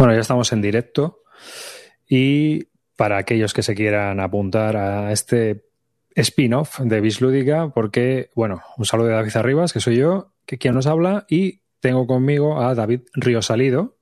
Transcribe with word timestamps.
Bueno, 0.00 0.14
ya 0.14 0.20
estamos 0.20 0.50
en 0.54 0.62
directo 0.62 1.24
y 2.08 2.68
para 2.96 3.18
aquellos 3.18 3.52
que 3.52 3.62
se 3.62 3.74
quieran 3.74 4.18
apuntar 4.18 4.74
a 4.74 5.12
este 5.12 5.66
spin-off 6.14 6.80
de 6.80 7.02
Bislúdica, 7.02 7.68
porque, 7.74 8.30
bueno, 8.34 8.62
un 8.78 8.86
saludo 8.86 9.08
de 9.08 9.12
David 9.16 9.36
Arribas, 9.36 9.74
que 9.74 9.80
soy 9.80 9.98
yo, 9.98 10.32
que 10.46 10.56
quien 10.56 10.72
nos 10.72 10.86
habla, 10.86 11.26
y 11.28 11.60
tengo 11.80 12.06
conmigo 12.06 12.62
a 12.62 12.74
David 12.74 13.02
Ríosalido. 13.12 13.98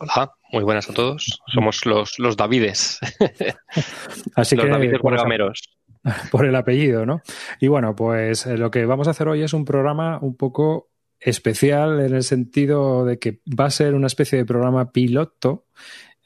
Hola, 0.00 0.34
muy 0.52 0.64
buenas 0.64 0.90
a 0.90 0.92
todos. 0.92 1.40
Somos 1.46 1.86
los, 1.86 2.18
los 2.18 2.36
Davides. 2.36 3.00
Así 4.36 4.54
los 4.54 4.66
que, 4.66 4.70
Davides 4.70 4.98
por, 5.00 5.14
Guargameros. 5.14 5.62
por 6.30 6.44
el 6.44 6.54
apellido, 6.54 7.06
¿no? 7.06 7.22
Y 7.58 7.68
bueno, 7.68 7.96
pues 7.96 8.44
eh, 8.44 8.58
lo 8.58 8.70
que 8.70 8.84
vamos 8.84 9.08
a 9.08 9.12
hacer 9.12 9.28
hoy 9.28 9.40
es 9.40 9.54
un 9.54 9.64
programa 9.64 10.18
un 10.20 10.36
poco 10.36 10.90
especial 11.20 12.00
en 12.00 12.14
el 12.14 12.22
sentido 12.22 13.04
de 13.04 13.18
que 13.18 13.40
va 13.48 13.66
a 13.66 13.70
ser 13.70 13.94
una 13.94 14.06
especie 14.06 14.38
de 14.38 14.44
programa 14.44 14.92
piloto, 14.92 15.66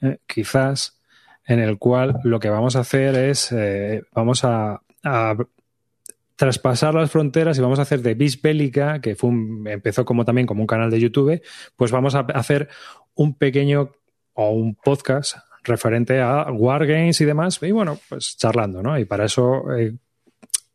eh, 0.01 0.19
quizás, 0.27 1.01
en 1.45 1.59
el 1.59 1.77
cual 1.77 2.19
lo 2.23 2.39
que 2.39 2.49
vamos 2.49 2.75
a 2.75 2.81
hacer 2.81 3.15
es, 3.15 3.51
eh, 3.51 4.03
vamos 4.13 4.43
a, 4.43 4.81
traspasar 6.35 6.95
las 6.95 7.11
fronteras 7.11 7.57
y 7.57 7.61
vamos 7.61 7.77
a 7.79 7.83
hacer 7.83 8.01
de 8.01 8.15
Bis 8.15 8.41
Bélica, 8.41 8.99
que 9.01 9.15
fue 9.15 9.29
un- 9.29 9.67
empezó 9.67 10.03
como 10.03 10.25
también 10.25 10.47
como 10.47 10.61
un 10.61 10.67
canal 10.67 10.89
de 10.89 10.99
YouTube, 10.99 11.41
pues 11.75 11.91
vamos 11.91 12.15
a 12.15 12.21
hacer 12.21 12.69
un 13.13 13.37
pequeño 13.37 13.91
o 14.33 14.49
un 14.51 14.75
podcast 14.75 15.37
referente 15.63 16.19
a 16.21 16.51
Wargames 16.51 17.21
y 17.21 17.25
demás, 17.25 17.59
y 17.61 17.71
bueno, 17.71 17.99
pues 18.09 18.35
charlando, 18.37 18.81
¿no? 18.81 18.97
Y 18.97 19.05
para 19.05 19.25
eso 19.25 19.71
eh, 19.77 19.93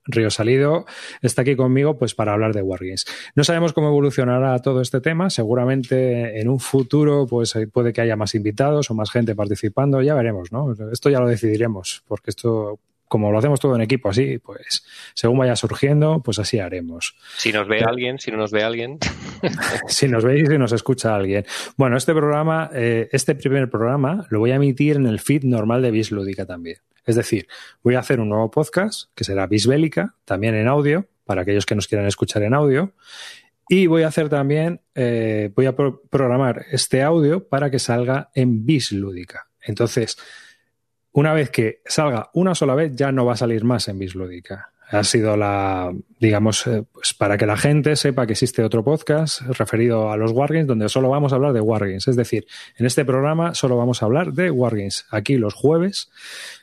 Río 0.09 0.31
Salido 0.31 0.87
está 1.23 1.43
aquí 1.43 1.55
conmigo 1.55 1.97
pues 1.97 2.15
para 2.15 2.33
hablar 2.33 2.55
de 2.55 2.63
Wargames. 2.63 3.05
No 3.35 3.45
sabemos 3.45 3.73
cómo 3.73 3.89
evolucionará 3.89 4.59
todo 4.59 4.81
este 4.81 5.01
tema, 5.01 5.31
seguramente 5.31 6.41
en 6.41 6.49
un 6.49 6.59
futuro 6.59 7.27
pues 7.29 7.55
puede 7.73 7.93
que 7.93 8.01
haya 8.01 8.17
más 8.17 8.35
invitados 8.35 8.91
o 8.91 8.95
más 8.95 9.11
gente 9.11 9.37
participando, 9.37 10.03
ya 10.03 10.15
veremos, 10.15 10.51
¿no? 10.51 10.75
Esto 10.91 11.11
ya 11.11 11.21
lo 11.21 11.29
decidiremos, 11.29 12.03
porque 12.09 12.31
esto 12.31 12.81
como 13.09 13.33
lo 13.33 13.39
hacemos 13.39 13.61
todo 13.61 13.75
en 13.75 13.83
equipo 13.83 14.11
así, 14.11 14.39
pues 14.39 14.85
según 15.15 15.39
vaya 15.39 15.57
surgiendo, 15.57 16.23
pues 16.23 16.39
así 16.39 16.59
haremos. 16.59 17.17
Si 17.37 17.53
nos 17.53 17.67
ve 17.67 17.81
alguien, 17.81 18.19
si 18.19 18.31
no 18.31 18.37
nos 18.37 18.53
ve 18.53 18.63
alguien. 18.63 18.99
si 19.89 20.09
nos 20.09 20.25
veis 20.25 20.49
y 20.51 20.59
nos 20.59 20.73
escucha 20.73 21.15
alguien. 21.15 21.45
Bueno, 21.77 21.97
este 21.97 22.13
programa, 22.13 22.71
eh, 22.73 23.09
este 23.13 23.35
primer 23.35 23.71
programa, 23.71 24.27
lo 24.31 24.39
voy 24.41 24.51
a 24.53 24.57
emitir 24.57 24.97
en 24.97 25.07
el 25.07 25.21
feed 25.21 25.45
normal 25.45 25.83
de 25.83 25.91
Bislúdica 25.91 26.47
también. 26.47 26.79
Es 27.05 27.17
decir, 27.17 27.49
voy 27.83 27.95
a 27.95 28.01
hacer 28.01 28.21
un 28.21 28.29
nuevo 28.29 28.51
podcast 28.51 29.11
que 29.15 29.25
será 29.25 29.47
Bisbélica, 29.47 30.15
también 30.27 30.55
en 30.55 30.69
audio, 30.69 31.07
para 31.25 31.43
aquellos 31.43 31.65
que 31.65 31.75
nos 31.75 31.89
quieran 31.89 32.07
escuchar 32.07 32.43
en 32.43 32.53
audio. 32.53 32.93
Y 33.69 33.87
voy 33.87 34.03
a 34.03 34.09
hacer 34.09 34.29
también, 34.29 34.81
eh, 34.95 35.51
voy 35.55 35.67
a 35.67 35.77
pro 35.77 36.03
programar 36.11 36.67
este 36.71 37.03
audio 37.03 37.49
para 37.49 37.71
que 37.71 37.79
salga 37.79 38.31
en 38.35 38.65
Bislúdica. 38.65 39.49
Entonces, 39.63 40.17
una 41.19 41.33
vez 41.33 41.51
que 41.51 41.83
salga 41.85 42.31
una 42.33 42.55
sola 42.55 42.77
vez, 42.77 42.95
ya 42.95 43.11
no 43.11 43.27
va 43.27 43.33
a 43.33 43.37
salir 43.37 43.65
más 43.65 43.89
en 43.89 43.99
Bislúdica. 43.99 44.71
Ha 44.91 45.05
sido 45.05 45.37
la, 45.37 45.93
digamos, 46.19 46.67
eh, 46.67 46.83
pues 46.93 47.13
para 47.15 47.37
que 47.37 47.47
la 47.47 47.57
gente 47.57 47.95
sepa 47.95 48.27
que 48.27 48.33
existe 48.33 48.63
otro 48.63 48.83
podcast 48.83 49.43
referido 49.43 50.11
a 50.11 50.17
los 50.17 50.33
Wargames 50.33 50.67
donde 50.67 50.89
solo 50.89 51.11
vamos 51.11 51.33
a 51.33 51.37
hablar 51.37 51.53
de 51.53 51.61
Wargames. 51.61 52.09
Es 52.09 52.17
decir, 52.17 52.47
en 52.77 52.87
este 52.87 53.05
programa 53.05 53.55
solo 53.55 53.77
vamos 53.77 54.03
a 54.03 54.07
hablar 54.07 54.33
de 54.33 54.51
Wargames. 54.51 55.07
Aquí 55.11 55.37
los 55.37 55.55
jueves 55.55 56.11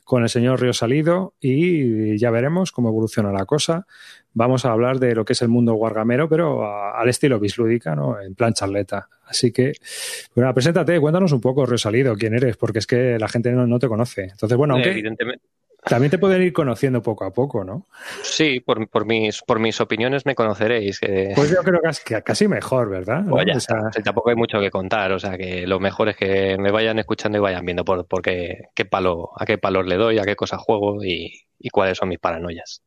con 0.04 0.24
el 0.24 0.30
señor 0.30 0.62
Río 0.62 0.74
Salido 0.74 1.34
y 1.40 2.18
ya 2.18 2.32
veremos 2.32 2.72
cómo 2.72 2.90
evoluciona 2.90 3.32
la 3.32 3.46
cosa. 3.46 3.86
Vamos 4.34 4.66
a 4.66 4.72
hablar 4.72 5.00
de 5.00 5.16
lo 5.16 5.24
que 5.24 5.34
es 5.34 5.42
el 5.42 5.48
mundo 5.48 5.76
wargamero, 5.76 6.28
pero 6.28 6.94
al 6.96 7.08
estilo 7.08 7.40
bislúdica, 7.40 7.96
¿no? 7.96 8.20
En 8.20 8.36
plan 8.36 8.54
charleta. 8.54 9.08
Así 9.26 9.52
que, 9.52 9.74
bueno, 10.36 10.54
preséntate, 10.54 11.00
cuéntanos 11.00 11.32
un 11.32 11.42
poco, 11.42 11.66
Río 11.66 11.78
Salido, 11.78 12.16
quién 12.16 12.34
eres, 12.34 12.58
porque 12.58 12.80
es 12.80 12.88
que 12.88 13.18
la 13.18 13.28
gente 13.28 13.52
no, 13.52 13.66
no 13.66 13.80
te 13.80 13.88
conoce. 13.88 14.24
Entonces, 14.24 14.58
bueno, 14.58 14.76
aunque 14.76 14.92
Evidentemente. 14.92 15.44
También 15.88 16.12
te 16.12 16.18
pueden 16.18 16.42
ir 16.42 16.54
conociendo 16.54 17.02
poco 17.02 17.26
a 17.26 17.32
poco, 17.34 17.64
¿no? 17.64 17.88
Sí, 18.24 18.60
por, 18.60 18.90
por, 18.90 19.06
mis, 19.06 19.42
por 19.44 19.60
mis 19.60 19.80
opiniones 19.82 20.26
me 20.26 20.36
conoceréis. 20.36 21.00
Pues 21.36 21.50
yo 21.52 21.62
creo 21.64 21.82
que 21.82 21.90
es- 21.90 22.00
que 22.02 22.22
casi 22.24 22.48
mejor, 22.48 22.90
¿verdad? 22.90 23.22
¿No? 23.24 23.32
Pues 23.32 23.46
ya 23.46 23.58
O 23.58 23.60
sea, 23.60 23.76
está. 23.78 23.88
O 23.90 23.92
sea, 23.92 24.04
tampoco 24.04 24.30
hay 24.30 24.36
mucho 24.36 24.60
que 24.60 24.72
contar, 24.72 25.12
o 25.12 25.20
sea 25.20 25.38
que 25.38 25.68
lo 25.68 25.80
mejor 25.80 26.10
es 26.10 26.18
que 26.18 26.58
me 26.58 26.72
vayan 26.72 27.00
escuchando 27.00 27.38
y 27.38 27.42
vayan 27.42 27.66
viendo 27.66 27.86
por, 27.86 28.08
por 28.08 28.22
qué, 28.22 28.70
qué 28.76 28.86
palo, 28.86 29.32
a 29.38 29.46
qué 29.46 29.58
palos 29.58 29.86
le 29.86 29.98
doy, 29.98 30.20
a 30.20 30.24
qué 30.24 30.36
cosas 30.36 30.62
juego 30.62 31.04
y, 31.04 31.32
y 31.60 31.70
cuáles 31.70 31.98
son 31.98 32.10
mis 32.10 32.20
paranoias. 32.20 32.82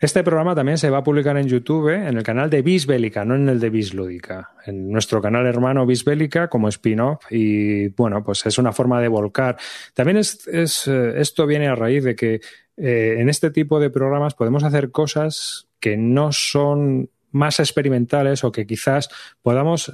Este 0.00 0.22
programa 0.22 0.54
también 0.54 0.78
se 0.78 0.90
va 0.90 0.98
a 0.98 1.02
publicar 1.04 1.36
en 1.36 1.46
YouTube, 1.46 1.90
¿eh? 1.90 2.08
en 2.08 2.16
el 2.18 2.22
canal 2.22 2.50
de 2.50 2.62
Bisbélica, 2.62 3.24
no 3.24 3.34
en 3.36 3.48
el 3.48 3.60
de 3.60 3.70
Bislúdica. 3.70 4.52
En 4.66 4.90
nuestro 4.90 5.22
canal 5.22 5.46
hermano 5.46 5.86
Bisbélica 5.86 6.48
como 6.48 6.68
spin-off. 6.68 7.24
Y 7.30 7.88
bueno, 7.88 8.22
pues 8.24 8.44
es 8.46 8.58
una 8.58 8.72
forma 8.72 9.00
de 9.00 9.08
volcar. 9.08 9.56
También 9.94 10.18
es, 10.18 10.46
eh, 10.46 11.14
esto 11.16 11.46
viene 11.46 11.68
a 11.68 11.74
raíz 11.74 12.04
de 12.04 12.16
que 12.16 12.40
eh, 12.76 13.16
en 13.18 13.28
este 13.28 13.50
tipo 13.50 13.78
de 13.78 13.90
programas 13.90 14.34
podemos 14.34 14.64
hacer 14.64 14.90
cosas 14.90 15.68
que 15.80 15.96
no 15.96 16.32
son 16.32 17.10
más 17.30 17.60
experimentales 17.60 18.44
o 18.44 18.52
que 18.52 18.66
quizás 18.66 19.08
podamos 19.42 19.92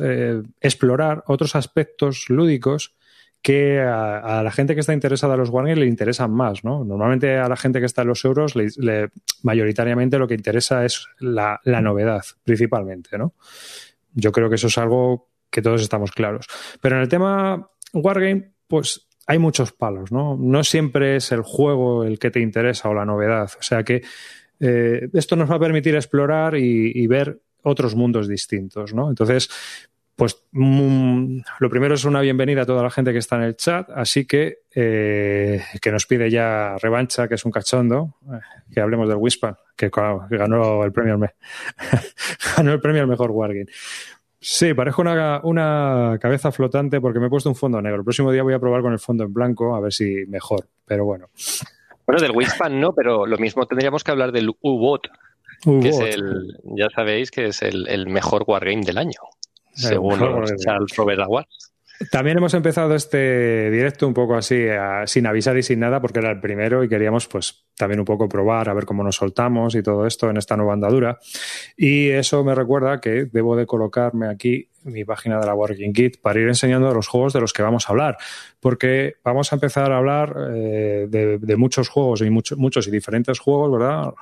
explorar 0.60 1.24
otros 1.26 1.56
aspectos 1.56 2.26
lúdicos 2.28 2.94
que 3.42 3.80
a, 3.80 4.42
la 4.42 4.50
gente 4.50 4.74
que 4.74 4.80
está 4.80 4.92
interesada 4.92 5.34
en 5.34 5.40
los 5.40 5.48
wargames 5.48 5.78
le 5.78 5.86
interesan 5.86 6.30
más, 6.30 6.62
¿no? 6.62 6.84
Normalmente 6.84 7.38
a 7.38 7.48
la 7.48 7.56
gente 7.56 7.80
que 7.80 7.86
está 7.86 8.02
en 8.02 8.08
los 8.08 8.24
euros, 8.24 8.54
mayoritariamente 9.42 10.18
lo 10.18 10.28
que 10.28 10.34
interesa 10.34 10.84
es 10.84 11.06
la, 11.18 11.60
la, 11.64 11.80
novedad, 11.80 12.22
principalmente, 12.44 13.16
¿no? 13.16 13.34
Yo 14.12 14.32
creo 14.32 14.50
que 14.50 14.56
eso 14.56 14.66
es 14.66 14.76
algo 14.76 15.30
que 15.50 15.62
todos 15.62 15.80
estamos 15.80 16.12
claros. 16.12 16.46
Pero 16.80 16.96
en 16.96 17.02
el 17.02 17.08
tema 17.08 17.70
wargame, 17.94 18.52
pues 18.68 19.08
hay 19.26 19.38
muchos 19.38 19.72
palos, 19.72 20.12
¿no? 20.12 20.36
No 20.38 20.62
siempre 20.64 21.16
es 21.16 21.32
el 21.32 21.42
juego 21.42 22.04
el 22.04 22.18
que 22.18 22.30
te 22.30 22.40
interesa 22.40 22.88
o 22.88 22.94
la 22.94 23.06
novedad. 23.06 23.50
O 23.58 23.62
sea 23.62 23.84
que 23.84 24.02
eh, 24.58 25.08
esto 25.14 25.36
nos 25.36 25.50
va 25.50 25.56
a 25.56 25.60
permitir 25.60 25.94
explorar 25.94 26.56
y, 26.56 26.92
y 26.94 27.06
ver 27.06 27.40
otros 27.62 27.94
mundos 27.94 28.28
distintos, 28.28 28.94
¿no? 28.94 29.08
Entonces, 29.08 29.50
pues 30.20 30.44
mm, 30.52 31.38
lo 31.60 31.70
primero 31.70 31.94
es 31.94 32.04
una 32.04 32.20
bienvenida 32.20 32.60
a 32.60 32.66
toda 32.66 32.82
la 32.82 32.90
gente 32.90 33.10
que 33.10 33.20
está 33.20 33.36
en 33.36 33.42
el 33.44 33.56
chat, 33.56 33.88
así 33.88 34.26
que 34.26 34.64
eh, 34.74 35.62
que 35.80 35.90
nos 35.90 36.04
pide 36.04 36.30
ya 36.30 36.76
revancha, 36.76 37.26
que 37.26 37.36
es 37.36 37.44
un 37.46 37.50
cachondo, 37.50 38.16
eh, 38.30 38.38
que 38.70 38.82
hablemos 38.82 39.08
del 39.08 39.16
Wispan, 39.16 39.56
que, 39.74 39.90
que, 39.90 40.36
ganó 40.36 40.84
el 40.84 40.92
premio 40.92 41.14
al 41.14 41.32
ganó 42.54 42.72
el 42.74 42.80
premio 42.82 43.00
al 43.00 43.08
mejor 43.08 43.30
Wargame. 43.30 43.64
Sí, 44.38 44.74
parezco 44.74 45.00
una, 45.00 45.40
una, 45.42 46.18
cabeza 46.20 46.52
flotante 46.52 47.00
porque 47.00 47.18
me 47.18 47.28
he 47.28 47.30
puesto 47.30 47.48
un 47.48 47.56
fondo 47.56 47.80
negro. 47.80 48.00
El 48.00 48.04
próximo 48.04 48.30
día 48.30 48.42
voy 48.42 48.52
a 48.52 48.58
probar 48.58 48.82
con 48.82 48.92
el 48.92 48.98
fondo 48.98 49.24
en 49.24 49.32
blanco 49.32 49.74
a 49.74 49.80
ver 49.80 49.94
si 49.94 50.26
mejor, 50.28 50.66
pero 50.84 51.06
bueno. 51.06 51.30
Bueno, 52.04 52.20
del 52.20 52.32
Wispan 52.32 52.78
no, 52.78 52.92
pero 52.92 53.24
lo 53.24 53.38
mismo 53.38 53.64
tendríamos 53.64 54.04
que 54.04 54.10
hablar 54.10 54.32
del 54.32 54.50
U-Bot, 54.60 55.08
que 55.62 55.88
es 55.88 55.98
el, 55.98 56.58
ya 56.76 56.90
sabéis 56.94 57.30
que 57.30 57.46
es 57.46 57.62
el, 57.62 57.88
el 57.88 58.06
mejor 58.06 58.44
Wargame 58.46 58.84
del 58.84 58.98
año 58.98 59.20
según 59.80 60.18
Charles 60.58 60.96
Robert. 60.96 61.20
También 62.10 62.38
hemos 62.38 62.54
empezado 62.54 62.94
este 62.94 63.70
directo 63.70 64.08
un 64.08 64.14
poco 64.14 64.34
así, 64.34 64.66
a, 64.68 65.06
sin 65.06 65.26
avisar 65.26 65.58
y 65.58 65.62
sin 65.62 65.80
nada, 65.80 66.00
porque 66.00 66.20
era 66.20 66.30
el 66.30 66.40
primero 66.40 66.82
y 66.82 66.88
queríamos 66.88 67.26
pues 67.26 67.66
también 67.76 68.00
un 68.00 68.06
poco 68.06 68.26
probar, 68.26 68.70
a 68.70 68.74
ver 68.74 68.86
cómo 68.86 69.04
nos 69.04 69.16
soltamos 69.16 69.74
y 69.74 69.82
todo 69.82 70.06
esto 70.06 70.30
en 70.30 70.38
esta 70.38 70.56
nueva 70.56 70.72
andadura. 70.72 71.18
Y 71.76 72.08
eso 72.08 72.42
me 72.42 72.54
recuerda 72.54 73.02
que 73.02 73.26
debo 73.30 73.54
de 73.54 73.66
colocarme 73.66 74.28
aquí 74.28 74.70
mi 74.84 75.04
página 75.04 75.38
de 75.38 75.46
la 75.46 75.54
Working 75.54 75.92
Kit 75.92 76.22
para 76.22 76.40
ir 76.40 76.48
enseñando 76.48 76.92
los 76.94 77.06
juegos 77.06 77.34
de 77.34 77.40
los 77.42 77.52
que 77.52 77.62
vamos 77.62 77.86
a 77.86 77.92
hablar, 77.92 78.16
porque 78.60 79.16
vamos 79.22 79.52
a 79.52 79.56
empezar 79.56 79.92
a 79.92 79.98
hablar 79.98 80.34
eh, 80.54 81.06
de, 81.06 81.36
de, 81.36 81.56
muchos 81.56 81.90
juegos 81.90 82.22
y 82.22 82.30
mucho, 82.30 82.56
muchos 82.56 82.88
y 82.88 82.90
diferentes 82.90 83.38
juegos, 83.38 83.70
¿verdad? 83.72 84.14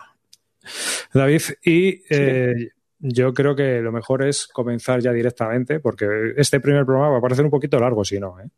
David, 1.15 1.43
y 1.65 2.03
eh, 2.11 2.71
yo 2.99 3.33
creo 3.33 3.55
que 3.55 3.81
lo 3.81 3.93
mejor 3.93 4.23
es 4.25 4.47
comenzar 4.47 5.01
ya 5.01 5.13
directamente, 5.13 5.81
porque 5.81 6.33
este 6.37 6.61
primer 6.61 6.85
programa 6.85 7.11
va 7.11 7.19
a 7.19 7.23
parecer 7.23 7.45
un 7.45 7.51
poquito 7.51 7.79
largo, 7.79 8.05
si 8.05 8.19
no. 8.19 8.41
¿eh? 8.41 8.49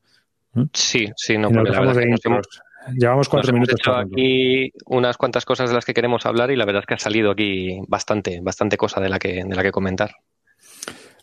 Sí, 0.73 1.09
sí, 1.17 1.39
no, 1.39 1.51
porque 1.51 1.71
la 1.71 1.81
verdad 1.81 2.03
es 2.03 2.21
que 2.21 2.29
hemos, 2.29 2.49
Llevamos 2.97 3.29
cuatro 3.29 3.53
nos 3.53 3.55
minutos. 3.55 3.81
Hemos 3.87 4.05
hecho 4.05 4.15
aquí 4.15 4.73
unas 4.87 5.17
cuantas 5.17 5.45
cosas 5.45 5.69
de 5.69 5.75
las 5.75 5.85
que 5.85 5.95
queremos 5.95 6.25
hablar 6.27 6.51
y 6.51 6.57
la 6.57 6.65
verdad 6.65 6.83
es 6.83 6.87
que 6.87 6.95
ha 6.95 6.99
salido 6.99 7.31
aquí 7.31 7.79
bastante, 7.87 8.41
bastante 8.41 8.77
cosa 8.77 9.01
de 9.01 9.09
la 9.09 9.19
que, 9.19 9.45
de 9.45 9.55
la 9.55 9.63
que 9.63 9.73
comentar. 9.73 10.17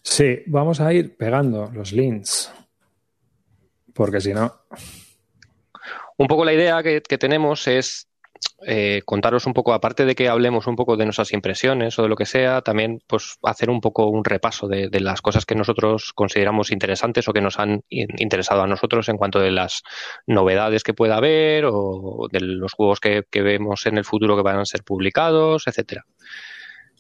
Sí, 0.02 0.44
vamos 0.46 0.80
a 0.80 0.94
ir 0.94 1.18
pegando 1.18 1.70
los 1.74 1.92
links, 1.92 2.54
porque 3.94 4.22
si 4.22 4.34
no. 4.34 4.54
Un 6.18 6.28
poco 6.28 6.46
la 6.46 6.54
idea 6.54 6.82
que, 6.84 7.02
que 7.02 7.18
tenemos 7.18 7.68
es 7.68 8.07
eh, 8.66 9.02
contaros 9.06 9.46
un 9.46 9.54
poco, 9.54 9.74
aparte 9.74 10.04
de 10.06 10.16
que 10.16 10.30
hablemos 10.30 10.66
un 10.66 10.76
poco 10.76 10.98
de 10.98 11.06
nuestras 11.06 11.32
impresiones 11.32 11.98
o 12.00 12.04
de 12.04 12.10
lo 12.10 12.16
que 12.16 12.26
sea, 12.26 12.62
también 12.62 13.02
pues 13.06 13.38
hacer 13.44 13.70
un 13.70 13.82
poco 13.82 14.08
un 14.08 14.24
repaso 14.24 14.68
de, 14.68 14.90
las 15.00 15.22
cosas 15.22 15.46
que 15.46 15.54
nosotros 15.54 16.12
consideramos 16.14 16.72
interesantes 16.72 17.28
o 17.28 17.34
que 17.34 17.42
nos 17.42 17.60
han 17.60 17.84
interesado 17.90 18.64
a 18.64 18.68
nosotros 18.68 19.10
en 19.10 19.18
cuanto 19.18 19.40
de 19.40 19.52
las 19.52 19.84
novedades 20.26 20.84
que 20.84 20.96
pueda 20.96 21.18
haber 21.18 21.66
o 21.68 22.28
de 22.32 22.40
los 22.40 22.74
juegos 22.74 23.00
que, 23.00 23.24
vemos 23.32 23.86
en 23.86 24.00
el 24.00 24.06
futuro 24.06 24.36
que 24.36 24.42
van 24.42 24.60
a 24.60 24.66
ser 24.66 24.84
publicados, 24.84 25.68
etcétera. 25.68 26.06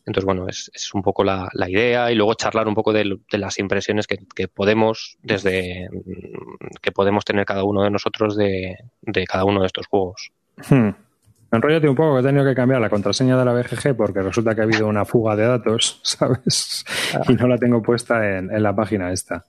Entonces, 0.05 0.25
bueno, 0.25 0.47
es, 0.47 0.69
un 0.93 1.01
poco 1.01 1.23
la, 1.23 1.49
idea 1.67 2.11
y 2.11 2.15
luego 2.15 2.35
charlar 2.35 2.67
un 2.67 2.75
poco 2.75 2.93
de, 2.93 3.17
las 3.31 3.59
impresiones 3.59 4.05
que, 4.07 4.47
podemos 4.47 5.17
desde 5.23 5.89
que 6.81 6.91
podemos 6.91 7.25
tener 7.25 7.45
cada 7.45 7.63
uno 7.63 7.83
de 7.83 7.89
nosotros 7.89 8.37
de, 8.37 8.77
cada 9.27 9.43
uno 9.43 9.61
de 9.61 9.65
estos 9.65 9.87
juegos. 9.87 10.31
Hmm. 10.69 10.91
Enrollate 11.51 11.87
un 11.87 11.95
poco 11.95 12.15
que 12.15 12.21
he 12.21 12.23
tenido 12.23 12.45
que 12.45 12.55
cambiar 12.55 12.81
la 12.81 12.89
contraseña 12.89 13.37
de 13.37 13.45
la 13.45 13.53
BGG 13.53 13.95
porque 13.95 14.21
resulta 14.21 14.53
que 14.53 14.61
ha 14.61 14.63
habido 14.65 14.87
una 14.87 15.05
fuga 15.05 15.35
de 15.35 15.45
datos, 15.45 16.01
¿sabes? 16.03 16.85
Y 17.27 17.33
no 17.33 17.47
la 17.47 17.57
tengo 17.57 17.81
puesta 17.81 18.37
en, 18.37 18.51
en 18.51 18.63
la 18.63 18.75
página 18.75 19.11
esta. 19.11 19.45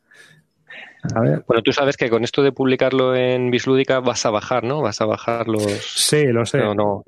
Bueno, 1.46 1.62
tú 1.62 1.72
sabes 1.72 1.96
que 1.96 2.10
con 2.10 2.24
esto 2.24 2.42
de 2.42 2.52
publicarlo 2.52 3.14
en 3.14 3.50
Bislúdica 3.50 4.00
vas 4.00 4.26
a 4.26 4.30
bajar, 4.30 4.64
¿no? 4.64 4.82
Vas 4.82 5.00
a 5.00 5.06
bajar 5.06 5.48
los. 5.48 5.62
Sí, 5.62 6.26
lo 6.26 6.44
sé. 6.44 6.58
No, 6.58 7.04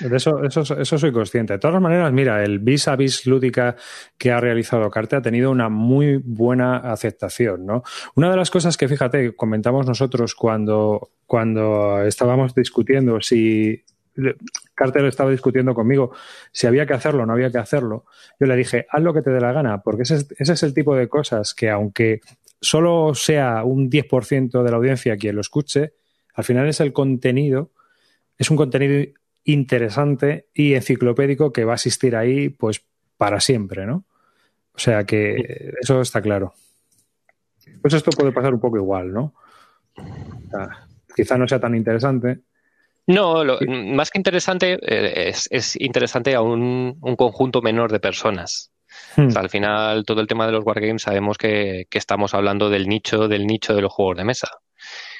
De 0.00 0.16
eso, 0.16 0.42
eso, 0.44 0.60
eso, 0.60 0.98
soy 0.98 1.12
consciente. 1.12 1.54
De 1.54 1.58
todas 1.58 1.80
maneras, 1.80 2.12
mira, 2.12 2.42
el 2.44 2.58
Bis 2.58 2.88
a 2.88 2.96
Bislúdica 2.96 3.76
que 4.18 4.30
ha 4.30 4.40
realizado 4.40 4.90
Carte 4.90 5.16
ha 5.16 5.22
tenido 5.22 5.50
una 5.50 5.68
muy 5.68 6.20
buena 6.22 6.76
aceptación, 6.76 7.66
¿no? 7.66 7.82
Una 8.14 8.30
de 8.30 8.36
las 8.36 8.50
cosas 8.50 8.76
que, 8.76 8.88
fíjate, 8.88 9.34
comentamos 9.34 9.86
nosotros 9.86 10.34
cuando, 10.34 11.10
cuando 11.26 12.02
estábamos 12.02 12.54
discutiendo 12.54 13.20
si 13.20 13.82
Carter 14.74 15.04
estaba 15.06 15.30
discutiendo 15.30 15.74
conmigo 15.74 16.12
si 16.52 16.66
había 16.66 16.86
que 16.86 16.94
hacerlo 16.94 17.22
o 17.22 17.26
no 17.26 17.32
había 17.32 17.50
que 17.50 17.58
hacerlo. 17.58 18.04
Yo 18.38 18.46
le 18.46 18.56
dije, 18.56 18.86
haz 18.90 19.02
lo 19.02 19.12
que 19.12 19.22
te 19.22 19.30
dé 19.30 19.40
la 19.40 19.52
gana, 19.52 19.82
porque 19.82 20.02
ese 20.02 20.26
ese 20.38 20.52
es 20.52 20.62
el 20.62 20.74
tipo 20.74 20.94
de 20.94 21.08
cosas 21.08 21.54
que, 21.54 21.70
aunque 21.70 22.20
solo 22.60 23.14
sea 23.14 23.64
un 23.64 23.90
10% 23.90 24.62
de 24.62 24.70
la 24.70 24.76
audiencia 24.76 25.16
quien 25.16 25.34
lo 25.34 25.40
escuche, 25.40 25.92
al 26.34 26.44
final 26.44 26.68
es 26.68 26.80
el 26.80 26.92
contenido, 26.92 27.72
es 28.38 28.50
un 28.50 28.56
contenido 28.56 29.12
interesante 29.44 30.48
y 30.52 30.74
enciclopédico 30.74 31.52
que 31.52 31.64
va 31.64 31.72
a 31.72 31.76
existir 31.76 32.16
ahí 32.16 32.48
pues 32.48 32.84
para 33.16 33.40
siempre, 33.40 33.86
¿no? 33.86 34.04
O 34.72 34.78
sea 34.78 35.04
que 35.04 35.72
eso 35.80 36.00
está 36.00 36.20
claro. 36.20 36.54
Pues 37.80 37.94
esto 37.94 38.10
puede 38.10 38.32
pasar 38.32 38.52
un 38.52 38.60
poco 38.60 38.76
igual, 38.76 39.12
¿no? 39.12 39.34
quizá 41.14 41.38
no 41.38 41.48
sea 41.48 41.58
tan 41.58 41.74
interesante. 41.74 42.40
No, 43.06 43.44
más 43.94 44.10
que 44.10 44.18
interesante, 44.18 44.78
eh, 44.82 45.32
es, 45.50 45.76
interesante 45.80 46.34
a 46.34 46.42
un, 46.42 46.98
conjunto 47.16 47.62
menor 47.62 47.90
de 47.90 48.00
personas. 48.00 48.72
Hmm. 49.16 49.36
al 49.36 49.48
final, 49.48 50.04
todo 50.04 50.20
el 50.20 50.26
tema 50.26 50.46
de 50.46 50.52
los 50.52 50.64
wargames 50.64 51.02
sabemos 51.02 51.38
que, 51.38 51.86
estamos 51.90 52.34
hablando 52.34 52.70
del 52.70 52.88
nicho, 52.88 53.28
del 53.28 53.46
nicho 53.46 53.74
de 53.74 53.82
los 53.82 53.92
juegos 53.92 54.16
de 54.16 54.24
mesa. 54.24 54.48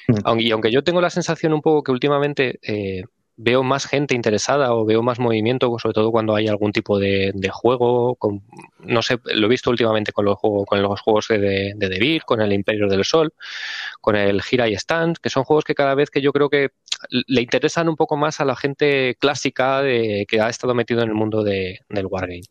Hmm. 0.07 0.39
y 0.39 0.51
aunque 0.51 0.71
yo 0.71 0.83
tengo 0.83 1.01
la 1.01 1.09
sensación 1.09 1.53
un 1.53 1.61
poco 1.61 1.83
que 1.83 1.91
últimamente 1.91 2.59
eh, 2.61 3.03
veo 3.37 3.61
más 3.61 3.85
gente 3.85 4.15
interesada 4.15 4.73
o 4.73 4.83
veo 4.83 5.03
más 5.03 5.19
movimiento, 5.19 5.73
sobre 5.79 5.93
todo 5.93 6.11
cuando 6.11 6.35
hay 6.35 6.47
algún 6.47 6.71
tipo 6.71 6.97
de, 6.97 7.31
juego. 7.51 8.15
Con, 8.15 8.41
no 8.79 9.01
sé, 9.03 9.19
lo 9.25 9.45
he 9.45 9.49
visto 9.49 9.69
últimamente 9.69 10.11
con 10.11 10.25
los, 10.25 10.37
juegos, 10.37 10.65
con 10.65 10.81
los 10.81 10.99
juegos 11.01 11.27
de, 11.29 11.73
de 11.75 11.89
Devir, 11.89 12.23
con 12.23 12.41
el 12.41 12.51
Imperio 12.51 12.87
del 12.87 13.05
Sol, 13.05 13.33
con 14.01 14.15
el 14.15 14.41
Gira 14.41 14.67
y 14.67 14.73
Stand, 14.73 15.17
que 15.21 15.29
son 15.29 15.43
juegos 15.43 15.63
que 15.63 15.75
cada 15.75 15.93
vez 15.93 16.09
que 16.09 16.21
yo 16.21 16.33
creo 16.33 16.49
que 16.49 16.69
le 17.09 17.41
interesan 17.41 17.87
un 17.87 17.95
poco 17.95 18.17
más 18.17 18.39
a 18.39 18.45
la 18.45 18.55
gente 18.55 19.15
clásica 19.19 19.81
de, 19.83 20.25
que 20.27 20.41
ha 20.41 20.49
estado 20.49 20.73
metido 20.73 21.03
en 21.03 21.09
el 21.09 21.15
mundo 21.15 21.43
del 21.43 22.05
Wargame. 22.09 22.41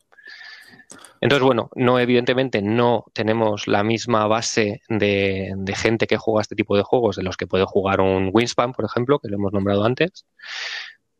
Entonces, 1.20 1.44
bueno, 1.44 1.70
no, 1.74 1.98
evidentemente 1.98 2.62
no 2.62 3.04
tenemos 3.12 3.66
la 3.66 3.82
misma 3.82 4.26
base 4.26 4.82
de, 4.88 5.54
gente 5.74 6.06
que 6.06 6.16
juega 6.16 6.42
este 6.42 6.54
tipo 6.54 6.76
de 6.76 6.82
juegos 6.82 7.16
de 7.16 7.22
los 7.22 7.36
que 7.36 7.46
puede 7.46 7.64
jugar 7.64 8.00
un 8.00 8.30
Winspan, 8.32 8.72
por 8.72 8.84
ejemplo, 8.84 9.18
que 9.18 9.28
lo 9.28 9.36
hemos 9.36 9.52
nombrado 9.52 9.84
antes. 9.84 10.26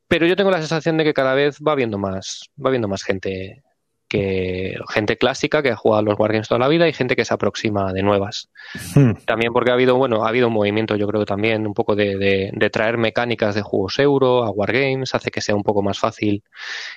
Pero 0.08 0.26
yo 0.26 0.36
tengo 0.36 0.50
la 0.50 0.58
sensación 0.58 0.96
de 0.96 1.04
que 1.04 1.14
cada 1.14 1.34
vez 1.34 1.58
va 1.60 1.74
viendo 1.74 1.98
más, 1.98 2.50
va 2.64 2.70
viendo 2.70 2.88
más 2.88 3.02
gente 3.02 3.62
que 4.08 4.76
gente 4.88 5.16
clásica 5.16 5.62
que 5.62 5.70
ha 5.70 5.76
jugado 5.76 6.02
los 6.04 6.18
Wargames 6.18 6.48
toda 6.48 6.58
la 6.58 6.68
vida 6.68 6.88
y 6.88 6.92
gente 6.92 7.16
que 7.16 7.24
se 7.24 7.34
aproxima 7.34 7.92
de 7.92 8.02
nuevas. 8.02 8.50
Hmm. 8.94 9.12
También 9.26 9.52
porque 9.52 9.70
ha 9.70 9.74
habido, 9.74 9.96
bueno, 9.96 10.24
ha 10.24 10.28
habido 10.28 10.48
un 10.48 10.54
movimiento, 10.54 10.96
yo 10.96 11.06
creo 11.08 11.24
también, 11.24 11.66
un 11.66 11.74
poco 11.74 11.96
de, 11.96 12.50
de, 12.52 12.70
traer 12.70 12.98
mecánicas 12.98 13.54
de 13.54 13.62
juegos 13.62 13.98
euro 13.98 14.44
a 14.44 14.50
Wargames, 14.50 15.14
hace 15.14 15.30
que 15.30 15.40
sea 15.40 15.54
un 15.54 15.62
poco 15.62 15.82
más 15.82 15.98
fácil 15.98 16.42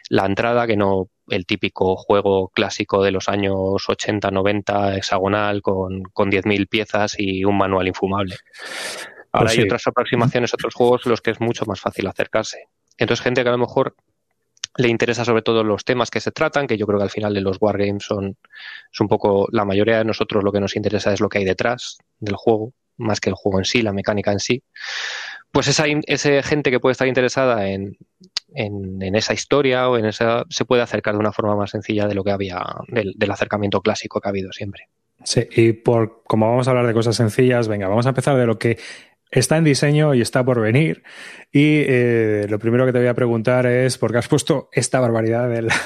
la 0.10 0.26
entrada, 0.26 0.68
que 0.68 0.78
no 0.78 1.08
el 1.30 1.46
típico 1.46 1.96
juego 1.96 2.50
clásico 2.50 3.04
de 3.04 3.12
los 3.12 3.30
años 3.30 3.88
80, 3.88 4.32
90, 4.32 4.98
hexagonal, 4.98 5.62
con, 5.62 6.04
con 6.14 6.32
10.000 6.32 6.68
piezas 6.68 7.16
y 7.18 7.46
un 7.46 7.58
manual 7.58 7.88
infumable. 7.88 8.36
Ahora 9.32 9.48
pues 9.48 9.60
hay 9.60 9.64
otras 9.64 9.86
aproximaciones, 9.86 10.54
otros 10.54 10.74
juegos 10.74 11.06
los 11.06 11.22
que 11.22 11.32
es 11.32 11.40
mucho 11.40 11.66
más 11.66 11.80
fácil 11.80 12.08
acercarse. 12.08 12.68
Entonces, 12.98 13.24
gente 13.24 13.44
que 13.44 13.50
a 13.50 13.54
lo 13.54 13.58
mejor 13.58 13.96
le 14.78 14.88
interesa 14.88 15.26
sobre 15.26 15.42
todo 15.42 15.64
los 15.64 15.84
temas 15.84 16.10
que 16.10 16.22
se 16.22 16.32
tratan, 16.32 16.68
que 16.68 16.78
yo 16.78 16.86
creo 16.86 17.00
que 17.00 17.04
al 17.04 17.10
final 17.10 17.34
de 17.34 17.42
los 17.42 17.58
wargames 17.60 18.04
son, 18.04 18.38
son 18.92 19.06
un 19.06 19.08
poco, 19.10 19.48
la 19.52 19.66
mayoría 19.66 19.98
de 19.98 20.06
nosotros 20.06 20.44
lo 20.44 20.52
que 20.52 20.60
nos 20.60 20.76
interesa 20.76 21.12
es 21.14 21.20
lo 21.20 21.30
que 21.30 21.40
hay 21.40 21.46
detrás 21.46 21.98
del 22.20 22.36
juego, 22.36 22.74
más 22.98 23.20
que 23.20 23.30
el 23.30 23.36
juego 23.36 23.60
en 23.60 23.66
sí, 23.66 23.82
la 23.82 23.94
mecánica 23.94 24.32
en 24.32 24.40
sí. 24.40 24.64
Pues 25.52 25.68
esa, 25.68 25.86
esa 26.06 26.44
gente 26.44 26.70
que 26.70 26.80
puede 26.80 26.92
estar 26.92 27.08
interesada 27.08 27.68
en, 27.70 27.98
en, 28.54 29.16
esa 29.16 29.34
historia 29.34 29.90
o 29.90 29.98
en 29.98 30.06
esa, 30.06 30.46
se 30.50 30.66
puede 30.66 30.84
acercar 30.84 31.16
de 31.16 31.20
una 31.20 31.32
forma 31.32 31.56
más 31.56 31.72
sencilla 31.72 32.08
de 32.08 32.14
lo 32.14 32.24
que 32.24 32.32
había, 32.32 32.64
del, 32.88 33.14
del 33.16 33.32
acercamiento 33.32 33.82
clásico 33.82 34.22
que 34.22 34.28
ha 34.28 34.32
habido 34.32 34.52
siempre. 34.52 34.90
Sí, 35.24 35.48
y 35.52 35.74
por 35.74 36.24
como 36.24 36.50
vamos 36.50 36.68
a 36.68 36.72
hablar 36.72 36.88
de 36.88 36.94
cosas 36.94 37.16
sencillas, 37.16 37.68
venga, 37.68 37.88
vamos 37.88 38.06
a 38.06 38.10
empezar 38.10 38.38
de 38.38 38.46
lo 38.46 38.58
que 38.58 38.78
está 39.32 39.58
en 39.58 39.64
diseño 39.64 40.14
y 40.14 40.22
está 40.22 40.44
por 40.44 40.60
venir. 40.62 41.04
Y 41.52 41.84
eh, 41.88 42.46
lo 42.50 42.60
primero 42.60 42.86
que 42.86 42.92
te 42.92 43.00
voy 43.00 43.08
a 43.08 43.14
preguntar 43.14 43.66
es 43.66 43.98
por 43.98 44.12
qué 44.12 44.20
has 44.20 44.28
puesto 44.28 44.70
esta 44.72 45.00
barbaridad 45.00 45.50
del... 45.50 45.70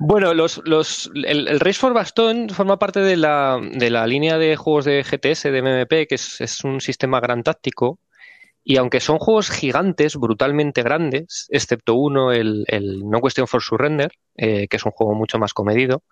Bueno, 0.00 0.32
los, 0.32 0.62
los, 0.64 1.10
el, 1.12 1.58
Race 1.58 1.80
for 1.80 1.92
Baston 1.92 2.50
forma 2.50 2.78
parte 2.78 3.00
de 3.00 3.16
la, 3.16 3.58
de 3.60 3.90
la, 3.90 4.06
línea 4.06 4.38
de 4.38 4.54
juegos 4.54 4.84
de 4.84 5.02
GTS, 5.02 5.42
de 5.50 5.60
MMP, 5.60 6.06
que 6.08 6.14
es, 6.14 6.40
es, 6.40 6.62
un 6.62 6.80
sistema 6.80 7.18
gran 7.18 7.42
táctico. 7.42 7.98
Y 8.62 8.76
aunque 8.76 9.00
son 9.00 9.18
juegos 9.18 9.50
gigantes, 9.50 10.14
brutalmente 10.14 10.84
grandes, 10.84 11.48
excepto 11.50 11.94
uno, 11.94 12.30
el, 12.30 12.64
el 12.68 13.08
No 13.08 13.20
Question 13.20 13.48
for 13.48 13.60
Surrender, 13.60 14.12
eh, 14.36 14.68
que 14.68 14.76
es 14.76 14.84
un 14.84 14.92
juego 14.92 15.14
mucho 15.14 15.38
más 15.38 15.52
comedido, 15.52 16.04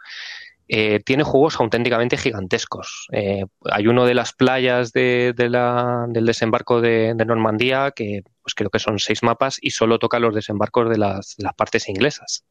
eh, 0.68 1.00
tiene 1.04 1.22
juegos 1.22 1.60
auténticamente 1.60 2.16
gigantescos. 2.16 3.06
Eh, 3.12 3.44
hay 3.70 3.86
uno 3.86 4.04
de 4.04 4.14
las 4.14 4.32
playas 4.32 4.92
de, 4.92 5.34
la, 5.36 6.06
del 6.08 6.26
desembarco 6.26 6.80
de, 6.80 7.14
Normandía 7.14 7.92
que 7.94 8.22
pues 8.42 8.54
creo 8.54 8.70
que 8.70 8.80
son 8.80 8.98
seis 8.98 9.22
mapas 9.22 9.58
y 9.60 9.70
solo 9.70 9.98
toca 9.98 10.18
los 10.18 10.34
desembarcos 10.34 10.90
de 10.90 10.98
las, 10.98 11.36
partes 11.56 11.88
inglesas. 11.88 12.44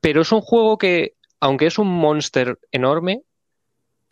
Pero 0.00 0.22
es 0.22 0.32
un 0.32 0.40
juego 0.40 0.76
que, 0.78 1.14
aunque 1.40 1.66
es 1.66 1.78
un 1.78 1.88
monster 1.88 2.58
enorme, 2.72 3.22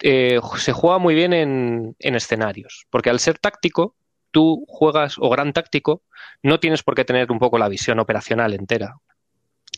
eh, 0.00 0.40
se 0.56 0.72
juega 0.72 0.98
muy 0.98 1.14
bien 1.14 1.32
en, 1.32 1.96
en 1.98 2.14
escenarios. 2.14 2.86
Porque 2.90 3.10
al 3.10 3.18
ser 3.18 3.38
táctico, 3.38 3.96
tú 4.30 4.64
juegas, 4.68 5.16
o 5.18 5.28
gran 5.28 5.52
táctico, 5.52 6.02
no 6.42 6.60
tienes 6.60 6.82
por 6.82 6.94
qué 6.94 7.04
tener 7.04 7.32
un 7.32 7.38
poco 7.38 7.58
la 7.58 7.68
visión 7.68 7.98
operacional 7.98 8.54
entera 8.54 8.96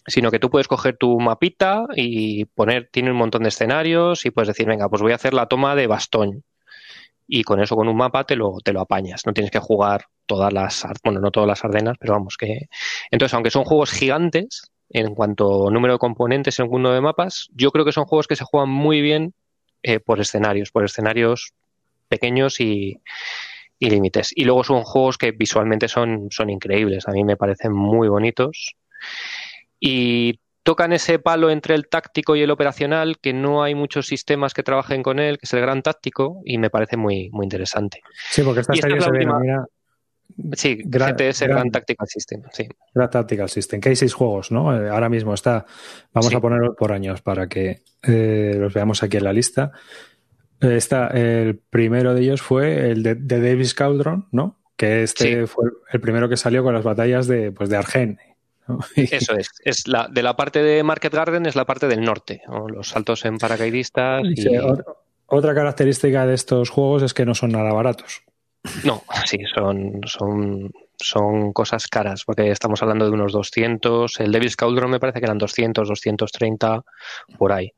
sino 0.09 0.31
que 0.31 0.39
tú 0.39 0.51
puedes 0.51 0.69
coger 0.69 0.97
tu 0.97 1.19
mapita 1.21 1.87
y 1.95 2.47
poner, 2.47 2.89
tiene 2.91 3.11
un 3.11 3.17
montón 3.17 3.43
de 3.43 3.51
escenarios 3.51 4.27
y 4.27 4.31
puedes 4.31 4.49
decir, 4.49 4.67
venga, 4.67 4.89
pues 4.89 5.03
voy 5.03 5.13
a 5.13 5.17
hacer 5.17 5.35
la 5.35 5.47
toma 5.47 5.75
de 5.75 5.87
bastón. 5.87 6.45
Y 7.27 7.45
con 7.45 7.61
eso, 7.61 7.77
con 7.77 7.89
un 7.89 7.97
mapa, 7.97 8.25
te 8.25 8.37
lo, 8.37 8.57
te 8.65 8.73
lo 8.73 8.81
apañas. 8.81 9.27
No 9.27 9.35
tienes 9.35 9.51
que 9.51 9.59
jugar 9.59 10.07
todas 10.25 10.53
las, 10.53 10.87
bueno, 11.05 11.21
no 11.21 11.31
todas 11.31 11.47
las 11.47 11.63
Ardenas, 11.63 11.97
pero 12.01 12.15
vamos 12.15 12.37
que. 12.39 12.69
Entonces, 13.11 13.35
aunque 13.35 13.51
son 13.51 13.65
juegos 13.65 13.91
gigantes, 13.91 14.71
en 14.91 15.15
cuanto 15.15 15.69
a 15.69 15.71
número 15.71 15.95
de 15.95 15.99
componentes 15.99 16.59
en 16.59 16.69
un 16.71 16.85
de 16.85 17.01
mapas, 17.03 17.49
yo 17.53 17.71
creo 17.71 17.85
que 17.85 17.93
son 17.93 18.07
juegos 18.07 18.27
que 18.27 18.37
se 18.37 18.45
juegan 18.45 18.71
muy 18.71 19.03
bien 19.03 19.35
eh, 19.83 20.01
por 20.01 20.21
escenarios, 20.21 20.71
por 20.71 20.85
escenarios 20.85 21.53
pequeños 22.09 22.61
y, 22.61 23.03
y 23.79 23.91
límites. 23.91 24.31
Y 24.35 24.45
luego 24.45 24.65
son 24.65 24.83
juegos 24.85 25.19
que 25.19 25.33
visualmente 25.33 25.89
son, 25.89 26.29
son 26.31 26.49
increíbles. 26.49 27.07
A 27.09 27.13
mí 27.13 27.25
me 27.25 27.37
parecen 27.37 27.75
muy 27.75 28.09
bonitos 28.09 28.75
y 29.81 30.41
tocan 30.63 30.93
ese 30.93 31.19
palo 31.19 31.51
entre 31.51 31.75
el 31.75 31.89
táctico 31.89 32.37
y 32.37 32.43
el 32.43 32.51
operacional, 32.51 33.19
que 33.19 33.33
no 33.33 33.63
hay 33.63 33.75
muchos 33.75 34.07
sistemas 34.07 34.53
que 34.53 34.63
trabajen 34.63 35.03
con 35.03 35.19
él, 35.19 35.39
que 35.39 35.47
es 35.47 35.53
el 35.55 35.63
gran 35.63 35.81
táctico, 35.83 36.43
y 36.45 36.59
me 36.59 36.69
parece 36.69 36.99
muy, 36.99 37.31
muy 37.31 37.45
interesante. 37.45 38.03
Sí, 38.31 38.43
porque 38.43 38.61
esta, 38.61 38.75
serie 38.75 39.01
se 39.01 39.11
última... 39.11 39.41
Sí, 40.53 40.83
GTS 40.85 41.41
Gran, 41.49 41.71
Tactical 41.71 42.07
System. 42.07 42.43
Sí. 42.53 42.69
Gran 42.95 43.09
Tactical 43.09 43.49
System, 43.49 43.81
que 43.81 43.89
hay 43.89 43.97
seis 43.97 44.13
juegos, 44.13 44.53
¿no? 44.53 44.79
Eh, 44.79 44.91
ahora 44.91 45.09
mismo 45.09 45.33
está, 45.33 45.65
vamos 46.13 46.35
a 46.35 46.41
ponerlo 46.41 46.75
por 46.77 46.93
años 46.93 47.23
para 47.23 47.49
que 47.49 47.83
eh, 48.03 48.55
los 48.59 48.75
veamos 48.75 49.03
aquí 49.03 49.17
en 49.17 49.25
la 49.25 49.33
lista. 49.33 49.73
Eh, 50.61 50.77
está, 50.77 51.09
el 51.09 51.59
primero 51.71 52.15
de 52.15 52.21
ellos 52.21 52.43
fue 52.43 52.91
el 52.91 53.03
de, 53.03 53.15
Davis 53.15 53.73
Cauldron, 53.73 54.29
¿no? 54.33 54.61
Que 54.77 55.03
este 55.03 55.47
fue 55.47 55.71
el 55.91 56.01
primero 56.01 56.29
que 56.29 56.37
salió 56.37 56.63
con 56.63 56.75
las 56.75 56.85
batallas 56.85 57.27
de, 57.27 57.51
pues 57.51 57.71
de 57.71 57.79
Argen 57.79 58.19
Eso 58.97 59.37
es. 59.37 59.51
es 59.65 59.89
la, 59.89 60.09
de 60.09 60.23
la 60.23 60.37
parte 60.37 60.63
de 60.63 60.83
Market 60.83 61.13
Garden 61.13 61.47
es 61.47 61.57
la 61.57 61.65
parte 61.65 61.89
del 61.89 62.03
norte, 62.03 62.43
los 62.69 62.89
saltos 62.89 63.25
en 63.25 63.39
paracaidistas. 63.39 64.23
otra 65.27 65.55
característica 65.55 66.27
de 66.27 66.35
estos 66.35 66.71
juegos 66.71 67.03
es 67.03 67.15
que 67.15 67.25
no 67.25 67.35
son 67.35 67.53
nada 67.53 67.73
baratos. 67.73 68.23
No, 68.85 69.03
sí, 69.25 69.39
son, 69.55 70.01
son, 70.05 70.73
son 70.97 71.53
cosas 71.53 71.87
caras, 71.87 72.25
porque 72.25 72.51
estamos 72.51 72.83
hablando 72.83 73.07
de 73.07 73.13
unos 73.13 73.33
200. 73.33 74.21
El 74.21 74.33
Devil's 74.33 74.57
Cauldron 74.57 74.91
me 74.91 75.01
parece 75.01 75.21
que 75.21 75.27
eran 75.27 75.39
200, 75.39 75.89
230, 75.89 76.85
por 77.39 77.53
ahí. 77.53 77.73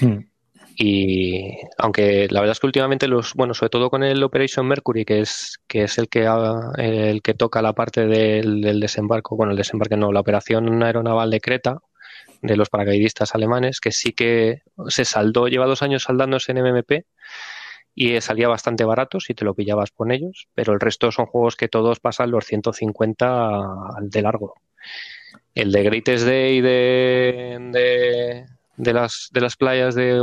Hmm. 0.00 0.18
Y 0.76 1.56
aunque 1.78 2.26
la 2.30 2.40
verdad 2.40 2.52
es 2.52 2.60
que 2.60 2.66
últimamente 2.66 3.06
los, 3.06 3.34
bueno, 3.34 3.54
sobre 3.54 3.70
todo 3.70 3.90
con 3.90 4.02
el 4.02 4.22
Operation 4.22 4.66
Mercury, 4.66 5.04
que 5.04 5.20
es, 5.20 5.60
que 5.68 5.84
es 5.84 5.98
el 5.98 6.08
que 6.08 6.26
el 6.78 7.22
que 7.22 7.34
toca 7.34 7.62
la 7.62 7.74
parte 7.74 8.06
del, 8.06 8.80
desembarco, 8.80 9.36
bueno, 9.36 9.52
el 9.52 9.58
desembarque 9.58 9.96
no, 9.96 10.10
la 10.12 10.20
operación 10.20 10.82
aeronaval 10.82 11.30
de 11.30 11.40
Creta, 11.40 11.78
de 12.42 12.56
los 12.56 12.70
paracaidistas 12.70 13.34
alemanes, 13.34 13.80
que 13.80 13.92
sí 13.92 14.12
que 14.12 14.62
se 14.88 15.04
saldó, 15.04 15.46
lleva 15.48 15.66
dos 15.66 15.82
años 15.82 16.02
saldándose 16.04 16.52
en 16.52 16.58
MMP 16.58 17.04
y 17.94 18.20
salía 18.20 18.48
bastante 18.48 18.84
barato 18.84 19.20
si 19.20 19.34
te 19.34 19.44
lo 19.44 19.54
pillabas 19.54 19.92
con 19.92 20.10
ellos, 20.10 20.48
pero 20.54 20.72
el 20.72 20.80
resto 20.80 21.12
son 21.12 21.26
juegos 21.26 21.54
que 21.56 21.68
todos 21.68 22.00
pasan 22.00 22.32
los 22.32 22.44
150 22.46 23.62
de 24.02 24.22
largo. 24.22 24.54
El 25.54 25.70
de 25.70 25.82
Greatest 25.84 26.26
Day 26.26 26.60
de, 26.60 27.58
de, 27.70 28.46
las, 28.76 29.28
de 29.32 29.40
las 29.40 29.56
playas 29.56 29.94
de, 29.94 30.20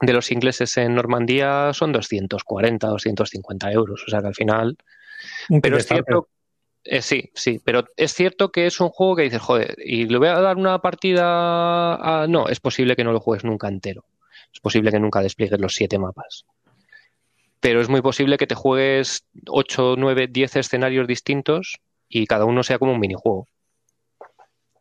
de 0.00 0.12
los 0.12 0.30
ingleses 0.30 0.76
en 0.76 0.94
Normandía 0.94 1.72
son 1.72 1.92
240, 1.92 2.86
250 2.86 3.72
euros, 3.72 4.02
o 4.06 4.10
sea 4.10 4.20
que 4.20 4.28
al 4.28 4.34
final... 4.34 4.76
pero 5.62 5.76
es 5.78 5.86
cierto... 5.86 6.28
Eh, 6.86 7.00
sí, 7.00 7.30
sí, 7.34 7.62
pero 7.64 7.86
es 7.96 8.12
cierto 8.12 8.52
que 8.52 8.66
es 8.66 8.78
un 8.78 8.90
juego 8.90 9.16
que 9.16 9.22
dices, 9.22 9.40
joder, 9.40 9.74
y 9.82 10.04
le 10.04 10.18
voy 10.18 10.28
a 10.28 10.40
dar 10.40 10.58
una 10.58 10.80
partida 10.80 11.94
a... 11.94 12.26
No, 12.28 12.48
es 12.48 12.60
posible 12.60 12.94
que 12.94 13.04
no 13.04 13.12
lo 13.12 13.20
juegues 13.20 13.44
nunca 13.44 13.68
entero. 13.68 14.04
Es 14.52 14.60
posible 14.60 14.90
que 14.90 15.00
nunca 15.00 15.20
despliegues 15.20 15.58
los 15.58 15.74
siete 15.74 15.98
mapas. 15.98 16.44
Pero 17.60 17.80
es 17.80 17.88
muy 17.88 18.02
posible 18.02 18.36
que 18.36 18.46
te 18.46 18.54
juegues 18.54 19.24
8, 19.46 19.94
9, 19.96 20.28
10 20.30 20.56
escenarios 20.56 21.06
distintos 21.08 21.80
y 22.06 22.26
cada 22.26 22.44
uno 22.44 22.62
sea 22.62 22.78
como 22.78 22.92
un 22.92 23.00
minijuego. 23.00 23.48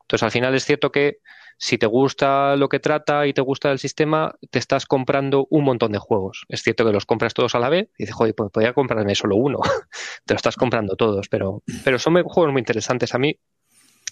Entonces, 0.02 0.24
al 0.24 0.32
final 0.32 0.54
es 0.54 0.66
cierto 0.66 0.92
que 0.92 1.20
si 1.58 1.78
te 1.78 1.86
gusta 1.86 2.56
lo 2.56 2.70
que 2.70 2.80
trata 2.80 3.26
y 3.28 3.34
te 3.34 3.42
gusta 3.42 3.72
el 3.72 3.80
sistema, 3.80 4.36
te 4.50 4.60
estás 4.60 4.86
comprando 4.86 5.48
un 5.50 5.64
montón 5.64 5.92
de 5.92 6.00
juegos. 6.00 6.46
Es 6.50 6.62
cierto 6.62 6.86
que 6.86 6.92
los 6.92 7.06
compras 7.06 7.34
todos 7.34 7.56
a 7.56 7.60
la 7.60 7.70
vez 7.70 7.90
y 7.98 8.04
dices, 8.04 8.16
joder, 8.16 8.36
pues 8.36 8.52
podría 8.52 8.74
comprarme 8.74 9.16
solo 9.16 9.36
uno. 9.36 9.60
te 10.26 10.34
lo 10.34 10.38
estás 10.38 10.56
comprando 10.56 10.96
todos, 10.96 11.30
pero, 11.30 11.64
pero 11.84 12.00
son 12.00 12.22
juegos 12.24 12.52
muy 12.52 12.60
interesantes. 12.60 13.14
A 13.14 13.20
mí 13.20 13.38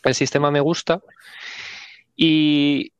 el 0.03 0.15
sistema 0.15 0.51
me 0.51 0.61
gusta 0.61 1.01
y, 2.15 2.93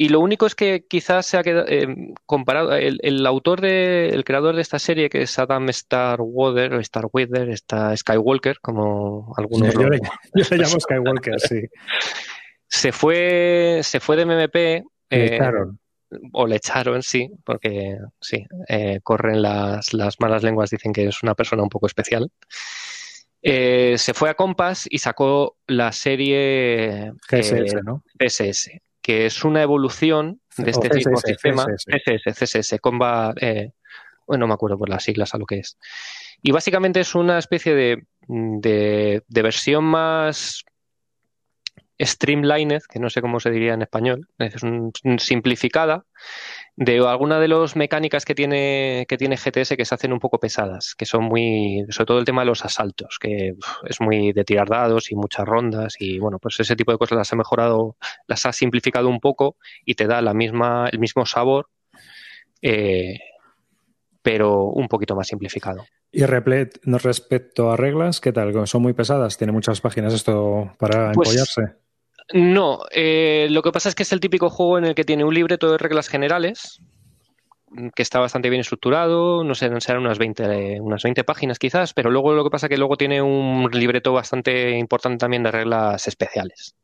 y 0.00 0.08
lo 0.08 0.20
único 0.20 0.46
es 0.46 0.54
que 0.54 0.86
quizás 0.88 1.26
se 1.26 1.36
ha 1.36 1.42
quedado 1.42 1.66
eh, 1.68 1.86
comparado. 2.24 2.72
El, 2.74 3.26
autor 3.26 3.60
de, 3.60 4.08
el 4.08 4.24
creador 4.24 4.56
de 4.56 4.62
esta 4.62 4.78
serie, 4.78 5.10
que 5.10 5.20
es 5.20 5.38
Adam 5.38 5.70
Starwater, 5.70 6.72
o 6.72 6.80
está 6.80 7.94
Skywalker, 7.94 8.60
como 8.60 9.34
algunos. 9.36 9.74
yo, 9.74 9.90
le, 9.90 9.98
llamo 10.56 10.80
Skywalker, 10.80 11.38
sí. 11.38 11.60
Se 12.70 12.92
fue, 12.92 13.80
se 13.82 14.00
fue 14.00 14.16
de 14.16 14.24
MMP. 14.24 14.54
Le 14.54 14.84
eh, 15.10 15.34
echaron. 15.34 15.78
O 16.32 16.46
le 16.46 16.56
echaron, 16.56 17.02
sí, 17.02 17.30
porque 17.44 17.98
sí, 18.20 18.46
eh, 18.68 19.00
corren 19.02 19.42
las, 19.42 19.92
las 19.92 20.18
malas 20.18 20.42
lenguas, 20.42 20.70
dicen 20.70 20.92
que 20.92 21.06
es 21.06 21.22
una 21.22 21.34
persona 21.34 21.62
un 21.62 21.68
poco 21.68 21.86
especial. 21.86 22.32
se 23.42 24.12
fue 24.14 24.30
a 24.30 24.34
Compass 24.34 24.86
y 24.90 24.98
sacó 24.98 25.56
la 25.66 25.92
serie 25.92 27.12
GSS, 27.28 27.84
¿no? 27.84 28.02
PSS 28.18 28.70
que 29.02 29.26
es 29.26 29.44
una 29.44 29.62
evolución 29.62 30.40
de 30.56 30.70
este 30.70 30.88
tipo 30.90 31.10
de 31.10 31.16
sistema, 31.16 31.66
CSS, 31.66 32.38
CSS, 32.38 32.78
Combat, 32.80 33.36
eh, 33.40 33.72
bueno, 34.26 34.42
no 34.42 34.48
me 34.48 34.54
acuerdo 34.54 34.78
por 34.78 34.88
las 34.88 35.02
siglas 35.02 35.34
a 35.34 35.38
lo 35.38 35.46
que 35.46 35.58
es. 35.58 35.78
Y 36.42 36.52
básicamente 36.52 37.00
es 37.00 37.14
una 37.14 37.38
especie 37.38 37.74
de, 37.74 38.04
de, 38.28 39.22
de 39.26 39.42
versión 39.42 39.84
más 39.84 40.64
streamlined, 42.00 42.82
que 42.88 42.98
no 42.98 43.10
sé 43.10 43.20
cómo 43.20 43.40
se 43.40 43.50
diría 43.50 43.74
en 43.74 43.82
español, 43.82 44.28
es 44.38 44.62
un, 44.62 44.92
simplificada, 45.18 46.04
de 46.76 46.98
alguna 47.06 47.38
de 47.38 47.48
las 47.48 47.76
mecánicas 47.76 48.24
que 48.24 48.34
tiene, 48.34 49.04
que 49.08 49.18
tiene 49.18 49.36
GTS 49.36 49.76
que 49.76 49.84
se 49.84 49.94
hacen 49.94 50.12
un 50.12 50.18
poco 50.18 50.38
pesadas, 50.38 50.94
que 50.96 51.04
son 51.04 51.24
muy, 51.24 51.84
sobre 51.90 52.06
todo 52.06 52.18
el 52.18 52.24
tema 52.24 52.42
de 52.42 52.46
los 52.46 52.64
asaltos, 52.64 53.18
que 53.20 53.54
es 53.84 54.00
muy 54.00 54.32
de 54.32 54.44
tirar 54.44 54.68
dados 54.68 55.10
y 55.10 55.14
muchas 55.14 55.46
rondas 55.46 55.96
y 55.98 56.18
bueno, 56.18 56.38
pues 56.38 56.58
ese 56.60 56.76
tipo 56.76 56.92
de 56.92 56.98
cosas 56.98 57.18
las 57.18 57.32
ha 57.32 57.36
mejorado, 57.36 57.96
las 58.26 58.46
ha 58.46 58.52
simplificado 58.52 59.08
un 59.08 59.20
poco 59.20 59.56
y 59.84 59.94
te 59.94 60.06
da 60.06 60.22
la 60.22 60.32
misma, 60.32 60.88
el 60.90 60.98
mismo 61.00 61.26
sabor, 61.26 61.68
eh, 62.62 63.18
pero 64.22 64.64
un 64.64 64.88
poquito 64.88 65.14
más 65.14 65.28
simplificado. 65.28 65.84
Y 66.12 66.24
Replet, 66.24 66.80
respecto 66.84 67.70
a 67.70 67.76
reglas, 67.76 68.20
¿qué 68.20 68.32
tal? 68.32 68.66
¿Son 68.66 68.82
muy 68.82 68.94
pesadas? 68.94 69.36
¿Tiene 69.36 69.52
muchas 69.52 69.80
páginas 69.80 70.12
esto 70.12 70.72
para 70.78 71.12
pues, 71.12 71.54
no, 72.32 72.80
eh, 72.90 73.48
lo 73.50 73.62
que 73.62 73.72
pasa 73.72 73.88
es 73.88 73.94
que 73.94 74.02
es 74.04 74.12
el 74.12 74.20
típico 74.20 74.50
juego 74.50 74.78
en 74.78 74.84
el 74.84 74.94
que 74.94 75.04
tiene 75.04 75.24
un 75.24 75.34
libreto 75.34 75.70
de 75.70 75.78
reglas 75.78 76.08
generales, 76.08 76.80
que 77.94 78.02
está 78.02 78.18
bastante 78.18 78.50
bien 78.50 78.60
estructurado, 78.60 79.44
no 79.44 79.54
sé, 79.54 79.70
serán 79.80 80.02
unas 80.02 80.18
20, 80.18 80.80
unas 80.80 81.02
20 81.02 81.24
páginas 81.24 81.58
quizás, 81.58 81.92
pero 81.94 82.10
luego 82.10 82.32
lo 82.32 82.44
que 82.44 82.50
pasa 82.50 82.66
es 82.66 82.70
que 82.70 82.78
luego 82.78 82.96
tiene 82.96 83.22
un 83.22 83.68
libreto 83.72 84.12
bastante 84.12 84.76
importante 84.76 85.18
también 85.18 85.42
de 85.42 85.52
reglas 85.52 86.06
especiales. 86.08 86.74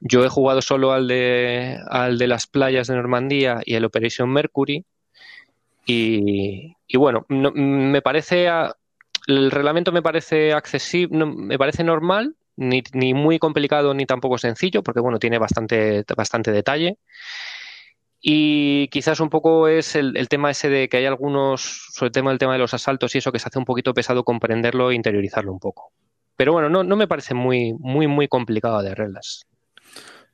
Yo 0.00 0.24
he 0.24 0.28
jugado 0.28 0.62
solo 0.62 0.92
al 0.92 1.06
de, 1.08 1.78
al 1.88 2.18
de 2.18 2.26
las 2.26 2.46
playas 2.46 2.88
de 2.88 2.96
Normandía 2.96 3.60
y 3.64 3.74
el 3.74 3.84
Operation 3.84 4.30
Mercury, 4.30 4.84
y, 5.84 6.96
bueno, 6.96 7.26
me 7.28 8.02
parece, 8.02 8.46
el 9.26 9.50
reglamento 9.50 9.92
me 9.92 10.02
parece 10.02 10.52
accesible, 10.52 11.26
me 11.26 11.58
parece 11.58 11.84
normal, 11.84 12.36
ni, 12.56 12.82
ni, 12.92 13.14
muy 13.14 13.38
complicado 13.38 13.94
ni 13.94 14.06
tampoco 14.06 14.38
sencillo, 14.38 14.82
porque 14.82 15.00
bueno, 15.00 15.18
tiene 15.18 15.38
bastante, 15.38 16.04
bastante 16.16 16.52
detalle. 16.52 16.98
Y 18.24 18.86
quizás 18.88 19.18
un 19.18 19.30
poco 19.30 19.66
es 19.66 19.96
el, 19.96 20.28
tema 20.28 20.50
ese 20.52 20.68
de 20.68 20.88
que 20.88 20.98
hay 20.98 21.06
algunos, 21.06 21.88
sobre 21.92 22.08
el 22.08 22.12
tema 22.12 22.30
del 22.30 22.38
tema 22.38 22.52
de 22.52 22.60
los 22.60 22.72
asaltos 22.72 23.14
y 23.14 23.18
eso, 23.18 23.32
que 23.32 23.40
se 23.40 23.48
hace 23.48 23.58
un 23.58 23.64
poquito 23.64 23.92
pesado 23.94 24.22
comprenderlo 24.22 24.90
e 24.90 24.94
interiorizarlo 24.94 25.52
un 25.52 25.58
poco. 25.58 25.92
Pero 26.36 26.52
bueno, 26.52 26.68
no, 26.68 26.84
no 26.84 26.94
me 26.94 27.08
parece 27.08 27.34
muy, 27.34 27.74
muy, 27.78 28.06
muy 28.06 28.28
complicado 28.28 28.80
de 28.80 28.94
reglas. 28.94 29.44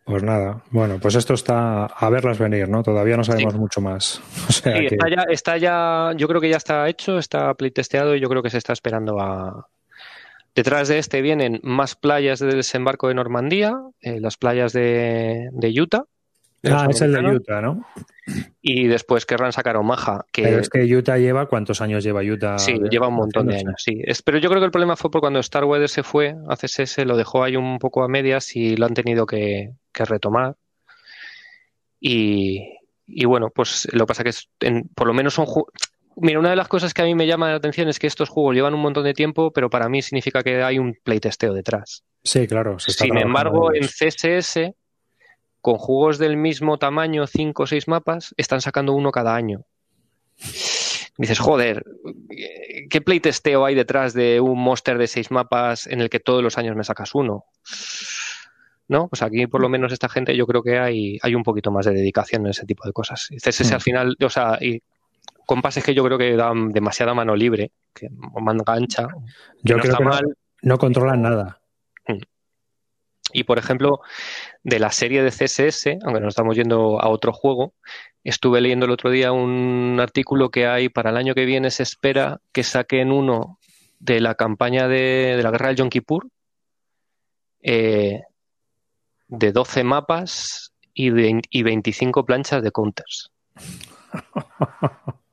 Pues 0.05 0.23
nada, 0.23 0.63
bueno, 0.71 0.99
pues 1.01 1.15
esto 1.15 1.35
está 1.35 1.87
a 1.87 2.11
verlas 2.11 2.39
venir, 2.39 2.69
¿no? 2.69 2.83
Todavía 2.83 3.17
no 3.17 3.25
sabemos 3.25 3.55
mucho 3.57 3.81
más. 3.81 4.21
sí, 4.49 4.71
está, 4.91 5.09
ya, 5.09 5.23
está 5.31 5.57
ya, 5.57 6.13
yo 6.17 6.29
creo 6.29 6.41
que 6.41 6.49
ya 6.51 6.57
está 6.59 6.89
hecho, 6.89 7.19
está 7.19 7.55
playtesteado 7.55 8.15
y 8.15 8.21
yo 8.21 8.29
creo 8.29 8.43
que 8.43 8.51
se 8.51 8.59
está 8.59 8.75
esperando 8.75 9.19
a, 9.21 9.67
Detrás 10.59 10.88
de 10.88 10.99
este 10.99 11.23
vienen 11.23 11.61
más 11.62 11.95
playas 11.95 12.41
de 12.41 12.49
desembarco 12.49 13.07
de 13.07 13.15
Normandía, 13.15 13.81
eh, 14.00 14.19
las 14.19 14.37
playas 14.37 14.73
de, 14.73 15.50
Utah. 15.81 16.03
ah, 16.65 16.88
es 16.91 17.00
el 17.00 17.12
de 17.12 17.21
Utah, 17.21 17.61
¿no? 17.61 17.87
Y 18.61 18.88
después 18.88 19.25
querrán 19.25 19.53
sacar 19.53 19.77
Omaha. 19.77 20.25
Que... 20.33 20.43
Pero 20.43 20.59
es 20.59 20.69
que 20.69 20.83
Utah 20.83 21.17
lleva, 21.17 21.47
¿cuántos 21.47 21.81
años 21.81 22.03
lleva 22.03 22.23
Utah? 22.23 22.59
Sí, 22.59 22.77
lleva 22.91 23.07
un 23.07 23.15
montón 23.15 23.47
de 23.47 23.59
años, 23.59 23.75
sí. 23.79 24.03
pero 24.25 24.38
yo 24.38 24.49
creo 24.49 24.61
que 24.61 24.65
el 24.65 24.73
problema 24.73 24.97
fue 24.97 25.12
por 25.12 25.21
cuando 25.21 25.41
Starweather 25.41 25.88
se 25.88 26.03
fue 26.03 26.35
a 26.49 26.57
CSS, 26.57 27.07
lo 27.07 27.17
dejó 27.17 27.45
ahí 27.45 27.55
un 27.55 27.79
poco 27.79 28.03
a 28.03 28.09
medias 28.09 28.57
y 28.57 28.77
lo 28.77 28.87
han 28.87 28.95
tenido 28.95 29.27
que, 29.27 29.75
retomar. 29.95 30.57
Y, 32.00 32.67
bueno, 33.27 33.50
pues 33.55 33.87
lo 33.93 34.07
que 34.07 34.09
pasa 34.09 34.25
que 34.25 34.31
es, 34.31 34.49
por 34.97 35.07
lo 35.07 35.15
menos 35.15 35.35
son 35.35 35.47
Mira, 36.21 36.39
una 36.39 36.51
de 36.51 36.57
las 36.57 36.69
cosas 36.69 36.95
que 36.95 37.03
a 37.03 37.05
mí 37.05 37.15
me 37.15 37.27
llama 37.27 37.51
la 37.51 37.57
atención 37.57 37.89
es 37.89 37.99
que 37.99 38.07
estos 38.07 38.29
juegos 38.29 38.55
llevan 38.55 38.75
un 38.75 38.81
montón 38.81 39.05
de 39.05 39.15
tiempo, 39.15 39.53
pero 39.53 39.71
para 39.71 39.89
mí 39.89 40.03
significa 40.03 40.43
que 40.43 40.63
hay 40.63 40.79
un 40.79 40.97
playtesteo 41.03 41.53
detrás. 41.53 42.05
Sí, 42.25 42.47
claro. 42.47 42.79
Sin 42.79 43.17
embargo, 43.17 43.73
en 43.73 43.87
CSS, 43.87 44.73
con 45.61 45.77
juegos 45.77 46.19
del 46.19 46.37
mismo 46.37 46.79
tamaño, 46.79 47.27
5 47.27 47.63
o 47.63 47.67
6 47.67 47.89
mapas, 47.89 48.35
están 48.37 48.61
sacando 48.61 48.93
uno 48.93 49.11
cada 49.13 49.35
año. 49.35 49.65
Dices, 51.17 51.39
joder, 51.39 51.85
¿qué 52.91 53.01
playtesteo 53.01 53.65
hay 53.65 53.75
detrás 53.75 54.15
de 54.15 54.41
un 54.41 54.61
monster 54.61 54.99
de 54.99 55.07
6 55.07 55.31
mapas 55.31 55.87
en 55.87 56.01
el 56.01 56.11
que 56.11 56.21
todos 56.21 56.43
los 56.43 56.59
años 56.59 56.77
me 56.77 56.85
sacas 56.85 57.15
uno? 57.15 57.45
¿no? 58.89 59.09
Pues 59.09 59.23
aquí 59.23 59.47
por 59.47 59.61
lo 59.61 59.69
menos 59.69 59.93
esta 59.93 60.09
gente 60.09 60.35
yo 60.35 60.47
creo 60.47 60.63
que 60.63 60.79
hay, 60.79 61.19
hay 61.23 61.35
un 61.35 61.43
poquito 61.43 61.71
más 61.71 61.85
de 61.85 61.93
dedicación 61.93 62.47
en 62.47 62.51
ese 62.51 62.65
tipo 62.65 62.87
de 62.87 62.93
cosas. 62.93 63.29
CSS 63.31 63.73
al 63.73 63.79
hmm. 63.79 63.81
final, 63.81 64.17
o 64.25 64.31
sea, 64.31 64.59
y 64.61 64.83
compases 65.49 65.83
que 65.83 65.95
yo 65.95 66.05
creo 66.05 66.19
que 66.19 66.37
dan 66.37 66.73
demasiada 66.73 67.14
mano 67.14 67.35
libre, 67.35 67.73
que 67.95 68.11
manga 68.11 68.75
ancha. 68.75 69.09
Yo 69.62 69.78
creo 69.78 69.97
que 69.97 70.05
no, 70.61 70.76
controlan 70.76 71.23
nada. 71.23 71.62
Mm. 72.07 72.21
Y 73.33 73.45
por 73.45 73.57
ejemplo, 73.57 74.00
de 74.62 74.78
la 74.78 74.93
serie 74.93 75.23
de 75.23 75.31
CSS, 75.31 76.05
aunque 76.05 76.21
nos 76.21 76.33
estamos 76.33 76.55
yendo 76.55 77.00
a 77.00 77.09
otro 77.09 77.33
juego, 77.33 77.73
estuve 78.25 78.61
leyendo 78.61 78.85
el 78.85 78.93
otro 78.93 79.09
día 79.09 79.33
un 79.33 79.99
artículo 80.02 80.50
que 80.50 80.67
hay 80.67 80.90
para 80.90 81.09
el 81.09 81.17
año 81.17 81.35
que 81.35 81.47
viene, 81.47 81.71
se 81.71 81.83
espera 81.83 82.43
que 82.52 82.62
saquen 82.62 83.11
uno 83.11 83.59
de 84.00 84.21
la 84.21 84.35
campaña 84.35 84.87
de, 84.87 85.40
la 85.43 85.50
guerra 85.50 85.69
del 85.69 85.76
Yom 85.76 85.88
Kippur, 85.88 86.28
eh, 87.62 88.21
de 89.28 89.52
12 89.52 89.83
mapas 89.83 90.75
y, 90.93 91.09
de, 91.09 91.40
y 91.49 91.62
25 91.62 92.26
planchas 92.26 92.62
de 92.62 92.71
counters. 92.71 93.33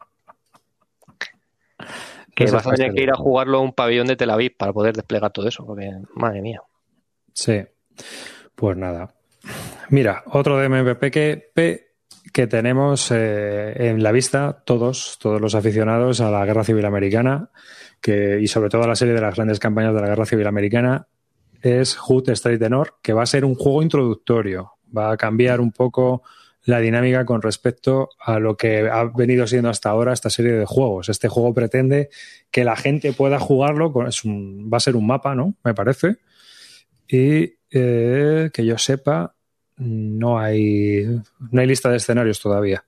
que 2.35 2.51
vas 2.51 2.67
a 2.67 2.71
tener 2.71 2.93
que 2.93 3.03
ir 3.03 3.09
a 3.09 3.15
jugarlo 3.15 3.59
a 3.59 3.61
un 3.61 3.73
pabellón 3.73 4.07
de 4.07 4.15
Tel 4.15 4.29
Aviv 4.29 4.55
para 4.57 4.73
poder 4.73 4.95
desplegar 4.95 5.31
todo 5.31 5.47
eso, 5.47 5.65
porque 5.65 5.91
madre 6.13 6.41
mía. 6.41 6.61
Sí, 7.33 7.63
pues 8.53 8.77
nada. 8.77 9.13
Mira, 9.89 10.23
otro 10.27 10.57
de 10.57 10.69
MVP 10.69 11.11
que 11.11 11.51
que 12.35 12.47
tenemos 12.47 13.11
eh, 13.11 13.89
en 13.89 14.03
la 14.03 14.11
vista 14.11 14.61
todos, 14.65 15.17
todos 15.21 15.39
los 15.39 15.55
aficionados 15.55 16.19
a 16.19 16.29
la 16.29 16.45
Guerra 16.45 16.65
Civil 16.65 16.83
Americana 16.83 17.49
que, 18.01 18.39
y 18.41 18.47
sobre 18.47 18.69
todo 18.69 18.83
a 18.83 18.87
la 18.87 18.95
serie 18.97 19.13
de 19.13 19.21
las 19.21 19.35
grandes 19.35 19.57
campañas 19.57 19.93
de 19.93 20.01
la 20.01 20.07
Guerra 20.07 20.25
Civil 20.25 20.45
Americana 20.45 21.07
es 21.61 21.95
Hood 21.95 22.29
Straight 22.31 22.59
the 22.59 22.69
North, 22.69 22.95
que 23.01 23.13
va 23.13 23.23
a 23.23 23.25
ser 23.25 23.45
un 23.45 23.55
juego 23.55 23.81
introductorio. 23.81 24.73
Va 24.95 25.11
a 25.11 25.17
cambiar 25.17 25.61
un 25.61 25.71
poco 25.71 26.23
la 26.65 26.79
dinámica 26.79 27.25
con 27.25 27.41
respecto 27.41 28.09
a 28.19 28.39
lo 28.39 28.57
que 28.57 28.89
ha 28.89 29.05
venido 29.05 29.47
siendo 29.47 29.69
hasta 29.69 29.89
ahora 29.89 30.13
esta 30.13 30.29
serie 30.29 30.53
de 30.53 30.65
juegos. 30.65 31.09
Este 31.09 31.29
juego 31.29 31.53
pretende 31.53 32.09
que 32.51 32.63
la 32.65 32.75
gente 32.75 33.13
pueda 33.13 33.39
jugarlo, 33.39 33.93
es 34.07 34.23
va 34.25 34.77
a 34.77 34.81
ser 34.81 34.95
un 34.95 35.07
mapa, 35.07 35.35
¿no? 35.35 35.55
Me 35.63 35.73
parece. 35.73 36.17
Y 37.07 37.53
eh, 37.71 38.49
que 38.51 38.65
yo 38.65 38.77
sepa, 38.77 39.35
no 39.77 40.39
hay, 40.39 41.05
no 41.51 41.61
hay 41.61 41.67
lista 41.67 41.89
de 41.89 41.97
escenarios 41.97 42.39
todavía 42.39 42.83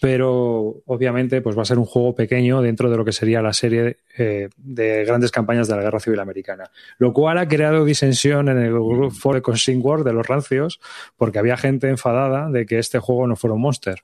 pero 0.00 0.82
obviamente 0.86 1.40
pues 1.40 1.56
va 1.56 1.62
a 1.62 1.66
ser 1.66 1.78
un 1.78 1.84
juego 1.84 2.14
pequeño 2.14 2.62
dentro 2.62 2.90
de 2.90 2.96
lo 2.96 3.04
que 3.04 3.12
sería 3.12 3.42
la 3.42 3.52
serie 3.52 3.98
eh, 4.18 4.48
de 4.56 5.04
grandes 5.04 5.30
campañas 5.30 5.68
de 5.68 5.76
la 5.76 5.82
Guerra 5.82 6.00
Civil 6.00 6.20
Americana, 6.20 6.70
lo 6.98 7.12
cual 7.12 7.38
ha 7.38 7.48
creado 7.48 7.84
disensión 7.84 8.48
en 8.48 8.58
el 8.58 8.72
grupo 8.72 9.34
de 9.34 9.42
Consing 9.42 9.80
War 9.82 10.04
de 10.04 10.12
los 10.12 10.26
rancios, 10.26 10.80
porque 11.16 11.38
había 11.38 11.56
gente 11.56 11.88
enfadada 11.88 12.50
de 12.50 12.66
que 12.66 12.78
este 12.78 12.98
juego 12.98 13.26
no 13.26 13.36
fuera 13.36 13.54
un 13.54 13.62
monster, 13.62 14.00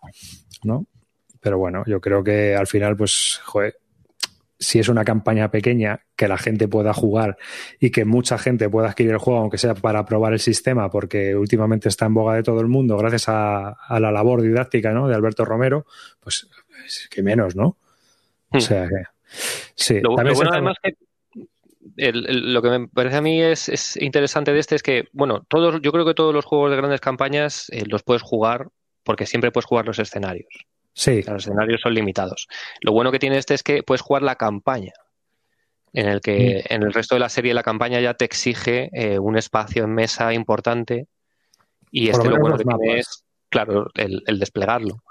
¿no? 0.65 0.87
Pero 1.41 1.59
bueno, 1.59 1.85
yo 1.87 2.01
creo 2.01 2.23
que 2.23 2.55
al 2.55 2.67
final, 2.67 2.97
pues, 2.97 3.41
joder, 3.45 3.79
si 4.61 4.79
es 4.79 4.89
una 4.89 5.05
campaña 5.05 5.51
pequeña 5.51 6.05
que 6.15 6.29
la 6.29 6.37
gente 6.37 6.69
pueda 6.69 6.93
jugar 6.93 7.39
y 7.81 7.91
que 7.91 8.05
mucha 8.05 8.39
gente 8.39 8.69
pueda 8.69 8.91
adquirir 8.91 9.13
el 9.13 9.19
juego, 9.19 9.41
aunque 9.41 9.57
sea 9.57 9.75
para 9.75 10.05
probar 10.05 10.35
el 10.35 10.39
sistema, 10.39 10.91
porque 10.91 11.35
últimamente 11.35 11.89
está 11.89 12.07
en 12.07 12.15
boga 12.15 12.35
de 12.35 12.43
todo 12.43 12.61
el 12.61 12.69
mundo 12.69 12.99
gracias 12.99 13.25
a, 13.29 13.77
la 13.89 14.13
labor 14.13 14.43
didáctica 14.43 14.93
¿no? 14.93 15.09
de 15.09 15.15
Alberto 15.15 15.47
Romero, 15.47 15.87
pues 16.21 16.47
que 17.11 17.23
menos, 17.23 17.57
¿no? 17.57 17.79
O 18.51 18.59
hmm. 18.59 18.61
sea 18.61 18.87
que. 18.87 19.03
Sí, 19.75 20.01
lo, 20.01 20.11
bueno, 20.11 20.33
además, 20.51 20.77
que 20.83 20.97
lo 21.97 22.63
que 22.63 22.71
me 22.71 22.89
parece 22.89 23.17
a 23.17 23.23
mí 23.23 23.41
es, 23.41 23.97
interesante 23.97 24.53
de 24.53 24.59
este 24.59 24.75
es 24.75 24.83
que, 24.83 25.09
bueno, 25.13 25.45
todos, 25.49 25.81
yo 25.83 25.93
creo 25.93 26.05
que 26.05 26.15
todos 26.15 26.35
los 26.35 26.45
juegos 26.45 26.71
de 26.71 26.77
grandes 26.77 27.01
campañas 27.01 27.69
eh, 27.71 27.85
los 27.87 28.03
puedes 28.03 28.23
jugar 28.23 28.69
porque 29.05 29.27
siempre 29.27 29.51
puedes 29.51 29.67
jugar 29.67 29.87
los 29.87 29.99
escenarios. 29.99 30.67
Sí. 30.93 31.23
Los 31.23 31.47
escenarios 31.47 31.81
son 31.81 31.95
limitados. 31.95 32.49
Lo 32.81 32.93
bueno 32.93 33.13
que 33.13 33.19
tiene 33.19 33.39
este 33.39 33.55
es 33.55 33.63
que 33.63 33.83
puedes 33.83 34.01
jugar 34.01 34.23
la 34.23 34.37
campaña, 34.37 34.93
en 35.93 36.09
el 36.09 36.21
que 36.21 36.65
mm. 36.69 36.75
en 36.75 36.83
el 36.83 36.93
resto 36.93 37.15
de 37.15 37.21
la 37.21 37.29
serie 37.29 37.55
la 37.55 37.63
campaña 37.63 38.01
ya 38.01 38.15
te 38.15 38.25
exige 38.25 38.91
eh, 38.93 39.19
un 39.19 39.37
espacio 39.37 39.85
en 39.85 39.95
mesa 39.95 40.33
importante 40.33 41.09
y 41.91 42.09
este 42.09 42.29
lo, 42.29 42.39
bueno 42.39 42.57
que 42.57 42.65
tiene 42.65 42.99
es, 42.99 43.25
claro, 43.49 43.89
el, 43.95 44.39
desplegarlo. 44.39 45.03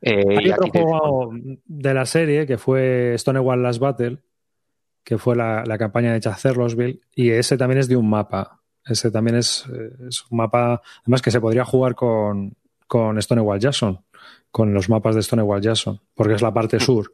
Eh, 0.00 0.38
Hay 0.38 0.50
otro 0.50 0.68
juego 0.68 1.30
de 1.32 1.94
la 1.94 2.06
serie 2.06 2.46
que 2.46 2.58
fue 2.58 3.14
Stonewall 3.18 3.62
Last 3.62 3.78
Battle, 3.78 4.18
que 5.04 5.18
fue 5.18 5.36
la, 5.36 5.64
campaña 5.78 6.12
de 6.12 6.20
Chancellorville, 6.20 7.00
y 7.14 7.30
ese 7.30 7.58
también 7.58 7.78
es 7.78 7.88
de 7.88 7.96
un 7.96 8.08
mapa. 8.08 8.60
Ese 8.84 9.10
también 9.10 9.36
es, 9.36 9.66
es 10.08 10.24
un 10.30 10.38
mapa, 10.38 10.80
además 11.02 11.22
que 11.22 11.30
se 11.30 11.40
podría 11.40 11.64
jugar 11.64 11.94
con, 11.94 12.56
con 12.88 13.20
Stonewall 13.20 13.60
Jackson 13.60 14.02
con 14.52 14.72
los 14.72 14.88
mapas 14.88 15.16
de 15.16 15.22
Stonewall 15.22 15.62
Jackson, 15.62 16.00
porque 16.14 16.34
es 16.34 16.42
la 16.42 16.54
parte 16.54 16.78
sur. 16.78 17.12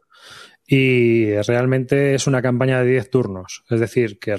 Y 0.67 1.33
realmente 1.41 2.13
es 2.13 2.27
una 2.27 2.43
campaña 2.43 2.81
de 2.83 2.91
10 2.91 3.09
turnos. 3.09 3.63
Es 3.69 3.79
decir, 3.79 4.19
que 4.19 4.35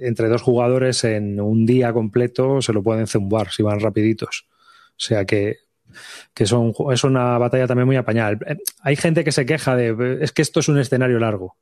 entre 0.00 0.28
dos 0.28 0.42
jugadores 0.42 1.02
en 1.04 1.40
un 1.40 1.64
día 1.64 1.94
completo 1.94 2.60
se 2.60 2.74
lo 2.74 2.82
pueden 2.82 3.06
zumbar 3.06 3.50
si 3.50 3.62
van 3.62 3.80
rapiditos. 3.80 4.46
O 4.90 5.04
sea 5.04 5.24
que, 5.24 5.60
que 6.34 6.44
son, 6.44 6.74
es 6.92 7.04
una 7.04 7.38
batalla 7.38 7.66
también 7.66 7.86
muy 7.86 7.96
apañada. 7.96 8.32
Eh, 8.46 8.58
hay 8.82 8.96
gente 8.96 9.24
que 9.24 9.32
se 9.32 9.46
queja 9.46 9.74
de, 9.74 10.18
es 10.20 10.32
que 10.32 10.42
esto 10.42 10.60
es 10.60 10.68
un 10.68 10.78
escenario 10.78 11.18
largo. 11.18 11.56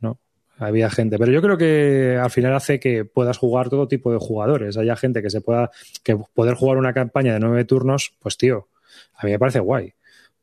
¿no? 0.00 0.18
Había 0.56 0.90
gente, 0.90 1.18
pero 1.18 1.30
yo 1.30 1.40
creo 1.40 1.56
que 1.56 2.18
al 2.20 2.30
final 2.30 2.54
hace 2.54 2.80
que 2.80 3.04
puedas 3.04 3.38
jugar 3.38 3.68
todo 3.68 3.86
tipo 3.86 4.10
de 4.10 4.18
jugadores. 4.18 4.76
Haya 4.78 4.96
gente 4.96 5.22
que 5.22 5.30
se 5.30 5.42
pueda, 5.42 5.70
que 6.02 6.16
poder 6.34 6.54
jugar 6.54 6.78
una 6.78 6.92
campaña 6.92 7.34
de 7.34 7.40
nueve 7.40 7.64
turnos, 7.64 8.16
pues 8.18 8.36
tío, 8.36 8.68
a 9.14 9.26
mí 9.26 9.32
me 9.32 9.38
parece 9.38 9.60
guay. 9.60 9.94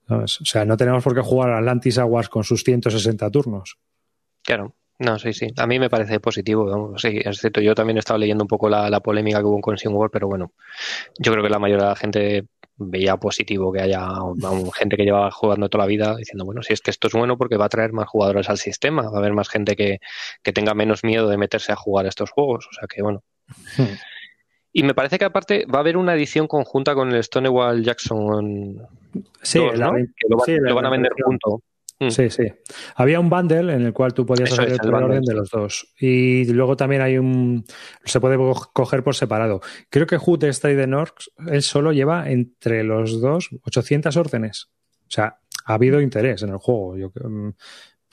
O 0.09 0.27
sea, 0.27 0.65
no 0.65 0.77
tenemos 0.77 1.03
por 1.03 1.15
qué 1.15 1.21
jugar 1.21 1.51
Atlantis 1.51 1.97
Aguas 1.97 2.29
con 2.29 2.43
sus 2.43 2.63
160 2.63 3.29
turnos. 3.31 3.77
Claro, 4.43 4.75
no, 4.99 5.19
sí, 5.19 5.33
sí. 5.33 5.47
A 5.57 5.67
mí 5.67 5.79
me 5.79 5.89
parece 5.89 6.19
positivo. 6.19 6.97
Sí, 6.97 7.19
es 7.23 7.39
cierto. 7.39 7.59
Yo 7.59 7.75
también 7.75 7.97
he 7.97 7.99
estado 7.99 8.17
leyendo 8.17 8.43
un 8.43 8.47
poco 8.47 8.69
la, 8.69 8.99
polémica 9.01 9.39
que 9.39 9.45
hubo 9.45 9.55
en 9.55 9.61
Consing 9.61 9.93
War, 9.93 10.09
pero 10.09 10.27
bueno, 10.27 10.53
yo 11.19 11.31
creo 11.31 11.43
que 11.43 11.49
la 11.49 11.59
mayoría 11.59 11.85
de 11.85 11.89
la 11.89 11.95
gente 11.95 12.45
veía 12.77 13.17
positivo 13.17 13.71
que 13.71 13.81
haya 13.81 14.07
gente 14.73 14.97
que 14.97 15.03
lleva 15.03 15.31
jugando 15.31 15.69
toda 15.69 15.85
la 15.85 15.87
vida 15.87 16.15
diciendo, 16.15 16.43
bueno, 16.43 16.61
si 16.61 16.73
es 16.73 16.81
que 16.81 16.91
esto 16.91 17.07
es 17.07 17.13
bueno 17.13 17.37
porque 17.37 17.55
va 17.55 17.65
a 17.65 17.69
traer 17.69 17.93
más 17.93 18.07
jugadores 18.07 18.49
al 18.49 18.57
sistema, 18.57 19.03
va 19.03 19.17
a 19.17 19.19
haber 19.19 19.33
más 19.33 19.49
gente 19.49 19.75
que, 19.75 19.99
que 20.43 20.53
tenga 20.53 20.73
menos 20.73 21.03
miedo 21.03 21.29
de 21.29 21.37
meterse 21.37 21.71
a 21.71 21.75
jugar 21.75 22.05
estos 22.05 22.31
juegos. 22.31 22.67
O 22.69 22.73
sea 22.73 22.87
que, 22.87 23.01
bueno. 23.01 23.23
Hmm. 23.77 23.95
Y 24.77 24.83
me 24.83 24.93
parece 24.93 25.17
que 25.17 25.23
aparte 25.23 25.65
va 25.73 25.77
a 25.77 25.79
haber 25.79 25.95
una 25.95 26.13
edición 26.15 26.47
conjunta 26.47 26.93
con 26.95 27.09
el 27.09 27.23
Stonewall 27.23 27.81
Jackson. 27.81 28.85
Sí, 29.41 29.59
que 29.59 29.77
lo, 29.77 30.75
van 30.75 30.85
a 30.85 30.89
vender 30.89 31.13
junto. 31.23 31.61
Mm. 31.97 32.09
Sí, 32.09 32.29
sí. 32.29 32.43
Había 32.97 33.21
un 33.21 33.29
bundle 33.29 33.73
en 33.73 33.83
el 33.83 33.93
cual 33.93 34.13
tú 34.13 34.25
podías 34.25 34.51
hacer 34.51 34.77
el, 34.83 34.93
orden 34.93 35.23
de 35.23 35.33
los 35.33 35.49
dos. 35.49 35.93
Y 35.97 36.51
luego 36.51 36.75
también 36.75 37.01
hay 37.01 37.17
un. 37.17 37.63
Se 38.03 38.19
puede 38.19 38.37
coger 38.73 39.01
por 39.01 39.15
separado. 39.15 39.61
Creo 39.89 40.07
que 40.07 40.17
Hood 40.17 40.43
Stay 40.43 40.75
de 40.75 40.87
Norks, 40.87 41.31
él 41.47 41.61
solo 41.61 41.93
lleva 41.93 42.29
entre 42.29 42.83
los 42.83 43.21
dos 43.21 43.51
800 43.63 44.17
órdenes. 44.17 44.71
O 45.07 45.11
sea, 45.11 45.39
ha 45.67 45.73
habido 45.73 46.01
interés 46.01 46.43
en 46.43 46.49
el 46.49 46.57
juego. 46.57 46.97
Yo, 46.97 47.11
mm, 47.15 47.51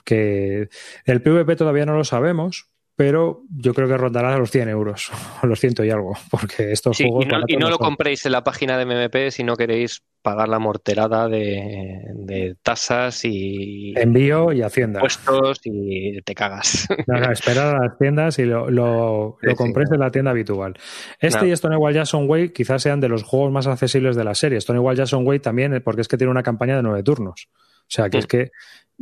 que 0.04 0.68
el 1.06 1.22
PvP 1.22 1.56
todavía 1.56 1.86
no 1.86 1.96
lo 1.96 2.04
sabemos, 2.04 2.71
pero 3.02 3.42
yo 3.50 3.74
creo 3.74 3.88
que 3.88 3.96
rondará 3.96 4.32
a 4.32 4.38
los 4.38 4.52
100 4.52 4.68
euros, 4.68 5.10
los 5.42 5.58
ciento 5.58 5.82
y 5.82 5.90
algo, 5.90 6.16
porque 6.30 6.70
estos 6.70 6.98
juegos... 6.98 7.26
Y 7.48 7.56
no, 7.56 7.68
lo 7.68 7.76
compréis 7.76 8.24
en 8.26 8.30
la 8.30 8.44
página 8.44 8.78
de 8.78 8.86
MMP 8.86 9.32
si 9.32 9.42
no 9.42 9.56
queréis 9.56 10.04
pagar 10.22 10.48
la 10.48 10.60
morterada 10.60 11.26
de, 11.26 12.54
tasas 12.62 13.24
y... 13.24 13.92
Envío 13.96 14.52
y 14.52 14.62
hacienda. 14.62 15.00
Puestos 15.00 15.62
y 15.64 16.22
te 16.22 16.32
cagas. 16.32 16.86
No, 17.08 17.18
no, 17.18 17.32
esperar 17.32 17.74
a 17.74 17.86
las 17.88 17.98
tiendas 17.98 18.38
y 18.38 18.44
lo, 18.44 18.70
lo, 18.70 19.36
compréis 19.56 19.90
en 19.90 19.98
la 19.98 20.12
tienda 20.12 20.30
habitual. 20.30 20.74
Este 21.18 21.48
y 21.48 21.56
Stonewall 21.56 21.94
Jackson 21.94 22.30
Way 22.30 22.50
quizás 22.50 22.82
sean 22.82 23.00
de 23.00 23.08
los 23.08 23.24
juegos 23.24 23.50
más 23.50 23.66
accesibles 23.66 24.14
de 24.14 24.22
la 24.22 24.36
serie. 24.36 24.60
Stonewall 24.60 24.94
Jackson 24.94 25.26
Way 25.26 25.40
también, 25.40 25.82
porque 25.84 26.02
es 26.02 26.08
que 26.08 26.16
tiene 26.16 26.30
una 26.30 26.44
campaña 26.44 26.76
de 26.76 26.84
nueve 26.84 27.02
turnos. 27.02 27.48
O 27.82 27.94
sea, 27.94 28.08
que 28.08 28.18
es 28.18 28.26
mm. 28.26 28.28
que 28.28 28.50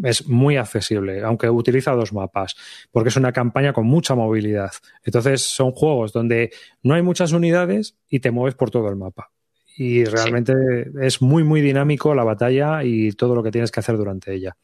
es 0.02 0.26
muy 0.26 0.56
accesible, 0.56 1.22
aunque 1.22 1.50
utiliza 1.50 1.92
dos 1.92 2.12
mapas, 2.12 2.56
porque 2.90 3.08
es 3.10 3.16
una 3.16 3.32
campaña 3.32 3.72
con 3.72 3.86
mucha 3.86 4.14
movilidad. 4.14 4.72
Entonces, 5.04 5.42
son 5.42 5.72
juegos 5.72 6.12
donde 6.12 6.50
no 6.82 6.94
hay 6.94 7.02
muchas 7.02 7.32
unidades 7.32 7.96
y 8.08 8.20
te 8.20 8.30
mueves 8.30 8.54
por 8.54 8.70
todo 8.70 8.88
el 8.88 8.96
mapa. 8.96 9.30
Y 9.76 10.04
realmente 10.04 10.52
es 11.00 11.22
muy, 11.22 11.42
muy 11.44 11.60
dinámico 11.60 12.14
la 12.14 12.24
batalla 12.24 12.84
y 12.84 13.12
todo 13.12 13.34
lo 13.34 13.42
que 13.42 13.50
tienes 13.50 13.70
que 13.70 13.80
hacer 13.80 13.96
durante 13.96 14.34
ella. 14.34 14.56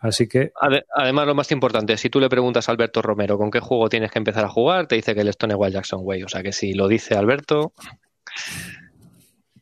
Así 0.00 0.26
que. 0.26 0.52
Además, 0.94 1.26
lo 1.26 1.34
más 1.34 1.52
importante, 1.52 1.96
si 1.98 2.08
tú 2.08 2.20
le 2.20 2.28
preguntas 2.28 2.68
a 2.68 2.72
Alberto 2.72 3.02
Romero 3.02 3.36
con 3.36 3.50
qué 3.50 3.60
juego 3.60 3.88
tienes 3.88 4.10
que 4.10 4.18
empezar 4.18 4.44
a 4.44 4.48
jugar, 4.48 4.86
te 4.86 4.96
dice 4.96 5.14
que 5.14 5.20
el 5.20 5.32
Stonewall 5.32 5.70
Jackson 5.70 6.00
Way. 6.02 6.22
O 6.24 6.28
sea 6.28 6.42
que 6.42 6.52
si 6.52 6.72
lo 6.72 6.88
dice 6.88 7.14
Alberto, 7.14 7.74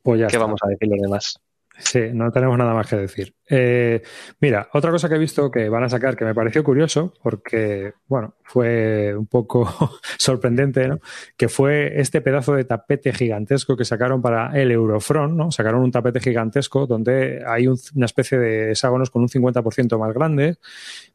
pues 0.03 0.21
ya 0.21 0.29
¿qué 0.29 0.39
vamos 0.39 0.61
a 0.63 0.69
decir 0.69 0.89
los 0.89 1.01
demás? 1.01 1.41
Sí, 1.81 2.01
no 2.12 2.33
tenemos 2.33 2.59
nada 2.59 2.75
más 2.75 2.88
que 2.88 2.97
decir. 2.97 3.35
Eh, 3.49 4.03
mira, 4.41 4.69
otra 4.73 4.91
cosa 4.91 5.09
que 5.09 5.14
he 5.14 5.19
visto 5.19 5.49
que 5.49 5.69
van 5.69 5.85
a 5.85 5.88
sacar 5.88 6.17
que 6.17 6.25
me 6.25 6.35
pareció 6.35 6.64
curioso, 6.64 7.14
porque, 7.23 7.93
bueno, 8.09 8.35
fue 8.43 9.14
un 9.17 9.27
poco 9.27 9.69
sorprendente, 10.19 10.88
¿no? 10.88 10.99
Que 11.37 11.49
fue 11.49 12.01
este 12.01 12.21
pedazo 12.21 12.55
de 12.55 12.64
tapete 12.64 13.12
gigantesco 13.12 13.77
que 13.77 13.85
sacaron 13.85 14.21
para 14.21 14.61
el 14.61 14.73
Eurofront, 14.73 15.37
¿no? 15.37 15.53
Sacaron 15.53 15.83
un 15.83 15.93
tapete 15.93 16.19
gigantesco 16.19 16.87
donde 16.87 17.45
hay 17.47 17.69
una 17.69 18.07
especie 18.07 18.38
de 18.38 18.73
hexágonos 18.73 19.11
con 19.11 19.23
un 19.23 19.29
50% 19.29 19.99
más 19.99 20.12
grande, 20.12 20.57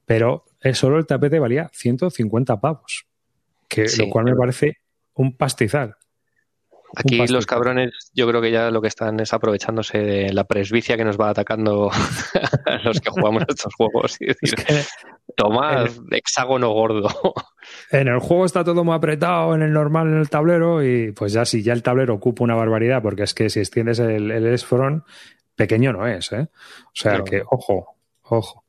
pero 0.06 0.46
solo 0.74 0.98
el 0.98 1.06
tapete 1.06 1.40
valía 1.40 1.70
150 1.74 2.62
pavos, 2.62 3.06
que, 3.68 3.86
lo 4.00 4.10
cual 4.10 4.26
me 4.26 4.36
parece 4.36 4.78
un 5.16 5.36
pastizal. 5.36 5.98
Aquí 6.96 7.26
los 7.28 7.46
cabrones 7.46 8.12
yo 8.14 8.28
creo 8.28 8.42
que 8.42 8.52
ya 8.52 8.70
lo 8.70 8.82
que 8.82 8.88
están 8.88 9.20
es 9.20 9.34
aprovechándose 9.34 9.98
de 9.98 10.34
la 10.34 10.44
presbicia 10.44 10.96
que 10.96 11.04
nos 11.04 11.20
va 11.20 11.30
atacando 11.30 11.90
a 12.66 12.78
los 12.84 13.00
que 13.00 13.10
jugamos 13.10 13.44
estos 13.50 13.74
juegos 13.74 14.18
y 14.20 14.28
decir, 14.28 14.56
toma 15.36 15.86
hexágono 16.12 16.70
gordo. 16.72 17.10
En 17.92 18.10
el 18.10 18.20
juego 18.20 18.44
está 18.44 18.66
todo 18.66 18.84
muy 18.84 18.94
apretado, 18.94 19.56
en 19.56 19.62
el 19.62 19.72
normal, 19.72 20.10
en 20.10 20.18
el 20.18 20.30
tablero 20.30 20.84
y 20.84 21.14
pues 21.14 21.32
ya 21.32 21.46
si 21.46 21.64
ya 21.64 21.72
el 21.72 21.82
tablero 21.82 22.14
ocupa 22.14 22.44
una 22.44 22.56
barbaridad 22.56 23.02
porque 23.02 23.24
es 23.24 23.34
que 23.34 23.50
si 23.50 23.62
extiendes 23.62 24.00
el, 24.00 24.32
el 24.32 24.46
S-Front, 24.48 25.06
pequeño 25.56 25.94
no 25.94 26.06
es, 26.06 26.32
¿eh? 26.34 26.50
O 26.52 26.92
sea 26.94 27.24
que, 27.24 27.42
ojo, 27.50 27.96
ojo. 28.24 28.63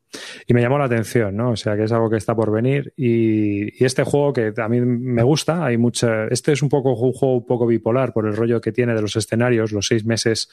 Y 0.47 0.55
me 0.55 0.61
llamó 0.61 0.79
la 0.79 0.85
atención, 0.85 1.37
¿no? 1.37 1.51
O 1.51 1.57
sea, 1.57 1.77
que 1.77 1.85
es 1.85 1.93
algo 1.93 2.11
que 2.11 2.17
está 2.17 2.35
por 2.35 2.51
venir. 2.51 2.93
Y, 2.97 3.85
este 3.85 4.05
juego 4.05 4.33
que 4.33 4.53
a 4.57 4.69
mí 4.69 4.81
me 4.81 5.23
gusta, 5.23 5.65
hay 5.65 5.77
mucha. 5.77 6.27
Este 6.27 6.53
es 6.53 6.63
un 6.63 6.69
poco 6.69 6.93
un 6.93 7.13
juego 7.13 7.37
un 7.37 7.47
poco 7.47 7.67
bipolar 7.67 8.13
por 8.13 8.27
el 8.27 8.37
rollo 8.37 8.61
que 8.61 8.73
tiene 8.73 8.95
de 8.95 9.03
los 9.03 9.17
escenarios, 9.17 9.73
los 9.73 9.87
seis 9.87 10.05
meses 10.05 10.49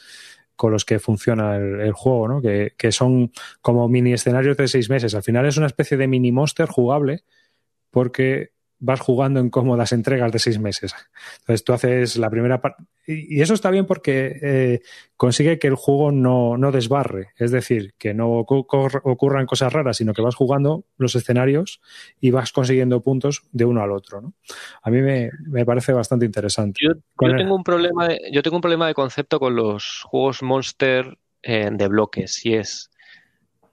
con 0.56 0.72
los 0.72 0.86
que 0.86 1.00
funciona 1.00 1.56
el, 1.56 1.92
juego, 1.94 2.28
¿no? 2.28 2.42
Que, 2.42 2.74
que, 2.78 2.92
son 2.92 3.32
como 3.62 3.88
mini 3.88 4.14
escenarios 4.14 4.58
de 4.58 4.68
seis 4.68 4.90
meses. 4.90 5.16
Al 5.16 5.24
final 5.24 5.46
es 5.46 5.58
una 5.58 5.68
especie 5.68 5.98
de 5.98 6.08
mini 6.08 6.32
monster 6.32 6.68
jugable 6.68 7.24
porque 7.90 8.52
vas 8.82 9.00
jugando 9.00 9.40
en 9.40 9.50
cómodas 9.50 9.94
entregas 9.94 10.32
de 10.32 10.40
seis 10.40 10.60
meses. 10.60 10.94
Entonces 11.40 11.64
tú 11.64 11.72
haces 11.72 12.18
la 12.18 12.30
primera 12.30 12.62
parte. 12.62 12.84
Y 13.08 13.42
eso 13.42 13.54
está 13.54 13.72
bien 13.72 13.86
porque 13.86 14.40
eh, 14.42 14.82
consigue 15.18 15.60
que 15.60 15.68
el 15.68 15.76
juego 15.76 16.12
no, 16.12 16.58
no, 16.58 16.72
desbarre. 16.72 17.30
Es 17.38 17.52
decir, 17.52 17.94
que 17.98 18.14
no 18.14 18.30
ocurran 18.30 19.46
cosas 19.46 19.72
raras, 19.72 19.98
sino 19.98 20.14
que 20.14 20.22
vas 20.22 20.36
jugando 20.36 20.84
los 20.98 21.16
escenarios 21.16 21.82
y 22.20 22.32
vas 22.32 22.52
consiguiendo 22.52 23.02
puntos 23.02 23.44
de 23.52 23.66
uno 23.66 23.82
al 23.82 23.92
otro. 23.92 24.22
¿no? 24.22 24.34
A 24.82 24.90
mí 24.90 25.02
me, 25.02 25.30
me, 25.48 25.66
parece 25.66 25.94
bastante 25.94 26.26
interesante. 26.26 26.80
Yo, 26.84 26.94
tengo 27.18 27.56
un 27.56 27.64
problema 27.64 28.08
de, 28.08 28.20
yo 28.32 28.44
tengo 28.44 28.58
un 28.58 28.62
problema 28.62 28.88
de 28.88 28.94
concepto 28.94 29.40
con 29.40 29.56
los 29.56 30.04
juegos 30.04 30.44
Monster 30.44 31.18
eh, 31.44 31.70
de 31.72 31.88
bloques. 31.88 32.46
Y 32.46 32.56
es 32.56 32.91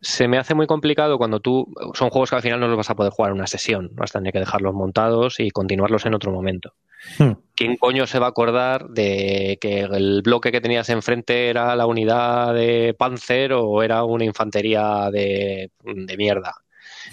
se 0.01 0.29
me 0.29 0.39
hace 0.39 0.55
muy 0.55 0.67
complicado 0.67 1.19
cuando 1.19 1.41
tú. 1.41 1.67
Son 1.95 2.11
juegos 2.11 2.31
que 2.31 2.37
al 2.37 2.43
final 2.43 2.61
no 2.61 2.69
los 2.69 2.77
vas 2.77 2.91
a 2.91 2.95
poder 2.95 3.13
jugar 3.13 3.31
en 3.31 3.39
una 3.39 3.47
sesión. 3.47 3.91
Vas 3.95 4.15
a 4.15 4.21
tener 4.21 4.33
que 4.33 4.39
dejarlos 4.39 4.75
montados 4.75 5.41
y 5.41 5.51
continuarlos 5.51 6.07
en 6.07 6.15
otro 6.15 6.31
momento. 6.31 6.75
Hmm. 7.19 7.33
¿Quién 7.55 7.77
coño 7.77 8.07
se 8.07 8.19
va 8.19 8.27
a 8.27 8.31
acordar 8.31 8.89
de 8.89 9.59
que 9.61 9.81
el 9.81 10.23
bloque 10.23 10.53
que 10.53 10.61
tenías 10.61 10.89
enfrente 10.89 11.49
era 11.49 11.75
la 11.77 11.87
unidad 11.87 12.55
de 12.55 12.95
Panzer 12.99 13.53
o 13.53 13.83
era 13.83 14.05
una 14.05 14.25
infantería 14.25 15.11
de, 15.11 15.71
mierda? 16.17 16.55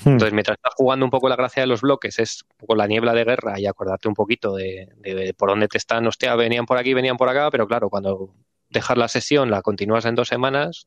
Hmm. 0.04 0.10
Entonces, 0.10 0.34
mientras 0.34 0.58
estás 0.58 0.74
jugando 0.76 1.06
un 1.06 1.12
poco 1.12 1.28
la 1.30 1.36
gracia 1.36 1.63
de 1.63 1.67
los 1.67 1.82
bloques, 1.82 2.19
es 2.19 2.43
un 2.43 2.58
poco 2.58 2.76
la 2.76 2.88
niebla 2.88 3.13
de 3.13 3.24
guerra 3.24 3.60
y 3.60 3.65
acordarte 3.65 4.08
un 4.08 4.13
poquito 4.13 4.56
de, 4.56 4.89
de 4.98 5.34
por 5.34 5.50
dónde 5.50 5.67
te 5.67 5.78
están, 5.78 6.06
hostia, 6.06 6.36
venían 6.36 6.65
por 6.65 6.78
aquí, 6.78 6.93
venían 6.93 7.17
por 7.17 7.30
acá, 7.30 7.50
pero 7.50 7.67
claro, 7.67 7.89
cuando 7.89 8.32
dejas 8.69 8.98
la 8.98 9.08
sesión, 9.08 9.50
la 9.50 9.62
continúas 9.62 10.06
en 10.06 10.15
dos 10.15 10.28
semanas, 10.28 10.86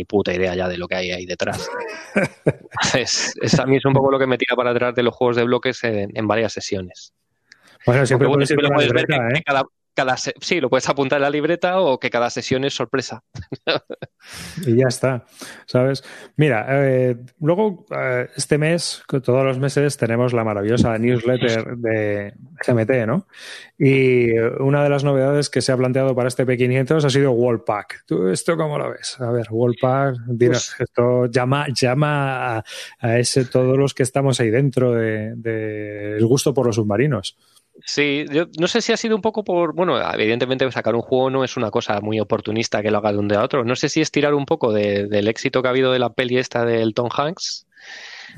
ni 0.00 0.04
puta 0.06 0.32
idea 0.32 0.54
ya 0.54 0.66
de 0.66 0.78
lo 0.78 0.88
que 0.88 0.94
hay 0.96 1.10
ahí 1.12 1.26
detrás. 1.26 1.68
es, 2.94 3.58
a 3.58 3.66
mí 3.66 3.76
es 3.76 3.84
un 3.84 3.92
poco 3.92 4.10
lo 4.10 4.18
que 4.18 4.26
me 4.26 4.38
tira 4.38 4.56
para 4.56 4.70
atrás 4.70 4.94
de 4.94 5.02
los 5.02 5.14
juegos 5.14 5.36
de 5.36 5.44
bloques 5.44 5.84
en, 5.84 6.26
varias 6.26 6.54
sesiones. 6.54 7.12
Bueno, 7.84 8.06
siempre, 8.06 8.28
puedes, 8.28 8.48
ver 8.92 9.06
¿eh? 9.10 9.42
cada, 9.44 9.64
sí, 10.40 10.60
lo 10.60 10.70
puedes 10.70 10.88
apuntar 10.88 11.18
en 11.18 11.22
la 11.22 11.30
libreta 11.30 11.80
o 11.80 11.98
que 11.98 12.10
cada 12.10 12.30
sesión 12.30 12.64
es 12.64 12.74
sorpresa. 12.74 13.22
y 14.66 14.76
ya 14.76 14.86
está, 14.88 15.24
¿sabes? 15.66 16.02
Mira, 16.36 16.66
eh, 16.68 17.16
luego 17.40 17.86
eh, 17.96 18.28
este 18.36 18.58
mes, 18.58 19.02
todos 19.06 19.44
los 19.44 19.58
meses, 19.58 19.96
tenemos 19.96 20.32
la 20.32 20.44
maravillosa 20.44 20.96
newsletter 20.98 21.76
de 21.76 22.34
GMT, 22.66 23.06
¿no? 23.06 23.26
Y 23.78 24.38
una 24.38 24.82
de 24.82 24.90
las 24.90 25.04
novedades 25.04 25.50
que 25.50 25.60
se 25.60 25.72
ha 25.72 25.76
planteado 25.76 26.14
para 26.14 26.28
este 26.28 26.46
P500 26.46 27.04
ha 27.04 27.10
sido 27.10 27.32
Wallpack. 27.32 28.04
¿Tú 28.06 28.28
esto 28.28 28.56
cómo 28.56 28.78
lo 28.78 28.90
ves? 28.90 29.20
A 29.20 29.30
ver, 29.30 29.46
Wallpack, 29.50 30.16
pues 30.38 30.74
esto 30.78 31.26
llama, 31.26 31.66
llama 31.74 32.58
a, 33.00 33.18
ese 33.18 33.44
todos 33.44 33.76
los 33.76 33.94
que 33.94 34.02
estamos 34.02 34.40
ahí 34.40 34.50
dentro 34.50 34.92
del 34.92 35.40
de, 35.40 36.16
el 36.16 36.26
gusto 36.26 36.54
por 36.54 36.66
los 36.66 36.76
submarinos. 36.76 37.36
Sí, 37.84 38.26
yo 38.30 38.46
no 38.58 38.68
sé 38.68 38.80
si 38.80 38.92
ha 38.92 38.96
sido 38.96 39.16
un 39.16 39.22
poco 39.22 39.42
por, 39.42 39.74
bueno, 39.74 39.98
evidentemente 40.12 40.70
sacar 40.70 40.94
un 40.94 41.02
juego 41.02 41.30
no 41.30 41.44
es 41.44 41.56
una 41.56 41.70
cosa 41.70 42.00
muy 42.00 42.20
oportunista 42.20 42.82
que 42.82 42.90
lo 42.90 42.98
haga 42.98 43.12
de 43.12 43.18
un 43.18 43.28
día 43.28 43.40
a 43.40 43.44
otro. 43.44 43.64
No 43.64 43.76
sé 43.76 43.88
si 43.88 44.00
es 44.00 44.10
tirar 44.10 44.34
un 44.34 44.44
poco 44.44 44.72
del 44.72 45.28
éxito 45.28 45.62
que 45.62 45.68
ha 45.68 45.70
habido 45.70 45.92
de 45.92 45.98
la 45.98 46.12
peli 46.12 46.36
esta 46.38 46.64
del 46.64 46.94
Tom 46.94 47.08
Hanks. 47.14 47.66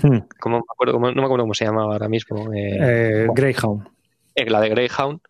Hmm. 0.00 0.18
Como, 0.40 0.58
me 0.58 0.64
acuerdo, 0.72 0.98
no 0.98 1.12
me 1.12 1.24
acuerdo 1.24 1.44
cómo 1.44 1.54
se 1.54 1.64
llamaba 1.64 1.92
ahora 1.92 2.08
mismo. 2.08 2.52
Eh, 2.54 2.78
eh, 2.80 3.26
Greyhound. 3.34 3.88
Eh, 4.34 4.48
la 4.48 4.60
de 4.60 4.68
Greyhound. 4.68 5.20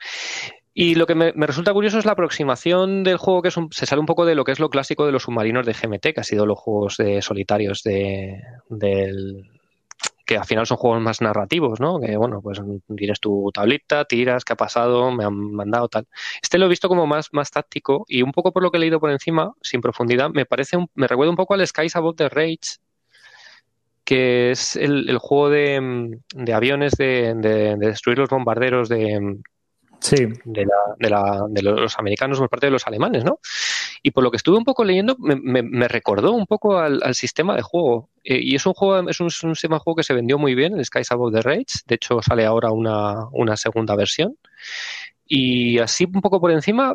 Y 0.75 0.95
lo 0.95 1.07
que 1.07 1.15
me, 1.15 1.33
resulta 1.33 1.73
curioso 1.73 1.99
es 1.99 2.07
la 2.07 2.12
aproximación 2.12 3.05
del 3.05 3.19
juego, 3.19 3.43
que 3.43 3.51
se 3.51 3.87
sale 3.87 4.01
un 4.01 4.07
poco 4.07 4.25
de 4.25 4.35
lo 4.35 4.45
que 4.45 4.53
es 4.53 4.61
lo 4.61 4.71
clásico 4.71 5.05
de 5.05 5.12
los 5.12 5.25
submarinos 5.25 5.67
de 5.67 5.75
GMT, 5.75 6.15
que 6.15 6.21
ha 6.21 6.25
sido 6.25 6.47
los 6.47 6.59
juegos 6.59 6.97
de 6.97 7.21
solitarios 7.21 7.83
de, 7.83 8.41
del, 8.71 9.51
que 10.33 10.38
al 10.38 10.47
final 10.47 10.66
son 10.66 10.79
juegos 10.79 11.03
más 11.03 11.21
narrativos, 11.21 11.79
¿no? 11.79 12.01
Que 12.01 12.16
bueno, 12.16 12.40
pues 12.40 12.59
tienes 12.97 13.21
tu 13.21 13.51
tablita, 13.53 14.07
tiras, 14.07 14.47
qué 14.47 14.55
ha 14.55 14.57
pasado, 14.57 15.12
me 15.12 15.25
han 15.25 15.35
mandado 15.35 15.88
tal. 15.88 16.07
Este 16.42 16.57
lo 16.57 16.64
he 16.64 16.68
visto 16.71 16.88
como 16.88 17.07
más, 17.07 17.29
más 17.33 17.51
táctico 17.51 18.07
y 18.09 18.23
un 18.23 18.33
poco 18.33 18.51
por 18.51 18.62
lo 18.62 18.71
que 18.71 18.79
he 18.79 18.81
leído 18.81 18.99
por 18.99 19.11
encima, 19.11 19.53
sin 19.61 19.83
profundidad, 19.83 20.31
me 20.31 20.47
parece, 20.47 20.79
me 20.95 21.07
recuerda 21.07 21.29
un 21.31 21.37
poco 21.37 21.53
al 21.53 21.66
Skies 21.66 21.97
Above 21.97 22.16
the 22.16 22.29
Rage, 22.31 22.79
que 24.05 24.53
es 24.53 24.75
el, 24.77 25.18
juego 25.18 25.51
de, 25.51 26.18
aviones 26.51 26.92
de, 26.92 27.35
de, 27.37 27.77
destruir 27.77 28.16
los 28.16 28.31
bombarderos 28.31 28.88
de, 28.88 29.38
sí. 30.03 30.27
de, 30.45 30.67
la, 30.67 30.77
de, 30.99 31.11
la, 31.11 31.47
de, 31.49 31.62
los 31.62 31.99
americanos 31.99 32.38
por 32.38 32.49
parte 32.49 32.67
de 32.67 32.73
los 32.73 32.87
alemanes, 32.87 33.25
¿no? 33.25 33.38
Y 34.03 34.11
por 34.11 34.25
lo 34.25 34.31
que 34.31 34.37
estuve 34.37 34.59
un 34.59 34.65
poco 34.65 34.85
leyendo, 34.85 35.17
me, 35.19 35.37
me, 35.37 35.88
recordó 35.88 36.33
un 36.33 36.47
poco 36.47 36.79
al, 36.79 37.01
al 37.03 37.15
sistema 37.15 37.55
de 37.55 37.62
juego. 37.62 38.11
Eh, 38.25 38.41
y 38.43 38.55
es 38.57 38.67
un 38.67 38.75
juego, 38.75 39.09
es 39.09 39.21
un, 39.21 39.31
sistema 39.31 39.77
de 39.77 39.81
juego 39.81 39.97
que 39.97 40.03
se 40.03 40.15
vendió 40.15 40.38
muy 40.38 40.55
bien, 40.55 40.77
el 40.77 40.85
Skies 40.85 41.12
Above 41.12 41.35
the 41.35 41.43
Rage. 41.43 41.81
De 41.87 41.95
hecho, 41.95 42.21
sale 42.21 42.45
ahora 42.45 42.73
una, 42.73 43.29
una 43.33 43.57
segunda 43.57 43.95
versión. 43.95 44.37
Y 45.27 45.79
así 45.79 46.05
un 46.05 46.21
poco 46.21 46.41
por 46.41 46.51
encima, 46.51 46.95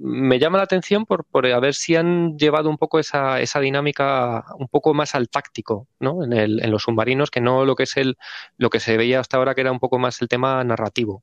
me 0.00 0.38
llama 0.38 0.58
la 0.58 0.64
atención 0.64 1.06
por, 1.06 1.24
por 1.24 1.46
a 1.46 1.60
ver 1.60 1.74
si 1.74 1.94
han 1.94 2.36
llevado 2.36 2.68
un 2.68 2.78
poco 2.78 2.98
esa, 2.98 3.40
esa 3.40 3.60
dinámica 3.60 4.44
un 4.58 4.68
poco 4.68 4.92
más 4.92 5.14
al 5.14 5.28
táctico, 5.28 5.88
¿no? 6.00 6.24
En, 6.24 6.32
el, 6.32 6.62
en 6.62 6.70
los 6.70 6.82
submarinos, 6.82 7.30
que 7.30 7.40
no 7.40 7.64
lo 7.64 7.76
que 7.76 7.84
es 7.84 7.96
el, 7.96 8.16
lo 8.58 8.70
que 8.70 8.80
se 8.80 8.96
veía 8.96 9.20
hasta 9.20 9.36
ahora, 9.36 9.54
que 9.54 9.60
era 9.60 9.72
un 9.72 9.78
poco 9.78 9.98
más 9.98 10.20
el 10.20 10.28
tema 10.28 10.62
narrativo. 10.64 11.22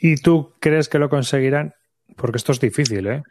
¿Y 0.00 0.16
tú 0.16 0.52
crees 0.60 0.88
que 0.88 0.98
lo 0.98 1.08
conseguirán? 1.08 1.74
Porque 2.16 2.38
esto 2.38 2.52
es 2.52 2.60
difícil, 2.60 3.06
¿eh? 3.06 3.22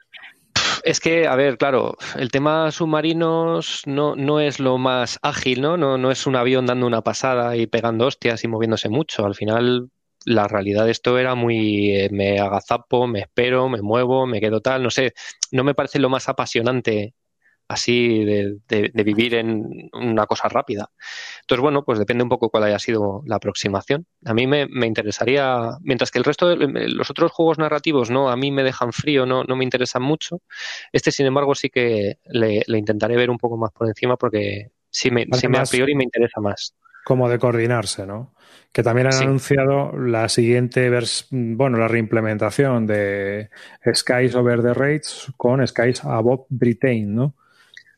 Es 0.84 1.00
que, 1.00 1.28
a 1.28 1.36
ver, 1.36 1.58
claro, 1.58 1.98
el 2.16 2.30
tema 2.30 2.72
submarinos 2.72 3.82
no, 3.86 4.16
no 4.16 4.40
es 4.40 4.60
lo 4.60 4.78
más 4.78 5.18
ágil, 5.24 5.62
¿no? 5.62 5.78
¿no? 5.78 5.98
No 5.98 6.12
es 6.12 6.28
un 6.28 6.36
avión 6.36 6.68
dando 6.68 6.86
una 6.86 7.02
pasada 7.02 7.56
y 7.58 7.66
pegando 7.66 8.06
hostias 8.06 8.44
y 8.44 8.48
moviéndose 8.48 8.90
mucho. 8.90 9.26
Al 9.26 9.34
final, 9.34 9.90
la 10.26 10.48
realidad 10.48 10.86
de 10.86 10.92
esto 10.92 11.18
era 11.18 11.36
muy 11.36 11.92
eh, 11.92 12.10
me 12.12 12.40
agazapo, 12.40 13.08
me 13.08 13.22
espero, 13.22 13.70
me 13.70 13.82
muevo, 13.82 14.26
me 14.26 14.42
quedo 14.42 14.62
tal, 14.62 14.84
no 14.84 14.90
sé, 14.90 15.14
no 15.52 15.64
me 15.64 15.76
parece 15.76 16.00
lo 16.00 16.10
más 16.10 16.28
apasionante 16.28 17.14
así 17.68 18.24
de, 18.24 18.60
de, 18.68 19.04
vivir 19.04 19.36
en 19.36 19.90
una 19.94 20.26
cosa 20.28 20.48
rápida. 20.48 20.92
Entonces, 21.42 21.62
bueno, 21.62 21.84
pues 21.84 21.98
depende 21.98 22.24
un 22.24 22.30
poco 22.30 22.50
cuál 22.50 22.64
haya 22.64 22.80
sido 22.80 23.24
la 23.26 23.38
aproximación. 23.38 24.06
A 24.26 24.34
mí 24.34 24.46
me, 24.46 24.68
interesaría, 24.86 25.72
mientras 25.82 26.12
que 26.12 26.20
el 26.20 26.26
resto 26.26 26.48
de 26.48 26.90
los 26.90 27.10
otros 27.10 27.32
juegos 27.32 27.58
narrativos 27.58 28.12
no, 28.12 28.30
a 28.30 28.36
mí 28.36 28.52
me 28.52 28.64
dejan 28.64 28.94
frío, 28.94 29.26
no, 29.26 29.44
no 29.44 29.56
me 29.56 29.64
interesan 29.64 30.04
mucho. 30.04 30.42
Este, 30.92 31.12
sin 31.12 31.26
embargo, 31.26 31.56
sí 31.56 31.70
que 31.70 32.20
le, 32.26 32.64
intentaré 32.68 33.16
ver 33.16 33.30
un 33.30 33.38
poco 33.38 33.58
más 33.58 33.72
por 33.72 33.88
encima 33.88 34.16
porque 34.16 34.72
sí 34.90 35.10
me, 35.10 35.26
sí 35.34 35.48
me 35.48 35.58
a 35.58 35.64
priori 35.64 35.96
me 35.96 36.04
interesa 36.04 36.40
más. 36.42 36.76
Como 37.04 37.30
de 37.30 37.40
coordinarse, 37.40 38.06
¿no? 38.06 38.34
Que 38.72 38.84
también 38.84 39.08
han 39.08 39.14
anunciado 39.14 39.98
la 39.98 40.28
siguiente, 40.28 40.92
bueno, 41.32 41.78
la 41.78 41.88
reimplementación 41.88 42.86
de 42.88 43.50
Skies 43.94 44.36
Over 44.36 44.62
the 44.62 44.74
Rates 44.74 45.32
con 45.38 45.66
Skies 45.66 46.04
Above 46.04 46.46
Britain, 46.50 47.16
¿no? 47.16 47.36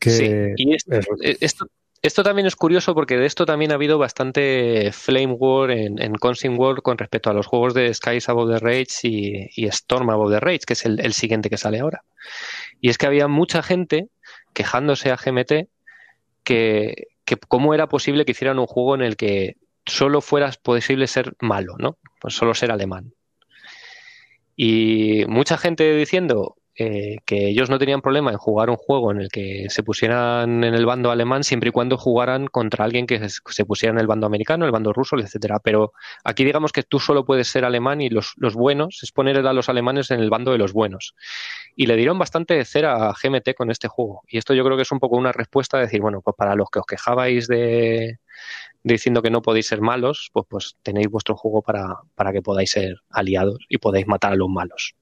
Sí, 0.00 0.30
y 0.56 0.72
eh, 0.72 1.36
esto, 1.40 1.66
esto, 2.02 2.22
también 2.22 2.46
es 2.46 2.56
curioso 2.56 2.94
porque 2.94 3.16
de 3.16 3.26
esto 3.26 3.46
también 3.46 3.72
ha 3.72 3.74
habido 3.74 3.98
bastante 3.98 4.90
flame 4.92 5.34
war 5.38 5.70
en, 5.70 6.00
en 6.00 6.14
Consing 6.14 6.58
War 6.58 6.82
con 6.82 6.98
respecto 6.98 7.30
a 7.30 7.32
los 7.32 7.46
juegos 7.46 7.74
de 7.74 7.92
Skies 7.92 8.28
Above 8.28 8.54
the 8.54 8.60
Rage 8.60 9.08
y, 9.08 9.66
Storm 9.66 10.10
Above 10.10 10.34
the 10.34 10.40
Rage, 10.40 10.60
que 10.66 10.74
es 10.74 10.84
el, 10.84 11.12
siguiente 11.12 11.50
que 11.50 11.56
sale 11.56 11.80
ahora. 11.80 12.02
Y 12.80 12.90
es 12.90 12.98
que 12.98 13.06
había 13.06 13.28
mucha 13.28 13.62
gente 13.62 14.08
quejándose 14.54 15.10
a 15.10 15.16
GMT 15.16 15.68
que, 16.44 17.08
que 17.24 17.36
cómo 17.36 17.74
era 17.74 17.88
posible 17.88 18.24
que 18.24 18.32
hicieran 18.32 18.58
un 18.58 18.66
juego 18.66 18.94
en 18.94 19.02
el 19.02 19.16
que 19.16 19.56
solo 19.84 20.20
fuera 20.20 20.52
posible 20.62 21.06
ser 21.06 21.34
malo, 21.40 21.76
¿no? 21.78 21.98
Pues 22.20 22.34
solo 22.34 22.54
ser 22.54 22.70
alemán. 22.70 23.12
Y 24.60 25.24
mucha 25.28 25.56
gente 25.56 25.94
diciendo, 25.94 26.56
eh, 26.80 27.16
que 27.24 27.48
ellos 27.48 27.70
no 27.70 27.78
tenían 27.80 28.00
problema 28.00 28.30
en 28.30 28.36
jugar 28.36 28.70
un 28.70 28.76
juego 28.76 29.10
en 29.10 29.20
el 29.20 29.30
que 29.30 29.66
se 29.68 29.82
pusieran 29.82 30.62
en 30.62 30.74
el 30.74 30.86
bando 30.86 31.10
alemán 31.10 31.42
siempre 31.42 31.70
y 31.70 31.72
cuando 31.72 31.98
jugaran 31.98 32.46
contra 32.46 32.84
alguien 32.84 33.04
que 33.08 33.28
se, 33.28 33.64
pusiera 33.64 33.92
en 33.92 33.98
el 33.98 34.06
bando 34.06 34.28
americano, 34.28 34.64
el 34.64 34.70
bando 34.70 34.92
ruso, 34.92 35.18
etcétera. 35.18 35.58
Pero 35.58 35.92
aquí 36.22 36.44
digamos 36.44 36.70
que 36.70 36.84
tú 36.84 37.00
solo 37.00 37.24
puedes 37.24 37.48
ser 37.48 37.64
alemán 37.64 38.00
y 38.00 38.10
los, 38.10 38.34
los 38.36 38.54
buenos 38.54 39.00
es 39.02 39.10
poner 39.10 39.44
a 39.44 39.52
los 39.52 39.68
alemanes 39.68 40.12
en 40.12 40.20
el 40.20 40.30
bando 40.30 40.52
de 40.52 40.58
los 40.58 40.72
buenos. 40.72 41.16
Y 41.74 41.86
le 41.86 41.96
dieron 41.96 42.16
bastante 42.16 42.64
cera 42.64 43.08
a 43.08 43.12
GMT 43.12 43.54
con 43.56 43.72
este 43.72 43.88
juego. 43.88 44.22
Y 44.28 44.38
esto 44.38 44.54
yo 44.54 44.64
creo 44.64 44.76
que 44.76 44.84
es 44.84 44.92
un 44.92 45.00
poco 45.00 45.16
una 45.16 45.32
respuesta 45.32 45.78
a 45.78 45.80
decir, 45.80 46.00
bueno, 46.00 46.20
pues 46.20 46.36
para 46.36 46.54
los 46.54 46.70
que 46.70 46.78
os 46.78 46.86
quejabais 46.86 47.48
de, 47.48 48.20
diciendo 48.84 49.20
que 49.20 49.30
no 49.30 49.42
podéis 49.42 49.66
ser 49.66 49.80
malos, 49.80 50.30
pues, 50.32 50.46
pues 50.48 50.76
tenéis 50.84 51.08
vuestro 51.08 51.36
juego 51.36 51.60
para, 51.60 51.96
para 52.14 52.32
que 52.32 52.40
podáis 52.40 52.70
ser 52.70 52.98
aliados 53.10 53.58
y 53.68 53.78
podáis 53.78 54.06
matar 54.06 54.34
a 54.34 54.36
los 54.36 54.48
malos. 54.48 54.94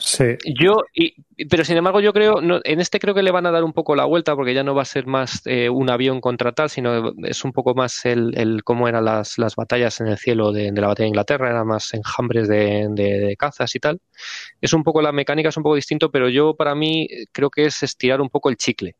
Sí. 0.00 0.36
Yo, 0.58 0.82
y, 0.94 1.14
pero 1.48 1.64
sin 1.64 1.76
embargo, 1.76 2.00
yo 2.00 2.12
creo, 2.14 2.40
no, 2.40 2.60
en 2.64 2.80
este 2.80 2.98
creo 2.98 3.14
que 3.14 3.22
le 3.22 3.30
van 3.30 3.44
a 3.44 3.50
dar 3.50 3.64
un 3.64 3.74
poco 3.74 3.94
la 3.94 4.06
vuelta 4.06 4.34
porque 4.34 4.54
ya 4.54 4.64
no 4.64 4.74
va 4.74 4.82
a 4.82 4.86
ser 4.86 5.06
más 5.06 5.42
eh, 5.44 5.68
un 5.68 5.90
avión 5.90 6.20
contra 6.22 6.52
tal, 6.52 6.70
sino 6.70 7.12
es 7.22 7.44
un 7.44 7.52
poco 7.52 7.74
más 7.74 8.06
el, 8.06 8.36
el 8.36 8.64
cómo 8.64 8.88
eran 8.88 9.04
las, 9.04 9.36
las 9.36 9.56
batallas 9.56 10.00
en 10.00 10.06
el 10.06 10.16
cielo 10.16 10.52
de, 10.52 10.72
de 10.72 10.80
la 10.80 10.88
batalla 10.88 11.04
de 11.04 11.08
Inglaterra, 11.08 11.50
eran 11.50 11.66
más 11.66 11.92
enjambres 11.92 12.48
de, 12.48 12.88
de, 12.90 13.20
de, 13.20 13.36
cazas 13.36 13.74
y 13.74 13.78
tal. 13.78 14.00
Es 14.60 14.72
un 14.72 14.82
poco 14.82 15.02
la 15.02 15.12
mecánica, 15.12 15.50
es 15.50 15.56
un 15.56 15.62
poco 15.62 15.76
distinto, 15.76 16.10
pero 16.10 16.30
yo 16.30 16.54
para 16.54 16.74
mí 16.74 17.06
creo 17.32 17.50
que 17.50 17.66
es 17.66 17.82
estirar 17.82 18.22
un 18.22 18.30
poco 18.30 18.48
el 18.48 18.56
chicle. 18.56 18.96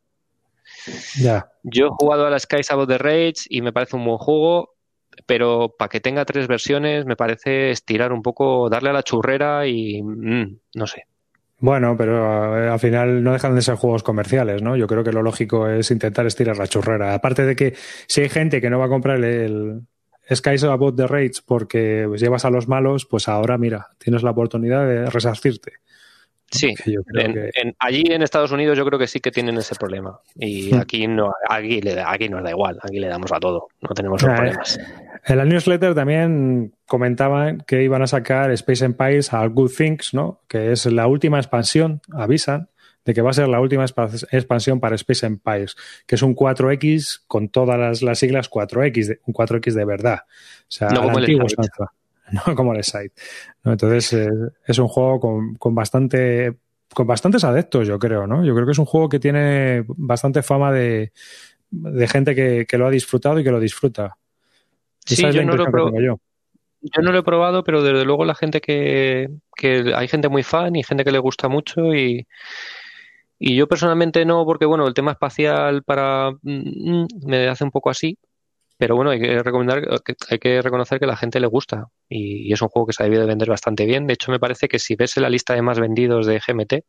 Ya. 1.18 1.48
Yo 1.62 1.86
he 1.86 1.90
jugado 1.90 2.26
a 2.26 2.30
la 2.30 2.38
Sky 2.38 2.62
Sabbath 2.62 2.88
the 2.88 2.98
Rage 2.98 3.46
y 3.48 3.62
me 3.62 3.72
parece 3.72 3.96
un 3.96 4.04
buen 4.04 4.18
juego 4.18 4.74
pero 5.26 5.74
para 5.78 5.88
que 5.88 6.00
tenga 6.00 6.24
tres 6.24 6.46
versiones 6.46 7.06
me 7.06 7.16
parece 7.16 7.70
estirar 7.70 8.12
un 8.12 8.22
poco, 8.22 8.68
darle 8.68 8.90
a 8.90 8.94
la 8.94 9.02
churrera 9.02 9.66
y 9.66 10.02
mmm, 10.02 10.58
no 10.74 10.86
sé. 10.86 11.04
Bueno, 11.58 11.94
pero 11.96 12.58
eh, 12.58 12.68
al 12.68 12.80
final 12.80 13.22
no 13.22 13.32
dejan 13.32 13.54
de 13.54 13.60
ser 13.60 13.74
juegos 13.74 14.02
comerciales, 14.02 14.62
¿no? 14.62 14.76
Yo 14.76 14.86
creo 14.86 15.04
que 15.04 15.12
lo 15.12 15.22
lógico 15.22 15.68
es 15.68 15.90
intentar 15.90 16.26
estirar 16.26 16.56
la 16.56 16.66
churrera. 16.66 17.12
Aparte 17.12 17.44
de 17.44 17.54
que 17.54 17.74
si 18.06 18.22
hay 18.22 18.30
gente 18.30 18.62
que 18.62 18.70
no 18.70 18.78
va 18.78 18.86
a 18.86 18.88
comprar 18.88 19.22
el 19.22 19.82
Skies 20.34 20.64
About 20.64 20.96
the 20.96 21.06
Rage 21.06 21.42
porque 21.44 22.08
llevas 22.16 22.44
a 22.44 22.50
los 22.50 22.68
malos, 22.68 23.04
pues 23.04 23.28
ahora 23.28 23.58
mira, 23.58 23.88
tienes 23.98 24.22
la 24.22 24.30
oportunidad 24.30 24.86
de 24.86 25.06
resarcirte. 25.10 25.72
Sí, 26.50 26.74
en, 27.14 27.32
que... 27.32 27.50
en, 27.54 27.74
allí 27.78 28.02
en 28.06 28.22
Estados 28.22 28.50
Unidos 28.50 28.76
yo 28.76 28.84
creo 28.84 28.98
que 28.98 29.06
sí 29.06 29.20
que 29.20 29.30
tienen 29.30 29.56
ese 29.56 29.74
problema 29.76 30.20
y 30.34 30.74
aquí 30.74 31.06
no, 31.06 31.32
aquí, 31.48 31.80
le, 31.80 32.00
aquí 32.00 32.28
nos 32.28 32.42
da 32.42 32.50
igual, 32.50 32.78
aquí 32.82 32.98
le 32.98 33.06
damos 33.06 33.30
a 33.32 33.38
todo, 33.38 33.68
no 33.80 33.90
tenemos 33.90 34.22
problemas. 34.22 34.78
En 35.26 35.36
la 35.36 35.44
newsletter 35.44 35.94
también 35.94 36.74
comentaban 36.86 37.62
que 37.66 37.82
iban 37.82 38.02
a 38.02 38.06
sacar 38.06 38.50
Space 38.52 38.84
Empires 38.84 39.32
a 39.32 39.46
Good 39.46 39.70
Things, 39.76 40.14
¿no? 40.14 40.40
Que 40.48 40.72
es 40.72 40.86
la 40.86 41.06
última 41.06 41.38
expansión, 41.38 42.00
avisan, 42.12 42.70
de 43.04 43.14
que 43.14 43.22
va 43.22 43.30
a 43.30 43.34
ser 43.34 43.48
la 43.48 43.60
última 43.60 43.84
expansión 43.84 44.80
para 44.80 44.94
Space 44.96 45.26
Empires, 45.26 45.76
que 46.06 46.14
es 46.14 46.22
un 46.22 46.34
4X 46.34 47.22
con 47.26 47.48
todas 47.48 47.78
las, 47.78 48.02
las 48.02 48.18
siglas 48.18 48.50
4X, 48.50 49.20
un 49.24 49.34
4X 49.34 49.72
de 49.72 49.84
verdad. 49.84 50.20
O 50.26 50.64
sea, 50.68 50.88
no 50.88 51.02
como 51.02 51.18
antiguo 51.18 51.46
no 52.46 52.54
como 52.54 52.74
el 52.74 52.84
site. 52.84 53.12
¿no? 53.64 53.72
Entonces 53.72 54.12
eh, 54.12 54.30
es 54.66 54.78
un 54.78 54.88
juego 54.88 55.20
con, 55.20 55.54
con, 55.56 55.74
bastante 55.74 56.56
con 56.92 57.06
bastantes 57.06 57.44
adeptos, 57.44 57.86
yo 57.86 57.98
creo, 57.98 58.26
¿no? 58.26 58.44
Yo 58.44 58.54
creo 58.54 58.66
que 58.66 58.72
es 58.72 58.78
un 58.78 58.86
juego 58.86 59.08
que 59.08 59.20
tiene 59.20 59.84
bastante 59.86 60.42
fama 60.42 60.72
de, 60.72 61.12
de 61.70 62.08
gente 62.08 62.34
que, 62.34 62.66
que, 62.66 62.78
lo 62.78 62.86
ha 62.86 62.90
disfrutado 62.90 63.38
y 63.38 63.44
que 63.44 63.52
lo 63.52 63.60
disfruta. 63.60 64.16
Sí, 65.06 65.22
yo 65.32 65.44
no, 65.44 65.54
lo 65.54 66.00
yo. 66.00 66.20
yo 66.80 67.02
no 67.02 67.12
lo 67.12 67.18
he 67.18 67.22
probado, 67.22 67.64
pero 67.64 67.82
desde 67.82 68.04
luego 68.04 68.24
la 68.24 68.34
gente 68.34 68.60
que, 68.60 69.28
que 69.56 69.92
hay 69.94 70.08
gente 70.08 70.28
muy 70.28 70.42
fan 70.42 70.76
y 70.76 70.82
gente 70.82 71.04
que 71.04 71.12
le 71.12 71.18
gusta 71.18 71.48
mucho 71.48 71.94
y, 71.94 72.26
y 73.38 73.56
yo 73.56 73.66
personalmente 73.66 74.24
no, 74.24 74.44
porque 74.44 74.66
bueno, 74.66 74.86
el 74.86 74.94
tema 74.94 75.12
espacial 75.12 75.82
para 75.82 76.32
mm, 76.42 77.06
me 77.24 77.48
hace 77.48 77.64
un 77.64 77.70
poco 77.70 77.90
así, 77.90 78.18
pero 78.80 78.96
bueno, 78.96 79.10
hay 79.10 79.20
que 79.20 79.42
recomendar, 79.42 79.86
hay 80.30 80.38
que 80.38 80.62
reconocer 80.62 80.98
que 80.98 81.04
a 81.04 81.08
la 81.08 81.16
gente 81.18 81.38
le 81.38 81.46
gusta 81.46 81.88
y, 82.08 82.48
y, 82.48 82.52
es 82.54 82.62
un 82.62 82.68
juego 82.68 82.86
que 82.86 82.94
se 82.94 83.02
ha 83.02 83.04
debido 83.04 83.20
de 83.20 83.28
vender 83.28 83.50
bastante 83.50 83.84
bien. 83.84 84.06
De 84.06 84.14
hecho, 84.14 84.32
me 84.32 84.40
parece 84.40 84.68
que 84.68 84.78
si 84.78 84.96
ves 84.96 85.18
la 85.18 85.28
lista 85.28 85.52
de 85.52 85.60
más 85.60 85.78
vendidos 85.78 86.26
de 86.26 86.40
GMT, 86.40 86.86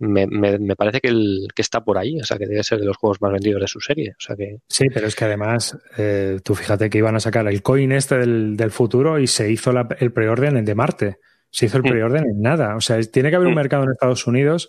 me, 0.00 0.26
me, 0.26 0.58
me 0.58 0.74
parece 0.74 1.00
que, 1.00 1.06
el, 1.06 1.46
que 1.54 1.62
está 1.62 1.84
por 1.84 1.98
ahí, 1.98 2.20
o 2.20 2.24
sea, 2.24 2.36
que 2.36 2.48
debe 2.48 2.64
ser 2.64 2.80
de 2.80 2.84
los 2.86 2.96
juegos 2.96 3.22
más 3.22 3.30
vendidos 3.30 3.60
de 3.60 3.68
su 3.68 3.80
serie. 3.80 4.10
O 4.18 4.20
sea 4.20 4.34
que... 4.34 4.56
Sí, 4.66 4.86
pero 4.92 5.06
es 5.06 5.14
que 5.14 5.24
además, 5.24 5.78
eh, 5.98 6.40
tú 6.42 6.56
fíjate 6.56 6.90
que 6.90 6.98
iban 6.98 7.14
a 7.14 7.20
sacar 7.20 7.46
el 7.46 7.62
coin 7.62 7.92
este 7.92 8.18
del, 8.18 8.56
del 8.56 8.72
futuro 8.72 9.20
y 9.20 9.28
se 9.28 9.52
hizo 9.52 9.72
la, 9.72 9.86
el 10.00 10.12
preorden 10.12 10.64
de 10.64 10.74
Marte. 10.74 11.18
Se 11.48 11.66
hizo 11.66 11.76
el 11.76 11.84
preorden 11.84 12.24
en 12.24 12.42
nada. 12.42 12.74
O 12.74 12.80
sea, 12.80 13.00
tiene 13.02 13.30
que 13.30 13.36
haber 13.36 13.46
un 13.46 13.54
mercado 13.54 13.84
en 13.84 13.92
Estados 13.92 14.26
Unidos 14.26 14.68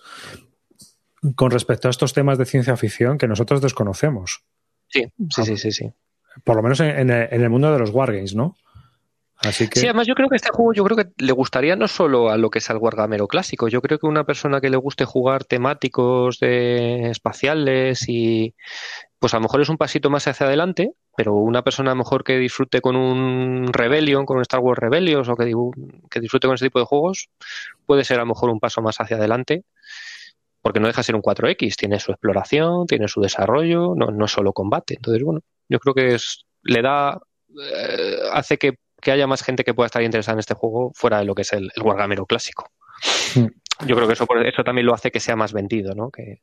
con 1.36 1.50
respecto 1.50 1.88
a 1.88 1.92
estos 1.92 2.14
temas 2.14 2.38
de 2.38 2.46
ciencia 2.46 2.78
ficción 2.78 3.18
que 3.18 3.28
nosotros 3.28 3.64
desconocemos. 3.64 4.44
Sí, 4.90 5.06
sí, 5.32 5.44
sí, 5.44 5.58
sí, 5.58 5.72
sí 5.72 5.92
por 6.44 6.56
lo 6.56 6.64
menos 6.64 6.80
en, 6.80 7.10
el 7.10 7.50
mundo 7.50 7.72
de 7.72 7.80
los 7.80 7.92
wargames, 7.92 8.36
¿no? 8.36 8.56
Así 9.38 9.68
que... 9.68 9.80
Sí, 9.80 9.88
además 9.88 10.06
yo 10.06 10.14
creo 10.14 10.30
que 10.30 10.36
este 10.36 10.52
juego 10.52 10.74
yo 10.74 10.84
creo 10.84 10.98
que 10.98 11.10
le 11.18 11.32
gustaría 11.32 11.76
no 11.76 11.88
solo 11.88 12.30
a 12.30 12.38
lo 12.38 12.52
que 12.52 12.60
es 12.60 12.70
al 12.70 12.78
wargamero 12.78 13.28
clásico, 13.28 13.68
yo 13.68 13.82
creo 13.82 13.98
que 13.98 14.06
una 14.06 14.24
persona 14.24 14.62
que 14.62 14.70
le 14.70 14.78
guste 14.78 15.06
jugar 15.06 15.46
temáticos 15.46 16.40
de 16.40 17.10
espaciales 17.10 18.08
y 18.08 18.54
pues 19.18 19.34
a 19.34 19.38
lo 19.38 19.42
mejor 19.42 19.62
es 19.62 19.70
un 19.70 19.78
pasito 19.78 20.10
más 20.12 20.28
hacia 20.28 20.46
adelante, 20.46 20.94
pero 21.18 21.34
una 21.34 21.64
persona 21.64 21.92
a 21.92 21.96
lo 21.96 22.00
mejor 22.00 22.24
que 22.24 22.38
disfrute 22.38 22.82
con 22.82 22.96
un 22.96 23.74
Rebellion, 23.74 24.26
con 24.26 24.38
un 24.38 24.42
Star 24.44 24.60
Wars 24.60 24.80
Rebellion 24.80 25.28
o 25.28 25.36
que, 25.36 25.52
que 26.10 26.20
disfrute 26.20 26.48
con 26.48 26.56
ese 26.56 26.66
tipo 26.66 26.80
de 26.80 26.86
juegos, 26.86 27.30
puede 27.88 28.04
ser 28.04 28.18
a 28.18 28.22
lo 28.22 28.28
mejor 28.28 28.52
un 28.52 28.60
paso 28.60 28.82
más 28.82 29.00
hacia 29.00 29.18
adelante 29.18 29.64
porque 30.62 30.80
no 30.80 30.88
deja 30.88 31.00
de 31.00 31.04
ser 31.04 31.16
un 31.16 31.22
4X, 31.22 31.76
tiene 31.76 32.00
su 32.00 32.12
exploración, 32.12 32.86
tiene 32.86 33.08
su 33.08 33.22
desarrollo, 33.22 33.94
no, 33.96 34.08
no 34.08 34.28
solo 34.28 34.54
combate. 34.54 34.96
Entonces, 34.96 35.24
bueno, 35.24 35.42
yo 35.68 35.80
creo 35.80 35.94
que 35.94 36.16
es, 36.16 36.46
le 36.64 36.82
da, 36.82 37.20
eh, 37.50 38.18
hace 38.32 38.58
que, 38.58 38.76
que, 39.02 39.12
haya 39.12 39.28
más 39.28 39.44
gente 39.44 39.64
que 39.64 39.74
pueda 39.74 39.88
estar 39.88 40.04
interesada 40.04 40.36
en 40.36 40.40
este 40.40 40.54
juego 40.54 40.92
fuera 40.94 41.20
de 41.20 41.26
lo 41.26 41.36
que 41.36 41.42
es 41.42 41.54
el, 41.54 41.72
el 41.76 41.84
Wargamero 41.84 42.26
clásico. 42.26 42.70
Mm. 43.36 43.48
Yo 43.88 43.96
creo 43.96 44.08
que 44.08 44.14
eso, 44.14 44.28
eso 44.46 44.64
también 44.64 44.86
lo 44.86 44.94
hace 44.94 45.12
que 45.12 45.20
sea 45.20 45.36
más 45.36 45.54
vendido, 45.54 45.96
¿no? 45.96 46.12
Que... 46.12 46.42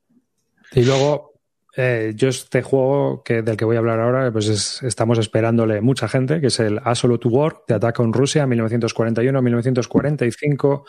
Y 0.73 0.85
luego, 0.85 1.35
eh, 1.77 2.15
yo 2.17 2.29
este 2.29 2.63
juego 2.63 3.23
que, 3.23 3.43
del 3.43 3.57
que 3.57 3.65
voy 3.65 3.77
a 3.77 3.79
hablar 3.79 4.01
ahora, 4.01 4.33
pues 4.33 4.49
es, 4.49 4.83
estamos 4.83 5.19
esperándole 5.19 5.81
mucha 5.81 6.09
gente, 6.09 6.41
que 6.41 6.49
es 6.49 6.59
el 6.59 6.81
Absolute 6.83 7.29
War 7.29 7.63
de 7.69 7.75
Attack 7.75 8.01
on 8.01 8.13
Russia 8.13 8.45
1941-1945, 8.47 10.83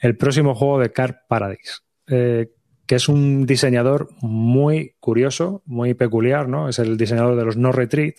el 0.00 0.16
próximo 0.16 0.56
juego 0.56 0.80
de 0.80 0.90
Car 0.90 1.22
Paradise. 1.28 1.82
Eh, 2.08 2.55
que 2.86 2.94
es 2.94 3.08
un 3.08 3.46
diseñador 3.46 4.08
muy 4.20 4.94
curioso, 5.00 5.62
muy 5.66 5.94
peculiar, 5.94 6.48
¿no? 6.48 6.68
Es 6.68 6.78
el 6.78 6.96
diseñador 6.96 7.36
de 7.36 7.44
los 7.44 7.56
No 7.56 7.72
Retreat 7.72 8.16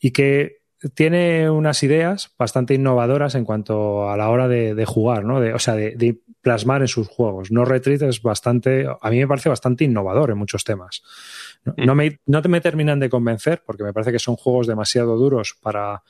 y 0.00 0.12
que 0.12 0.58
tiene 0.94 1.50
unas 1.50 1.82
ideas 1.82 2.32
bastante 2.38 2.74
innovadoras 2.74 3.34
en 3.34 3.44
cuanto 3.44 4.10
a 4.10 4.16
la 4.16 4.30
hora 4.30 4.46
de, 4.46 4.84
jugar, 4.84 5.24
¿no? 5.24 5.40
De, 5.40 5.52
o 5.52 5.58
sea, 5.58 5.74
de, 5.74 6.18
plasmar 6.40 6.82
en 6.82 6.88
sus 6.88 7.08
juegos. 7.08 7.50
No 7.50 7.64
Retreat 7.64 8.02
es 8.02 8.22
bastante, 8.22 8.86
a 8.88 9.10
mí 9.10 9.18
me 9.18 9.26
parece 9.26 9.48
bastante 9.48 9.84
innovador 9.84 10.30
en 10.30 10.38
muchos 10.38 10.62
temas. 10.62 11.02
No, 11.76 11.96
me, 11.96 12.20
no 12.26 12.40
me 12.42 12.60
terminan 12.60 13.00
de 13.00 13.10
convencer 13.10 13.62
porque 13.66 13.82
me 13.82 13.92
parece 13.92 14.12
que 14.12 14.20
son 14.20 14.36
juegos 14.36 14.68
demasiado 14.68 15.16
duros 15.16 15.56
para 15.60 16.04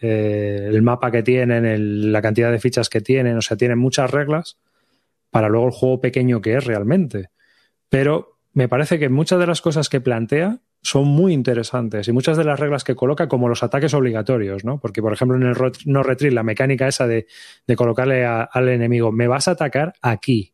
eh, 0.00 0.66
el 0.68 0.82
mapa 0.82 1.12
que 1.12 1.22
tienen, 1.22 2.12
la 2.12 2.20
cantidad 2.20 2.50
de 2.50 2.58
fichas 2.58 2.88
que 2.88 3.00
tienen, 3.00 3.36
o 3.38 3.40
sea, 3.40 3.56
tienen 3.56 3.78
muchas 3.78 4.10
reglas 4.10 4.58
para 5.30 5.48
luego 5.48 5.66
el 5.66 5.72
juego 5.72 6.00
pequeño 6.00 6.40
que 6.40 6.56
es 6.56 6.64
realmente. 6.64 7.30
Pero 7.88 8.38
me 8.52 8.68
parece 8.68 8.98
que 8.98 9.08
muchas 9.08 9.38
de 9.38 9.46
las 9.46 9.60
cosas 9.60 9.88
que 9.88 10.00
plantea 10.00 10.60
son 10.82 11.06
muy 11.06 11.32
interesantes 11.32 12.08
y 12.08 12.12
muchas 12.12 12.36
de 12.36 12.44
las 12.44 12.58
reglas 12.58 12.84
que 12.84 12.94
coloca, 12.94 13.28
como 13.28 13.48
los 13.48 13.62
ataques 13.62 13.94
obligatorios, 13.94 14.64
¿no? 14.64 14.78
Porque, 14.80 15.02
por 15.02 15.12
ejemplo, 15.12 15.36
en 15.36 15.42
el 15.42 15.56
no 15.86 16.02
retreat, 16.02 16.32
la 16.32 16.42
mecánica 16.42 16.88
esa 16.88 17.06
de, 17.06 17.26
colocarle 17.76 18.24
al 18.24 18.68
enemigo, 18.68 19.12
me 19.12 19.28
vas 19.28 19.48
a 19.48 19.52
atacar 19.52 19.94
aquí, 20.02 20.52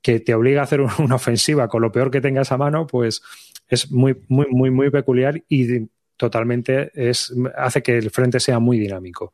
que 0.00 0.20
te 0.20 0.34
obliga 0.34 0.62
a 0.62 0.64
hacer 0.64 0.80
una 0.98 1.14
ofensiva 1.14 1.68
con 1.68 1.82
lo 1.82 1.92
peor 1.92 2.10
que 2.10 2.20
tengas 2.20 2.50
a 2.52 2.56
mano, 2.56 2.86
pues 2.86 3.22
es 3.68 3.90
muy, 3.90 4.16
muy, 4.28 4.46
muy, 4.50 4.70
muy 4.70 4.90
peculiar 4.90 5.42
y 5.48 5.88
totalmente 6.16 6.90
es, 6.94 7.34
hace 7.56 7.82
que 7.82 7.98
el 7.98 8.10
frente 8.10 8.40
sea 8.40 8.58
muy 8.58 8.78
dinámico. 8.78 9.32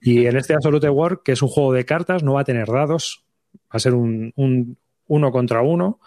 Y 0.00 0.26
en 0.26 0.36
este 0.36 0.54
Absolute 0.54 0.88
War, 0.88 1.22
que 1.24 1.32
es 1.32 1.42
un 1.42 1.48
juego 1.48 1.72
de 1.72 1.84
cartas, 1.84 2.22
no 2.22 2.34
va 2.34 2.42
a 2.42 2.44
tener 2.44 2.68
dados, 2.68 3.27
va 3.54 3.76
a 3.76 3.78
ser 3.78 3.94
un, 3.94 4.32
un 4.36 4.76
uno 5.08 5.32
contra 5.32 5.62
uno 5.62 6.00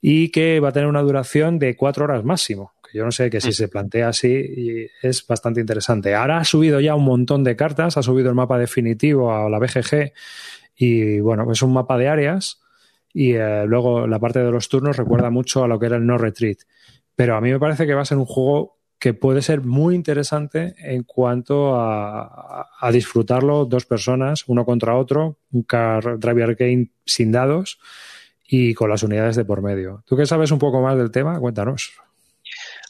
y 0.00 0.30
que 0.30 0.60
va 0.60 0.70
a 0.70 0.72
tener 0.72 0.88
una 0.88 1.00
duración 1.00 1.58
de 1.58 1.76
cuatro 1.76 2.04
horas 2.04 2.24
máximo. 2.24 2.72
Que 2.82 2.98
yo 2.98 3.04
no 3.04 3.12
sé 3.12 3.30
que 3.30 3.40
si 3.40 3.52
se 3.52 3.68
plantea 3.68 4.08
así 4.08 4.88
es 5.00 5.26
bastante 5.26 5.60
interesante. 5.60 6.14
Ahora 6.14 6.38
ha 6.38 6.44
subido 6.44 6.80
ya 6.80 6.94
un 6.94 7.04
montón 7.04 7.44
de 7.44 7.56
cartas, 7.56 7.96
ha 7.96 8.02
subido 8.02 8.28
el 8.28 8.34
mapa 8.34 8.58
definitivo 8.58 9.32
a 9.32 9.48
la 9.48 9.58
BGG 9.58 10.12
y 10.76 11.20
bueno, 11.20 11.50
es 11.50 11.62
un 11.62 11.72
mapa 11.72 11.96
de 11.96 12.08
áreas 12.08 12.60
y 13.14 13.34
eh, 13.34 13.64
luego 13.66 14.06
la 14.06 14.18
parte 14.18 14.40
de 14.40 14.50
los 14.50 14.68
turnos 14.68 14.96
recuerda 14.96 15.30
mucho 15.30 15.62
a 15.62 15.68
lo 15.68 15.78
que 15.78 15.86
era 15.86 15.96
el 15.96 16.06
no 16.06 16.18
retreat. 16.18 16.58
Pero 17.14 17.36
a 17.36 17.40
mí 17.40 17.50
me 17.50 17.60
parece 17.60 17.86
que 17.86 17.94
va 17.94 18.02
a 18.02 18.06
ser 18.06 18.18
un 18.18 18.24
juego 18.24 18.78
que 19.02 19.14
puede 19.14 19.42
ser 19.42 19.62
muy 19.62 19.96
interesante 19.96 20.76
en 20.78 21.02
cuanto 21.02 21.74
a, 21.74 22.68
a 22.78 22.92
disfrutarlo 22.92 23.64
dos 23.64 23.84
personas, 23.84 24.44
uno 24.46 24.64
contra 24.64 24.94
otro, 24.96 25.38
un 25.50 25.64
car 25.64 26.20
driver 26.20 26.54
game 26.54 26.92
sin 27.04 27.32
dados 27.32 27.80
y 28.46 28.74
con 28.74 28.88
las 28.88 29.02
unidades 29.02 29.34
de 29.34 29.44
por 29.44 29.60
medio. 29.60 30.04
¿Tú 30.06 30.16
que 30.16 30.24
sabes 30.24 30.52
un 30.52 30.60
poco 30.60 30.80
más 30.80 30.96
del 30.96 31.10
tema? 31.10 31.36
Cuéntanos. 31.40 31.94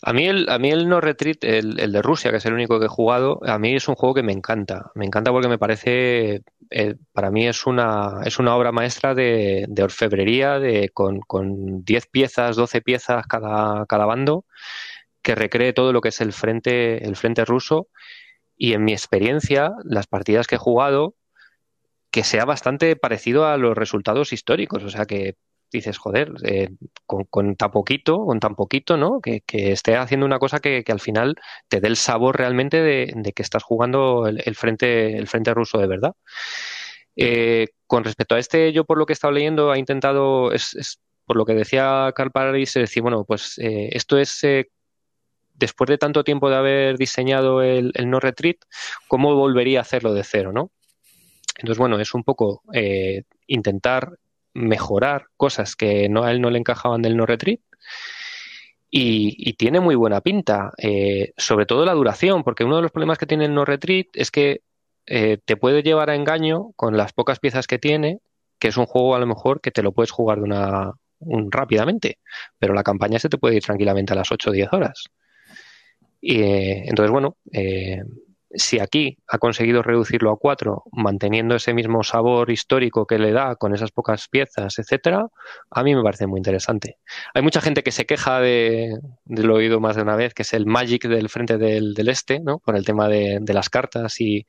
A 0.03 0.12
mí 0.12 0.27
el, 0.27 0.51
a 0.51 0.59
mí 0.59 0.70
el 0.70 0.87
No 0.87 1.01
Retreat, 1.01 1.44
el, 1.44 1.81
el, 1.81 1.92
de 1.92 2.03
Rusia, 2.03 2.31
que 2.31 2.37
es 2.37 2.44
el 2.44 2.53
único 2.53 2.79
que 2.79 2.87
he 2.87 2.88
jugado, 2.88 3.40
a 3.46 3.59
mí 3.59 3.75
es 3.75 3.88
un 3.88 3.94
juego 3.94 4.14
que 4.14 4.22
me 4.22 4.33
encanta. 4.33 4.90
Me 4.94 5.07
encanta 5.07 5.31
porque 5.31 5.48
me 5.48 5.57
parece, 5.57 6.42
eh, 6.68 6.96
para 7.14 7.31
mí 7.31 7.48
es 7.48 7.64
una, 7.64 8.20
es 8.27 8.38
una 8.38 8.55
obra 8.55 8.70
maestra 8.70 9.14
de, 9.14 9.64
de 9.66 9.83
orfebrería, 9.83 10.59
de, 10.59 10.90
con, 10.90 11.20
con 11.20 11.85
10 11.87 12.07
piezas, 12.09 12.57
12 12.57 12.83
piezas 12.83 13.27
cada, 13.27 13.87
cada 13.87 14.05
bando 14.05 14.44
que 15.22 15.35
recree 15.35 15.72
todo 15.72 15.92
lo 15.92 16.00
que 16.00 16.11
es 16.11 16.20
el 16.20 16.32
frente, 16.32 17.04
el 17.04 17.16
frente 17.16 17.44
ruso. 17.44 17.88
Y 18.56 18.74
en 18.74 18.85
mi 18.85 18.92
experiencia, 18.92 19.72
las 19.85 20.06
partidas 20.06 20.46
que 20.46 20.56
he 20.56 20.58
jugado, 20.58 21.14
que 22.11 22.24
sea 22.24 22.44
bastante 22.44 22.96
parecido 22.96 23.46
a 23.46 23.56
los 23.56 23.76
resultados 23.76 24.32
históricos. 24.32 24.85
O 24.85 24.90
sea, 24.90 25.06
que 25.06 25.37
dices, 25.72 25.98
joder, 25.98 26.32
eh, 26.44 26.68
con, 27.06 27.56
tan 27.56 27.70
poquito, 27.70 28.24
con 28.24 28.38
tan 28.38 28.54
poquito, 28.54 28.96
¿no? 28.96 29.20
Que, 29.20 29.42
esté 29.48 29.96
haciendo 29.96 30.26
una 30.26 30.38
cosa 30.38 30.61
que, 30.61 30.85
al 30.87 31.00
final 31.00 31.37
te 31.68 31.80
dé 31.80 31.88
el 31.88 31.96
sabor 31.96 32.37
realmente 32.37 32.82
de, 32.82 33.32
que 33.35 33.42
estás 33.42 33.62
jugando 33.62 34.26
el, 34.26 34.54
frente, 34.54 35.16
el 35.16 35.26
frente 35.26 35.54
ruso 35.54 35.78
de 35.78 35.87
verdad. 35.87 36.14
Eh, 37.16 37.68
con 37.87 38.04
respecto 38.04 38.35
a 38.35 38.38
este, 38.38 38.72
yo 38.72 38.85
por 38.85 38.98
lo 38.98 39.06
que 39.06 39.12
he 39.12 39.14
estado 39.14 39.32
leyendo, 39.32 39.70
ha 39.70 39.78
intentado, 39.78 40.52
es, 40.52 41.00
por 41.24 41.37
lo 41.37 41.44
que 41.44 41.54
decía 41.54 42.12
Carl 42.14 42.30
Paradis, 42.30 42.76
es 42.76 42.82
decir, 42.82 43.02
bueno, 43.02 43.24
pues 43.24 43.58
eh, 43.58 43.90
esto 43.92 44.18
es 44.18 44.44
después 45.54 45.88
de 45.88 45.98
tanto 45.98 46.24
tiempo 46.24 46.50
de 46.50 46.56
haber 46.56 46.98
diseñado 46.98 47.62
el, 47.62 47.92
no 48.06 48.20
retreat, 48.20 48.56
¿cómo 49.08 49.34
volvería 49.34 49.78
a 49.78 49.82
hacerlo 49.82 50.14
de 50.14 50.24
cero, 50.24 50.52
no? 50.52 50.70
Entonces, 51.58 51.78
bueno, 51.78 52.00
es 52.00 52.14
un 52.14 52.24
poco 52.24 52.62
intentar 53.46 54.18
mejorar 54.54 55.26
cosas 55.36 55.76
que 55.76 56.08
no, 56.08 56.24
a 56.24 56.32
él 56.32 56.40
no 56.40 56.50
le 56.50 56.58
encajaban 56.58 57.02
del 57.02 57.16
no 57.16 57.26
retreat. 57.26 57.60
Y, 58.94 59.54
tiene 59.54 59.80
muy 59.80 59.94
buena 59.94 60.20
pinta, 60.20 60.72
eh, 60.76 61.32
sobre 61.38 61.64
todo 61.64 61.86
la 61.86 61.94
duración, 61.94 62.44
porque 62.44 62.64
uno 62.64 62.76
de 62.76 62.82
los 62.82 62.90
problemas 62.90 63.16
que 63.16 63.26
tiene 63.26 63.46
el 63.46 63.54
no 63.54 63.64
retreat 63.64 64.08
es 64.12 64.30
que 64.30 64.60
eh, 65.06 65.38
te 65.44 65.56
puede 65.56 65.82
llevar 65.82 66.10
a 66.10 66.14
engaño 66.14 66.72
con 66.76 66.96
las 66.96 67.14
pocas 67.14 67.38
piezas 67.38 67.66
que 67.66 67.78
tiene, 67.78 68.18
que 68.58 68.68
es 68.68 68.76
un 68.76 68.84
juego 68.84 69.14
a 69.14 69.18
lo 69.18 69.26
mejor 69.26 69.62
que 69.62 69.70
te 69.70 69.82
lo 69.82 69.92
puedes 69.92 70.10
jugar 70.10 70.38
de 70.38 70.44
una 70.44 70.92
rápidamente, 71.50 72.18
pero 72.58 72.74
la 72.74 72.82
campaña 72.82 73.18
se 73.18 73.28
te 73.30 73.38
puede 73.38 73.56
ir 73.56 73.62
tranquilamente 73.62 74.12
a 74.12 74.16
las 74.16 74.30
8 74.30 74.50
o 74.50 74.52
10 74.52 74.72
horas. 74.72 75.04
Y, 76.22 76.42
eh, 76.42 76.85
entonces, 76.87 77.11
bueno, 77.11 77.37
si 78.54 78.80
aquí 78.80 79.18
ha 79.28 79.38
conseguido 79.38 79.82
reducirlo 79.82 80.30
a 80.30 80.37
cuatro, 80.37 80.85
manteniendo 80.92 81.54
ese 81.54 81.74
mismo 81.74 82.02
sabor 82.02 82.50
histórico 82.50 83.06
que 83.06 83.18
le 83.18 83.32
da 83.32 83.56
con 83.56 83.74
esas 83.74 83.90
pocas 83.90 84.28
piezas, 84.28 84.78
etcétera, 84.78 85.26
a 85.70 85.82
mí 85.82 85.94
me 85.94 86.02
parece 86.02 86.26
muy 86.26 86.38
interesante. 86.38 86.98
Hay 87.35 87.42
mucha 87.42 87.61
gente 87.61 87.82
que 87.82 87.92
se 87.92 88.06
queja 88.06 88.40
de, 88.40 88.98
lo 89.26 89.54
oído 89.54 89.80
más 89.80 89.96
de 89.96 90.02
una 90.02 90.16
vez, 90.16 90.35
que 90.35 90.42
es 90.42 90.52
el 90.52 90.66
Magic 90.66 91.06
del 91.06 91.28
frente 91.28 91.58
del, 91.58 91.94
este, 92.08 92.40
¿no? 92.40 92.58
Por 92.58 92.76
el 92.76 92.85
tema 92.85 93.08
de, 93.08 93.38
de, 93.40 93.54
las 93.54 93.70
cartas 93.70 94.20
y 94.20 94.46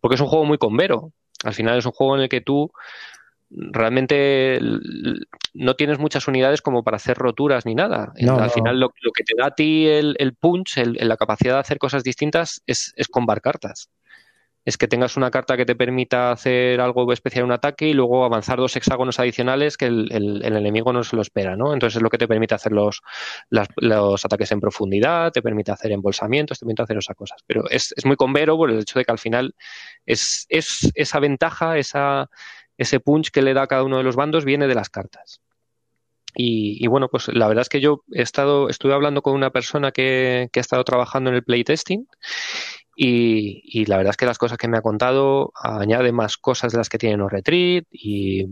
porque 0.00 0.14
es 0.14 0.20
un 0.20 0.28
juego 0.28 0.44
muy 0.44 0.58
convero. 0.58 1.12
Al 1.42 1.54
final 1.54 1.78
es 1.78 1.86
un 1.86 1.92
juego 1.92 2.16
en 2.16 2.22
el 2.22 2.28
que 2.28 2.42
tú 2.42 2.70
realmente 3.50 4.60
no 5.54 5.74
tienes 5.74 5.98
muchas 5.98 6.28
unidades 6.28 6.62
como 6.62 6.84
para 6.84 6.96
hacer 6.96 7.18
roturas 7.18 7.66
ni 7.66 7.74
nada. 7.74 8.12
Al 8.38 8.50
final 8.50 8.78
lo, 8.80 8.90
que 8.90 9.24
te 9.24 9.34
da 9.36 9.46
a 9.46 9.54
ti 9.54 9.86
el, 9.86 10.36
punch, 10.38 10.76
la 10.76 11.16
capacidad 11.16 11.54
de 11.54 11.60
hacer 11.60 11.78
cosas 11.78 12.04
distintas 12.04 12.62
es, 12.66 12.92
es 12.96 13.08
combar 13.08 13.40
cartas. 13.40 13.90
Es 14.64 14.76
que 14.76 14.88
tengas 14.88 15.16
una 15.16 15.30
carta 15.30 15.56
que 15.56 15.64
te 15.64 15.74
permita 15.74 16.32
hacer 16.32 16.80
algo 16.80 17.10
especial 17.12 17.42
en 17.42 17.46
un 17.46 17.52
ataque 17.52 17.88
y 17.88 17.94
luego 17.94 18.24
avanzar 18.24 18.58
dos 18.58 18.76
hexágonos 18.76 19.18
adicionales 19.18 19.76
que 19.76 19.86
el, 19.86 20.42
enemigo 20.44 20.92
no 20.92 21.02
se 21.02 21.16
lo 21.16 21.22
espera, 21.22 21.56
¿no? 21.56 21.72
Entonces 21.72 21.96
es 21.96 22.02
lo 22.02 22.10
que 22.10 22.18
te 22.18 22.28
permite 22.28 22.54
hacer 22.54 22.72
los, 22.72 23.00
los 23.48 24.24
ataques 24.24 24.52
en 24.52 24.60
profundidad, 24.60 25.32
te 25.32 25.42
permite 25.42 25.72
hacer 25.72 25.92
embolsamientos, 25.92 26.58
te 26.58 26.66
permite 26.66 26.82
hacer 26.82 26.98
esas 26.98 27.16
cosas. 27.16 27.42
Pero 27.46 27.68
es, 27.70 27.94
es 27.96 28.04
muy 28.04 28.16
convero 28.16 28.56
por 28.56 28.70
el 28.70 28.80
hecho 28.80 28.98
de 28.98 29.04
que 29.04 29.12
al 29.12 29.18
final 29.18 29.54
es, 30.04 30.46
es 30.50 30.90
esa 30.94 31.20
ventaja, 31.20 31.78
esa, 31.78 32.28
ese 32.76 33.00
punch 33.00 33.30
que 33.30 33.42
le 33.42 33.54
da 33.54 33.62
a 33.62 33.66
cada 33.66 33.84
uno 33.84 33.98
de 33.98 34.04
los 34.04 34.16
bandos 34.16 34.44
viene 34.44 34.66
de 34.66 34.74
las 34.74 34.90
cartas. 34.90 35.40
Y, 36.34 36.86
bueno, 36.86 37.08
pues 37.08 37.28
la 37.28 37.48
verdad 37.48 37.62
es 37.62 37.68
que 37.68 37.80
yo 37.80 38.04
he 38.12 38.22
estado, 38.22 38.68
estuve 38.68 38.94
hablando 38.94 39.22
con 39.22 39.34
una 39.34 39.50
persona 39.50 39.90
que, 39.90 40.48
ha 40.54 40.60
estado 40.60 40.84
trabajando 40.84 41.30
en 41.30 41.36
el 41.36 41.44
playtesting 41.44 42.06
y, 43.02 43.62
y, 43.64 43.86
la 43.86 43.96
verdad 43.96 44.10
es 44.10 44.16
que 44.18 44.26
las 44.26 44.36
cosas 44.36 44.58
que 44.58 44.68
me 44.68 44.76
ha 44.76 44.82
contado 44.82 45.52
añade 45.54 46.12
más 46.12 46.36
cosas 46.36 46.72
de 46.72 46.78
las 46.78 46.90
que 46.90 46.98
tiene 46.98 47.16
No 47.16 47.30
Retreat 47.30 47.86
y, 47.90 48.46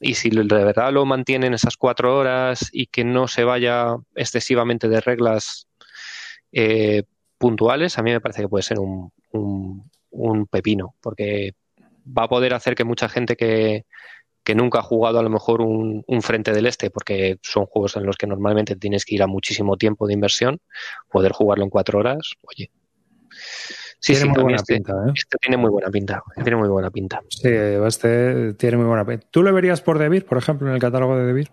y 0.00 0.14
si 0.14 0.28
de 0.30 0.42
verdad 0.42 0.92
lo 0.92 1.06
mantienen 1.06 1.54
esas 1.54 1.76
cuatro 1.76 2.18
horas 2.18 2.68
y 2.72 2.86
que 2.86 3.04
no 3.04 3.28
se 3.28 3.44
vaya 3.44 3.96
excesivamente 4.16 4.88
de 4.88 5.00
reglas 5.00 5.68
eh, 6.50 7.04
puntuales, 7.38 7.96
a 7.96 8.02
mí 8.02 8.10
me 8.10 8.20
parece 8.20 8.42
que 8.42 8.48
puede 8.48 8.64
ser 8.64 8.80
un, 8.80 9.12
un, 9.30 9.88
un 10.10 10.46
pepino, 10.46 10.96
porque 11.00 11.52
va 12.06 12.24
a 12.24 12.28
poder 12.28 12.54
hacer 12.54 12.74
que 12.74 12.82
mucha 12.82 13.08
gente 13.08 13.36
que, 13.36 13.84
nunca 14.56 14.80
ha 14.80 14.82
jugado 14.82 15.20
a 15.20 15.22
lo 15.22 15.30
mejor 15.30 15.60
un, 15.60 16.04
frente 16.22 16.52
del 16.52 16.66
este, 16.66 16.90
porque 16.90 17.38
son 17.42 17.66
juegos 17.66 17.96
en 17.96 18.04
los 18.04 18.16
que 18.16 18.26
normalmente 18.26 18.74
tienes 18.74 19.04
que 19.04 19.14
ir 19.14 19.22
a 19.22 19.28
muchísimo 19.28 19.76
tiempo 19.76 20.08
de 20.08 20.14
inversión, 20.14 20.58
poder 21.08 21.30
jugarlo 21.30 21.62
en 21.64 21.70
cuatro 21.70 22.00
horas, 22.00 22.32
oye. 22.42 22.70
Sí, 23.98 24.12
tiene 24.12 24.28
muy 24.28 24.42
buena 24.42 24.56
este, 24.56 24.74
pinta, 24.74 24.92
¿eh? 24.92 25.12
este 25.14 25.38
tiene 25.38 25.56
muy 25.56 25.70
buena 25.70 25.90
pinta. 25.90 26.22
Tiene 26.34 26.56
muy 26.56 26.68
buena 26.68 26.90
pinta. 26.90 27.20
Sí, 27.28 27.48
este 27.48 28.54
tiene 28.54 28.76
muy 28.76 28.86
buena 28.86 29.04
pinta. 29.04 29.26
¿Tú 29.30 29.42
lo 29.42 29.52
verías 29.52 29.80
por 29.80 29.98
Debir, 29.98 30.26
por 30.26 30.38
ejemplo, 30.38 30.68
en 30.68 30.74
el 30.74 30.80
catálogo 30.80 31.16
de 31.16 31.24
Debir? 31.24 31.50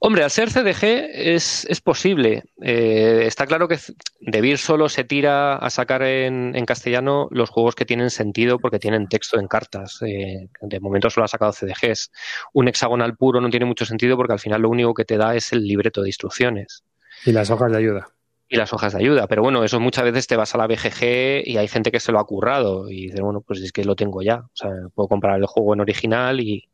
Hombre, 0.00 0.22
al 0.22 0.30
ser 0.30 0.50
CDG 0.50 1.10
es, 1.12 1.64
es 1.64 1.80
posible. 1.80 2.44
Eh, 2.62 3.24
está 3.26 3.46
claro 3.46 3.66
que 3.66 3.78
Debir 4.20 4.58
solo 4.58 4.88
se 4.88 5.02
tira 5.02 5.56
a 5.56 5.70
sacar 5.70 6.02
en, 6.02 6.52
castellano 6.66 7.28
los 7.32 7.50
juegos 7.50 7.74
que 7.74 7.84
tienen 7.84 8.10
sentido 8.10 8.60
porque 8.60 8.78
tienen 8.78 9.08
texto 9.08 9.40
en 9.40 9.48
cartas. 9.48 10.00
Eh, 10.02 10.48
de 10.60 10.80
momento 10.80 11.10
solo 11.10 11.24
ha 11.24 11.28
sacado 11.28 11.52
CDGs. 11.52 12.12
Un 12.52 12.68
hexagonal 12.68 13.16
puro 13.16 13.40
no 13.40 13.50
tiene 13.50 13.66
mucho 13.66 13.84
sentido 13.84 14.16
porque 14.16 14.34
al 14.34 14.38
final 14.38 14.62
lo 14.62 14.70
único 14.70 14.94
que 14.94 15.04
te 15.04 15.16
da 15.16 15.34
es 15.34 15.52
el 15.52 15.66
libreto 15.66 16.02
de 16.02 16.10
instrucciones. 16.10 16.84
Y 17.24 17.32
las 17.32 17.50
hojas 17.50 17.72
de 17.72 17.78
ayuda. 17.78 18.08
Y 18.48 18.56
las 18.56 18.72
hojas 18.72 18.94
de 18.94 19.00
ayuda. 19.00 19.26
Pero 19.26 19.42
bueno, 19.42 19.62
eso 19.62 19.78
muchas 19.78 20.04
veces 20.04 20.26
te 20.26 20.36
vas 20.36 20.54
a 20.54 20.58
la 20.58 20.66
BGG 20.66 21.46
y 21.46 21.56
hay 21.58 21.68
gente 21.68 21.90
que 21.90 22.00
se 22.00 22.12
lo 22.12 22.18
ha 22.18 22.26
currado 22.26 22.90
y 22.90 23.08
dice, 23.08 23.20
bueno, 23.20 23.42
pues 23.42 23.60
es 23.60 23.72
que 23.72 23.84
lo 23.84 23.94
tengo 23.94 24.22
ya. 24.22 24.38
O 24.38 24.50
sea, 24.54 24.70
puedo 24.94 25.08
comprar 25.08 25.38
el 25.38 25.46
juego 25.46 25.74
en 25.74 25.80
original 25.80 26.40
y, 26.40 26.68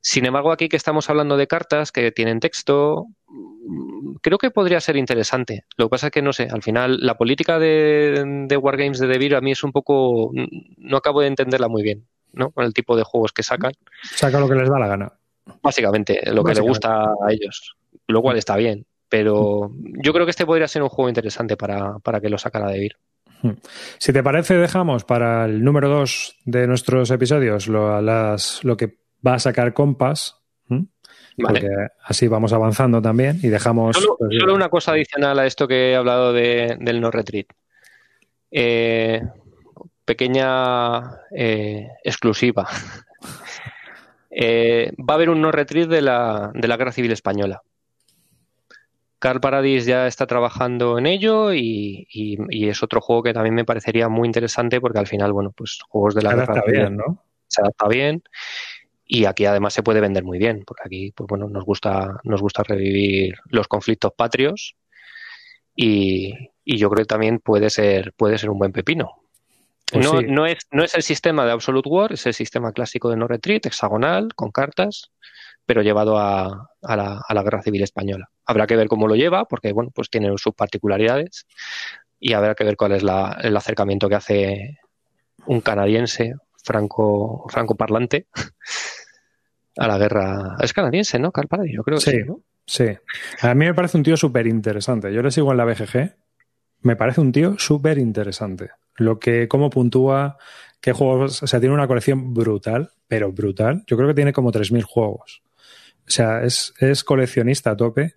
sin 0.00 0.26
embargo, 0.26 0.52
aquí 0.52 0.68
que 0.68 0.76
estamos 0.76 1.08
hablando 1.08 1.38
de 1.38 1.46
cartas 1.46 1.90
que 1.90 2.12
tienen 2.12 2.38
texto, 2.38 3.06
creo 4.20 4.36
que 4.36 4.50
podría 4.50 4.78
ser 4.80 4.96
interesante. 4.96 5.64
Lo 5.78 5.86
que 5.86 5.90
pasa 5.90 6.06
es 6.08 6.12
que, 6.12 6.20
no 6.20 6.34
sé, 6.34 6.48
al 6.50 6.62
final 6.62 6.98
la 7.00 7.16
política 7.16 7.58
de, 7.58 8.58
Wargames 8.60 8.98
de 8.98 9.06
Devir 9.06 9.34
a 9.34 9.40
mí 9.40 9.52
es 9.52 9.64
un 9.64 9.72
poco... 9.72 10.30
no 10.76 10.96
acabo 10.98 11.22
de 11.22 11.28
entenderla 11.28 11.68
muy 11.68 11.82
bien, 11.82 12.06
¿no? 12.34 12.50
Con 12.50 12.66
el 12.66 12.74
tipo 12.74 12.98
de 12.98 13.02
juegos 13.02 13.32
que 13.32 13.42
sacan. 13.42 13.72
Saca 14.02 14.38
lo 14.40 14.46
que 14.46 14.56
les 14.56 14.68
da 14.68 14.78
la 14.78 14.88
gana. 14.88 15.12
Básicamente, 15.62 16.20
lo 16.32 16.44
que 16.44 16.54
le 16.54 16.60
gusta 16.60 17.04
a 17.04 17.32
ellos. 17.32 17.74
Lo 18.06 18.20
cual 18.20 18.36
está 18.36 18.56
bien. 18.56 18.84
Pero 19.16 19.70
yo 20.02 20.12
creo 20.12 20.26
que 20.26 20.30
este 20.30 20.44
podría 20.44 20.66
ser 20.66 20.82
un 20.82 20.88
juego 20.88 21.08
interesante 21.08 21.56
para, 21.56 22.20
que 22.20 22.28
lo 22.28 22.36
sacara 22.36 22.68
Devir. 22.68 22.96
Hmm. 23.42 23.52
Si 23.96 24.12
te 24.12 24.24
parece, 24.24 24.54
dejamos 24.54 25.04
para 25.04 25.44
el 25.44 25.62
número 25.62 25.88
dos 25.88 26.36
de 26.44 26.66
nuestros 26.66 27.12
episodios 27.12 27.68
lo, 27.68 28.02
las, 28.02 28.64
lo 28.64 28.76
que 28.76 28.98
va 29.24 29.34
a 29.34 29.38
sacar 29.38 29.72
Compass. 29.72 30.34
Porque 31.36 31.68
así 32.02 32.26
vamos 32.26 32.52
avanzando 32.52 33.00
también 33.00 33.38
y 33.40 33.50
dejamos. 33.50 33.96
Solo, 33.96 34.16
pues, 34.18 34.42
una 34.52 34.68
cosa 34.68 34.90
adicional 34.90 35.38
a 35.38 35.46
esto 35.46 35.68
que 35.68 35.92
he 35.92 35.96
hablado 35.96 36.32
del 36.32 37.00
no 37.00 37.12
retreat. 37.12 37.46
Eh, 38.50 39.22
pequeña 40.04 41.20
eh, 41.30 41.86
exclusiva. 42.02 42.66
Eh, 44.36 44.90
va 44.98 45.14
a 45.14 45.16
haber 45.16 45.30
un 45.30 45.40
no 45.40 45.52
retreat 45.52 45.88
de 45.88 46.02
la, 46.02 46.50
de 46.52 46.66
la 46.66 46.76
Guerra 46.76 46.90
Civil 46.90 47.12
Española. 47.12 47.62
Carl 49.24 49.40
Paradis 49.40 49.86
ya 49.86 50.06
está 50.06 50.26
trabajando 50.26 50.98
en 50.98 51.06
ello 51.06 51.54
y, 51.54 52.06
es 52.50 52.82
otro 52.82 53.00
juego 53.00 53.22
que 53.22 53.32
también 53.32 53.54
me 53.54 53.64
parecería 53.64 54.10
muy 54.10 54.28
interesante 54.28 54.82
porque 54.82 54.98
al 54.98 55.06
final, 55.06 55.32
bueno, 55.32 55.50
pues 55.50 55.78
juegos 55.88 56.14
de 56.14 56.20
la 56.20 56.34
Guerra 56.34 56.62
se 57.46 57.62
adapta 57.62 57.88
bien 57.88 58.22
y 59.06 59.24
aquí 59.24 59.46
además 59.46 59.72
se 59.72 59.82
puede 59.82 60.02
vender 60.02 60.24
muy 60.24 60.36
bien, 60.36 60.62
porque 60.66 60.82
aquí, 60.84 61.12
pues 61.12 61.26
bueno, 61.26 61.48
nos 61.48 61.64
gusta, 61.64 62.20
nos 62.24 62.42
gusta 62.42 62.64
revivir 62.64 63.36
los 63.46 63.66
conflictos 63.66 64.12
patrios 64.14 64.76
y, 65.74 66.50
yo 66.66 66.90
creo 66.90 67.04
que 67.04 67.08
también 67.08 67.38
puede 67.38 67.70
ser, 67.70 68.12
puede 68.18 68.36
ser 68.36 68.50
un 68.50 68.58
buen 68.58 68.72
pepino. 68.72 69.22
Pues 69.90 70.04
no, 70.04 70.20
no, 70.20 70.44
es, 70.44 70.66
no 70.70 70.84
es 70.84 70.94
el 70.96 71.02
sistema 71.02 71.46
de 71.46 71.52
Absolute 71.52 71.88
War, 71.88 72.12
es 72.12 72.26
el 72.26 72.34
sistema 72.34 72.72
clásico 72.72 73.08
de 73.08 73.16
no 73.16 73.26
retreat, 73.26 73.64
hexagonal, 73.64 74.34
con 74.34 74.50
cartas, 74.50 75.12
pero 75.66 75.82
llevado 75.82 76.18
a, 76.18 76.70
a, 76.82 76.96
la, 76.96 77.20
a 77.26 77.34
la 77.34 77.42
guerra 77.42 77.62
civil 77.62 77.82
española. 77.82 78.28
Habrá 78.46 78.66
que 78.66 78.76
ver 78.76 78.88
cómo 78.88 79.08
lo 79.08 79.16
lleva, 79.16 79.44
porque 79.46 79.72
bueno, 79.72 79.90
pues 79.94 80.10
tiene 80.10 80.32
sus 80.36 80.54
particularidades 80.54 81.46
y 82.20 82.32
habrá 82.32 82.54
que 82.54 82.64
ver 82.64 82.76
cuál 82.76 82.92
es 82.92 83.02
la, 83.02 83.38
el 83.42 83.56
acercamiento 83.56 84.08
que 84.08 84.14
hace 84.14 84.78
un 85.46 85.60
canadiense 85.60 86.34
franco, 86.62 87.46
franco 87.48 87.76
parlante 87.76 88.26
a 89.76 89.86
la 89.86 89.98
guerra. 89.98 90.56
Es 90.60 90.72
canadiense, 90.72 91.18
¿no? 91.18 91.32
Carl 91.32 91.48
yo 91.70 91.82
creo 91.82 91.98
sí, 91.98 92.10
sí, 92.10 92.18
¿no? 92.26 92.40
Sí. 92.66 92.86
A 93.42 93.54
mí 93.54 93.66
me 93.66 93.74
parece 93.74 93.98
un 93.98 94.02
tío 94.02 94.16
súper 94.16 94.46
interesante. 94.46 95.12
Yo 95.12 95.22
le 95.22 95.30
sigo 95.30 95.50
en 95.50 95.58
la 95.58 95.64
BGG. 95.64 96.14
Me 96.82 96.96
parece 96.96 97.20
un 97.20 97.32
tío 97.32 97.58
súper 97.58 97.98
interesante. 97.98 98.70
Lo 98.96 99.18
que, 99.18 99.48
cómo 99.48 99.70
puntúa, 99.70 100.38
qué 100.80 100.92
juegos. 100.92 101.42
O 101.42 101.46
sea, 101.46 101.60
tiene 101.60 101.74
una 101.74 101.86
colección 101.86 102.32
brutal, 102.32 102.90
pero 103.06 103.32
brutal. 103.32 103.84
Yo 103.86 103.96
creo 103.96 104.08
que 104.08 104.14
tiene 104.14 104.32
como 104.32 104.50
3.000 104.52 104.82
juegos. 104.82 105.42
O 106.06 106.10
sea, 106.10 106.42
es, 106.44 106.74
es 106.78 107.04
coleccionista 107.04 107.70
a 107.70 107.76
tope. 107.76 108.14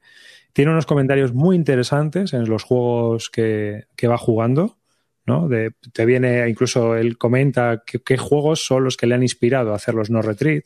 Tiene 0.53 0.71
unos 0.71 0.85
comentarios 0.85 1.33
muy 1.33 1.55
interesantes 1.55 2.33
en 2.33 2.49
los 2.49 2.63
juegos 2.63 3.29
que, 3.29 3.85
que 3.95 4.07
va 4.07 4.17
jugando. 4.17 4.77
¿no? 5.25 5.49
De, 5.49 5.71
te 5.93 6.05
viene, 6.05 6.47
incluso 6.49 6.95
él 6.95 7.17
comenta 7.17 7.83
qué 7.85 8.17
juegos 8.17 8.65
son 8.65 8.85
los 8.85 8.95
que 8.95 9.07
le 9.07 9.15
han 9.15 9.23
inspirado 9.23 9.73
a 9.73 9.75
hacer 9.75 9.93
los 9.93 10.09
no 10.09 10.21
retreat. 10.21 10.63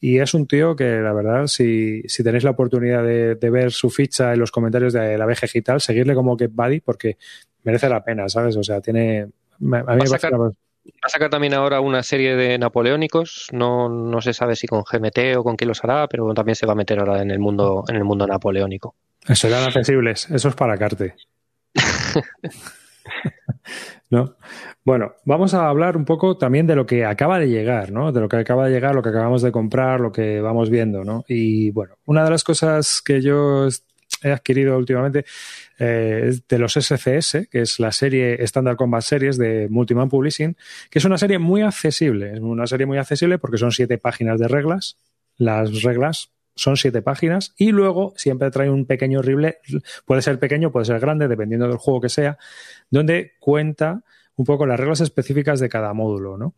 Y 0.00 0.18
es 0.18 0.34
un 0.34 0.46
tío 0.46 0.76
que, 0.76 1.00
la 1.00 1.12
verdad, 1.12 1.46
si, 1.46 2.02
si 2.06 2.22
tenéis 2.22 2.44
la 2.44 2.50
oportunidad 2.50 3.02
de, 3.02 3.50
ver 3.50 3.72
su 3.72 3.90
ficha 3.90 4.32
en 4.32 4.38
los 4.38 4.52
comentarios 4.52 4.92
de 4.92 5.16
la 5.16 5.26
BG 5.26 5.40
Digital, 5.42 5.80
seguirle 5.80 6.14
como 6.14 6.36
Get 6.36 6.52
Buddy 6.52 6.80
porque 6.80 7.16
merece 7.64 7.88
la 7.88 8.04
pena, 8.04 8.28
¿sabes? 8.28 8.56
O 8.56 8.62
sea, 8.62 8.80
tiene. 8.80 9.22
A 9.22 9.28
mí 9.58 9.68
me 9.68 9.82
va, 9.82 10.06
sacar, 10.06 10.38
va 10.38 10.52
a 11.02 11.08
sacar 11.08 11.30
también 11.30 11.54
ahora 11.54 11.80
una 11.80 12.02
serie 12.02 12.36
de 12.36 12.58
napoleónicos. 12.58 13.48
No, 13.52 13.88
no 13.88 14.20
se 14.20 14.32
sabe 14.32 14.56
si 14.56 14.66
con 14.66 14.82
GMT 14.82 15.36
o 15.36 15.44
con 15.44 15.56
qué 15.56 15.66
los 15.66 15.82
hará, 15.84 16.06
pero 16.08 16.32
también 16.34 16.56
se 16.56 16.66
va 16.66 16.72
a 16.72 16.76
meter 16.76 16.98
ahora 16.98 17.22
en 17.22 17.30
el 17.30 17.38
mundo, 17.38 17.84
en 17.88 17.96
el 17.96 18.04
mundo 18.04 18.26
napoleónico. 18.26 18.94
Serán 19.34 19.64
accesibles. 19.64 20.30
Eso 20.30 20.48
es 20.48 20.54
para 20.54 20.76
Carte. 20.76 21.14
¿No? 24.10 24.36
Bueno, 24.84 25.14
vamos 25.24 25.52
a 25.52 25.68
hablar 25.68 25.96
un 25.96 26.04
poco 26.04 26.38
también 26.38 26.66
de 26.66 26.76
lo 26.76 26.86
que 26.86 27.04
acaba 27.04 27.40
de 27.40 27.48
llegar, 27.48 27.90
¿no? 27.90 28.12
De 28.12 28.20
lo 28.20 28.28
que 28.28 28.36
acaba 28.36 28.66
de 28.66 28.70
llegar, 28.70 28.94
lo 28.94 29.02
que 29.02 29.08
acabamos 29.08 29.42
de 29.42 29.50
comprar, 29.50 30.00
lo 30.00 30.12
que 30.12 30.40
vamos 30.40 30.70
viendo, 30.70 31.02
¿no? 31.02 31.24
Y 31.26 31.72
bueno, 31.72 31.96
una 32.04 32.22
de 32.22 32.30
las 32.30 32.44
cosas 32.44 33.02
que 33.02 33.20
yo 33.20 33.66
he 34.22 34.30
adquirido 34.30 34.76
últimamente 34.76 35.24
eh, 35.78 36.38
de 36.48 36.58
los 36.58 36.74
SCS, 36.74 37.48
que 37.50 37.62
es 37.62 37.78
la 37.78 37.92
serie 37.92 38.42
Standard 38.44 38.76
Combat 38.76 39.02
Series 39.02 39.38
de 39.38 39.68
Multiman 39.70 40.08
Publishing, 40.08 40.56
que 40.90 40.98
es 40.98 41.04
una 41.04 41.18
serie 41.18 41.38
muy 41.38 41.62
accesible. 41.62 42.32
Es 42.32 42.40
una 42.40 42.66
serie 42.66 42.86
muy 42.86 42.98
accesible 42.98 43.38
porque 43.38 43.58
son 43.58 43.72
siete 43.72 43.98
páginas 43.98 44.38
de 44.38 44.48
reglas. 44.48 44.96
Las 45.36 45.82
reglas 45.82 46.30
son 46.54 46.76
siete 46.76 47.02
páginas 47.02 47.54
y 47.56 47.70
luego 47.70 48.14
siempre 48.16 48.50
trae 48.50 48.70
un 48.70 48.86
pequeño 48.86 49.18
horrible, 49.18 49.58
puede 50.06 50.22
ser 50.22 50.38
pequeño, 50.38 50.72
puede 50.72 50.86
ser 50.86 50.98
grande, 50.98 51.28
dependiendo 51.28 51.68
del 51.68 51.76
juego 51.76 52.00
que 52.00 52.08
sea, 52.08 52.38
donde 52.90 53.34
cuenta 53.38 54.02
un 54.36 54.44
poco 54.44 54.66
las 54.66 54.78
reglas 54.80 55.00
específicas 55.00 55.60
de 55.60 55.68
cada 55.68 55.92
módulo. 55.92 56.36
¿no? 56.38 56.54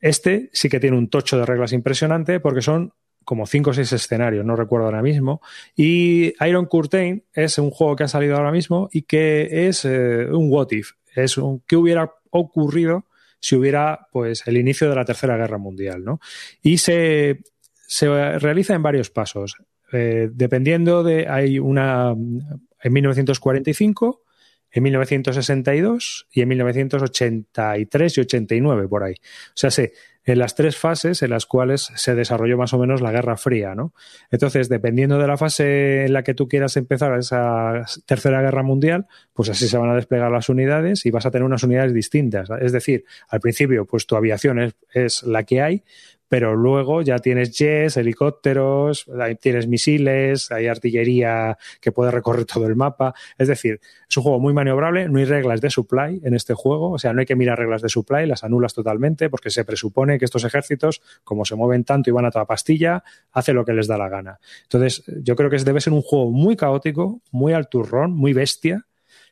Este 0.00 0.50
sí 0.52 0.68
que 0.68 0.80
tiene 0.80 0.96
un 0.96 1.08
tocho 1.08 1.38
de 1.38 1.46
reglas 1.46 1.72
impresionante 1.72 2.40
porque 2.40 2.62
son 2.62 2.92
como 3.26 3.46
cinco 3.46 3.70
o 3.70 3.74
seis 3.74 3.92
escenarios, 3.92 4.46
no 4.46 4.56
recuerdo 4.56 4.86
ahora 4.86 5.02
mismo. 5.02 5.42
Y 5.74 6.32
Iron 6.46 6.66
Curtain 6.66 7.24
es 7.34 7.58
un 7.58 7.70
juego 7.70 7.96
que 7.96 8.04
ha 8.04 8.08
salido 8.08 8.36
ahora 8.36 8.52
mismo 8.52 8.88
y 8.92 9.02
que 9.02 9.68
es 9.68 9.84
eh, 9.84 10.26
un 10.30 10.50
what 10.50 10.68
if. 10.70 10.92
Es 11.14 11.36
un 11.36 11.60
qué 11.66 11.76
hubiera 11.76 12.14
ocurrido 12.30 13.04
si 13.40 13.56
hubiera 13.56 14.06
pues 14.12 14.46
el 14.46 14.56
inicio 14.56 14.88
de 14.88 14.94
la 14.94 15.04
Tercera 15.04 15.36
Guerra 15.36 15.58
Mundial, 15.58 16.04
¿no? 16.04 16.20
Y 16.62 16.78
se 16.78 17.40
se 17.86 18.38
realiza 18.38 18.74
en 18.74 18.82
varios 18.82 19.10
pasos. 19.10 19.56
Eh, 19.92 20.28
dependiendo 20.32 21.02
de, 21.02 21.28
hay 21.28 21.58
una 21.58 22.10
en 22.12 22.92
1945, 22.92 24.22
en 24.70 24.82
1962 24.82 26.28
y 26.30 26.42
en 26.42 26.48
1983 26.48 28.18
y 28.18 28.20
89 28.20 28.88
por 28.88 29.04
ahí. 29.04 29.14
O 29.14 29.52
sea, 29.54 29.70
sí, 29.70 29.88
en 30.26 30.40
las 30.40 30.56
tres 30.56 30.76
fases 30.76 31.22
en 31.22 31.30
las 31.30 31.46
cuales 31.46 31.92
se 31.94 32.14
desarrolló 32.16 32.58
más 32.58 32.74
o 32.74 32.78
menos 32.78 33.00
la 33.00 33.12
Guerra 33.12 33.36
Fría, 33.36 33.76
¿no? 33.76 33.94
Entonces, 34.30 34.68
dependiendo 34.68 35.18
de 35.18 35.26
la 35.28 35.36
fase 35.36 36.04
en 36.04 36.12
la 36.12 36.24
que 36.24 36.34
tú 36.34 36.48
quieras 36.48 36.76
empezar 36.76 37.16
esa 37.16 37.84
Tercera 38.06 38.42
Guerra 38.42 38.64
Mundial, 38.64 39.06
pues 39.32 39.48
así 39.48 39.68
se 39.68 39.78
van 39.78 39.90
a 39.90 39.94
desplegar 39.94 40.32
las 40.32 40.48
unidades 40.48 41.06
y 41.06 41.12
vas 41.12 41.26
a 41.26 41.30
tener 41.30 41.44
unas 41.44 41.62
unidades 41.62 41.94
distintas. 41.94 42.50
Es 42.60 42.72
decir, 42.72 43.04
al 43.28 43.40
principio, 43.40 43.86
pues 43.86 44.06
tu 44.06 44.16
aviación 44.16 44.58
es, 44.60 44.74
es 44.92 45.22
la 45.22 45.44
que 45.44 45.62
hay, 45.62 45.84
pero 46.28 46.56
luego 46.56 47.02
ya 47.02 47.18
tienes 47.18 47.56
jets, 47.56 47.96
helicópteros, 47.96 49.06
tienes 49.40 49.66
misiles, 49.66 50.50
hay 50.50 50.66
artillería 50.66 51.56
que 51.80 51.92
puede 51.92 52.10
recorrer 52.10 52.44
todo 52.44 52.66
el 52.66 52.76
mapa. 52.76 53.14
Es 53.38 53.48
decir, 53.48 53.80
es 54.08 54.16
un 54.16 54.22
juego 54.22 54.40
muy 54.40 54.52
maniobrable, 54.52 55.08
no 55.08 55.18
hay 55.18 55.24
reglas 55.24 55.60
de 55.60 55.70
supply 55.70 56.20
en 56.24 56.34
este 56.34 56.54
juego, 56.54 56.92
o 56.92 56.98
sea, 56.98 57.12
no 57.12 57.20
hay 57.20 57.26
que 57.26 57.36
mirar 57.36 57.58
reglas 57.58 57.82
de 57.82 57.88
supply, 57.88 58.26
las 58.26 58.44
anulas 58.44 58.74
totalmente 58.74 59.30
porque 59.30 59.50
se 59.50 59.64
presupone 59.64 60.18
que 60.18 60.24
estos 60.24 60.44
ejércitos, 60.44 61.02
como 61.24 61.44
se 61.44 61.54
mueven 61.54 61.84
tanto 61.84 62.10
y 62.10 62.12
van 62.12 62.26
a 62.26 62.30
toda 62.30 62.44
pastilla, 62.44 63.02
hacen 63.32 63.56
lo 63.56 63.64
que 63.64 63.72
les 63.72 63.86
da 63.86 63.98
la 63.98 64.08
gana. 64.08 64.38
Entonces, 64.62 65.04
yo 65.22 65.36
creo 65.36 65.50
que 65.50 65.56
debe 65.58 65.80
ser 65.80 65.92
un 65.92 66.02
juego 66.02 66.30
muy 66.30 66.56
caótico, 66.56 67.20
muy 67.30 67.52
al 67.52 67.68
turrón, 67.68 68.12
muy 68.12 68.32
bestia, 68.32 68.86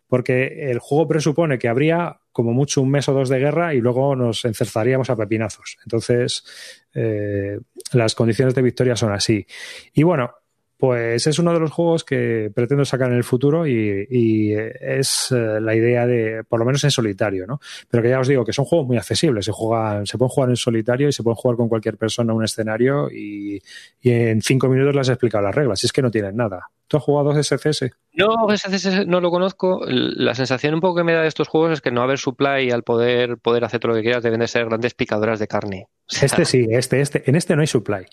porque 0.07 0.71
el 0.71 0.79
juego 0.79 1.09
presupone 1.09 1.59
que 1.59 1.69
habría 1.69 2.21
como 2.35 2.53
mucho 2.53 2.83
un 2.83 2.91
mes 2.91 3.09
o 3.09 3.13
dos 3.13 3.29
de 3.29 3.39
guerra 3.39 3.75
y 3.75 3.81
luego 3.81 4.17
nos 4.17 4.45
encerzaríamos 4.45 5.09
a 5.09 5.15
pepinazos. 5.15 5.79
Entonces, 5.85 6.45
eh, 6.93 7.61
las 7.93 8.17
condiciones 8.17 8.57
de 8.57 8.63
victoria 8.63 8.97
son 8.97 9.13
así. 9.13 9.47
Y 9.93 10.03
bueno, 10.03 10.35
pues 10.77 11.27
es 11.27 11.39
uno 11.39 11.53
de 11.53 11.61
los 11.61 11.71
juegos 11.71 12.05
que 12.05 12.51
pretendo 12.55 12.85
sacar 12.85 13.11
en 13.11 13.17
el 13.17 13.25
futuro 13.25 13.67
y, 13.67 14.55
es 14.55 15.31
eh, 15.33 15.61
la 15.61 15.75
idea 15.75 16.07
de, 16.07 16.43
por 16.45 16.59
lo 16.59 16.67
menos 16.67 16.83
en 16.85 16.91
solitario, 16.91 17.47
¿no? 17.47 17.61
Pero 17.89 18.03
que 18.03 18.09
ya 18.09 18.21
os 18.21 18.29
digo 18.29 18.45
que 18.45 18.53
son 18.53 18.65
juegos 18.65 18.87
muy 18.87 18.97
accesibles, 18.97 19.45
se 19.45 19.53
juegan, 19.53 20.07
se 20.07 20.19
pueden 20.19 20.31
jugar 20.31 20.51
en 20.51 20.57
solitario 20.57 21.09
y 21.09 21.13
se 21.13 21.23
pueden 21.23 21.37
jugar 21.37 21.57
con 21.57 21.69
cualquier 21.69 21.97
persona 21.97 22.33
en 22.33 22.39
un 22.39 22.45
escenario 22.45 23.11
y, 23.11 23.63
en 24.03 24.43
cinco 24.43 24.69
minutos 24.69 24.95
les 24.95 25.09
he 25.09 25.13
explicado 25.13 25.45
las 25.45 25.55
reglas, 25.55 25.83
y 25.83 25.87
es 25.87 25.93
que 25.93 26.03
no 26.03 26.11
tienen 26.11 26.37
nada. 26.37 26.69
¿Tú 26.87 26.99
has 26.99 27.03
jugado 27.03 27.43
SCS? 27.43 27.91
No, 28.13 28.47
SCS 28.55 29.07
no 29.07 29.21
lo 29.21 29.31
conozco. 29.31 29.81
La 29.87 30.35
sensación 30.35 30.75
un 30.75 30.81
poco 30.81 30.97
que 30.97 31.05
me 31.05 31.15
da 31.15 31.23
de 31.23 31.29
estos 31.29 31.49
juegos 31.49 31.73
es 31.73 31.81
que 31.81 31.91
no 31.91 32.03
haber 32.03 32.19
supply 32.19 32.71
al 32.71 32.83
poder, 32.83 33.39
poder 33.39 33.65
hacer 33.65 33.81
todo 33.81 33.93
lo 33.93 33.97
que 33.97 34.03
quieras 34.03 34.23
deben 34.23 34.41
de 34.41 34.49
ser 34.49 34.67
grandes 34.67 34.95
picadoras 34.95 35.39
de 35.39 35.49
carne. 35.49 35.89
este 36.21 36.45
sí, 36.45 36.67
este, 36.71 37.01
este. 37.01 37.23
En 37.27 37.37
este 37.37 37.57
no 37.57 37.63
hay 37.63 37.67
supply. 37.67 38.05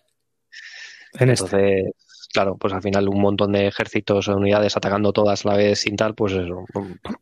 En 1.20 1.30
este 1.30 1.94
claro, 2.32 2.58
pues 2.58 2.74
al 2.74 2.82
final 2.82 3.08
un 3.10 3.22
montón 3.22 3.52
de 3.52 3.68
ejércitos 3.68 4.28
o 4.28 4.36
unidades 4.36 4.76
atacando 4.78 5.14
todas 5.14 5.46
a 5.46 5.50
la 5.50 5.58
vez 5.58 5.80
sin 5.80 5.96
tal, 5.96 6.16
pues 6.16 6.34
es 6.34 6.48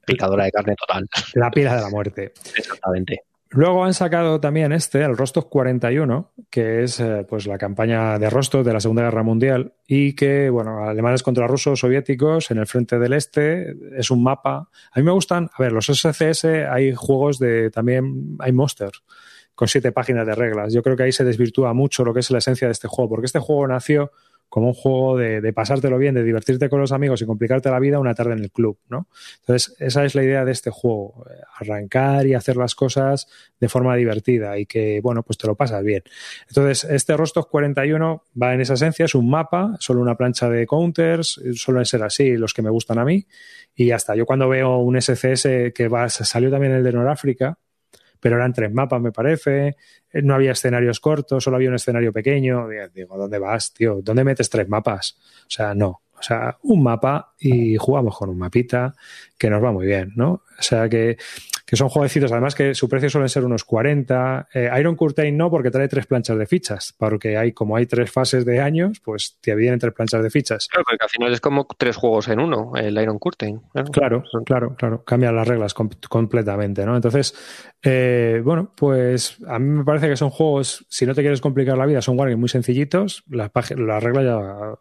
picadora 0.05 0.45
de 0.45 0.51
carne 0.51 0.75
total. 0.75 1.07
La 1.33 1.51
pila 1.51 1.75
de 1.75 1.81
la 1.81 1.89
muerte. 1.89 2.33
Exactamente. 2.55 3.23
Luego 3.51 3.83
han 3.83 3.95
sacado 3.95 4.39
también 4.39 4.71
este, 4.73 5.01
el 5.01 5.17
Rostov 5.17 5.49
41, 5.49 6.33
que 6.51 6.83
es 6.83 6.99
eh, 6.99 7.25
pues 7.27 7.47
la 7.47 7.57
campaña 7.57 8.19
de 8.19 8.29
Rostov 8.29 8.63
de 8.63 8.73
la 8.73 8.79
Segunda 8.79 9.01
Guerra 9.01 9.23
Mundial 9.23 9.73
y 9.87 10.13
que, 10.13 10.51
bueno, 10.51 10.83
alemanes 10.87 11.23
contra 11.23 11.47
rusos 11.47 11.79
soviéticos 11.79 12.51
en 12.51 12.59
el 12.59 12.67
frente 12.67 12.99
del 12.99 13.13
este, 13.13 13.75
es 13.97 14.11
un 14.11 14.21
mapa. 14.21 14.69
A 14.91 14.99
mí 14.99 15.03
me 15.03 15.11
gustan, 15.11 15.49
a 15.51 15.63
ver, 15.63 15.71
los 15.71 15.87
SCS 15.87 16.45
hay 16.69 16.93
juegos 16.93 17.39
de, 17.39 17.71
también 17.71 18.37
hay 18.37 18.51
monsters 18.51 19.03
con 19.55 19.67
siete 19.67 19.91
páginas 19.91 20.27
de 20.27 20.35
reglas. 20.35 20.71
Yo 20.71 20.83
creo 20.83 20.95
que 20.95 21.03
ahí 21.03 21.11
se 21.11 21.25
desvirtúa 21.25 21.73
mucho 21.73 22.05
lo 22.05 22.13
que 22.13 22.19
es 22.19 22.29
la 22.29 22.37
esencia 22.37 22.67
de 22.67 22.71
este 22.71 22.87
juego, 22.87 23.09
porque 23.09 23.25
este 23.25 23.39
juego 23.39 23.67
nació 23.67 24.11
como 24.49 24.67
un 24.67 24.73
juego 24.73 25.15
de, 25.15 25.53
pasártelo 25.53 25.97
bien, 25.99 26.15
de 26.15 26.23
divertirte 26.23 26.69
con 26.69 26.81
los 26.81 26.91
amigos 26.91 27.21
y 27.21 27.25
complicarte 27.25 27.69
la 27.69 27.79
vida 27.79 27.99
una 27.99 28.15
tarde 28.15 28.33
en 28.33 28.39
el 28.39 28.51
club, 28.51 28.79
¿no? 28.89 29.07
Entonces, 29.41 29.75
esa 29.79 30.03
es 30.03 30.15
la 30.15 30.23
idea 30.23 30.43
de 30.43 30.51
este 30.51 30.71
juego, 30.71 31.25
eh, 31.29 31.39
arrancar 31.59 32.25
y 32.25 32.33
hacer 32.33 32.57
las 32.57 32.73
cosas 32.73 33.27
de 33.59 33.69
forma 33.69 33.95
divertida 33.95 34.57
y 34.57 34.65
que, 34.65 35.01
bueno, 35.01 35.21
pues 35.21 35.37
te 35.37 35.45
lo 35.45 35.55
pasas 35.55 35.83
bien. 35.83 36.03
Entonces, 36.47 36.83
este 36.89 37.15
Rostov 37.15 37.47
41 37.49 38.23
va 38.41 38.53
en 38.55 38.61
esa 38.61 38.73
esencia, 38.73 39.05
es 39.05 39.13
un 39.13 39.29
mapa, 39.29 39.75
solo 39.79 40.01
una 40.01 40.15
plancha 40.15 40.49
de 40.49 40.65
counters, 40.65 41.39
suelen 41.53 41.85
ser 41.85 42.03
así 42.03 42.35
los 42.35 42.53
que 42.53 42.63
me 42.63 42.71
gustan 42.71 42.97
a 42.97 43.05
mí, 43.05 43.27
y 43.75 43.91
hasta 43.91 44.15
yo 44.15 44.25
cuando 44.25 44.49
veo 44.49 44.77
un 44.77 44.99
SCS 44.99 45.73
que 45.75 45.87
va, 45.87 46.09
salió 46.09 46.49
también 46.49 46.73
el 46.73 46.83
de 46.83 46.91
Noráfrica, 46.91 47.59
pero 48.19 48.35
eran 48.35 48.53
tres 48.53 48.71
mapas, 48.71 49.01
me 49.01 49.11
parece. 49.11 49.75
Eh, 50.11 50.21
no 50.21 50.35
había 50.35 50.51
escenarios 50.51 50.99
cortos, 50.99 51.43
solo 51.43 51.57
había 51.57 51.69
un 51.69 51.75
escenario 51.75 52.11
pequeño. 52.11 52.67
Digo, 52.93 53.17
¿dónde 53.17 53.39
vas, 53.39 53.73
tío? 53.73 54.01
¿Dónde 54.01 54.23
metes 54.23 54.49
tres 54.49 54.67
mapas? 54.67 55.17
O 55.41 55.49
sea, 55.49 55.73
no. 55.73 56.01
O 56.19 56.21
sea, 56.21 56.57
un 56.63 56.83
mapa 56.83 57.33
y 57.39 57.77
jugamos 57.77 58.17
con 58.17 58.29
un 58.29 58.37
mapita 58.37 58.93
que 59.37 59.49
nos 59.49 59.63
va 59.63 59.71
muy 59.71 59.85
bien, 59.85 60.11
¿no? 60.15 60.31
O 60.31 60.61
sea 60.61 60.89
que 60.89 61.17
que 61.69 61.75
son 61.75 61.87
jueguecitos, 61.87 62.31
además 62.31 62.55
que 62.55 62.73
su 62.73 62.89
precio 62.89 63.11
suelen 63.11 63.29
ser 63.29 63.45
unos 63.45 63.63
40. 63.63 64.47
Eh, 64.55 64.71
Iron 64.79 64.95
Curtain 64.95 65.37
no, 65.37 65.51
porque 65.51 65.69
trae 65.69 65.87
tres 65.87 66.07
planchas 66.07 66.35
de 66.35 66.47
fichas, 66.47 66.95
porque 66.97 67.37
hay, 67.37 67.51
como 67.51 67.75
hay 67.75 67.85
tres 67.85 68.11
fases 68.11 68.43
de 68.43 68.59
años, 68.59 68.99
pues 69.03 69.37
te 69.39 69.53
vienen 69.53 69.77
tres 69.77 69.93
planchas 69.93 70.23
de 70.23 70.31
fichas. 70.31 70.67
Claro, 70.67 70.83
porque 70.89 71.03
al 71.03 71.09
final 71.09 71.31
es 71.31 71.39
como 71.39 71.67
tres 71.77 71.95
juegos 71.95 72.27
en 72.29 72.39
uno, 72.39 72.71
el 72.75 72.99
Iron 72.99 73.19
Curtain. 73.19 73.61
Claro, 73.91 74.23
claro, 74.45 74.75
claro, 74.75 75.03
cambian 75.03 75.35
las 75.35 75.47
reglas 75.47 75.75
completamente, 75.75 76.87
¿no? 76.87 76.95
Entonces, 76.95 77.35
eh, 77.83 78.41
bueno, 78.43 78.73
pues 78.75 79.37
a 79.47 79.59
mí 79.59 79.69
me 79.69 79.85
parece 79.85 80.09
que 80.09 80.17
son 80.17 80.31
juegos, 80.31 80.87
si 80.89 81.05
no 81.05 81.13
te 81.13 81.21
quieres 81.21 81.39
complicar 81.39 81.77
la 81.77 81.85
vida, 81.85 82.01
son 82.01 82.17
wargames 82.17 82.39
muy 82.39 82.49
sencillitos, 82.49 83.23
las, 83.29 83.51
las 83.77 84.03
reglas 84.03 84.25
ya 84.25 84.73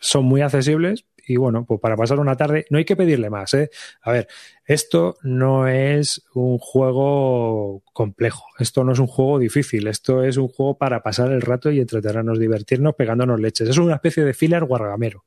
son 0.00 0.24
muy 0.24 0.40
accesibles 0.40 1.04
y 1.26 1.36
bueno, 1.36 1.64
pues 1.64 1.80
para 1.80 1.96
pasar 1.96 2.18
una 2.18 2.36
tarde 2.36 2.66
no 2.70 2.78
hay 2.78 2.84
que 2.84 2.96
pedirle 2.96 3.30
más. 3.30 3.54
¿eh? 3.54 3.70
A 4.02 4.12
ver, 4.12 4.28
esto 4.64 5.16
no 5.22 5.68
es 5.68 6.22
un 6.34 6.58
juego 6.58 7.82
complejo, 7.92 8.44
esto 8.58 8.84
no 8.84 8.92
es 8.92 8.98
un 8.98 9.06
juego 9.06 9.38
difícil, 9.38 9.86
esto 9.86 10.24
es 10.24 10.36
un 10.36 10.48
juego 10.48 10.78
para 10.78 11.02
pasar 11.02 11.30
el 11.32 11.42
rato 11.42 11.70
y 11.70 11.80
entretenernos, 11.80 12.38
divertirnos 12.38 12.94
pegándonos 12.94 13.40
leches. 13.40 13.68
Es 13.68 13.78
una 13.78 13.94
especie 13.94 14.24
de 14.24 14.34
filler 14.34 14.64
guargamero. 14.64 15.24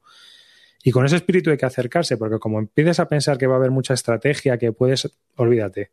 Y 0.83 0.91
con 0.91 1.05
ese 1.05 1.15
espíritu 1.15 1.49
hay 1.49 1.57
que 1.57 1.65
acercarse, 1.65 2.15
porque 2.15 2.37
como 2.37 2.59
empieces 2.59 2.99
a 2.99 3.07
pensar 3.07 3.37
que 3.37 3.47
va 3.47 3.55
a 3.55 3.57
haber 3.57 3.71
mucha 3.71 3.95
estrategia, 3.95 4.57
que 4.57 4.71
puedes, 4.71 5.17
olvídate. 5.35 5.91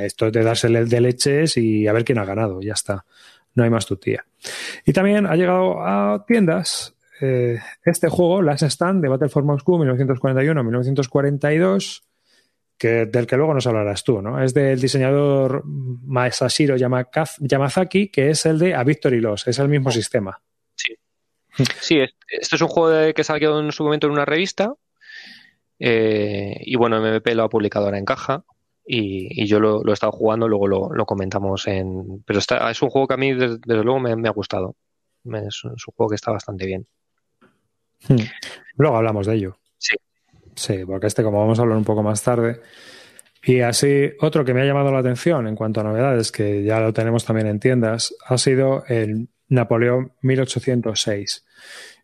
Esto 0.00 0.28
es 0.28 0.32
de 0.32 0.42
darse 0.42 0.68
de 0.68 1.00
leches 1.00 1.56
y 1.56 1.86
a 1.86 1.92
ver 1.92 2.04
quién 2.04 2.18
ha 2.18 2.24
ganado, 2.24 2.62
ya 2.62 2.72
está. 2.72 3.04
No 3.54 3.64
hay 3.64 3.70
más 3.70 3.86
tutía. 3.86 4.24
Y 4.84 4.92
también 4.92 5.26
ha 5.26 5.36
llegado 5.36 5.84
a 5.84 6.24
tiendas 6.26 6.93
eh, 7.20 7.60
este 7.84 8.08
juego, 8.08 8.42
Last 8.42 8.64
Stand 8.64 9.02
de 9.02 9.08
Battle 9.08 9.28
for 9.28 9.44
Moscow 9.44 9.78
1941-1942, 9.78 12.02
que, 12.76 13.06
del 13.06 13.26
que 13.26 13.36
luego 13.36 13.54
nos 13.54 13.66
hablarás 13.66 14.04
tú, 14.04 14.20
¿no? 14.20 14.42
Es 14.42 14.52
del 14.54 14.80
diseñador 14.80 15.62
Masashiro 15.64 16.76
Yamazaki, 16.76 18.08
que 18.08 18.30
es 18.30 18.46
el 18.46 18.58
de 18.58 18.74
A 18.74 18.84
Victory 18.84 19.20
Loss, 19.20 19.46
es 19.46 19.58
el 19.58 19.68
mismo 19.68 19.90
sistema. 19.90 20.40
Sí. 20.74 20.94
Sí, 21.80 22.00
este 22.00 22.56
es 22.56 22.60
un 22.60 22.68
juego 22.68 23.14
que 23.14 23.24
salió 23.24 23.60
en 23.60 23.72
su 23.72 23.84
momento 23.84 24.06
en 24.06 24.12
una 24.12 24.24
revista. 24.24 24.74
Eh, 25.78 26.56
y 26.60 26.76
bueno, 26.76 27.00
MMP 27.00 27.26
lo 27.34 27.44
ha 27.44 27.48
publicado 27.48 27.86
ahora 27.86 27.98
en 27.98 28.04
caja. 28.04 28.44
Y, 28.86 29.46
yo 29.46 29.60
lo, 29.60 29.82
he 29.88 29.92
estado 29.92 30.12
jugando, 30.12 30.46
luego 30.46 30.68
lo, 30.68 31.06
comentamos 31.06 31.66
en. 31.68 32.22
Pero 32.26 32.38
está, 32.38 32.70
es 32.70 32.82
un 32.82 32.90
juego 32.90 33.08
que 33.08 33.14
a 33.14 33.16
mí, 33.16 33.32
desde, 33.32 33.58
luego, 33.66 34.00
me, 34.00 34.28
ha 34.28 34.32
gustado. 34.32 34.76
Es 35.24 35.64
un, 35.64 35.74
juego 35.96 36.10
que 36.10 36.16
está 36.16 36.32
bastante 36.32 36.66
bien. 36.66 36.86
Hmm. 38.08 38.16
Luego 38.76 38.96
hablamos 38.96 39.26
de 39.26 39.34
ello. 39.34 39.58
Sí. 39.78 39.96
Sí, 40.54 40.84
porque 40.86 41.06
este, 41.06 41.22
como 41.22 41.40
vamos 41.40 41.58
a 41.58 41.62
hablar 41.62 41.78
un 41.78 41.84
poco 41.84 42.02
más 42.02 42.22
tarde. 42.22 42.60
Y 43.42 43.60
así, 43.60 44.10
otro 44.20 44.44
que 44.44 44.54
me 44.54 44.62
ha 44.62 44.64
llamado 44.64 44.90
la 44.90 45.00
atención 45.00 45.46
en 45.46 45.56
cuanto 45.56 45.80
a 45.80 45.84
novedades, 45.84 46.32
que 46.32 46.62
ya 46.64 46.80
lo 46.80 46.92
tenemos 46.92 47.24
también 47.24 47.46
en 47.46 47.60
tiendas, 47.60 48.14
ha 48.26 48.38
sido 48.38 48.84
el 48.88 49.28
Napoleón 49.48 50.12
1806, 50.22 51.44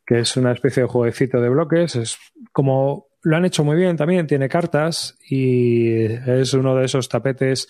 que 0.04 0.18
es 0.20 0.36
una 0.36 0.52
especie 0.52 0.82
de 0.82 0.88
jueguecito 0.88 1.40
de 1.40 1.48
bloques. 1.48 1.96
Es 1.96 2.18
como 2.52 3.08
lo 3.22 3.36
han 3.36 3.44
hecho 3.44 3.64
muy 3.64 3.76
bien 3.76 3.96
también, 3.96 4.26
tiene 4.26 4.48
cartas 4.48 5.16
y 5.28 6.02
es 6.04 6.54
uno 6.54 6.74
de 6.76 6.86
esos 6.86 7.08
tapetes 7.08 7.68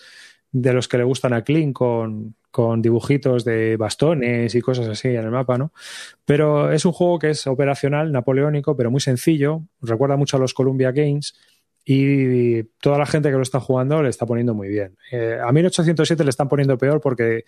de 0.52 0.72
los 0.72 0.88
que 0.88 0.98
le 0.98 1.04
gustan 1.04 1.32
a 1.32 1.42
Kling 1.42 1.72
con, 1.72 2.34
con 2.50 2.82
dibujitos 2.82 3.44
de 3.44 3.76
bastones 3.76 4.54
y 4.54 4.60
cosas 4.60 4.88
así 4.88 5.08
en 5.08 5.24
el 5.24 5.30
mapa, 5.30 5.58
¿no? 5.58 5.72
Pero 6.24 6.72
es 6.72 6.84
un 6.84 6.92
juego 6.92 7.18
que 7.18 7.30
es 7.30 7.46
operacional, 7.46 8.12
napoleónico, 8.12 8.76
pero 8.76 8.90
muy 8.90 9.00
sencillo. 9.00 9.62
Recuerda 9.80 10.16
mucho 10.16 10.36
a 10.36 10.40
los 10.40 10.54
Columbia 10.54 10.90
Games 10.92 11.34
y 11.84 12.62
toda 12.80 12.98
la 12.98 13.06
gente 13.06 13.30
que 13.30 13.36
lo 13.36 13.42
está 13.42 13.60
jugando 13.60 14.02
le 14.02 14.10
está 14.10 14.26
poniendo 14.26 14.54
muy 14.54 14.68
bien. 14.68 14.96
Eh, 15.12 15.38
a 15.42 15.50
1807 15.52 16.24
le 16.24 16.30
están 16.30 16.48
poniendo 16.48 16.76
peor 16.76 17.00
porque 17.00 17.44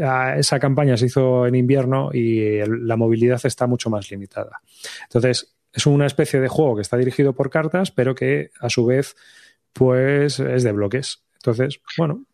ah, 0.00 0.34
esa 0.36 0.58
campaña 0.58 0.96
se 0.96 1.06
hizo 1.06 1.46
en 1.46 1.54
invierno 1.54 2.10
y 2.12 2.58
la 2.66 2.96
movilidad 2.96 3.40
está 3.44 3.66
mucho 3.66 3.90
más 3.90 4.10
limitada. 4.10 4.60
Entonces, 5.04 5.56
es 5.72 5.86
una 5.86 6.06
especie 6.06 6.40
de 6.40 6.48
juego 6.48 6.76
que 6.76 6.82
está 6.82 6.96
dirigido 6.96 7.32
por 7.32 7.50
cartas, 7.50 7.90
pero 7.90 8.14
que 8.14 8.50
a 8.60 8.68
su 8.68 8.84
vez 8.86 9.16
pues 9.72 10.40
es 10.40 10.64
de 10.64 10.72
bloques. 10.72 11.22
Entonces, 11.42 11.80
bueno, 11.96 12.24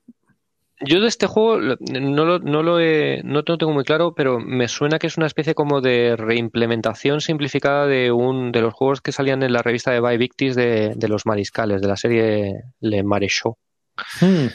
yo 0.81 1.01
de 1.01 1.09
este 1.09 1.27
juego 1.27 1.59
no 1.59 2.25
lo, 2.25 2.39
no 2.39 2.63
lo, 2.63 2.81
he, 2.81 3.23
no 3.25 3.45
tengo 3.45 3.73
muy 3.73 3.85
claro, 3.85 4.15
pero 4.15 4.41
me 4.41 4.69
suena 4.69 4.99
que 4.99 5.07
es 5.07 5.17
una 5.17 5.27
especie 5.27 5.55
como 5.55 5.81
de 5.81 6.17
reimplementación 6.17 7.23
simplificada 7.23 7.87
de 7.87 8.13
un 8.13 8.53
de 8.53 8.61
los 8.61 8.75
juegos 8.75 9.01
que 9.01 9.13
salían 9.13 9.43
en 9.43 9.55
la 9.55 9.63
revista 9.63 9.91
de 9.91 10.01
By 10.01 10.19
Victis 10.19 10.55
de, 10.55 10.93
de 10.95 11.09
los 11.09 11.25
mariscales, 11.25 11.81
de 11.81 11.89
la 11.89 11.97
serie 11.97 12.65
Le 12.81 13.03
Maréchaux. 13.03 13.57
Hmm. 14.21 14.49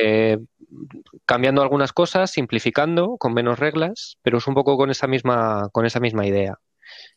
Eh, 0.00 0.38
cambiando 1.26 1.62
algunas 1.62 1.92
cosas, 1.92 2.32
simplificando, 2.32 3.16
con 3.16 3.32
menos 3.32 3.58
reglas, 3.58 4.16
pero 4.22 4.38
es 4.38 4.46
un 4.48 4.54
poco 4.54 4.76
con 4.76 4.90
esa 4.90 5.06
misma, 5.06 5.68
con 5.72 5.86
esa 5.86 6.00
misma 6.00 6.26
idea. 6.26 6.58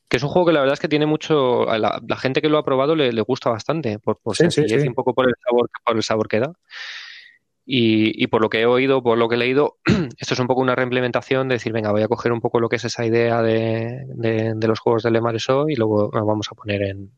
Que 0.08 0.18
es 0.18 0.24
un 0.24 0.30
juego 0.30 0.48
que 0.48 0.54
la 0.54 0.60
verdad 0.60 0.74
es 0.74 0.80
que 0.80 0.90
tiene 0.90 1.06
mucho. 1.06 1.70
A 1.70 1.78
la, 1.78 2.18
gente 2.18 2.42
que 2.42 2.50
lo 2.50 2.58
ha 2.58 2.66
probado 2.66 2.96
le, 2.96 3.22
gusta 3.22 3.50
bastante, 3.50 4.00
por, 4.00 4.20
por 4.20 4.36
un 4.40 4.94
poco 4.94 5.14
por 5.14 5.28
el 5.28 5.36
sabor, 5.44 5.70
por 5.84 5.96
el 5.96 6.04
sabor 6.04 6.28
que 6.28 6.40
da. 6.40 6.54
Y, 7.66 8.28
por 8.28 8.42
lo 8.42 8.50
que 8.50 8.62
he 8.62 8.66
oído, 8.66 9.02
por 9.02 9.18
lo 9.18 9.30
que 9.30 9.36
he 9.36 9.38
leído, 9.38 9.78
esto 10.18 10.34
es 10.34 10.40
un 10.40 10.48
poco 10.48 10.62
una 10.62 10.76
reimplementación 10.76 11.48
de 11.48 11.56
decir, 11.56 11.72
venga, 11.72 11.92
voy 11.92 12.02
a 12.02 12.10
coger 12.10 12.34
un 12.34 12.42
poco 12.42 12.60
lo 12.60 12.68
que 12.68 12.76
es 12.76 12.84
esa 12.84 13.06
idea 13.06 13.42
de, 13.42 14.04
de, 14.16 14.68
los 14.68 14.80
juegos 14.80 15.04
de 15.04 15.12
Le 15.12 15.20
y 15.70 15.76
luego 15.76 16.10
lo 16.14 16.26
vamos 16.26 16.48
a 16.52 16.56
poner 16.56 16.82
en. 16.84 17.12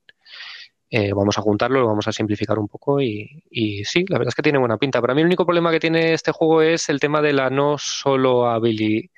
Eh, 0.91 1.13
vamos 1.13 1.37
a 1.37 1.41
juntarlo, 1.41 1.79
lo 1.79 1.87
vamos 1.87 2.07
a 2.07 2.11
simplificar 2.11 2.59
un 2.59 2.67
poco 2.67 3.01
y, 3.01 3.43
y, 3.49 3.83
sí, 3.85 4.05
la 4.07 4.19
verdad 4.19 4.29
es 4.29 4.35
que 4.35 4.43
tiene 4.43 4.59
buena 4.59 4.77
pinta. 4.77 5.01
Para 5.01 5.15
mí 5.15 5.21
el 5.21 5.27
único 5.27 5.45
problema 5.45 5.71
que 5.71 5.79
tiene 5.79 6.13
este 6.13 6.31
juego 6.31 6.61
es 6.61 6.89
el 6.89 6.99
tema 6.99 7.21
de 7.21 7.33
la 7.33 7.49
no 7.49 7.77
solo 7.79 8.47
habilidad, 8.47 9.09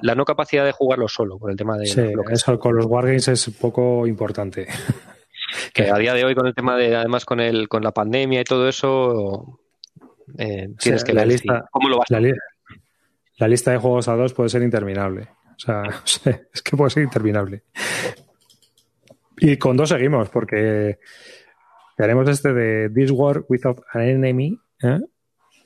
la 0.00 0.14
no 0.14 0.24
capacidad 0.24 0.64
de 0.64 0.72
jugarlo 0.72 1.08
solo, 1.08 1.38
por 1.38 1.50
el 1.50 1.56
tema 1.56 1.76
de... 1.76 1.86
Sí, 1.86 2.02
eso 2.30 2.58
con 2.58 2.76
los 2.76 2.86
Wargames 2.86 3.28
es 3.28 3.50
poco 3.60 4.06
importante. 4.06 4.66
que 5.74 5.90
a 5.90 5.96
día 5.96 6.14
de 6.14 6.24
hoy 6.24 6.34
con 6.34 6.46
el 6.46 6.54
tema 6.54 6.76
de, 6.76 6.96
además 6.96 7.24
con 7.24 7.40
el 7.40 7.68
con 7.68 7.82
la 7.82 7.92
pandemia 7.92 8.40
y 8.40 8.44
todo 8.44 8.68
eso, 8.68 9.60
eh, 10.38 10.70
tienes 10.78 11.04
que 11.04 11.12
la 11.12 11.24
lista, 11.24 11.66
¿Cómo 11.70 11.88
lo 11.88 11.98
vas 11.98 12.10
la, 12.10 12.20
la, 13.38 13.48
lista 13.48 13.72
de 13.72 13.78
juegos 13.78 14.08
a 14.08 14.16
dos 14.16 14.32
puede 14.32 14.48
ser 14.48 14.62
interminable. 14.62 15.28
O 15.56 15.58
sea, 15.58 15.82
es 16.52 16.62
que 16.62 16.76
puede 16.76 16.90
ser 16.90 17.02
interminable. 17.02 17.64
Y 19.38 19.56
con 19.56 19.76
dos 19.76 19.88
seguimos, 19.88 20.28
porque 20.28 20.98
haremos 21.98 22.28
este 22.28 22.52
de 22.52 22.90
This 22.90 23.10
War 23.10 23.44
Without 23.48 23.82
an 23.92 24.02
Enemy, 24.02 24.58
¿eh? 24.82 25.00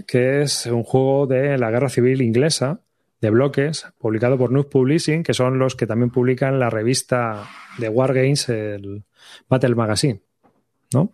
que 0.07 0.43
es 0.43 0.67
un 0.67 0.83
juego 0.83 1.27
de 1.27 1.59
la 1.59 1.71
guerra 1.71 1.89
civil 1.89 2.23
inglesa 2.23 2.81
de 3.21 3.31
bloques, 3.31 3.87
publicado 3.99 4.37
por 4.37 4.53
Noob 4.53 4.69
Publishing, 4.69 5.23
que 5.23 5.35
son 5.35 5.59
los 5.59 5.75
que 5.75 5.87
también 5.87 6.11
publican 6.11 6.59
la 6.59 6.71
revista 6.71 7.49
de 7.79 7.89
Wargames, 7.89 8.49
el 8.49 9.05
Battle 9.49 9.75
Magazine. 9.75 10.21
¿No? 10.93 11.13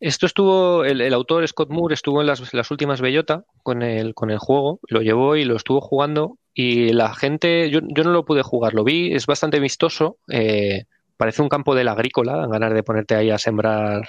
Esto 0.00 0.26
estuvo, 0.26 0.84
el, 0.84 1.12
autor 1.12 1.46
Scott 1.48 1.70
Moore 1.70 1.94
estuvo 1.94 2.20
en 2.20 2.28
las, 2.28 2.70
últimas 2.70 3.00
Bellota 3.00 3.44
con 3.64 3.82
el, 3.82 4.14
con 4.14 4.30
el 4.30 4.38
juego, 4.38 4.78
lo 4.88 5.02
llevó 5.02 5.34
y 5.34 5.44
lo 5.44 5.56
estuvo 5.56 5.80
jugando 5.80 6.38
y 6.54 6.92
la 6.92 7.14
gente, 7.14 7.68
yo, 7.70 7.80
yo 7.82 8.04
no 8.04 8.12
lo 8.12 8.24
pude 8.24 8.42
jugar, 8.42 8.74
lo 8.74 8.84
vi, 8.84 9.12
es 9.12 9.26
bastante 9.26 9.58
vistoso, 9.58 10.18
eh, 10.28 10.84
parece 11.16 11.42
un 11.42 11.48
campo 11.48 11.74
de 11.74 11.82
la 11.82 11.92
agrícola, 11.92 12.46
ganas 12.46 12.74
de 12.74 12.82
ponerte 12.84 13.16
ahí 13.16 13.30
a 13.30 13.38
sembrar, 13.38 14.06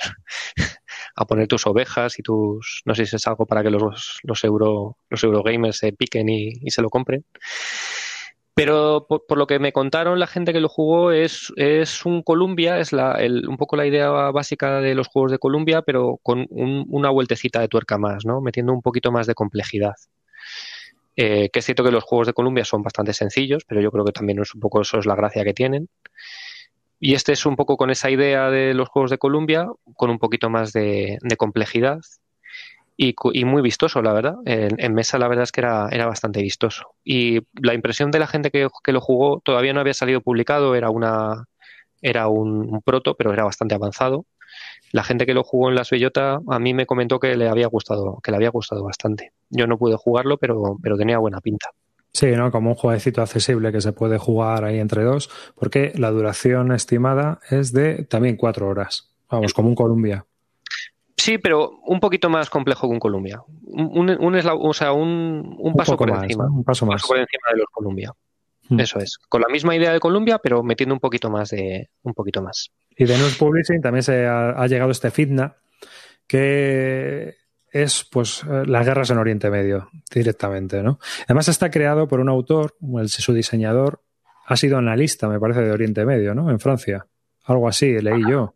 a 1.20 1.26
poner 1.26 1.48
tus 1.48 1.68
ovejas 1.68 2.18
y 2.18 2.24
tus, 2.24 2.82
no 2.86 2.96
sé 2.96 3.06
si 3.06 3.18
es 3.18 3.28
algo 3.28 3.46
para 3.46 3.62
que 3.62 3.70
los, 3.70 4.20
los 4.24 4.44
euro, 4.46 4.98
los 5.10 5.22
eurogamers 5.22 5.78
se 5.78 5.92
piquen 5.92 6.30
y, 6.30 6.54
y 6.62 6.72
se 6.72 6.82
lo 6.82 6.90
compren. 6.90 7.26
Pero 8.54 9.06
por, 9.08 9.38
lo 9.38 9.46
que 9.46 9.60
me 9.60 9.74
contaron, 9.74 10.18
la 10.18 10.28
gente 10.28 10.54
que 10.54 10.62
lo 10.62 10.70
jugó 10.70 11.12
es, 11.12 11.52
es 11.58 12.06
un 12.06 12.24
Columbia, 12.24 12.80
es 12.80 12.94
la, 12.94 13.14
el, 13.14 13.48
un 13.48 13.58
poco 13.58 13.76
la 13.76 13.86
idea 13.86 14.10
básica 14.32 14.80
de 14.80 14.96
los 14.96 15.08
juegos 15.08 15.32
de 15.32 15.40
Columbia, 15.40 15.82
pero 15.82 16.20
con 16.24 16.48
una 16.50 17.10
vueltecita 17.10 17.60
de 17.60 17.68
tuerca 17.68 17.98
más, 17.98 18.26
¿no? 18.26 18.40
Metiendo 18.40 18.72
un 18.72 18.82
poquito 18.82 19.12
más 19.12 19.28
de 19.28 19.34
complejidad. 19.34 19.96
Eh, 21.18 21.50
que 21.52 21.60
es 21.60 21.66
cierto 21.66 21.84
que 21.84 21.92
los 21.92 22.06
juegos 22.06 22.28
de 22.28 22.34
Columbia 22.34 22.64
son 22.64 22.82
bastante 22.82 23.12
sencillos, 23.12 23.64
pero 23.68 23.82
yo 23.82 23.92
creo 23.92 24.06
que 24.06 24.14
también 24.14 24.40
es 24.40 24.56
un 24.56 24.62
poco 24.62 24.82
eso 24.82 25.00
es 25.00 25.06
la 25.06 25.16
gracia 25.16 25.44
que 25.44 25.54
tienen. 25.54 25.90
Y 27.00 27.14
este 27.14 27.32
es 27.32 27.46
un 27.46 27.56
poco 27.56 27.78
con 27.78 27.90
esa 27.90 28.10
idea 28.10 28.50
de 28.50 28.74
los 28.74 28.90
juegos 28.90 29.12
de 29.12 29.18
Columbia, 29.18 29.68
con 29.96 30.10
un 30.10 30.20
poquito 30.20 30.50
más 30.50 30.74
de 30.74 31.20
complejidad 31.38 32.00
y, 33.02 33.46
muy 33.46 33.62
vistoso, 33.62 34.02
la 34.02 34.12
verdad. 34.12 34.36
En, 34.44 34.94
mesa 34.94 35.18
la 35.18 35.30
verdad 35.30 35.44
es 35.44 35.54
que 35.54 35.62
era, 35.62 35.88
era 35.90 36.06
bastante 36.06 36.42
vistoso. 36.42 36.96
Y 37.06 37.40
la 37.54 37.74
impresión 37.74 38.12
de 38.12 38.20
la 38.20 38.28
gente 38.28 38.52
que, 38.52 38.68
lo 38.92 39.00
jugó 39.00 39.40
todavía 39.40 39.72
no 39.72 39.80
había 39.80 39.94
salido 39.94 40.20
publicado, 40.20 40.76
era 40.76 40.90
una 40.90 41.46
era 42.02 42.28
un, 42.28 42.82
proto, 42.84 43.16
pero 43.16 43.32
era 43.32 43.46
bastante 43.46 43.76
avanzado. 43.76 44.26
La 44.92 45.04
gente 45.04 45.26
que 45.26 45.34
lo 45.34 45.44
jugó 45.44 45.70
en 45.70 45.76
Las 45.76 45.90
Bellota 45.92 46.42
a 46.46 46.60
mí 46.60 46.74
me 46.74 46.86
comentó 46.86 47.20
que 47.20 47.38
le 47.38 47.48
había 47.48 47.68
gustado, 47.68 48.20
que 48.22 48.32
le 48.32 48.38
había 48.38 48.50
gustado 48.50 48.84
bastante. 48.84 49.32
Yo 49.50 49.66
no 49.66 49.78
pude 49.78 49.96
jugarlo, 49.96 50.38
pero 50.38 50.78
tenía 50.98 51.20
buena 51.20 51.40
pinta. 51.40 51.70
Sí, 52.12 52.28
¿no? 52.32 52.52
Como 52.52 52.72
un 52.72 52.76
jueguecito 52.76 53.22
accesible 53.22 53.72
que 53.72 53.82
se 53.82 53.94
puede 53.94 54.18
jugar 54.18 54.64
ahí 54.64 54.80
entre 54.80 55.04
dos, 55.04 55.30
porque 55.56 55.94
la 55.96 56.12
duración 56.12 56.72
estimada 56.72 57.40
es 57.50 57.72
de 57.72 58.06
también 58.06 58.36
cuatro 58.36 58.68
horas. 58.68 59.12
Vamos, 59.30 59.54
como 59.54 59.70
un 59.70 59.76
Columbia. 59.76 60.26
Sí, 61.16 61.38
pero 61.38 61.70
un 61.86 62.00
poquito 62.00 62.30
más 62.30 62.50
complejo 62.50 62.88
que 62.88 62.94
un 62.94 63.00
Columbia. 63.00 63.42
Un, 63.66 64.10
o 64.10 64.74
sea, 64.74 64.94
un, 64.94 65.74
paso 65.78 65.98
por 65.98 66.10
encima. 66.10 66.46
Un 66.46 66.64
paso 66.64 66.86
más. 66.86 67.06
por 67.06 67.18
encima 67.18 67.52
de 67.52 67.58
los 67.58 67.68
Columbia. 67.72 68.14
Hmm. 68.70 68.80
Eso 68.80 69.00
es. 69.00 69.18
Con 69.28 69.42
la 69.42 69.50
misma 69.50 69.76
idea 69.76 69.92
de 69.92 70.00
Columbia, 70.00 70.40
pero 70.42 70.64
metiendo 70.64 70.96
un 70.96 71.00
poquito 71.00 71.30
más 71.30 71.50
de. 71.50 71.90
Un 72.04 72.14
poquito 72.14 72.42
más. 72.42 72.72
Y 72.98 73.06
de 73.06 73.18
News 73.18 73.38
Publishing 73.38 73.82
también 73.82 74.04
se 74.04 74.26
ha, 74.26 74.66
llegado 74.68 74.92
este 74.92 75.12
Fitna, 75.12 75.58
que 76.26 77.36
es 77.72 78.06
pues 78.10 78.44
las 78.46 78.86
guerras 78.86 79.10
en 79.10 79.18
Oriente 79.18 79.50
Medio, 79.50 79.90
directamente, 80.14 80.82
¿no? 80.82 81.00
Además 81.26 81.48
está 81.48 81.70
creado 81.70 82.08
por 82.08 82.20
un 82.20 82.30
autor, 82.30 82.76
su 83.08 83.34
diseñador, 83.34 84.02
ha 84.46 84.56
sido 84.56 84.78
analista, 84.78 85.28
me 85.28 85.40
parece, 85.40 85.62
de 85.62 85.72
Oriente 85.72 86.06
Medio, 86.06 86.34
¿no? 86.34 86.50
En 86.50 86.60
Francia. 86.60 87.06
Algo 87.46 87.68
así, 87.68 88.00
leí 88.00 88.22
yo. 88.30 88.56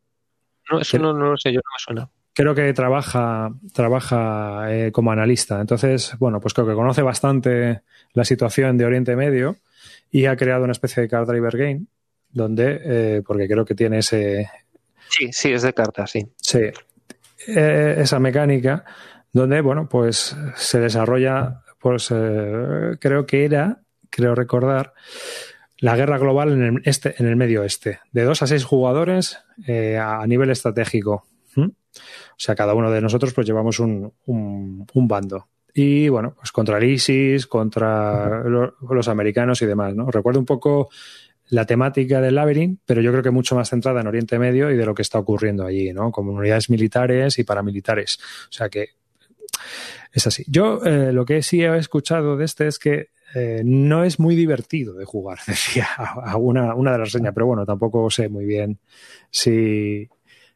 No, 0.71 0.79
eso 0.79 0.97
no, 0.97 1.13
no 1.13 1.31
lo 1.31 1.37
sé, 1.37 1.51
yo 1.51 1.59
no 1.59 1.71
me 1.73 1.79
suena 1.79 2.09
creo 2.33 2.55
que 2.55 2.73
trabaja, 2.73 3.51
trabaja 3.73 4.65
eh, 4.69 4.91
como 4.91 5.11
analista. 5.11 5.61
Entonces, 5.61 6.15
bueno, 6.19 6.39
pues 6.39 6.53
creo 6.53 6.67
que 6.67 6.73
conoce 6.73 7.01
bastante 7.01 7.81
la 8.13 8.25
situación 8.25 8.77
de 8.77 8.85
Oriente 8.85 9.15
Medio 9.15 9.57
y 10.11 10.25
ha 10.25 10.35
creado 10.35 10.63
una 10.63 10.71
especie 10.71 11.03
de 11.03 11.09
card 11.09 11.27
driver 11.27 11.57
game 11.57 11.85
donde, 12.29 12.81
eh, 12.83 13.21
porque 13.25 13.47
creo 13.47 13.65
que 13.65 13.75
tiene 13.75 13.99
ese... 13.99 14.49
Sí, 15.09 15.31
sí, 15.31 15.51
es 15.51 15.61
de 15.61 15.73
cartas, 15.73 16.11
sí. 16.11 16.27
Sí, 16.37 16.61
eh, 17.47 17.95
esa 17.99 18.19
mecánica 18.19 18.85
donde, 19.31 19.61
bueno, 19.61 19.89
pues 19.89 20.35
se 20.55 20.79
desarrolla, 20.79 21.63
pues 21.79 22.07
creo 22.07 23.25
que 23.25 23.45
era, 23.45 23.81
creo 24.11 24.35
recordar, 24.35 24.93
la 25.79 25.95
guerra 25.95 26.19
global 26.19 26.53
en 26.53 26.63
el, 26.63 26.81
este, 26.85 27.15
en 27.17 27.27
el 27.27 27.35
medio 27.35 27.61
oeste, 27.61 27.99
de 28.11 28.23
dos 28.23 28.43
a 28.43 28.47
seis 28.47 28.63
jugadores 28.63 29.39
a 29.67 30.23
nivel 30.27 30.51
estratégico. 30.51 31.25
O 32.33 32.35
sea, 32.37 32.55
cada 32.55 32.73
uno 32.73 32.91
de 32.91 33.01
nosotros 33.01 33.33
pues 33.33 33.47
llevamos 33.47 33.79
un, 33.79 34.11
un, 34.25 35.07
bando. 35.07 35.47
Y 35.73 36.09
bueno, 36.09 36.35
pues 36.35 36.51
contra 36.51 36.77
el 36.77 36.83
ISIS, 36.83 37.47
contra 37.47 38.43
los, 38.43 39.07
americanos 39.07 39.61
y 39.61 39.65
demás, 39.65 39.95
¿no? 39.95 40.09
Recuerdo 40.09 40.39
un 40.39 40.45
poco 40.45 40.89
la 41.49 41.65
temática 41.65 42.21
del 42.21 42.35
Labyrinth, 42.35 42.79
pero 42.85 43.01
yo 43.01 43.11
creo 43.11 43.23
que 43.23 43.31
mucho 43.31 43.55
más 43.55 43.69
centrada 43.69 44.01
en 44.01 44.07
Oriente 44.07 44.39
Medio 44.39 44.71
y 44.71 44.77
de 44.77 44.85
lo 44.85 44.95
que 44.95 45.01
está 45.01 45.19
ocurriendo 45.19 45.65
allí, 45.65 45.93
¿no? 45.93 46.11
Con 46.11 46.27
unidades 46.29 46.69
militares 46.69 47.37
y 47.39 47.43
paramilitares. 47.43 48.19
O 48.49 48.51
sea 48.51 48.69
que 48.69 48.89
es 50.11 50.27
así. 50.27 50.43
Yo 50.47 50.83
eh, 50.83 51.11
lo 51.11 51.25
que 51.25 51.41
sí 51.41 51.61
he 51.61 51.77
escuchado 51.77 52.37
de 52.37 52.45
este 52.45 52.67
es 52.67 52.79
que 52.79 53.09
eh, 53.35 53.61
no 53.65 54.03
es 54.03 54.19
muy 54.19 54.35
divertido 54.35 54.93
de 54.93 55.05
jugar, 55.05 55.39
decía 55.47 55.87
una, 56.37 56.75
una 56.75 56.91
de 56.91 56.97
las 56.99 57.13
reseñas, 57.13 57.33
pero 57.33 57.47
bueno, 57.47 57.65
tampoco 57.65 58.09
sé 58.09 58.29
muy 58.29 58.45
bien 58.45 58.79
si, 59.31 60.07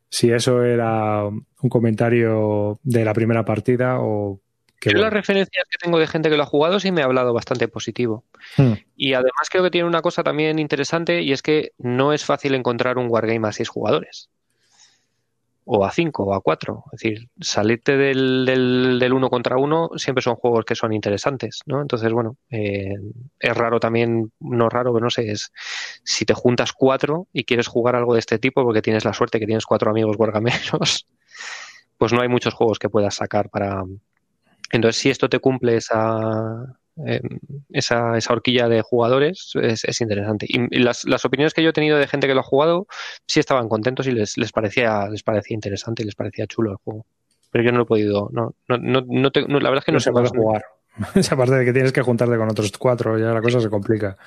si 0.10 0.32
eso 0.32 0.64
era 0.64 1.26
un 1.26 1.70
comentario 1.70 2.80
de 2.84 3.04
la 3.04 3.14
primera 3.14 3.44
partida 3.44 4.00
o 4.00 4.40
yo 4.82 4.98
las 5.00 5.14
referencias 5.14 5.66
que 5.70 5.78
tengo 5.78 6.00
de 6.00 6.08
gente 6.08 6.30
que 6.30 6.38
lo 6.38 6.44
ha 6.44 6.48
jugado 6.48 6.80
sí 6.80 6.92
me 6.92 7.02
ha 7.02 7.06
hablado 7.06 7.34
bastante 7.34 7.68
positivo. 7.68 8.24
Hmm. 8.58 8.74
Y 8.96 9.14
además 9.14 9.50
creo 9.50 9.64
que 9.64 9.72
tiene 9.72 9.88
una 9.88 10.02
cosa 10.02 10.24
también 10.24 10.60
interesante 10.60 11.22
y 11.22 11.32
es 11.32 11.42
que 11.42 11.74
no 11.78 12.14
es 12.14 12.26
fácil 12.26 12.56
encontrar 12.56 12.98
un 12.98 13.08
wargame 13.10 13.48
a 13.48 13.52
seis 13.52 13.70
jugadores 13.70 14.30
o 15.70 15.86
a 15.86 15.92
5 15.92 16.24
o 16.24 16.34
a 16.34 16.42
4. 16.42 16.84
Es 16.94 17.00
decir, 17.00 17.30
salirte 17.42 17.98
del, 17.98 18.46
del, 19.00 19.14
uno 19.14 19.30
contra 19.30 19.58
uno 19.58 19.90
siempre 19.98 20.22
son 20.22 20.36
juegos 20.36 20.64
que 20.64 20.76
son 20.76 20.94
interesantes, 20.94 21.60
¿no? 21.66 21.82
Entonces, 21.82 22.12
bueno, 22.14 22.38
eh, 22.50 22.94
es 23.38 23.58
raro 23.58 23.80
también, 23.80 24.32
no 24.40 24.70
raro, 24.70 24.94
pero 24.94 25.04
no 25.04 25.10
sé, 25.10 25.30
es 25.30 25.52
si 26.04 26.26
te 26.26 26.34
juntas 26.34 26.72
cuatro 26.72 27.28
y 27.34 27.44
quieres 27.44 27.68
jugar 27.68 27.98
algo 27.98 28.14
de 28.14 28.22
este 28.22 28.40
tipo 28.40 28.64
porque 28.64 28.82
tienes 28.82 29.04
la 29.04 29.14
suerte 29.14 29.40
que 29.40 29.46
tienes 29.46 29.66
cuatro 29.66 29.92
amigos 29.92 30.16
guargameros, 30.16 31.06
pues 31.98 32.14
no 32.14 32.22
hay 32.22 32.30
muchos 32.30 32.54
juegos 32.54 32.80
que 32.80 32.90
puedas 32.90 33.16
sacar 33.16 33.50
para... 33.50 33.84
Entonces, 34.72 35.02
si 35.02 35.10
esto 35.10 35.30
te 35.30 35.40
cumple 35.40 35.78
esa, 35.78 36.78
eh, 37.06 37.22
esa, 37.70 38.18
esa, 38.18 38.34
horquilla 38.34 38.68
de 38.68 38.82
jugadores 38.82 39.52
es, 39.62 40.02
interesante. 40.02 40.48
Y, 40.50 40.80
las, 40.80 41.06
las, 41.06 41.26
opiniones 41.26 41.54
que 41.54 41.62
yo 41.64 41.70
he 41.70 41.74
tenido 41.74 41.98
de 41.98 42.08
gente 42.08 42.28
que 42.28 42.34
lo 42.34 42.40
ha 42.40 42.44
jugado 42.44 42.88
sí 43.28 43.40
estaban 43.40 43.70
contentos 43.70 44.08
y 44.08 44.12
les, 44.12 44.38
les, 44.38 44.52
parecía, 44.52 45.08
les 45.10 45.24
parecía 45.24 45.56
interesante 45.56 46.04
y 46.04 46.06
les 46.06 46.16
parecía 46.16 46.48
chulo 46.48 46.72
el 46.72 46.78
juego. 46.78 47.06
Pero 47.52 47.64
yo 47.64 47.72
no 47.72 47.78
lo 47.78 47.84
he 47.84 47.88
podido, 47.88 48.30
no, 48.32 48.56
no, 48.68 48.78
no, 48.78 49.02
no, 49.06 49.60
la 49.60 49.70
verdad 49.70 49.78
es 49.80 49.86
que 49.86 49.92
no, 49.92 50.00
se 50.00 50.12
puede 50.12 50.30
jugar. 50.30 50.66
Esa 51.16 51.38
parte 51.38 51.56
de 51.56 51.66
que 51.66 51.74
tienes 51.74 51.92
que 51.92 52.02
juntarte 52.02 52.36
con 52.36 52.50
otros 52.50 52.72
cuatro, 52.78 53.18
ya 53.18 53.28
la 53.28 53.42
cosa 53.42 53.62
se 53.62 53.70
complica. 53.70 54.18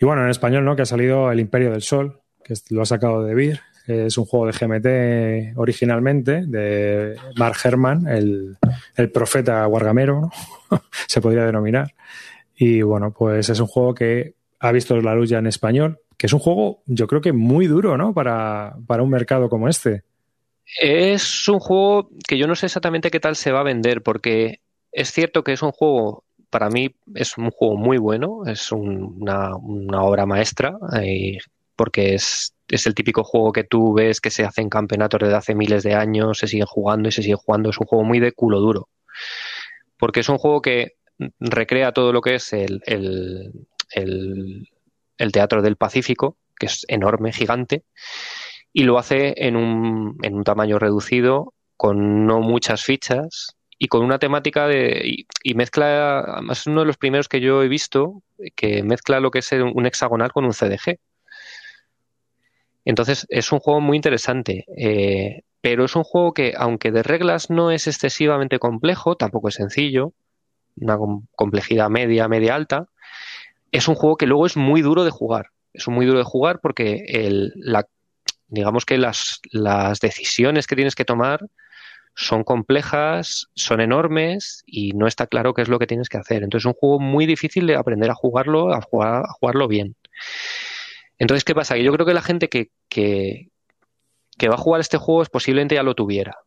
Y 0.00 0.04
bueno, 0.06 0.22
en 0.22 0.30
español, 0.30 0.64
¿no? 0.64 0.76
Que 0.76 0.82
ha 0.82 0.86
salido 0.86 1.30
El 1.30 1.40
Imperio 1.40 1.70
del 1.70 1.82
Sol, 1.82 2.20
que 2.42 2.54
lo 2.70 2.82
ha 2.82 2.86
sacado 2.86 3.22
de 3.24 3.34
Beer. 3.34 3.60
Es 3.90 4.16
un 4.18 4.24
juego 4.24 4.46
de 4.46 4.52
GMT 4.52 5.58
originalmente, 5.58 6.46
de 6.46 7.16
Mark 7.36 7.56
Herman, 7.62 8.06
el, 8.06 8.56
el 8.96 9.10
profeta 9.10 9.64
guargamero, 9.66 10.30
se 11.08 11.20
podría 11.20 11.44
denominar. 11.44 11.94
Y 12.56 12.82
bueno, 12.82 13.10
pues 13.10 13.48
es 13.48 13.58
un 13.58 13.66
juego 13.66 13.94
que 13.94 14.34
ha 14.60 14.72
visto 14.72 15.00
la 15.00 15.14
luz 15.14 15.30
ya 15.30 15.38
en 15.38 15.46
español, 15.46 15.98
que 16.16 16.26
es 16.26 16.32
un 16.32 16.38
juego, 16.38 16.82
yo 16.86 17.06
creo 17.06 17.20
que 17.20 17.32
muy 17.32 17.66
duro, 17.66 17.96
¿no? 17.96 18.12
Para, 18.12 18.76
para 18.86 19.02
un 19.02 19.10
mercado 19.10 19.48
como 19.48 19.68
este. 19.68 20.02
Es 20.78 21.48
un 21.48 21.58
juego 21.58 22.10
que 22.28 22.38
yo 22.38 22.46
no 22.46 22.54
sé 22.54 22.66
exactamente 22.66 23.10
qué 23.10 23.18
tal 23.18 23.36
se 23.36 23.50
va 23.50 23.60
a 23.60 23.64
vender, 23.64 24.02
porque 24.02 24.60
es 24.92 25.10
cierto 25.10 25.42
que 25.42 25.52
es 25.54 25.62
un 25.62 25.72
juego, 25.72 26.24
para 26.50 26.68
mí 26.68 26.94
es 27.14 27.38
un 27.38 27.50
juego 27.50 27.76
muy 27.76 27.98
bueno, 27.98 28.42
es 28.46 28.70
una, 28.70 29.56
una, 29.56 30.02
obra 30.02 30.26
maestra, 30.26 30.76
eh, 31.02 31.38
porque 31.76 32.14
es 32.14 32.52
es 32.70 32.86
el 32.86 32.94
típico 32.94 33.24
juego 33.24 33.52
que 33.52 33.64
tú 33.64 33.94
ves 33.94 34.20
que 34.20 34.30
se 34.30 34.44
hace 34.44 34.60
en 34.60 34.68
campeonatos 34.68 35.20
desde 35.20 35.34
hace 35.34 35.54
miles 35.54 35.82
de 35.82 35.94
años, 35.94 36.38
se 36.38 36.46
sigue 36.46 36.64
jugando 36.66 37.08
y 37.08 37.12
se 37.12 37.22
sigue 37.22 37.34
jugando. 37.34 37.70
Es 37.70 37.78
un 37.78 37.86
juego 37.86 38.04
muy 38.04 38.20
de 38.20 38.32
culo 38.32 38.60
duro. 38.60 38.88
Porque 39.98 40.20
es 40.20 40.28
un 40.28 40.38
juego 40.38 40.62
que 40.62 40.94
recrea 41.38 41.92
todo 41.92 42.12
lo 42.12 42.20
que 42.20 42.36
es 42.36 42.52
el, 42.52 42.80
el, 42.86 43.52
teatro 45.32 45.62
del 45.62 45.76
Pacífico, 45.76 46.36
que 46.58 46.66
es 46.66 46.84
enorme, 46.88 47.32
gigante, 47.32 47.84
y 48.72 48.84
lo 48.84 48.98
hace 48.98 49.34
en 49.36 49.56
un, 49.56 50.16
en 50.22 50.34
un 50.34 50.44
tamaño 50.44 50.78
reducido, 50.78 51.54
con 51.76 52.26
no 52.26 52.40
muchas 52.40 52.84
fichas, 52.84 53.56
y 53.82 53.88
con 53.88 54.04
una 54.04 54.18
temática 54.18 54.68
de 54.68 55.24
y, 55.42 55.54
mezcla 55.54 56.20
además 56.20 56.66
uno 56.66 56.80
de 56.80 56.86
los 56.86 56.98
primeros 56.98 57.28
que 57.28 57.40
yo 57.40 57.62
he 57.62 57.68
visto 57.68 58.22
que 58.54 58.82
mezcla 58.82 59.20
lo 59.20 59.30
que 59.30 59.38
es 59.38 59.50
un 59.52 59.86
hexagonal 59.86 60.32
con 60.32 60.44
un 60.44 60.52
CDG 60.52 60.98
entonces 62.84 63.26
es 63.30 63.52
un 63.52 63.60
juego 63.60 63.80
muy 63.80 63.96
interesante, 63.96 64.64
eh, 64.76 65.42
pero 65.60 65.84
es 65.84 65.96
un 65.96 66.04
juego 66.04 66.32
que, 66.32 66.54
aunque 66.56 66.90
de 66.90 67.02
reglas 67.02 67.50
no 67.50 67.70
es 67.70 67.86
excesivamente 67.86 68.58
complejo, 68.58 69.16
tampoco 69.16 69.48
es 69.48 69.54
sencillo, 69.54 70.12
una 70.80 70.98
complejidad 71.36 71.90
media, 71.90 72.28
media 72.28 72.54
alta, 72.54 72.88
es 73.72 73.88
un 73.88 73.94
juego 73.94 74.16
que 74.16 74.26
luego 74.26 74.46
es 74.46 74.56
muy 74.56 74.82
duro 74.82 75.04
de 75.04 75.10
jugar. 75.10 75.50
Es 75.72 75.86
muy 75.88 76.06
duro 76.06 76.18
de 76.18 76.24
jugar 76.24 76.60
porque 76.60 77.04
el, 77.06 77.52
la, 77.56 77.86
digamos 78.48 78.84
que 78.84 78.98
las, 78.98 79.40
las 79.52 80.00
decisiones 80.00 80.66
que 80.66 80.76
tienes 80.76 80.94
que 80.94 81.04
tomar 81.04 81.46
son 82.14 82.42
complejas, 82.42 83.48
son 83.54 83.80
enormes 83.80 84.64
y 84.66 84.92
no 84.92 85.06
está 85.06 85.26
claro 85.26 85.54
qué 85.54 85.62
es 85.62 85.68
lo 85.68 85.78
que 85.78 85.86
tienes 85.86 86.08
que 86.08 86.18
hacer. 86.18 86.42
Entonces 86.42 86.64
es 86.64 86.74
un 86.74 86.78
juego 86.78 86.98
muy 86.98 87.26
difícil 87.26 87.66
de 87.66 87.76
aprender 87.76 88.10
a 88.10 88.14
jugarlo, 88.14 88.72
a, 88.72 88.80
jugar, 88.80 89.24
a 89.24 89.32
jugarlo 89.32 89.68
bien. 89.68 89.94
Entonces, 91.20 91.44
¿qué 91.44 91.54
pasa? 91.54 91.76
yo 91.76 91.92
creo 91.92 92.06
que 92.06 92.14
la 92.14 92.22
gente 92.22 92.48
que, 92.48 92.70
que, 92.88 93.48
va 94.48 94.54
a 94.54 94.58
jugar 94.58 94.80
este 94.80 94.96
juego 94.96 95.22
es 95.22 95.28
posiblemente 95.28 95.74
ya 95.74 95.82
lo 95.82 95.94
tuviera. 95.94 96.38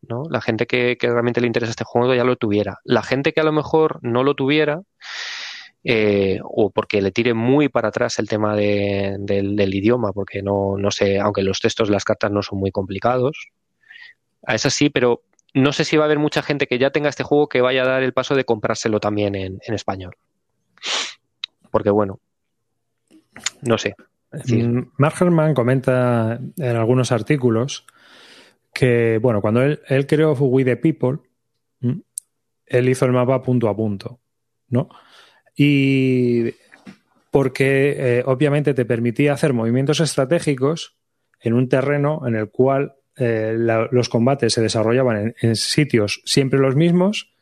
¿no? 0.00 0.24
La 0.30 0.40
gente 0.40 0.66
que, 0.66 0.96
realmente 0.98 1.42
le 1.42 1.46
interesa 1.46 1.70
este 1.70 1.84
juego 1.84 2.14
ya 2.14 2.24
lo 2.24 2.36
tuviera. 2.36 2.78
La 2.84 3.02
gente 3.02 3.34
que 3.34 3.42
a 3.42 3.44
lo 3.44 3.52
mejor 3.52 3.98
no 4.02 4.24
lo 4.24 4.34
tuviera, 4.34 4.80
eh, 5.84 6.40
o 6.42 6.70
porque 6.70 7.02
le 7.02 7.12
tire 7.12 7.34
muy 7.34 7.68
para 7.68 7.88
atrás 7.88 8.18
el 8.18 8.26
tema 8.26 8.56
del, 8.56 9.74
idioma, 9.74 10.14
porque 10.14 10.42
no, 10.42 10.78
no 10.78 10.90
sé, 10.90 11.20
aunque 11.20 11.42
los 11.42 11.60
textos 11.60 11.90
las 11.90 12.04
cartas 12.04 12.30
no 12.30 12.42
son 12.42 12.58
muy 12.58 12.70
complicados, 12.70 13.50
a 14.46 14.54
esa 14.54 14.70
sí, 14.70 14.88
pero 14.88 15.22
no 15.52 15.74
sé 15.74 15.84
si 15.84 15.98
va 15.98 16.04
a 16.04 16.06
haber 16.06 16.18
mucha 16.18 16.40
gente 16.40 16.66
que 16.66 16.78
ya 16.78 16.90
tenga 16.90 17.10
este 17.10 17.24
juego 17.24 17.50
que 17.50 17.60
vaya 17.60 17.82
a 17.82 17.86
dar 17.86 18.02
el 18.02 18.14
paso 18.14 18.34
de 18.34 18.46
comprárselo 18.46 19.00
también 19.00 19.34
en 19.34 19.60
español. 19.74 20.16
Porque 21.70 21.90
bueno, 21.90 22.20
no 23.62 23.76
sé. 23.76 23.94
Mm, 24.48 24.80
Mark 24.98 25.14
Herman 25.20 25.54
comenta 25.54 26.40
en 26.56 26.76
algunos 26.76 27.12
artículos 27.12 27.86
que, 28.72 29.18
bueno, 29.22 29.40
cuando 29.40 29.62
él, 29.62 29.80
él 29.88 30.06
creó 30.06 30.32
We 30.32 30.64
the 30.64 30.76
People, 30.76 31.18
él 32.66 32.88
hizo 32.88 33.04
el 33.04 33.12
mapa 33.12 33.42
punto 33.42 33.68
a 33.68 33.76
punto, 33.76 34.20
¿no? 34.68 34.88
Y 35.56 36.54
porque 37.30 37.96
eh, 37.98 38.22
obviamente 38.26 38.74
te 38.74 38.84
permitía 38.84 39.32
hacer 39.32 39.52
movimientos 39.52 40.00
estratégicos 40.00 40.96
en 41.40 41.54
un 41.54 41.68
terreno 41.68 42.22
en 42.26 42.36
el 42.36 42.50
cual 42.50 42.94
eh, 43.16 43.56
los 43.90 44.08
combates 44.08 44.52
se 44.52 44.62
desarrollaban 44.62 45.34
en, 45.40 45.56
sitios 45.56 46.22
siempre 46.24 46.58
los 46.58 46.74
mismos 46.74 47.32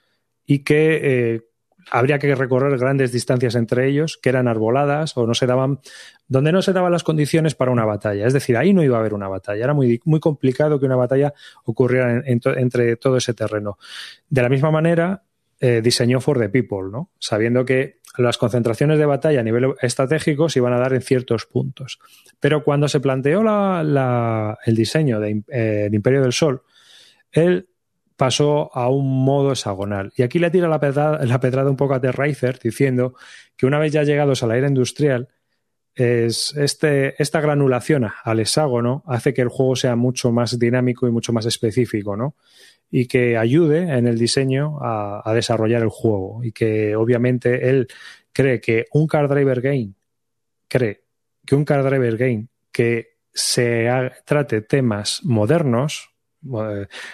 y 0.44 0.60
que 0.60 1.00
eh, 1.02 1.40
habría 1.90 2.18
que 2.18 2.34
recorrer 2.34 2.78
grandes 2.78 3.12
distancias 3.12 3.54
entre 3.54 3.88
ellos, 3.88 4.18
que 4.20 4.28
eran 4.28 4.48
arboladas 4.48 5.16
o 5.16 5.26
no 5.26 5.34
se 5.34 5.46
daban, 5.46 5.80
donde 6.28 6.52
no 6.52 6.62
se 6.62 6.72
daban 6.72 6.92
las 6.92 7.02
condiciones 7.02 7.54
para 7.54 7.70
una 7.70 7.84
batalla. 7.84 8.26
Es 8.26 8.32
decir, 8.32 8.56
ahí 8.56 8.72
no 8.72 8.82
iba 8.82 8.96
a 8.96 9.00
haber 9.00 9.14
una 9.14 9.28
batalla. 9.28 9.64
Era 9.64 9.74
muy, 9.74 10.00
muy 10.04 10.20
complicado 10.20 10.78
que 10.78 10.86
una 10.86 10.96
batalla 10.96 11.34
ocurriera 11.64 12.22
entre 12.26 12.96
todo 12.96 13.16
ese 13.16 13.34
terreno. 13.34 13.78
De 14.28 14.42
la 14.42 14.48
misma 14.48 14.70
manera, 14.70 15.22
eh, 15.60 15.80
diseñó 15.80 16.20
For 16.20 16.40
the 16.40 16.48
People, 16.48 16.90
¿no? 16.90 17.10
Sabiendo 17.20 17.64
que 17.64 18.00
las 18.18 18.36
concentraciones 18.36 18.98
de 18.98 19.06
batalla 19.06 19.40
a 19.40 19.44
nivel 19.44 19.74
estratégico 19.80 20.48
se 20.48 20.58
iban 20.58 20.72
a 20.72 20.78
dar 20.78 20.92
en 20.92 21.02
ciertos 21.02 21.46
puntos. 21.46 22.00
Pero 22.40 22.64
cuando 22.64 22.88
se 22.88 22.98
planteó 23.00 23.42
el 23.42 24.74
diseño 24.74 25.20
del 25.20 25.44
de, 25.46 25.86
eh, 25.86 25.90
Imperio 25.92 26.20
del 26.20 26.32
Sol, 26.32 26.62
él 27.30 27.68
pasó 28.22 28.70
a 28.72 28.88
un 28.88 29.24
modo 29.24 29.50
hexagonal. 29.50 30.12
Y 30.16 30.22
aquí 30.22 30.38
le 30.38 30.48
tira 30.48 30.68
la 30.68 30.78
pedrada, 30.78 31.68
un 31.68 31.76
poco 31.76 31.94
a 31.94 32.00
Terraizer 32.00 32.56
diciendo 32.60 33.14
que 33.56 33.66
una 33.66 33.80
vez 33.80 33.90
ya 33.90 34.04
llegados 34.04 34.44
a 34.44 34.46
la 34.46 34.56
era 34.56 34.68
industrial, 34.68 35.26
es 35.92 36.54
este, 36.56 37.20
esta 37.20 37.40
granulación 37.40 38.08
al 38.22 38.38
hexágono 38.38 39.02
hace 39.08 39.34
que 39.34 39.42
el 39.42 39.48
juego 39.48 39.74
sea 39.74 39.96
mucho 39.96 40.30
más 40.30 40.56
dinámico 40.56 41.08
y 41.08 41.10
mucho 41.10 41.32
más 41.32 41.46
específico, 41.46 42.16
¿no? 42.16 42.36
Y 42.92 43.08
que 43.08 43.36
ayude 43.36 43.92
en 43.92 44.06
el 44.06 44.20
diseño 44.20 44.78
a, 44.80 45.32
desarrollar 45.34 45.82
el 45.82 45.88
juego. 45.88 46.44
Y 46.44 46.52
que 46.52 46.94
obviamente 46.94 47.70
él 47.70 47.88
cree 48.32 48.60
que 48.60 48.86
un 48.92 49.08
card 49.08 49.32
driver 49.32 49.60
game, 49.60 49.94
cree 50.68 51.02
que 51.44 51.56
un 51.56 51.64
driver 51.64 52.16
game 52.16 52.46
que 52.70 53.16
se 53.34 53.88
trate 54.24 54.60
temas 54.60 55.24
modernos, 55.24 56.11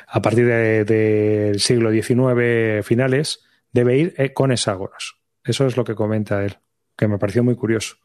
a 0.07 0.23
partir 0.23 0.47
del 0.47 1.61
siglo 1.61 1.91
XIX 1.91 2.85
finales, 2.87 3.41
debe 3.73 3.99
ir 3.99 4.15
eh, 4.17 4.33
con 4.33 4.53
hexágonos. 4.53 5.21
Eso 5.45 5.67
es 5.67 5.77
lo 5.77 5.85
que 5.85 5.95
comenta 5.95 6.45
él, 6.45 6.57
que 6.97 7.09
me 7.09 7.19
pareció 7.19 7.45
muy 7.45 7.55
curioso. 7.55 7.97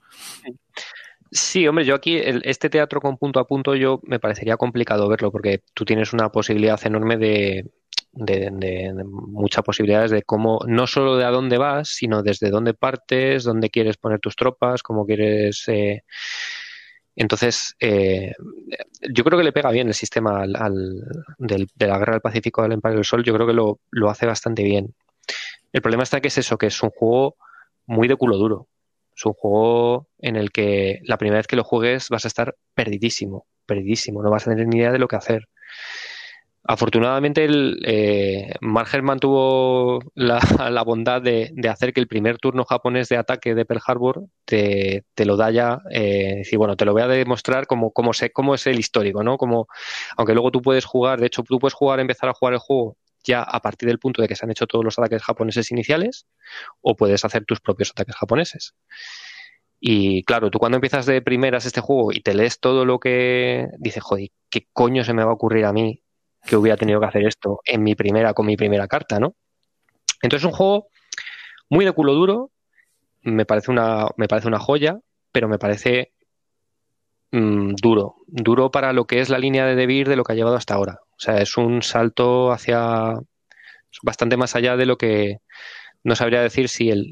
Sí, 1.32 1.68
hombre, 1.68 1.84
yo 1.84 1.96
aquí 1.96 2.18
este 2.18 2.70
teatro 2.70 3.02
con 3.02 3.18
punto 3.18 3.40
a 3.40 3.48
punto 3.48 3.74
yo 3.76 4.00
me 4.04 4.20
parecería 4.20 4.56
complicado 4.56 5.10
verlo 5.10 5.32
porque 5.32 5.64
tú 5.74 5.84
tienes 5.84 6.14
una 6.14 6.30
posibilidad 6.30 6.80
enorme 6.86 7.18
de, 7.18 7.72
de, 8.14 9.04
muchas 9.06 9.64
posibilidades 9.64 10.12
de 10.12 10.22
cómo, 10.22 10.60
no 10.68 10.86
solo 10.86 11.18
de 11.18 11.26
a 11.26 11.32
dónde 11.32 11.58
vas, 11.58 11.90
sino 11.90 12.22
desde 12.22 12.52
dónde 12.52 12.76
partes, 12.76 13.44
dónde 13.44 13.70
quieres 13.70 13.98
poner 13.98 14.20
tus 14.20 14.36
tropas, 14.36 14.84
cómo 14.84 15.06
quieres... 15.06 15.68
Eh, 15.68 16.04
entonces, 17.16 17.76
eh, 17.80 18.34
yo 19.14 19.24
creo 19.24 19.38
que 19.38 19.46
le 19.46 19.52
pega 19.52 19.72
bien 19.72 19.88
el 19.88 19.94
sistema 19.94 20.42
al, 20.42 21.02
de 21.38 21.88
la 21.88 21.98
Guerra 21.98 22.14
del 22.14 22.22
Pacífico 22.22 22.62
al 22.62 22.72
Empire 22.72 22.96
del 22.96 23.06
Sol, 23.06 23.24
yo 23.24 23.34
creo 23.34 23.48
que 23.48 23.54
lo, 23.54 23.80
lo 23.92 24.10
hace 24.10 24.26
bastante 24.26 24.64
bien. 24.64 24.96
El 25.72 25.82
problema 25.82 26.04
está 26.04 26.22
que 26.22 26.28
es 26.30 26.38
eso, 26.38 26.58
que 26.58 26.68
es 26.68 26.84
un 26.84 26.90
juego 26.90 27.36
muy 27.86 28.08
de 28.08 28.16
culo 28.16 28.38
duro. 28.38 28.68
Es 29.16 29.26
un 29.26 29.34
juego 29.34 30.08
en 30.20 30.36
el 30.36 30.52
que 30.52 31.00
la 31.04 31.18
primera 31.18 31.38
vez 31.38 31.48
que 31.48 31.56
lo 31.56 31.64
juegues 31.64 32.10
vas 32.10 32.26
a 32.26 32.28
estar 32.28 32.56
perdidísimo, 32.74 33.46
perdidísimo, 33.66 34.24
no 34.24 34.32
vas 34.32 34.48
a 34.48 34.52
tener 34.52 34.68
ni 34.68 34.78
idea 34.78 34.92
de 34.92 35.00
lo 35.00 35.08
que 35.08 35.16
hacer. 35.16 35.48
Afortunadamente, 36.66 37.44
el, 37.44 37.82
eh, 37.86 38.54
tuvo 39.20 40.00
la, 40.16 40.40
bondad 40.86 41.22
de, 41.22 41.54
hacer 41.70 41.92
que 41.92 42.00
el 42.00 42.08
primer 42.08 42.38
turno 42.38 42.64
japonés 42.64 43.10
de 43.10 43.18
ataque 43.18 43.54
de 43.54 43.66
Pearl 43.66 43.82
Harbor 43.86 44.26
te, 44.46 45.04
lo 45.26 45.36
da 45.36 45.52
ya. 45.52 45.82
Eh, 45.92 46.44
y 46.50 46.56
bueno, 46.56 46.78
te 46.78 46.86
lo 46.86 46.94
voy 46.94 47.02
a 47.02 47.08
demostrar 47.08 47.68
como, 47.68 47.92
como, 47.92 48.14
sé, 48.14 48.32
cómo 48.32 48.56
es 48.56 48.66
el 48.68 48.80
histórico, 48.80 49.24
¿no? 49.24 49.38
Como, 49.38 49.68
aunque 50.16 50.34
luego 50.34 50.52
tú 50.52 50.62
puedes 50.62 50.86
jugar, 50.86 51.20
de 51.20 51.28
hecho, 51.28 51.44
tú 51.44 51.60
puedes 51.60 51.74
jugar, 51.74 52.00
empezar 52.00 52.30
a 52.30 52.34
jugar 52.34 52.54
el 52.54 52.60
juego 52.60 52.98
ya 53.26 53.42
a 53.44 53.60
partir 53.62 53.88
del 53.90 54.00
punto 54.00 54.22
de 54.22 54.28
que 54.28 54.36
se 54.36 54.46
han 54.46 54.52
hecho 54.52 54.68
todos 54.68 54.86
los 54.86 54.98
ataques 55.00 55.24
japoneses 55.24 55.72
iniciales, 55.72 56.28
o 56.82 56.96
puedes 56.96 57.26
hacer 57.26 57.46
tus 57.46 57.60
propios 57.60 57.92
ataques 57.92 58.16
japoneses. 58.16 58.74
Y 59.82 60.24
claro, 60.24 60.50
tú 60.50 60.60
cuando 60.60 60.78
empiezas 60.78 61.06
de 61.06 61.22
primeras 61.22 61.66
este 61.66 61.82
juego 61.82 62.14
y 62.14 62.22
te 62.22 62.34
lees 62.34 62.60
todo 62.62 62.86
lo 62.86 63.00
que 63.00 63.68
dices, 63.80 64.02
joder, 64.02 64.30
¿qué 64.50 64.68
coño 64.72 65.04
se 65.04 65.14
me 65.14 65.26
va 65.26 65.32
a 65.32 65.34
ocurrir 65.34 65.66
a 65.66 65.74
mí 65.74 66.03
que 66.46 66.56
hubiera 66.56 66.78
tenido 66.78 67.00
que 67.00 67.06
hacer 67.06 67.26
esto 67.26 67.62
en 67.66 67.84
mi 67.84 67.96
primera, 67.96 68.34
con 68.34 68.46
mi 68.46 68.58
primera 68.58 68.88
carta, 68.88 69.20
¿no? 69.20 69.36
Entonces 70.22 70.46
es 70.46 70.52
un 70.52 70.58
juego 70.58 70.88
muy 71.70 71.86
de 71.86 71.92
culo 71.92 72.14
duro, 72.14 72.52
me 73.22 73.46
parece 73.46 73.72
una, 73.72 74.08
me 74.18 74.28
parece 74.28 74.48
una 74.48 74.60
joya, 74.60 75.00
pero 75.32 75.48
me 75.48 75.58
parece 75.58 76.14
mm, 77.32 77.76
duro, 77.82 78.16
duro 78.28 78.72
para 78.72 78.94
lo 78.94 79.06
que 79.06 79.22
es 79.22 79.30
la 79.30 79.40
línea 79.40 79.66
de 79.66 79.76
Debir 79.76 80.08
de 80.08 80.16
lo 80.16 80.24
que 80.24 80.34
ha 80.34 80.36
llevado 80.36 80.56
hasta 80.56 80.76
ahora. 80.76 81.00
O 81.12 81.20
sea, 81.20 81.42
es 81.42 81.58
un 81.58 81.82
salto 81.82 82.52
hacia 82.52 83.14
bastante 84.02 84.38
más 84.38 84.56
allá 84.56 84.76
de 84.76 84.86
lo 84.86 84.98
que 84.98 85.38
no 86.04 86.16
sabría 86.16 86.42
decir 86.42 86.68
si 86.68 86.90
el, 86.90 87.12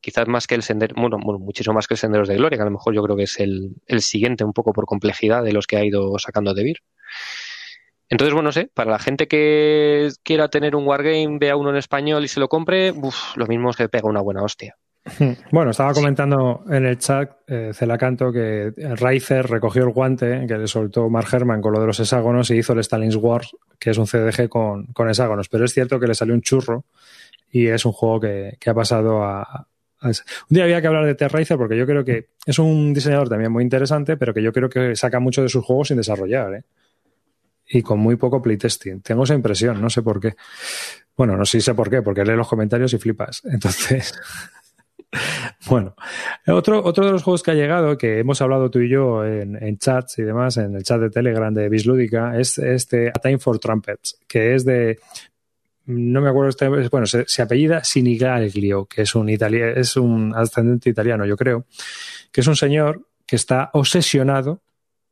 quizás 0.00 0.26
más 0.28 0.46
que 0.46 0.54
el 0.54 0.62
sendero, 0.62 0.94
bueno, 0.96 1.18
muchísimo 1.18 1.74
más 1.74 1.86
que 1.86 1.94
el 1.94 1.98
Senderos 1.98 2.28
de 2.28 2.36
Gloria, 2.36 2.56
que 2.56 2.62
a 2.62 2.66
lo 2.66 2.70
mejor 2.70 2.94
yo 2.94 3.02
creo 3.02 3.16
que 3.16 3.24
es 3.24 3.38
el, 3.38 3.74
el 3.86 4.00
siguiente 4.00 4.44
un 4.44 4.54
poco 4.54 4.72
por 4.72 4.86
complejidad 4.86 5.44
de 5.44 5.52
los 5.52 5.66
que 5.66 5.76
ha 5.76 5.84
ido 5.84 6.18
sacando 6.18 6.54
Debir. 6.54 6.78
Entonces, 8.14 8.32
bueno, 8.32 8.50
no 8.50 8.52
sé, 8.52 8.70
para 8.72 8.92
la 8.92 9.00
gente 9.00 9.26
que 9.26 10.08
quiera 10.22 10.46
tener 10.46 10.76
un 10.76 10.86
Wargame, 10.86 11.38
vea 11.40 11.56
uno 11.56 11.70
en 11.70 11.76
español 11.76 12.24
y 12.24 12.28
se 12.28 12.38
lo 12.38 12.48
compre, 12.48 12.94
lo 13.34 13.46
mismo 13.48 13.72
que 13.72 13.88
pega 13.88 14.08
una 14.08 14.20
buena 14.20 14.44
hostia. 14.44 14.76
Bueno, 15.50 15.72
estaba 15.72 15.92
comentando 15.92 16.62
en 16.70 16.86
el 16.86 16.96
chat, 16.98 17.32
eh, 17.48 17.72
Celacanto, 17.74 18.30
que 18.30 18.70
Riser 18.76 19.48
recogió 19.48 19.82
el 19.82 19.90
guante 19.90 20.46
que 20.46 20.56
le 20.56 20.68
soltó 20.68 21.10
Mark 21.10 21.26
Herman 21.32 21.60
con 21.60 21.72
lo 21.72 21.80
de 21.80 21.88
los 21.88 21.98
hexágonos 21.98 22.52
y 22.52 22.58
hizo 22.58 22.72
el 22.74 22.78
Stalin's 22.78 23.16
Wars, 23.16 23.56
que 23.80 23.90
es 23.90 23.98
un 23.98 24.06
CDG 24.06 24.48
con, 24.48 24.86
con 24.92 25.08
hexágonos. 25.10 25.48
Pero 25.48 25.64
es 25.64 25.74
cierto 25.74 25.98
que 25.98 26.06
le 26.06 26.14
salió 26.14 26.34
un 26.34 26.40
churro 26.40 26.84
y 27.50 27.66
es 27.66 27.84
un 27.84 27.90
juego 27.90 28.20
que, 28.20 28.56
ha 28.64 28.74
pasado 28.74 29.24
a, 29.24 29.66
Un 30.02 30.14
día 30.50 30.62
había 30.62 30.80
que 30.80 30.86
hablar 30.86 31.04
de 31.04 31.16
Terraizer 31.16 31.58
porque 31.58 31.76
yo 31.76 31.84
creo 31.84 32.04
que 32.04 32.28
es 32.46 32.60
un 32.60 32.94
diseñador 32.94 33.28
también 33.28 33.50
muy 33.50 33.64
interesante, 33.64 34.16
pero 34.16 34.32
que 34.32 34.40
yo 34.40 34.52
creo 34.52 34.70
que 34.70 34.94
saca 34.94 35.18
mucho 35.18 35.42
de 35.42 35.48
sus 35.48 35.64
juegos 35.64 35.88
sin 35.88 35.96
desarrollar. 35.96 36.54
¿eh? 36.54 36.64
Y 37.74 37.82
con 37.82 37.98
muy 37.98 38.16
poco 38.16 38.40
playtesting. 38.40 39.00
Tengo 39.00 39.24
esa 39.24 39.34
impresión, 39.34 39.80
no 39.80 39.90
sé 39.90 40.02
por 40.02 40.20
qué. 40.20 40.36
Bueno, 41.16 41.36
no 41.36 41.44
sé 41.44 41.60
sé 41.60 41.74
por 41.74 41.90
qué, 41.90 42.02
porque 42.02 42.24
lee 42.24 42.36
los 42.36 42.48
comentarios 42.48 42.92
y 42.94 42.98
flipas. 42.98 43.42
Entonces, 43.52 44.14
bueno, 45.66 45.96
otro, 46.46 46.84
otro 46.84 47.04
de 47.04 47.12
los 47.12 47.24
juegos 47.24 47.42
que 47.42 47.50
ha 47.50 47.54
llegado, 47.54 47.98
que 47.98 48.20
hemos 48.20 48.40
hablado 48.40 48.70
tú 48.70 48.78
y 48.78 48.88
yo 48.88 49.24
en, 49.24 49.78
chats 49.78 50.18
y 50.18 50.22
demás, 50.22 50.56
en 50.56 50.76
el 50.76 50.84
chat 50.84 51.00
de 51.00 51.10
Telegram 51.10 51.52
de 51.52 51.68
Bislúdica, 51.68 52.38
es 52.38 52.58
este 52.58 53.08
A 53.08 53.20
Time 53.20 53.38
for 53.38 53.58
Trumpets, 53.58 54.20
que 54.28 54.54
es 54.54 54.64
de 54.64 55.00
no 55.86 56.22
me 56.22 56.30
acuerdo 56.30 56.48
este, 56.48 56.68
bueno, 56.88 57.06
se, 57.06 57.42
apellida 57.42 57.84
Sinigaglio, 57.84 58.86
que 58.86 59.02
es 59.02 59.14
un 59.14 59.28
es 59.28 59.96
un 59.96 60.32
ascendente 60.34 60.88
italiano, 60.88 61.26
yo 61.26 61.36
creo, 61.36 61.66
que 62.32 62.40
es 62.40 62.46
un 62.46 62.56
señor 62.56 63.06
que 63.26 63.36
está 63.36 63.70
obsesionado, 63.74 64.62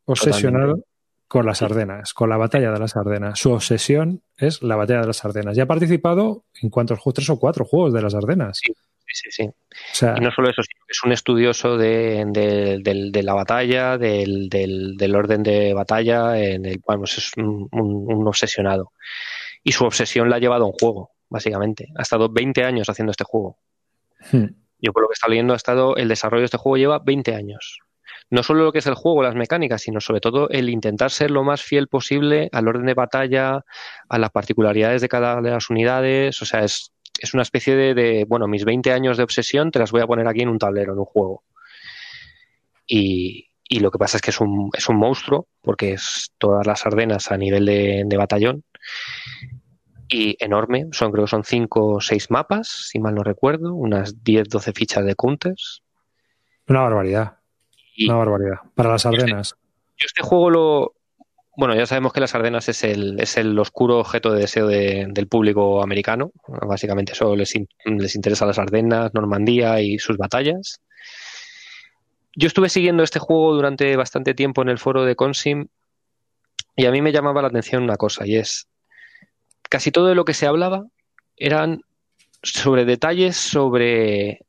obsesionado 0.06 0.84
con 1.32 1.46
las 1.46 1.62
Ardenas, 1.62 2.12
con 2.12 2.28
la 2.28 2.36
batalla 2.36 2.70
de 2.72 2.78
las 2.78 2.94
Ardenas. 2.94 3.38
Su 3.38 3.52
obsesión 3.52 4.22
es 4.36 4.62
la 4.62 4.76
batalla 4.76 5.00
de 5.00 5.06
las 5.06 5.24
Ardenas. 5.24 5.56
Ya 5.56 5.62
ha 5.62 5.66
participado 5.66 6.44
en 6.60 6.68
cuantos 6.68 6.98
juegos, 6.98 7.14
tres 7.14 7.30
o 7.30 7.38
cuatro 7.38 7.64
juegos 7.64 7.94
de 7.94 8.02
las 8.02 8.14
Ardenas. 8.14 8.60
Sí, 8.62 8.74
sí, 9.06 9.30
sí. 9.30 10.04
y 10.14 10.20
no 10.20 10.30
solo 10.30 10.50
eso, 10.50 10.62
sino 10.62 10.84
que 10.86 10.90
es 10.90 11.02
un 11.02 11.12
estudioso 11.12 11.78
de, 11.78 13.22
la 13.22 13.32
batalla, 13.32 13.96
del, 13.96 15.14
orden 15.16 15.42
de 15.42 15.72
batalla, 15.72 16.38
en 16.38 16.66
el, 16.66 16.82
vamos, 16.86 17.16
es 17.16 17.32
un, 17.38 18.28
obsesionado. 18.28 18.92
Y 19.64 19.72
su 19.72 19.86
obsesión 19.86 20.28
la 20.28 20.36
ha 20.36 20.38
llevado 20.38 20.64
a 20.64 20.66
un 20.66 20.74
juego, 20.74 21.12
básicamente. 21.30 21.88
Ha 21.96 22.02
estado 22.02 22.28
20 22.30 22.62
años 22.62 22.90
haciendo 22.90 23.10
este 23.10 23.24
juego. 23.24 23.56
Hmm. 24.30 24.48
Yo 24.78 24.92
por 24.92 25.00
lo 25.00 25.08
que 25.08 25.14
está 25.14 25.28
leyendo, 25.28 25.54
ha 25.54 25.56
estado, 25.56 25.96
el 25.96 26.08
desarrollo 26.08 26.42
de 26.42 26.46
este 26.46 26.58
juego 26.58 26.76
lleva 26.76 26.98
20 26.98 27.34
años 27.34 27.81
no 28.32 28.42
solo 28.42 28.64
lo 28.64 28.72
que 28.72 28.78
es 28.78 28.86
el 28.86 28.94
juego, 28.94 29.22
las 29.22 29.34
mecánicas, 29.34 29.82
sino 29.82 30.00
sobre 30.00 30.20
todo 30.20 30.48
el 30.48 30.70
intentar 30.70 31.10
ser 31.10 31.30
lo 31.30 31.44
más 31.44 31.60
fiel 31.60 31.86
posible 31.86 32.48
al 32.52 32.66
orden 32.66 32.86
de 32.86 32.94
batalla, 32.94 33.62
a 34.08 34.18
las 34.18 34.30
particularidades 34.30 35.02
de 35.02 35.08
cada 35.10 35.42
de 35.42 35.50
las 35.50 35.68
unidades. 35.68 36.40
O 36.40 36.46
sea, 36.46 36.64
es, 36.64 36.92
es 37.20 37.34
una 37.34 37.42
especie 37.42 37.76
de, 37.76 38.24
bueno, 38.26 38.48
mis 38.48 38.64
20 38.64 38.90
años 38.90 39.18
de 39.18 39.22
obsesión 39.22 39.70
te 39.70 39.78
las 39.78 39.92
voy 39.92 40.00
a 40.00 40.06
poner 40.06 40.26
aquí 40.26 40.40
en 40.40 40.48
un 40.48 40.58
tablero, 40.58 40.94
en 40.94 41.00
un 41.00 41.04
juego. 41.04 41.44
Y, 42.86 43.50
y 43.68 43.80
lo 43.80 43.90
que 43.90 43.98
pasa 43.98 44.16
es 44.16 44.22
que 44.22 44.30
es 44.30 44.40
un, 44.40 44.70
es 44.72 44.88
un 44.88 44.96
monstruo, 44.96 45.48
porque 45.60 45.92
es 45.92 46.32
todas 46.38 46.66
las 46.66 46.86
Ardenas 46.86 47.30
a 47.30 47.36
nivel 47.36 47.66
de, 47.66 48.04
de 48.06 48.16
batallón. 48.16 48.64
Y 50.08 50.42
enorme, 50.42 50.86
son 50.92 51.12
creo 51.12 51.26
que 51.26 51.30
son 51.30 51.44
5 51.44 51.86
o 51.86 52.00
6 52.00 52.30
mapas, 52.30 52.88
si 52.88 52.98
mal 52.98 53.14
no 53.14 53.24
recuerdo, 53.24 53.74
unas 53.74 54.24
10, 54.24 54.48
12 54.48 54.72
fichas 54.72 55.04
de 55.04 55.16
counters. 55.16 55.82
Una 56.66 56.80
barbaridad. 56.80 57.41
Una 57.98 58.16
barbaridad. 58.16 58.56
Para 58.74 58.90
las 58.90 59.06
Ardenas. 59.06 59.54
Yo 59.96 60.06
este, 60.06 60.22
juego 60.22 60.50
lo. 60.50 60.94
Bueno, 61.56 61.74
ya 61.74 61.84
sabemos 61.84 62.12
que 62.12 62.20
las 62.20 62.34
Ardenas 62.34 62.68
es 62.68 62.82
el, 62.82 63.20
es 63.20 63.36
el 63.36 63.58
oscuro 63.58 63.98
objeto 63.98 64.32
de 64.32 64.40
deseo 64.40 64.66
del 64.66 65.28
público 65.28 65.82
americano. 65.82 66.32
Básicamente 66.46 67.12
eso 67.12 67.36
les, 67.36 67.54
les 67.84 68.16
interesa 68.16 68.46
las 68.46 68.58
Ardenas, 68.58 69.12
Normandía 69.12 69.80
y 69.82 69.98
sus 69.98 70.16
batallas. 70.16 70.80
Yo 72.34 72.46
estuve 72.46 72.70
siguiendo 72.70 73.02
este 73.02 73.18
juego 73.18 73.54
durante 73.54 73.94
bastante 73.96 74.32
tiempo 74.32 74.62
en 74.62 74.70
el 74.70 74.78
foro 74.78 75.04
de 75.04 75.14
Consim 75.14 75.66
y 76.76 76.86
a 76.86 76.90
mí 76.90 77.02
me 77.02 77.12
llamaba 77.12 77.42
la 77.42 77.48
atención 77.48 77.82
una 77.82 77.96
cosa 77.96 78.26
y 78.26 78.36
es 78.36 78.68
casi 79.68 79.90
todo 79.90 80.06
de 80.06 80.14
lo 80.14 80.24
que 80.24 80.32
se 80.32 80.46
hablaba 80.46 80.86
eran 81.36 81.82
sobre 82.42 82.84
detalles 82.84 83.36
sobre 83.36 84.40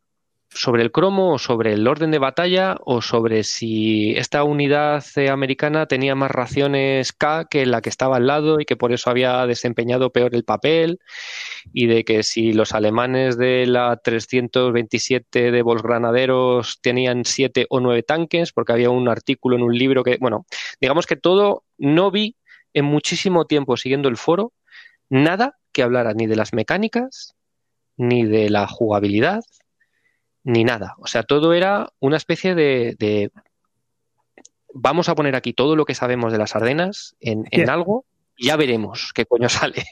sobre 0.56 0.84
el 0.84 0.92
cromo 0.92 1.34
o 1.34 1.40
sobre 1.40 1.74
el 1.74 1.88
orden 1.88 2.12
de 2.12 2.20
batalla 2.20 2.78
o 2.86 3.02
sobre 3.02 3.44
si 3.44 4.12
esta 4.12 4.44
unidad 4.44 5.04
americana 5.30 5.88
tenía 5.88 6.16
más 6.16 6.32
raciones 6.32 7.12
K 7.12 7.46
que 7.50 7.66
la 7.66 7.82
que 7.82 7.90
estaba 7.90 8.18
al 8.18 8.28
lado 8.28 8.60
y 8.60 8.66
que 8.66 8.78
por 8.78 8.92
eso 8.94 9.10
había 9.10 9.46
desempeñado 9.48 10.12
peor 10.12 10.36
el 10.36 10.44
papel 10.44 11.00
y 11.74 11.88
de 11.88 12.04
que 12.04 12.24
si 12.24 12.54
los 12.54 12.74
alemanes 12.74 13.38
de 13.38 13.66
la 13.66 13.98
327 13.98 15.52
de 15.52 15.62
Volksgranaderos 15.62 16.80
tenían 16.82 17.26
siete 17.26 17.66
o 17.70 17.80
nueve 17.80 18.04
tanques 18.04 18.52
porque 18.52 18.74
había 18.74 18.90
un 18.90 19.10
artículo 19.10 19.56
en 19.56 19.64
un 19.64 19.78
libro 19.78 20.04
que, 20.04 20.18
bueno, 20.20 20.46
digamos 20.80 21.08
que 21.08 21.16
todo 21.16 21.64
no 21.78 22.12
vi 22.12 22.36
en 22.74 22.86
muchísimo 22.86 23.46
tiempo 23.46 23.78
siguiendo 23.78 24.10
el 24.10 24.18
foro 24.18 24.54
nada 25.10 25.58
que 25.72 25.84
hablara 25.84 26.14
ni 26.14 26.28
de 26.28 26.36
las 26.36 26.54
mecánicas 26.54 27.36
ni 27.98 28.24
de 28.24 28.50
la 28.50 28.68
jugabilidad 28.68 29.42
ni 30.44 30.64
nada. 30.64 30.96
O 31.00 31.08
sea, 31.08 31.24
todo 31.24 31.54
era 31.54 31.92
una 32.00 32.18
especie 32.18 32.56
de, 32.56 33.32
vamos 34.74 35.10
a 35.10 35.16
poner 35.16 35.36
aquí 35.36 35.54
todo 35.54 35.76
lo 35.76 35.86
que 35.86 35.96
sabemos 35.96 36.32
de 36.32 36.38
las 36.38 36.56
Ardenas 36.56 37.16
en, 37.20 37.70
algo 37.70 38.06
y 38.36 38.48
ya 38.48 38.56
veremos 38.56 39.12
qué 39.14 39.26
coño 39.26 39.50
sale. 39.50 39.86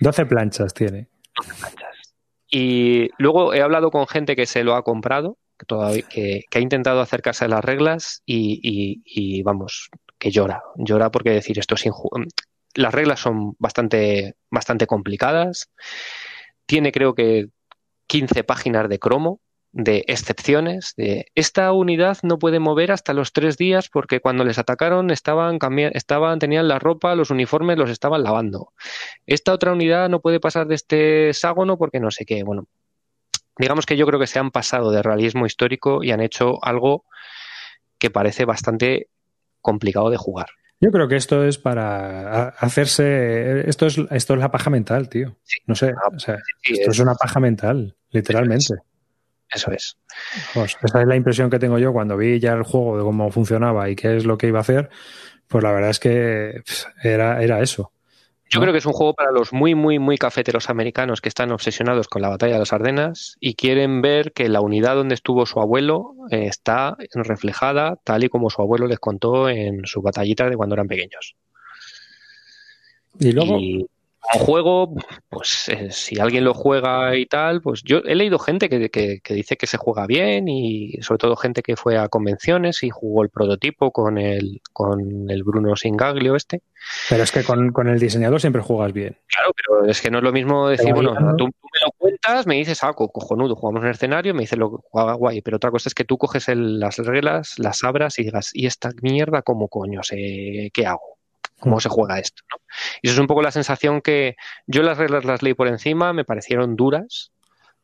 12 0.00 0.26
planchas 0.26 0.74
tiene. 0.74 1.08
12 1.36 1.54
planchas. 1.54 2.14
Y 2.48 3.10
luego 3.18 3.54
he 3.54 3.60
hablado 3.60 3.90
con 3.90 4.06
gente 4.06 4.36
que 4.36 4.46
se 4.46 4.62
lo 4.62 4.76
ha 4.76 4.84
comprado, 4.84 5.38
que, 5.58 5.66
todavía, 5.66 6.02
que, 6.08 6.44
ha 6.54 6.60
intentado 6.60 7.00
acercarse 7.00 7.44
a 7.44 7.48
las 7.48 7.64
reglas 7.64 8.22
y, 8.24 9.42
vamos, 9.42 9.90
que 10.18 10.30
llora. 10.30 10.62
Llora 10.76 11.10
porque 11.10 11.30
decir 11.30 11.58
esto 11.58 11.74
es 11.74 11.86
injusto. 11.86 12.20
Las 12.74 12.94
reglas 12.94 13.20
son 13.20 13.56
bastante, 13.58 14.36
bastante 14.50 14.86
complicadas. 14.86 15.70
Tiene 16.66 16.92
creo 16.92 17.14
que 17.14 17.48
15 18.06 18.44
páginas 18.44 18.88
de 18.88 18.98
cromo 18.98 19.40
de 19.78 20.06
excepciones, 20.08 20.94
de 20.96 21.26
esta 21.34 21.70
unidad 21.72 22.16
no 22.22 22.38
puede 22.38 22.60
mover 22.60 22.92
hasta 22.92 23.12
los 23.12 23.34
tres 23.34 23.58
días 23.58 23.90
porque 23.90 24.20
cuando 24.20 24.42
les 24.42 24.58
atacaron 24.58 25.10
estaban, 25.10 25.58
estaban 25.92 26.38
tenían 26.38 26.66
la 26.66 26.78
ropa, 26.78 27.14
los 27.14 27.30
uniformes 27.30 27.76
los 27.76 27.90
estaban 27.90 28.22
lavando. 28.22 28.72
Esta 29.26 29.52
otra 29.52 29.72
unidad 29.72 30.08
no 30.08 30.20
puede 30.20 30.40
pasar 30.40 30.66
de 30.66 30.76
este 30.76 31.28
hexágono 31.28 31.76
porque 31.76 32.00
no 32.00 32.10
sé 32.10 32.24
qué. 32.24 32.42
Bueno, 32.42 32.68
digamos 33.58 33.84
que 33.84 33.98
yo 33.98 34.06
creo 34.06 34.18
que 34.18 34.26
se 34.26 34.38
han 34.38 34.50
pasado 34.50 34.90
de 34.90 35.02
realismo 35.02 35.44
histórico 35.44 36.02
y 36.02 36.10
han 36.10 36.22
hecho 36.22 36.58
algo 36.62 37.04
que 37.98 38.08
parece 38.08 38.46
bastante 38.46 39.10
complicado 39.60 40.08
de 40.08 40.16
jugar. 40.16 40.48
Yo 40.80 40.90
creo 40.90 41.06
que 41.06 41.16
esto 41.16 41.44
es 41.44 41.58
para 41.58 42.48
hacerse. 42.48 43.68
Esto 43.68 43.86
es, 43.86 43.98
esto 44.10 44.34
es 44.34 44.40
la 44.40 44.50
paja 44.50 44.70
mental, 44.70 45.10
tío. 45.10 45.36
No 45.66 45.74
sé. 45.74 45.90
Ah, 45.90 46.08
o 46.14 46.18
sea, 46.18 46.38
esto 46.62 46.90
es, 46.90 46.98
una 46.98 47.14
paja 47.14 47.40
mental, 47.40 47.94
literalmente. 48.10 48.74
Eso 49.52 49.70
es. 49.70 49.96
Pues 50.54 50.76
esa 50.82 51.00
es 51.02 51.06
la 51.06 51.16
impresión 51.16 51.50
que 51.50 51.58
tengo 51.58 51.78
yo 51.78 51.92
cuando 51.92 52.16
vi 52.16 52.40
ya 52.40 52.52
el 52.52 52.62
juego 52.62 52.98
de 52.98 53.04
cómo 53.04 53.30
funcionaba 53.30 53.88
y 53.88 53.96
qué 53.96 54.16
es 54.16 54.24
lo 54.24 54.38
que 54.38 54.48
iba 54.48 54.58
a 54.58 54.62
hacer. 54.62 54.90
Pues 55.48 55.62
la 55.62 55.72
verdad 55.72 55.90
es 55.90 56.00
que 56.00 56.62
era, 57.02 57.42
era 57.42 57.60
eso. 57.60 57.92
Yo 58.48 58.60
creo 58.60 58.72
que 58.72 58.78
es 58.78 58.86
un 58.86 58.92
juego 58.92 59.14
para 59.14 59.32
los 59.32 59.52
muy, 59.52 59.74
muy, 59.74 59.98
muy 59.98 60.18
cafeteros 60.18 60.70
americanos 60.70 61.20
que 61.20 61.28
están 61.28 61.50
obsesionados 61.50 62.06
con 62.06 62.22
la 62.22 62.28
batalla 62.28 62.54
de 62.54 62.58
las 62.60 62.72
Ardenas 62.72 63.36
y 63.40 63.54
quieren 63.54 64.02
ver 64.02 64.32
que 64.32 64.48
la 64.48 64.60
unidad 64.60 64.94
donde 64.94 65.16
estuvo 65.16 65.46
su 65.46 65.60
abuelo 65.60 66.14
eh, 66.30 66.46
está 66.46 66.96
reflejada 67.12 67.96
tal 68.04 68.22
y 68.22 68.28
como 68.28 68.48
su 68.48 68.62
abuelo 68.62 68.86
les 68.86 69.00
contó 69.00 69.48
en 69.48 69.84
su 69.84 70.00
batallita 70.00 70.48
de 70.48 70.56
cuando 70.56 70.74
eran 70.74 70.86
pequeños. 70.86 71.34
Y 73.18 73.32
luego 73.32 73.58
un 74.34 74.40
juego, 74.40 74.94
pues 75.28 75.68
eh, 75.68 75.90
si 75.90 76.18
alguien 76.18 76.44
lo 76.44 76.54
juega 76.54 77.16
y 77.16 77.26
tal, 77.26 77.60
pues 77.62 77.82
yo 77.84 77.98
he 78.04 78.14
leído 78.14 78.38
gente 78.38 78.68
que, 78.68 78.90
que, 78.90 79.34
dice 79.34 79.56
que 79.56 79.66
se 79.66 79.76
juega 79.76 80.06
bien 80.06 80.48
y 80.48 81.00
sobre 81.02 81.18
todo 81.18 81.36
gente 81.36 81.62
que 81.62 81.76
fue 81.76 81.96
a 81.96 82.08
convenciones 82.08 82.82
y 82.82 82.90
jugó 82.90 83.22
el 83.22 83.30
prototipo 83.30 83.92
con 83.92 84.18
el, 84.18 84.60
con 84.72 85.30
el 85.30 85.44
Bruno 85.44 85.76
Singaglio 85.76 86.34
este. 86.34 86.62
Pero 87.08 87.22
es 87.22 87.32
que 87.32 87.44
con, 87.44 87.88
el 87.88 87.98
diseñador 87.98 88.40
siempre 88.40 88.62
juegas 88.62 88.92
bien. 88.92 89.16
Claro, 89.26 89.52
pero 89.56 89.90
es 89.90 90.00
que 90.00 90.10
no 90.10 90.18
es 90.18 90.24
lo 90.24 90.32
mismo 90.32 90.68
decir, 90.68 90.92
bueno, 90.92 91.14
tú, 91.36 91.46
me 91.46 91.80
lo 91.80 91.90
cuentas, 91.96 92.46
me 92.46 92.56
dices, 92.56 92.82
ah, 92.82 92.94
cojonudo, 92.94 93.54
jugamos 93.54 93.82
en 93.82 93.88
el 93.88 93.94
escenario, 93.94 94.34
me 94.34 94.42
dices 94.42 94.58
lo 94.58 94.70
que 94.70 94.76
juega 94.90 95.14
guay, 95.14 95.40
pero 95.42 95.56
otra 95.56 95.70
cosa 95.70 95.88
es 95.88 95.94
que 95.94 96.04
tú 96.04 96.18
coges 96.18 96.46
las 96.48 96.98
reglas, 96.98 97.58
las 97.58 97.84
abras 97.84 98.18
y 98.18 98.24
digas, 98.24 98.50
¿y 98.54 98.66
esta 98.66 98.90
mierda 99.02 99.42
cómo 99.42 99.68
coño 99.68 100.02
sé 100.02 100.70
qué 100.72 100.86
hago? 100.86 101.15
Cómo 101.58 101.80
se 101.80 101.88
juega 101.88 102.18
esto. 102.18 102.42
¿no? 102.50 102.62
Y 103.02 103.08
eso 103.08 103.14
es 103.14 103.20
un 103.20 103.26
poco 103.26 103.42
la 103.42 103.50
sensación 103.50 104.00
que 104.00 104.36
yo 104.66 104.82
las 104.82 104.98
reglas 104.98 105.24
las 105.24 105.42
leí 105.42 105.54
por 105.54 105.68
encima, 105.68 106.12
me 106.12 106.24
parecieron 106.24 106.76
duras, 106.76 107.32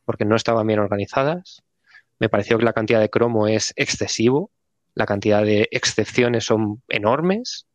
porque 0.04 0.24
no 0.24 0.36
estaban 0.36 0.66
bien 0.66 0.80
organizadas. 0.80 1.62
Me 2.18 2.28
pareció 2.28 2.58
que 2.58 2.64
la 2.64 2.72
cantidad 2.72 3.00
de 3.00 3.10
cromo 3.10 3.48
es 3.48 3.72
excesivo, 3.76 4.50
la 4.94 5.06
cantidad 5.06 5.42
de 5.42 5.68
excepciones 5.70 6.44
son 6.44 6.82
enormes. 6.88 7.66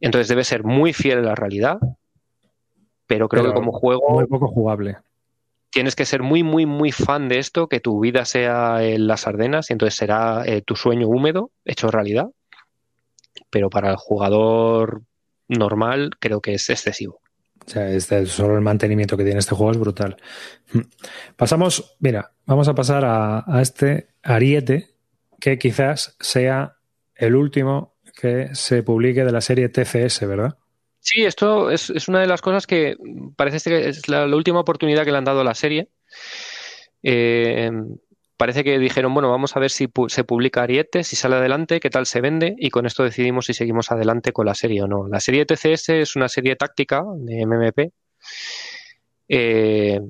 Entonces 0.00 0.28
debe 0.28 0.44
ser 0.44 0.64
muy 0.64 0.92
fiel 0.92 1.18
a 1.18 1.22
la 1.22 1.34
realidad, 1.34 1.78
pero 3.06 3.28
creo 3.28 3.44
que 3.44 3.54
como 3.54 3.72
juego... 3.72 4.10
Muy 4.10 4.26
poco 4.26 4.48
jugable. 4.48 4.98
Tienes 5.70 5.94
que 5.94 6.04
ser 6.04 6.22
muy, 6.22 6.42
muy, 6.42 6.66
muy 6.66 6.92
fan 6.92 7.28
de 7.28 7.38
esto, 7.38 7.68
que 7.68 7.80
tu 7.80 8.00
vida 8.00 8.24
sea 8.24 8.82
en 8.82 9.06
las 9.06 9.26
Ardenas 9.26 9.70
y 9.70 9.74
entonces 9.74 9.96
será 9.96 10.44
eh, 10.46 10.62
tu 10.62 10.76
sueño 10.76 11.06
húmedo 11.08 11.50
hecho 11.64 11.90
realidad 11.90 12.30
pero 13.56 13.70
para 13.70 13.90
el 13.90 13.96
jugador 13.96 15.00
normal 15.48 16.10
creo 16.20 16.42
que 16.42 16.52
es 16.52 16.68
excesivo. 16.68 17.22
O 17.66 17.70
sea, 17.70 17.88
este, 17.88 18.26
solo 18.26 18.54
el 18.54 18.60
mantenimiento 18.60 19.16
que 19.16 19.24
tiene 19.24 19.38
este 19.38 19.54
juego 19.54 19.72
es 19.72 19.78
brutal. 19.78 20.18
Pasamos, 21.36 21.96
mira, 21.98 22.32
vamos 22.44 22.68
a 22.68 22.74
pasar 22.74 23.06
a, 23.06 23.46
este 23.62 24.08
Ariete, 24.22 24.90
que 25.40 25.58
quizás 25.58 26.18
sea 26.20 26.76
el 27.14 27.34
último 27.34 27.94
que 28.14 28.54
se 28.54 28.82
publique 28.82 29.24
de 29.24 29.32
la 29.32 29.40
serie 29.40 29.70
TCS, 29.70 30.28
¿verdad? 30.28 30.58
Sí, 31.00 31.24
esto 31.24 31.70
es, 31.70 32.08
una 32.08 32.20
de 32.20 32.26
las 32.26 32.42
cosas 32.42 32.66
que 32.66 32.98
parece 33.36 33.70
que 33.70 33.88
es 33.88 34.06
la, 34.06 34.26
última 34.26 34.60
oportunidad 34.60 35.06
que 35.06 35.12
le 35.12 35.16
han 35.16 35.24
dado 35.24 35.40
a 35.40 35.44
la 35.44 35.54
serie. 35.54 35.88
Eh, 37.02 37.70
parece 38.36 38.64
que 38.64 38.78
dijeron, 38.78 39.14
bueno, 39.14 39.30
vamos 39.30 39.56
a 39.56 39.60
ver 39.60 39.70
si 39.70 39.88
se 40.08 40.24
publica 40.24 40.62
Ariete, 40.62 41.04
si 41.04 41.16
sale 41.16 41.36
adelante, 41.36 41.80
qué 41.80 41.90
tal 41.90 42.06
se 42.06 42.20
vende, 42.20 42.54
y 42.58 42.70
con 42.70 42.86
esto 42.86 43.02
decidimos 43.02 43.46
si 43.46 43.54
seguimos 43.54 43.90
adelante 43.90 44.32
con 44.32 44.46
la 44.46 44.54
serie 44.54 44.82
o 44.82 44.86
no. 44.86 45.08
La 45.08 45.20
serie 45.20 45.46
TCS 45.46 45.90
es 45.90 46.16
una 46.16 46.28
serie 46.28 46.56
táctica 46.56 47.02
de 47.18 47.46
MMP 47.46 47.92
eh, 49.28 50.00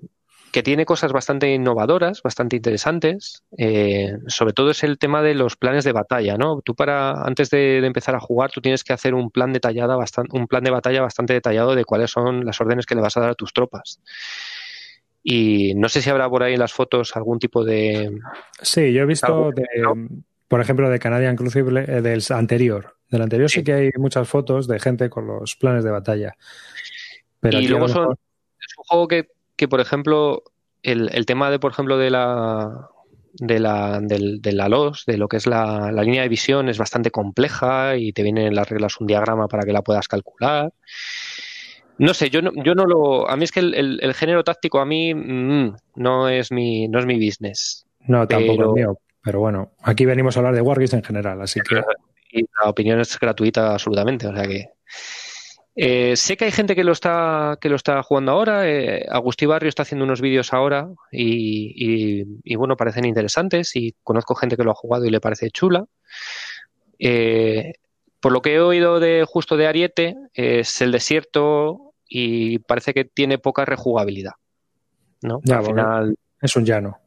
que 0.53 0.62
tiene 0.62 0.87
cosas 0.87 1.12
bastante 1.12 1.53
innovadoras, 1.53 2.22
bastante 2.22 2.57
interesantes. 2.57 3.43
Eh, 3.59 4.14
sobre 4.27 4.55
todo 4.55 4.70
es 4.70 4.85
el 4.85 4.99
tema 4.99 5.20
de 5.20 5.35
los 5.35 5.57
planes 5.57 5.85
de 5.85 5.93
batalla, 5.93 6.37
¿no? 6.39 6.62
Tú 6.62 6.74
para 6.74 7.22
antes 7.24 7.51
de, 7.51 7.85
empezar 7.85 8.14
a 8.14 8.20
jugar, 8.20 8.51
tú 8.51 8.62
tienes 8.62 8.83
que 8.83 8.95
hacer 8.95 9.14
un 9.14 9.31
plan 9.31 9.53
detallado, 9.53 10.03
un 10.33 10.47
plan 10.47 10.64
de 10.64 10.70
batalla 10.70 11.03
bastante 11.03 11.35
detallado 11.35 11.74
de 11.74 11.85
cuáles 11.85 12.11
son 12.11 12.47
las 12.47 12.59
órdenes 12.61 12.87
que 12.87 12.95
le 12.95 13.03
vas 13.03 13.16
a 13.18 13.20
dar 13.20 13.31
a 13.31 13.35
tus 13.35 13.53
tropas. 13.53 14.01
Y 15.29 15.74
no 15.74 15.89
sé 15.89 16.03
si 16.03 16.09
habrá 16.09 16.31
por 16.31 16.45
ahí 16.45 16.55
en 16.55 16.61
las 16.61 16.72
fotos 16.72 17.16
algún 17.16 17.41
tipo 17.41 17.64
de. 17.64 18.16
Sí, 18.62 18.93
yo 18.93 19.03
he 19.03 19.07
visto, 19.07 19.51
por 20.47 20.61
ejemplo, 20.61 20.89
de 20.89 21.01
Canadian 21.01 21.35
Crucible, 21.35 21.81
eh, 21.81 22.01
del 22.01 22.22
anterior. 22.31 22.95
Del 23.11 23.22
anterior 23.22 23.51
sí. 23.51 23.64
que 23.64 23.72
hay 23.72 23.91
muchas 23.97 24.29
fotos 24.29 24.68
de 24.68 24.79
gente 24.79 25.11
con 25.11 25.27
los 25.27 25.57
planes 25.57 25.83
de 25.83 25.91
batalla. 25.91 26.37
Pero 27.41 27.59
y 27.59 27.66
luego 27.66 27.89
son, 27.89 28.12
es 28.12 28.79
un 28.79 28.85
juego 28.85 29.09
que, 29.09 29.29
que 29.57 29.66
por 29.66 29.81
ejemplo, 29.81 30.45
el, 30.85 31.11
el, 31.12 31.27
tema 31.27 31.51
de, 31.51 31.59
por 31.59 31.72
ejemplo, 31.72 31.99
de 31.99 32.11
la 32.11 32.89
de 33.33 33.59
la, 33.59 33.99
del, 34.01 34.41
de 34.41 34.53
la 34.53 34.68
LOS, 34.68 35.07
de 35.07 35.18
lo 35.18 35.27
que 35.27 35.39
es 35.39 35.49
la, 35.49 35.91
la, 35.91 36.05
línea 36.05 36.22
de 36.22 36.29
visión, 36.29 36.68
es 36.68 36.79
bastante 36.79 37.11
compleja 37.11 37.97
y 37.97 38.12
te 38.12 38.22
vienen 38.22 38.55
las 38.55 38.68
reglas 38.68 39.01
un 39.01 39.09
diagrama 39.09 39.49
para 39.49 39.64
que 39.64 39.72
la 39.72 39.83
puedas 39.83 40.07
calcular. 40.07 40.72
No 41.99 42.12
sé, 42.12 42.28
yo 42.30 42.42
no, 42.42 42.51
yo 42.62 42.74
no 42.74 42.84
lo. 42.84 43.28
A 43.28 43.36
mí 43.36 43.44
es 43.44 43.53
que 43.53 43.61
el, 43.61 44.01
el, 44.03 44.14
género 44.14 44.44
táctico 44.44 44.80
a 44.80 44.84
mí 44.84 45.14
mm, 45.14 45.76
no 45.97 46.28
es 46.28 46.53
mi 46.53 46.88
no 46.88 46.99
es 46.99 47.07
mi 47.07 47.14
business. 47.14 47.86
No, 48.01 48.26
tampoco 48.26 48.64
es 48.64 48.72
mío. 48.72 48.99
Pero 49.22 49.40
bueno, 49.40 49.72
aquí 49.82 50.05
venimos 50.05 50.36
a 50.36 50.40
hablar 50.40 50.55
de 50.55 50.61
Wargames 50.61 50.92
en 50.92 51.03
general, 51.03 51.40
así 51.40 51.61
que. 51.61 51.82
Y 52.30 52.42
la 52.62 52.68
opinión 52.70 53.01
es 53.01 53.18
gratuita 53.18 53.72
absolutamente, 53.72 54.26
o 54.26 54.34
sea 54.34 54.47
que. 54.47 54.68
Eh, 55.78 56.16
sé 56.16 56.38
que 56.38 56.47
hay 56.47 56.53
gente 56.53 56.74
que 56.74 56.84
lo 56.84 56.92
está 56.92 57.59
que 57.61 57.68
lo 57.68 57.76
está 57.76 58.03
jugando 58.03 58.32
ahora. 58.32 58.68
Eh, 58.68 59.05
Agustí 59.11 59.47
Barrio 59.47 59.68
está 59.68 59.82
haciendo 59.82 60.05
unos 60.05 60.20
vídeos 60.20 60.53
ahora 60.53 60.88
y, 61.12 62.24
y, 62.44 62.57
bueno, 62.57 62.76
parecen 62.76 63.05
interesantes 63.05 63.76
y 63.76 63.94
conozco 64.03 64.34
gente 64.34 64.57
que 64.57 64.64
lo 64.64 64.70
ha 64.70 64.74
jugado 64.74 65.05
y 65.05 65.11
le 65.11 65.20
parece 65.20 65.51
chula. 65.51 65.84
Eh, 66.99 67.74
por 68.20 68.32
lo 68.32 68.42
que 68.42 68.55
he 68.55 68.61
oído 68.61 69.01
de 69.01 69.24
justo 69.26 69.57
de 69.57 69.66
Ariete, 69.66 70.16
es 70.32 70.80
el 70.80 70.92
desierto 70.92 71.86
y 72.09 72.59
parece 72.61 72.94
que 72.94 73.04
tiene 73.04 73.38
poca 73.38 73.64
rejugabilidad. 73.64 74.32
¿no? 75.22 75.40
Al 75.50 75.64
final, 75.64 76.18
es 76.40 76.57
un 76.57 76.64
llano. 76.64 76.98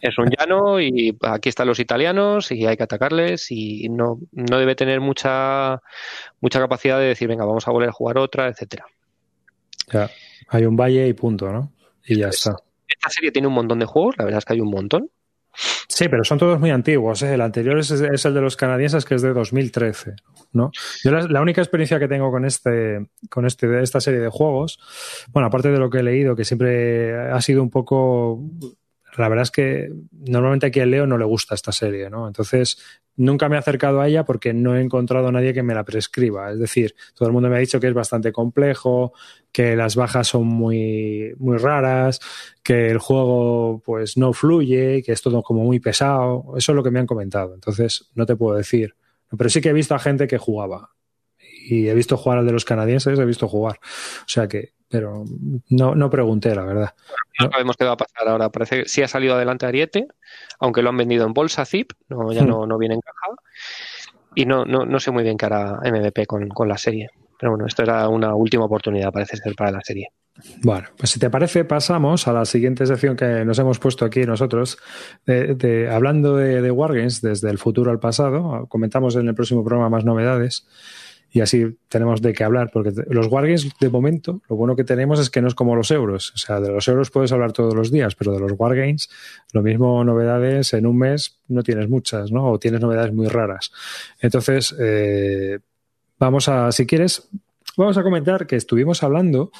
Es 0.00 0.16
un 0.18 0.30
llano 0.30 0.80
y 0.80 1.16
aquí 1.22 1.48
están 1.48 1.66
los 1.66 1.80
italianos 1.80 2.52
y 2.52 2.66
hay 2.66 2.76
que 2.76 2.84
atacarles 2.84 3.50
y 3.50 3.88
no, 3.88 4.20
no 4.30 4.58
debe 4.58 4.76
tener 4.76 5.00
mucha, 5.00 5.82
mucha 6.40 6.60
capacidad 6.60 6.98
de 6.98 7.06
decir, 7.06 7.28
venga, 7.28 7.44
vamos 7.44 7.66
a 7.66 7.72
volver 7.72 7.88
a 7.88 7.92
jugar 7.92 8.18
otra, 8.18 8.48
etcétera. 8.48 8.86
Ya, 9.92 10.10
hay 10.48 10.64
un 10.64 10.76
valle 10.76 11.08
y 11.08 11.12
punto, 11.12 11.50
¿no? 11.50 11.72
Y 12.06 12.18
ya 12.18 12.28
está. 12.28 12.56
Esta 12.86 13.10
serie 13.10 13.32
tiene 13.32 13.48
un 13.48 13.54
montón 13.54 13.78
de 13.80 13.86
juegos, 13.86 14.16
la 14.18 14.24
verdad 14.24 14.38
es 14.38 14.44
que 14.44 14.52
hay 14.52 14.60
un 14.60 14.70
montón. 14.70 15.10
Sí, 15.88 16.08
pero 16.08 16.22
son 16.22 16.38
todos 16.38 16.60
muy 16.60 16.70
antiguos. 16.70 17.22
¿eh? 17.22 17.34
El 17.34 17.40
anterior 17.40 17.78
es, 17.78 17.90
el 17.90 18.34
de 18.34 18.40
los 18.40 18.56
canadienses, 18.56 19.04
que 19.04 19.16
es 19.16 19.22
de 19.22 19.32
2013. 19.32 20.14
¿no? 20.52 20.70
Yo 21.02 21.10
la, 21.10 21.40
única 21.40 21.60
experiencia 21.60 21.98
que 21.98 22.08
tengo 22.08 22.30
con 22.30 22.44
este, 22.44 23.08
con 23.28 23.46
este, 23.46 23.82
esta 23.82 24.00
serie 24.00 24.20
de 24.20 24.28
juegos, 24.28 24.78
bueno, 25.32 25.48
aparte 25.48 25.70
de 25.70 25.78
lo 25.78 25.90
que 25.90 25.98
he 25.98 26.02
leído, 26.02 26.36
que 26.36 26.44
siempre 26.44 27.16
ha 27.30 27.40
sido 27.40 27.62
un 27.62 27.70
poco 27.70 28.40
la 29.16 29.28
verdad 29.28 29.42
es 29.42 29.50
que 29.50 29.90
normalmente 30.12 30.66
aquí 30.66 30.80
a 30.80 30.86
Leo 30.86 31.06
no 31.06 31.18
le 31.18 31.24
gusta 31.24 31.54
esta 31.54 31.72
serie, 31.72 32.08
¿no? 32.08 32.28
Entonces, 32.28 32.78
nunca 33.18 33.48
me 33.50 33.56
he 33.56 33.58
acercado 33.58 34.00
a 34.00 34.08
ella 34.08 34.24
porque 34.24 34.54
no 34.54 34.76
he 34.76 34.80
encontrado 34.80 35.28
a 35.28 35.32
nadie 35.32 35.52
que 35.52 35.62
me 35.62 35.74
la 35.74 35.84
prescriba. 35.84 36.50
Es 36.50 36.58
decir, 36.58 36.94
todo 37.14 37.28
el 37.28 37.34
mundo 37.34 37.50
me 37.50 37.56
ha 37.56 37.58
dicho 37.58 37.78
que 37.78 37.88
es 37.88 37.94
bastante 37.94 38.32
complejo, 38.32 39.12
que 39.52 39.76
las 39.76 39.96
bajas 39.96 40.28
son 40.28 40.46
muy, 40.46 41.34
muy 41.38 41.58
raras, 41.58 42.20
que 42.62 42.88
el 42.90 42.98
juego 42.98 43.82
pues 43.84 44.16
no 44.16 44.32
fluye, 44.32 45.02
que 45.02 45.12
es 45.12 45.20
todo 45.20 45.42
como 45.42 45.64
muy 45.64 45.80
pesado. 45.80 46.54
Eso 46.56 46.72
es 46.72 46.76
lo 46.76 46.82
que 46.82 46.90
me 46.90 47.00
han 47.00 47.06
comentado. 47.06 47.54
Entonces, 47.54 48.08
no 48.14 48.24
te 48.24 48.36
puedo 48.36 48.56
decir. 48.56 48.94
Pero 49.36 49.50
sí 49.50 49.60
que 49.60 49.70
he 49.70 49.74
visto 49.74 49.94
a 49.94 49.98
gente 49.98 50.26
que 50.26 50.38
jugaba. 50.38 50.90
Y 51.70 51.88
he 51.88 51.94
visto 51.94 52.16
jugar 52.16 52.38
al 52.38 52.46
de 52.46 52.52
los 52.52 52.64
canadienses, 52.64 53.18
he 53.18 53.24
visto 53.24 53.48
jugar. 53.48 53.78
O 53.82 54.28
sea 54.28 54.48
que 54.48 54.72
pero 54.88 55.24
no, 55.68 55.94
no 55.94 56.10
pregunté, 56.10 56.54
la 56.54 56.64
verdad. 56.64 56.94
no 57.38 57.50
sabemos 57.50 57.76
qué 57.76 57.84
va 57.84 57.92
a 57.92 57.96
pasar 57.96 58.26
ahora. 58.26 58.50
Parece 58.50 58.82
que 58.82 58.88
sí 58.88 59.02
ha 59.02 59.08
salido 59.08 59.34
adelante 59.34 59.66
Ariete, 59.66 60.08
aunque 60.60 60.82
lo 60.82 60.88
han 60.88 60.96
vendido 60.96 61.26
en 61.26 61.34
bolsa 61.34 61.64
zip, 61.66 61.92
no, 62.08 62.32
ya 62.32 62.42
no, 62.42 62.66
no 62.66 62.78
viene 62.78 62.94
en 62.94 63.00
caja. 63.00 63.36
Y 64.34 64.46
no, 64.46 64.64
no, 64.64 64.86
no 64.86 65.00
sé 65.00 65.10
muy 65.10 65.24
bien 65.24 65.36
qué 65.36 65.46
hará 65.46 65.80
MVP 65.84 66.26
con, 66.26 66.48
con 66.48 66.68
la 66.68 66.78
serie. 66.78 67.10
pero 67.38 67.52
bueno, 67.52 67.66
esto 67.66 67.82
era 67.82 68.08
una 68.08 68.34
última 68.34 68.64
oportunidad, 68.64 69.12
parece 69.12 69.36
ser, 69.36 69.54
para 69.54 69.72
la 69.72 69.80
serie. 69.82 70.08
Bueno, 70.62 70.86
pues 70.96 71.10
si 71.10 71.18
te 71.18 71.28
parece, 71.30 71.64
pasamos 71.64 72.28
a 72.28 72.32
la 72.32 72.44
siguiente 72.44 72.86
sección 72.86 73.16
que 73.16 73.44
nos 73.44 73.58
hemos 73.58 73.80
puesto 73.80 74.04
aquí 74.04 74.24
nosotros, 74.24 74.78
de, 75.26 75.88
hablando 75.90 76.36
de, 76.36 76.62
de, 76.62 76.70
Wargames 76.70 77.20
desde 77.20 77.50
el 77.50 77.58
futuro 77.58 77.90
al 77.90 77.98
pasado. 77.98 78.66
Comentamos 78.68 79.16
en 79.16 79.26
el 79.26 79.34
próximo 79.34 79.64
programa 79.64 79.90
más 79.90 80.04
novedades 80.04 80.66
y 81.30 81.40
así 81.40 81.76
tenemos 81.88 82.22
de 82.22 82.32
qué 82.32 82.44
hablar, 82.44 82.70
porque 82.72 82.92
los 83.10 83.26
Wargames 83.26 83.68
de 83.78 83.88
momento, 83.90 84.40
lo 84.48 84.56
bueno 84.56 84.74
que 84.76 84.84
tenemos 84.84 85.20
es 85.20 85.28
que 85.28 85.42
no 85.42 85.48
es 85.48 85.54
como 85.54 85.76
los 85.76 85.90
euros. 85.90 86.32
O 86.34 86.38
sea, 86.38 86.58
de 86.60 86.70
los 86.70 86.88
euros 86.88 87.10
puedes 87.10 87.32
hablar 87.32 87.52
todos 87.52 87.74
los 87.74 87.92
días, 87.92 88.14
pero 88.14 88.32
de 88.32 88.40
los 88.40 88.52
Wargames, 88.56 89.10
lo 89.52 89.62
mismo 89.62 90.02
novedades 90.04 90.72
en 90.72 90.86
un 90.86 90.98
mes 90.98 91.38
no 91.48 91.62
tienes 91.62 91.88
muchas, 91.88 92.32
¿no? 92.32 92.50
O 92.50 92.58
tienes 92.58 92.80
novedades 92.80 93.12
muy 93.12 93.28
raras. 93.28 93.70
Entonces, 94.20 94.74
eh, 94.78 95.58
vamos 96.18 96.48
a, 96.48 96.72
si 96.72 96.86
quieres, 96.86 97.28
vamos 97.76 97.98
a 97.98 98.02
comentar 98.02 98.46
que 98.46 98.56
estuvimos 98.56 99.02
hablando 99.02 99.50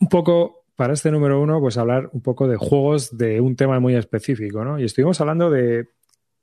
un 0.00 0.08
poco 0.08 0.64
para 0.74 0.92
este 0.92 1.12
número 1.12 1.40
uno, 1.40 1.60
pues 1.60 1.78
hablar 1.78 2.10
un 2.12 2.20
poco 2.20 2.48
de 2.48 2.56
juegos 2.56 3.16
de 3.16 3.40
un 3.40 3.54
tema 3.54 3.78
muy 3.78 3.94
específico, 3.94 4.64
¿no? 4.64 4.80
Y 4.80 4.84
estuvimos 4.84 5.20
hablando 5.20 5.50
de 5.50 5.88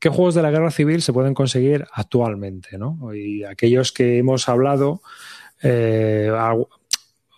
qué 0.02 0.10
juegos 0.10 0.34
de 0.34 0.42
la 0.42 0.50
guerra 0.50 0.72
civil 0.72 1.02
se 1.04 1.14
pueden 1.14 1.36
conseguir 1.36 1.86
actualmente, 1.94 2.78
¿no? 2.80 3.14
Y 3.14 3.44
aquellos 3.44 3.92
que 3.92 4.18
hemos 4.18 4.50
hablado 4.50 5.04
eh, 5.62 6.30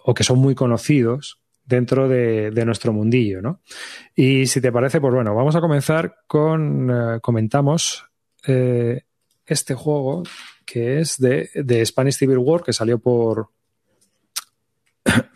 o 0.06 0.14
que 0.14 0.24
son 0.24 0.40
muy 0.40 0.56
conocidos 0.56 1.40
dentro 1.66 2.08
de, 2.08 2.52
nuestro 2.66 2.94
mundillo, 2.94 3.42
¿no? 3.42 3.60
Y 4.16 4.48
si 4.48 4.62
te 4.62 4.72
parece, 4.72 5.02
pues 5.02 5.14
bueno, 5.14 5.36
vamos 5.36 5.58
a 5.58 5.62
comenzar 5.62 6.16
con, 6.26 6.90
eh, 6.90 7.20
comentamos 7.22 8.06
eh, 8.48 9.02
este 9.46 9.74
juego 9.76 10.24
que 10.66 11.00
es 11.00 11.18
de, 11.18 11.50
de 11.54 11.86
Spanish 11.86 12.16
Civil 12.16 12.38
War, 12.38 12.64
que 12.64 12.72
salió 12.72 12.98
por, 12.98 13.50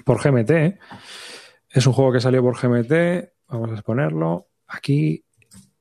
por 0.06 0.24
GMT. 0.24 0.80
Es 1.70 1.86
un 1.86 1.92
juego 1.92 2.14
que 2.14 2.22
salió 2.22 2.42
por 2.42 2.58
GMT. 2.58 2.94
Vamos 3.50 3.72
a 3.72 3.74
exponerlo 3.74 4.48
aquí 4.66 5.26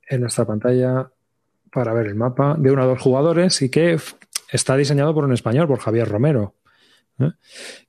en 0.08 0.22
nuestra 0.22 0.44
pantalla 0.44 1.12
para 1.76 1.92
ver 1.92 2.06
el 2.06 2.14
mapa 2.14 2.56
de 2.58 2.70
uno 2.70 2.84
a 2.84 2.86
dos 2.86 3.02
jugadores 3.02 3.60
y 3.60 3.68
que 3.68 3.98
está 4.50 4.78
diseñado 4.78 5.12
por 5.12 5.24
un 5.24 5.34
español, 5.34 5.68
por 5.68 5.78
Javier 5.78 6.08
Romero. 6.08 6.54
¿eh? 7.20 7.32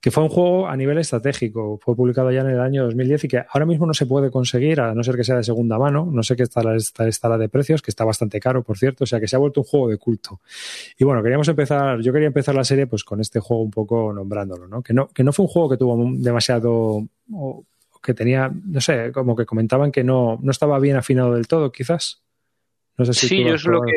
Que 0.02 0.10
fue 0.10 0.24
un 0.24 0.28
juego 0.28 0.68
a 0.68 0.76
nivel 0.76 0.98
estratégico. 0.98 1.78
Fue 1.82 1.96
publicado 1.96 2.30
ya 2.30 2.42
en 2.42 2.50
el 2.50 2.60
año 2.60 2.84
2010 2.84 3.24
y 3.24 3.28
que 3.28 3.42
ahora 3.48 3.64
mismo 3.64 3.86
no 3.86 3.94
se 3.94 4.04
puede 4.04 4.30
conseguir, 4.30 4.82
a 4.82 4.94
no 4.94 5.02
ser 5.02 5.16
que 5.16 5.24
sea 5.24 5.36
de 5.36 5.42
segunda 5.42 5.78
mano. 5.78 6.06
No 6.12 6.22
sé 6.22 6.36
qué 6.36 6.42
está 6.42 6.62
la, 6.62 7.38
de 7.38 7.48
precios, 7.48 7.80
que 7.80 7.90
está 7.90 8.04
bastante 8.04 8.40
caro, 8.40 8.62
por 8.62 8.76
cierto. 8.76 9.04
O 9.04 9.06
sea 9.06 9.20
que 9.20 9.26
se 9.26 9.36
ha 9.36 9.38
vuelto 9.38 9.62
un 9.62 9.66
juego 9.66 9.88
de 9.88 9.96
culto. 9.96 10.42
Y 10.98 11.04
bueno, 11.04 11.22
queríamos 11.22 11.48
empezar, 11.48 11.98
yo 12.02 12.12
quería 12.12 12.28
empezar 12.28 12.54
la 12.54 12.64
serie 12.64 12.86
pues 12.86 13.04
con 13.04 13.22
este 13.22 13.40
juego 13.40 13.62
un 13.62 13.70
poco 13.70 14.12
nombrándolo, 14.12 14.68
¿no? 14.68 14.82
Que 14.82 14.92
no, 14.92 15.08
que 15.08 15.24
no 15.24 15.32
fue 15.32 15.46
un 15.46 15.50
juego 15.50 15.70
que 15.70 15.78
tuvo 15.78 16.12
demasiado. 16.14 17.08
Que 18.02 18.12
tenía, 18.12 18.52
no 18.66 18.82
sé, 18.82 19.12
como 19.12 19.34
que 19.34 19.46
comentaban 19.46 19.90
que 19.90 20.04
no, 20.04 20.38
no 20.42 20.50
estaba 20.50 20.78
bien 20.78 20.96
afinado 20.96 21.32
del 21.32 21.48
todo, 21.48 21.72
quizás. 21.72 22.22
No 22.98 23.04
sé 23.04 23.14
si 23.14 23.28
sí, 23.28 23.44
yo 23.44 23.54
es 23.54 23.64
lo 23.64 23.80
que, 23.82 23.92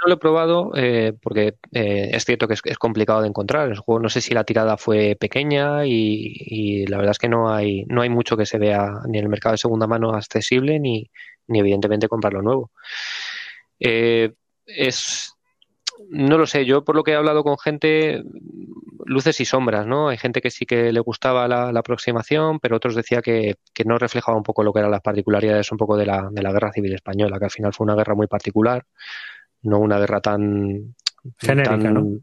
no 0.00 0.08
lo 0.08 0.14
he 0.14 0.18
probado 0.18 0.72
eh, 0.76 1.14
porque 1.20 1.56
eh, 1.72 2.10
es 2.12 2.24
cierto 2.24 2.46
que 2.46 2.54
es, 2.54 2.78
complicado 2.78 3.22
de 3.22 3.28
encontrar. 3.28 3.68
El 3.68 3.78
juego 3.78 4.00
no 4.00 4.08
sé 4.08 4.20
si 4.20 4.34
la 4.34 4.44
tirada 4.44 4.76
fue 4.76 5.16
pequeña 5.18 5.84
y, 5.86 6.86
la 6.86 6.96
verdad 6.96 7.12
es 7.12 7.18
que 7.18 7.28
no 7.28 7.52
hay, 7.52 7.84
no 7.86 8.02
hay 8.02 8.08
mucho 8.08 8.36
que 8.36 8.46
se 8.46 8.58
vea 8.58 9.00
ni 9.08 9.18
en 9.18 9.24
el 9.24 9.30
mercado 9.30 9.52
de 9.52 9.58
segunda 9.58 9.86
mano 9.86 10.12
accesible 10.14 10.78
ni, 10.78 11.10
ni 11.48 11.58
evidentemente 11.58 12.08
comprarlo 12.08 12.42
nuevo. 12.42 12.70
Eh, 13.78 14.32
es 14.66 15.34
no 16.08 16.38
lo 16.38 16.46
sé, 16.46 16.64
yo 16.64 16.84
por 16.84 16.96
lo 16.96 17.02
que 17.04 17.12
he 17.12 17.14
hablado 17.14 17.42
con 17.44 17.58
gente, 17.58 18.22
luces 19.04 19.40
y 19.40 19.44
sombras, 19.44 19.86
¿no? 19.86 20.08
Hay 20.08 20.18
gente 20.18 20.40
que 20.40 20.50
sí 20.50 20.66
que 20.66 20.92
le 20.92 21.00
gustaba 21.00 21.46
la, 21.48 21.68
aproximación, 21.68 22.58
pero 22.60 22.76
otros 22.76 22.94
decía 22.94 23.22
que, 23.22 23.56
que, 23.74 23.84
no 23.84 23.98
reflejaba 23.98 24.36
un 24.36 24.42
poco 24.42 24.62
lo 24.62 24.72
que 24.72 24.80
eran 24.80 24.90
las 24.90 25.02
particularidades 25.02 25.70
un 25.72 25.78
poco 25.78 25.96
de 25.96 26.06
la, 26.06 26.28
de 26.30 26.42
la 26.42 26.52
guerra 26.52 26.72
civil 26.72 26.94
española, 26.94 27.38
que 27.38 27.44
al 27.44 27.50
final 27.50 27.72
fue 27.72 27.84
una 27.84 27.94
guerra 27.94 28.14
muy 28.14 28.26
particular 28.26 28.84
no 29.62 29.78
una 29.78 29.98
guerra 29.98 30.20
tan 30.20 30.94
genérica, 31.38 31.76
¿no? 31.76 32.20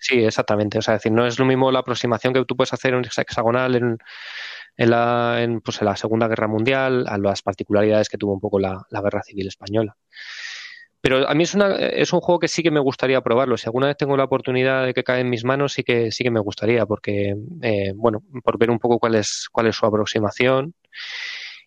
Sí, 0.00 0.24
exactamente. 0.24 0.78
O 0.78 0.82
sea, 0.82 0.94
decir, 0.94 1.12
no 1.12 1.26
es 1.26 1.38
lo 1.38 1.44
mismo 1.44 1.70
la 1.70 1.80
aproximación 1.80 2.32
que 2.32 2.44
tú 2.46 2.56
puedes 2.56 2.72
hacer 2.72 2.94
en 2.94 3.04
hexagonal 3.04 3.76
en, 3.76 3.98
en, 4.76 4.90
la, 4.90 5.42
en, 5.42 5.60
pues 5.60 5.82
en 5.82 5.86
la 5.86 5.96
Segunda 5.96 6.28
Guerra 6.28 6.48
Mundial 6.48 7.04
a 7.06 7.18
las 7.18 7.42
particularidades 7.42 8.08
que 8.08 8.16
tuvo 8.16 8.32
un 8.32 8.40
poco 8.40 8.58
la, 8.58 8.86
Guerra 8.90 9.22
Civil 9.22 9.48
Española. 9.48 9.94
Pero 11.02 11.28
a 11.28 11.34
mí 11.34 11.42
es, 11.42 11.54
una, 11.54 11.74
es 11.76 12.12
un 12.12 12.20
juego 12.20 12.38
que 12.38 12.48
sí 12.48 12.62
que 12.62 12.70
me 12.70 12.80
gustaría 12.80 13.20
probarlo. 13.20 13.56
Si 13.58 13.66
alguna 13.66 13.88
vez 13.88 13.96
tengo 13.96 14.16
la 14.16 14.24
oportunidad 14.24 14.86
de 14.86 14.94
que 14.94 15.04
cae 15.04 15.20
en 15.20 15.28
mis 15.30 15.44
manos, 15.44 15.74
sí 15.74 15.82
que, 15.82 16.12
sí 16.12 16.24
que 16.24 16.30
me 16.30 16.40
gustaría, 16.40 16.86
porque, 16.86 17.36
eh, 17.60 17.92
bueno, 17.94 18.22
por 18.44 18.56
ver 18.56 18.70
un 18.70 18.78
poco 18.78 18.98
cuál 18.98 19.16
es, 19.16 19.48
cuál 19.52 19.66
es 19.66 19.76
su 19.76 19.84
aproximación. 19.84 20.74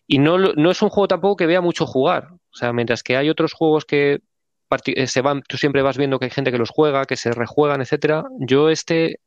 Y 0.06 0.18
no, 0.18 0.38
no 0.38 0.70
es 0.70 0.82
un 0.82 0.88
juego 0.88 1.06
tampoco 1.08 1.36
que 1.36 1.46
vea 1.46 1.60
mucho 1.60 1.86
jugar. 1.86 2.28
O 2.32 2.56
sea, 2.56 2.72
mientras 2.72 3.02
que 3.02 3.16
hay 3.16 3.28
otros 3.28 3.52
juegos 3.52 3.84
que 3.84 4.20
eh, 4.86 5.06
se 5.06 5.20
van, 5.20 5.42
tú 5.46 5.58
siempre 5.58 5.82
vas 5.82 5.98
viendo 5.98 6.18
que 6.18 6.24
hay 6.24 6.30
gente 6.30 6.50
que 6.50 6.58
los 6.58 6.70
juega, 6.70 7.04
que 7.04 7.16
se 7.16 7.32
rejuegan, 7.32 7.82
etcétera. 7.82 8.24
Yo 8.40 8.70
este 8.70 9.20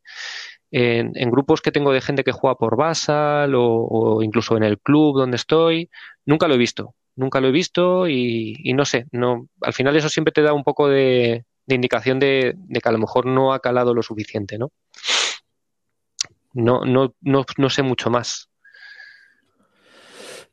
en, 0.71 1.31
grupos 1.31 1.61
que 1.61 1.71
tengo 1.71 1.91
de 1.91 2.01
gente 2.01 2.23
que 2.23 2.31
juega 2.31 2.55
por 2.55 2.77
Basal 2.77 3.53
o, 3.55 4.21
incluso 4.21 4.57
en 4.57 4.63
el 4.63 4.79
club 4.79 5.17
donde 5.17 5.37
estoy, 5.37 5.89
nunca 6.25 6.47
lo 6.47 6.55
he 6.55 6.57
visto, 6.57 6.95
nunca 7.19 7.41
lo 7.41 7.49
he 7.49 7.51
visto 7.51 8.07
y, 8.07 8.73
no 8.73 8.85
sé, 8.85 9.05
no, 9.11 9.47
al 9.61 9.73
final 9.73 9.95
eso 9.95 10.09
siempre 10.09 10.31
te 10.31 10.41
da 10.41 10.53
un 10.53 10.63
poco 10.63 10.87
de, 10.87 11.43
indicación 11.67 12.19
de, 12.19 12.55
que 12.71 12.89
a 12.89 12.91
lo 12.91 12.97
mejor 12.97 13.25
no 13.25 13.53
ha 13.53 13.59
calado 13.59 13.93
lo 13.93 14.01
suficiente, 14.01 14.57
¿no? 14.57 14.71
No, 16.53 16.83
no, 16.85 17.13
no, 17.21 17.45
no 17.57 17.69
sé 17.69 17.83
mucho 17.83 18.09
más. 18.09 18.49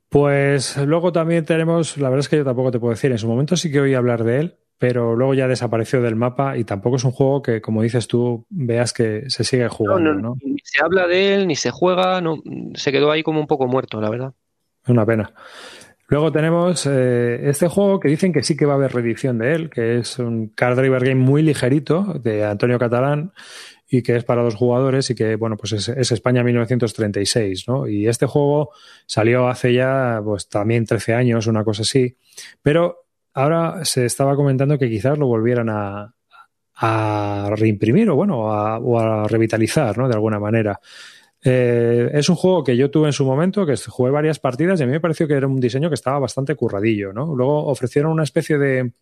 Pues 0.09 0.77
luego 0.77 1.13
también 1.13 1.45
tenemos, 1.45 1.97
la 1.97 2.11
verdad 2.11 2.21
es 2.21 2.29
que 2.29 2.37
yo 2.37 2.45
tampoco 2.45 2.71
te 2.71 2.79
puedo 2.79 2.93
decir, 2.93 3.11
en 3.13 3.19
su 3.19 3.29
momento 3.29 3.57
sí 3.57 3.71
que 3.71 3.81
oí 3.81 3.95
hablar 3.95 4.25
de 4.25 4.41
él, 4.41 4.59
pero 4.79 5.17
luego 5.17 5.35
ya 5.35 5.49
desapareció 5.49 6.03
del 6.03 6.17
mapa 6.17 6.59
y 6.59 6.65
tampoco 6.65 6.97
es 6.97 7.05
un 7.05 7.13
juego 7.13 7.43
que, 7.43 7.61
como 7.61 7.83
dices 7.83 8.09
tú, 8.09 8.47
veas 8.51 8.93
que 8.93 9.31
se 9.31 9.45
sigue 9.45 9.69
jugando. 9.69 10.15
No, 10.15 10.37
Ni 10.43 10.59
se 10.63 10.85
habla 10.85 11.07
de 11.07 11.35
él, 11.35 11.47
ni 11.47 11.57
se 11.57 11.71
juega, 11.71 12.21
no, 12.21 12.43
se 12.75 12.93
quedó 12.93 13.11
ahí 13.11 13.23
como 13.23 13.41
un 13.41 13.47
poco 13.47 13.67
muerto, 13.67 14.01
la 14.01 14.11
verdad. 14.11 14.35
Es 14.85 14.91
una 14.91 15.07
pena. 15.07 15.33
Luego 16.09 16.31
tenemos 16.31 16.87
eh, 16.87 17.49
este 17.49 17.67
juego 17.67 17.99
que 17.99 18.09
dicen 18.09 18.33
que 18.33 18.43
sí 18.43 18.57
que 18.57 18.65
va 18.65 18.75
a 18.75 18.77
haber 18.77 18.95
reedición 18.95 19.39
de 19.39 19.55
él, 19.55 19.71
que 19.71 19.99
es 19.99 20.19
un 20.19 20.49
card 20.49 20.79
driver 20.79 21.05
game 21.05 21.21
muy 21.21 21.43
ligerito 21.43 22.15
de 22.23 22.45
Antonio 22.45 22.79
Catalán 22.79 23.33
y 23.89 24.03
que 24.03 24.17
es 24.17 24.25
para 24.25 24.43
dos 24.43 24.55
jugadores 24.55 25.11
y 25.11 25.15
que, 25.15 25.37
bueno, 25.37 25.57
pues 25.57 25.73
es, 25.73 25.89
es, 25.89 26.13
España 26.13 26.45
1936, 26.45 27.65
¿no? 27.69 27.89
Y 27.89 28.07
este 28.07 28.27
juego 28.27 28.71
salió 29.07 29.49
hace 29.49 29.73
ya, 29.73 30.21
pues 30.25 30.49
también 30.49 30.87
13 30.87 31.15
años, 31.15 31.47
una 31.49 31.65
cosa 31.65 31.83
así, 31.83 32.17
pero 32.63 33.07
ahora 33.35 33.85
se 33.85 34.07
estaba 34.07 34.37
comentando 34.37 34.79
que 34.79 34.89
quizás 34.89 35.19
lo 35.19 35.27
volvieran 35.27 35.69
a, 35.71 36.13
reimprimir 37.57 38.11
o 38.11 38.17
bueno, 38.17 38.39
o 38.41 38.99
a 39.01 39.27
revitalizar, 39.27 39.97
¿no? 39.97 40.09
De 40.09 40.15
alguna 40.15 40.39
manera. 40.39 40.79
Eh, 41.45 42.11
es 42.13 42.29
un 42.29 42.37
juego 42.37 42.65
que 42.65 42.77
yo 42.77 42.91
tuve 42.91 43.07
en 43.07 43.13
su 43.13 43.25
momento, 43.25 43.67
que 43.67 43.77
jugué 43.77 44.11
varias 44.11 44.39
partidas 44.39 44.81
y 44.81 44.83
a 44.83 44.87
mí 44.87 44.93
me 44.93 45.01
pareció 45.01 45.29
que 45.29 45.35
era 45.35 45.47
un 45.47 45.61
diseño 45.61 45.89
que 45.89 45.95
estaba 45.95 46.19
bastante 46.19 46.55
curradillo, 46.55 47.13
¿no? 47.13 47.35
Luego 47.35 47.67
ofrecieron 47.67 48.13
una 48.13 48.25
especie 48.25 48.59
de, 48.59 48.93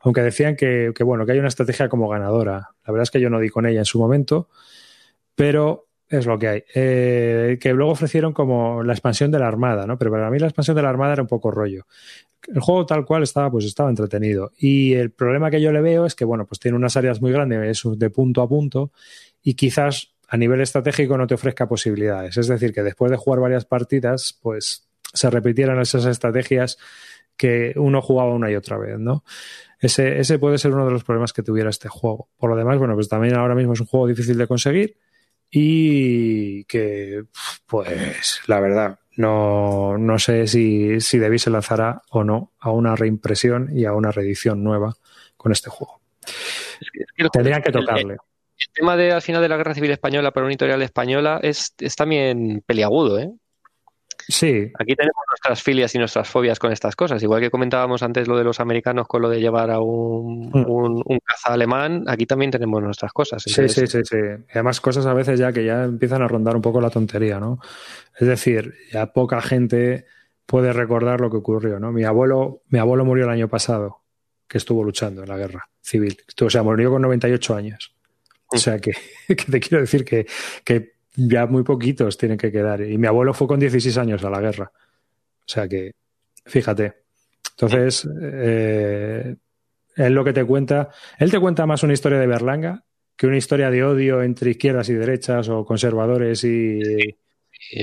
aunque 0.00 0.20
decían 0.22 0.56
que, 0.56 0.92
que, 0.94 1.04
bueno, 1.04 1.24
que 1.24 1.32
hay 1.32 1.38
una 1.38 1.48
estrategia 1.48 1.88
como 1.88 2.08
ganadora. 2.08 2.70
La 2.86 2.92
verdad 2.92 3.04
es 3.04 3.10
que 3.10 3.20
yo 3.20 3.30
no 3.30 3.40
di 3.40 3.48
con 3.48 3.66
ella 3.66 3.80
en 3.80 3.84
su 3.84 3.98
momento, 3.98 4.48
pero 5.34 5.88
es 6.08 6.26
lo 6.26 6.38
que 6.38 6.48
hay. 6.48 6.64
Eh, 6.74 7.58
que 7.60 7.72
luego 7.72 7.92
ofrecieron 7.92 8.32
como 8.32 8.82
la 8.82 8.92
expansión 8.92 9.30
de 9.30 9.38
la 9.38 9.48
Armada, 9.48 9.86
¿no? 9.86 9.98
Pero 9.98 10.10
para 10.10 10.30
mí 10.30 10.38
la 10.38 10.46
expansión 10.46 10.76
de 10.76 10.82
la 10.82 10.88
Armada 10.88 11.12
era 11.14 11.22
un 11.22 11.28
poco 11.28 11.50
rollo. 11.50 11.86
El 12.46 12.60
juego 12.60 12.86
tal 12.86 13.04
cual 13.04 13.22
estaba, 13.22 13.50
pues 13.50 13.64
estaba 13.64 13.90
entretenido. 13.90 14.52
Y 14.58 14.94
el 14.94 15.10
problema 15.10 15.50
que 15.50 15.60
yo 15.60 15.72
le 15.72 15.80
veo 15.80 16.06
es 16.06 16.14
que, 16.14 16.24
bueno, 16.24 16.46
pues 16.46 16.60
tiene 16.60 16.76
unas 16.76 16.96
áreas 16.96 17.20
muy 17.20 17.32
grandes, 17.32 17.82
de 17.84 18.10
punto 18.10 18.40
a 18.42 18.48
punto, 18.48 18.92
y 19.42 19.54
quizás 19.54 20.14
a 20.28 20.36
nivel 20.36 20.60
estratégico 20.60 21.16
no 21.16 21.26
te 21.26 21.34
ofrezca 21.34 21.66
posibilidades. 21.66 22.36
Es 22.36 22.48
decir, 22.48 22.72
que 22.72 22.82
después 22.82 23.10
de 23.10 23.16
jugar 23.16 23.40
varias 23.40 23.64
partidas, 23.64 24.38
pues 24.42 24.88
se 25.12 25.30
repitieran 25.30 25.80
esas 25.80 26.04
estrategias 26.04 26.78
que 27.36 27.72
uno 27.76 28.02
jugaba 28.02 28.34
una 28.34 28.50
y 28.50 28.56
otra 28.56 28.76
vez, 28.76 28.98
¿no? 28.98 29.24
Ese, 29.80 30.18
ese 30.18 30.38
puede 30.38 30.58
ser 30.58 30.72
uno 30.72 30.84
de 30.84 30.90
los 30.90 31.04
problemas 31.04 31.32
que 31.32 31.42
tuviera 31.42 31.70
este 31.70 31.88
juego. 31.88 32.28
Por 32.36 32.50
lo 32.50 32.56
demás, 32.56 32.78
bueno, 32.78 32.94
pues 32.94 33.08
también 33.08 33.36
ahora 33.36 33.54
mismo 33.54 33.72
es 33.72 33.80
un 33.80 33.86
juego 33.86 34.06
difícil 34.06 34.36
de 34.36 34.46
conseguir 34.46 34.98
y 35.50 36.64
que, 36.64 37.24
pues, 37.66 38.42
la 38.48 38.60
verdad, 38.60 38.98
no, 39.16 39.96
no 39.96 40.18
sé 40.18 40.46
si, 40.46 41.00
si 41.00 41.18
Debbie 41.18 41.38
se 41.38 41.50
lanzará 41.50 42.02
o 42.10 42.22
no 42.22 42.52
a 42.58 42.70
una 42.70 42.96
reimpresión 42.96 43.70
y 43.72 43.86
a 43.86 43.94
una 43.94 44.10
reedición 44.10 44.62
nueva 44.62 44.94
con 45.36 45.52
este 45.52 45.70
juego. 45.70 46.00
Tendrían 47.32 47.62
que 47.62 47.72
tocarle. 47.72 48.14
El, 48.14 48.20
tema 48.72 48.96
de 48.96 49.12
al 49.12 49.22
final 49.22 49.42
de 49.42 49.48
la 49.48 49.56
Guerra 49.56 49.74
Civil 49.74 49.90
Española 49.90 50.32
para 50.32 50.44
una 50.44 50.52
editorial 50.52 50.82
española 50.82 51.40
es, 51.42 51.74
es 51.78 51.96
también 51.96 52.62
peliagudo, 52.66 53.18
¿eh? 53.18 53.30
Sí. 54.26 54.70
Aquí 54.78 54.94
tenemos 54.94 55.22
nuestras 55.30 55.62
filias 55.62 55.94
y 55.94 55.98
nuestras 55.98 56.28
fobias 56.28 56.58
con 56.58 56.70
estas 56.70 56.94
cosas. 56.94 57.22
Igual 57.22 57.40
que 57.40 57.50
comentábamos 57.50 58.02
antes 58.02 58.28
lo 58.28 58.36
de 58.36 58.44
los 58.44 58.60
americanos 58.60 59.06
con 59.08 59.22
lo 59.22 59.30
de 59.30 59.40
llevar 59.40 59.70
a 59.70 59.80
un, 59.80 60.50
mm. 60.50 60.66
un, 60.68 61.18
caza 61.24 61.54
alemán, 61.54 62.04
aquí 62.06 62.26
también 62.26 62.50
tenemos 62.50 62.82
nuestras 62.82 63.12
cosas. 63.12 63.42
Sí, 63.42 63.68
sí, 63.68 63.86
sí, 63.86 64.00
sí. 64.04 64.16
además 64.52 64.80
cosas 64.80 65.06
a 65.06 65.14
veces 65.14 65.38
ya 65.38 65.52
que 65.52 65.64
ya 65.64 65.84
empiezan 65.84 66.20
a 66.22 66.28
rondar 66.28 66.56
un 66.56 66.62
poco 66.62 66.80
la 66.80 66.90
tontería, 66.90 67.40
¿no? 67.40 67.58
Es 68.18 68.28
decir, 68.28 68.74
ya 68.92 69.06
poca 69.12 69.40
gente 69.40 70.04
puede 70.44 70.72
recordar 70.72 71.20
lo 71.20 71.30
que 71.30 71.38
ocurrió, 71.38 71.78
¿no? 71.80 71.90
Mi 71.92 72.04
abuelo, 72.04 72.62
mi 72.68 72.78
abuelo 72.78 73.04
murió 73.04 73.24
el 73.24 73.30
año 73.30 73.48
pasado, 73.48 74.02
que 74.46 74.58
estuvo 74.58 74.84
luchando 74.84 75.22
en 75.22 75.28
la 75.28 75.38
guerra 75.38 75.68
civil. 75.80 76.18
O 76.40 76.50
sea, 76.50 76.62
murió 76.62 76.90
con 76.90 77.02
98 77.02 77.54
años. 77.54 77.97
O 78.50 78.58
sea, 78.58 78.78
que, 78.78 78.92
que 79.28 79.34
te 79.34 79.60
quiero 79.60 79.80
decir 79.80 80.04
que, 80.04 80.26
que 80.64 80.92
ya 81.16 81.46
muy 81.46 81.62
poquitos 81.62 82.16
tienen 82.16 82.38
que 82.38 82.52
quedar. 82.52 82.80
Y 82.82 82.96
mi 82.98 83.06
abuelo 83.06 83.34
fue 83.34 83.46
con 83.46 83.60
16 83.60 83.96
años 83.98 84.24
a 84.24 84.30
la 84.30 84.40
guerra. 84.40 84.70
O 84.74 85.48
sea 85.50 85.68
que, 85.68 85.92
fíjate. 86.44 86.94
Entonces, 87.50 88.08
eh, 88.22 89.34
él 89.96 90.12
lo 90.12 90.24
que 90.24 90.32
te 90.32 90.44
cuenta, 90.44 90.90
él 91.18 91.30
te 91.30 91.40
cuenta 91.40 91.66
más 91.66 91.82
una 91.82 91.92
historia 91.92 92.18
de 92.18 92.26
Berlanga 92.26 92.84
que 93.16 93.26
una 93.26 93.36
historia 93.36 93.68
de 93.68 93.82
odio 93.82 94.22
entre 94.22 94.52
izquierdas 94.52 94.88
y 94.88 94.94
derechas 94.94 95.48
o 95.48 95.64
conservadores 95.64 96.44
y... 96.44 96.80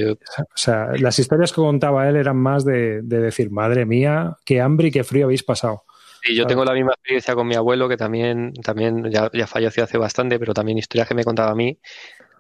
O 0.02 0.18
sea, 0.56 0.92
las 0.98 1.20
historias 1.20 1.52
que 1.52 1.58
contaba 1.58 2.08
él 2.08 2.16
eran 2.16 2.38
más 2.38 2.64
de, 2.64 3.02
decir, 3.02 3.52
madre 3.52 3.86
mía, 3.86 4.38
qué 4.46 4.62
hambre 4.62 4.88
y 4.88 4.92
qué 4.92 5.04
frío 5.04 5.26
habéis 5.26 5.44
pasado. 5.44 5.84
Sí, 6.26 6.36
yo 6.36 6.48
tengo 6.48 6.66
la 6.66 6.74
misma 6.74 6.94
experiencia 6.94 7.36
con 7.36 7.48
mi 7.48 7.56
abuelo, 7.56 7.88
que 7.88 7.98
también, 7.98 8.52
también 8.64 9.12
ya, 9.12 9.30
ya 9.32 9.46
falleció 9.46 9.84
hace 9.84 9.98
bastante, 10.00 10.40
pero 10.40 10.54
también 10.54 10.78
historias 10.78 11.08
que 11.08 11.14
me 11.14 11.24
contaba 11.24 11.52
a 11.52 11.56
mí, 11.56 11.80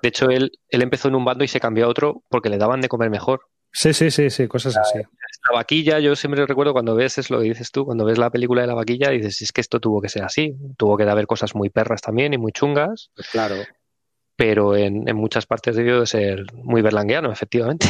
de 0.06 0.10
hecho, 0.10 0.30
él, 0.30 0.52
él 0.70 0.84
empezó 0.84 1.08
en 1.08 1.16
un 1.16 1.26
bando 1.26 1.44
y 1.44 1.48
se 1.48 1.60
cambió 1.60 1.86
a 1.86 1.88
otro 1.88 2.22
porque 2.30 2.50
le 2.50 2.60
daban 2.60 2.80
de 2.80 2.90
comer 2.90 3.10
mejor. 3.10 3.42
Sí, 3.72 3.92
sí, 3.92 4.12
sí, 4.12 4.30
sí, 4.30 4.48
cosas 4.48 4.78
así. 4.78 5.00
La 5.00 5.56
vaquilla, 5.56 6.00
yo 6.00 6.16
siempre 6.16 6.46
recuerdo 6.46 6.74
cuando 6.74 6.96
ves, 6.96 7.18
es 7.18 7.30
lo 7.30 7.40
que 7.40 7.46
dices 7.46 7.72
tú, 7.72 7.86
cuando 7.86 8.06
ves 8.06 8.18
la 8.18 8.30
película 8.30 8.62
de 8.62 8.68
la 8.68 8.76
vaquilla, 8.76 9.10
dices, 9.10 9.42
es 9.42 9.52
que 9.52 9.62
esto 9.62 9.80
tuvo 9.80 10.02
que 10.02 10.10
ser 10.10 10.24
así. 10.24 10.56
Tuvo 10.78 10.96
que 10.96 11.04
haber 11.04 11.28
cosas 11.28 11.56
muy 11.56 11.70
perras 11.70 12.02
también 12.02 12.34
y 12.34 12.38
muy 12.38 12.52
chungas. 12.52 13.10
Pues 13.16 13.30
claro. 13.30 13.56
Pero 14.36 14.76
en, 14.76 15.04
muchas 15.16 15.46
partes 15.46 15.76
debió 15.76 16.02
de 16.02 16.06
ser 16.06 16.46
muy 16.54 16.84
berlangueano, 16.84 17.32
efectivamente. 17.32 17.88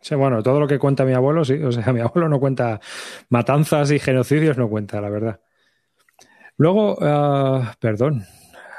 Sí, 0.00 0.14
bueno, 0.14 0.42
todo 0.42 0.58
lo 0.60 0.66
que 0.66 0.78
cuenta 0.78 1.04
mi 1.04 1.12
abuelo, 1.12 1.44
sí. 1.44 1.54
O 1.62 1.72
sea, 1.72 1.92
mi 1.92 2.00
abuelo 2.00 2.28
no 2.28 2.40
cuenta 2.40 2.80
matanzas 3.28 3.90
y 3.90 3.98
genocidios, 3.98 4.56
no 4.56 4.68
cuenta, 4.68 5.00
la 5.00 5.10
verdad. 5.10 5.40
Luego, 6.56 6.98
ah, 7.00 7.74
perdón, 7.80 8.26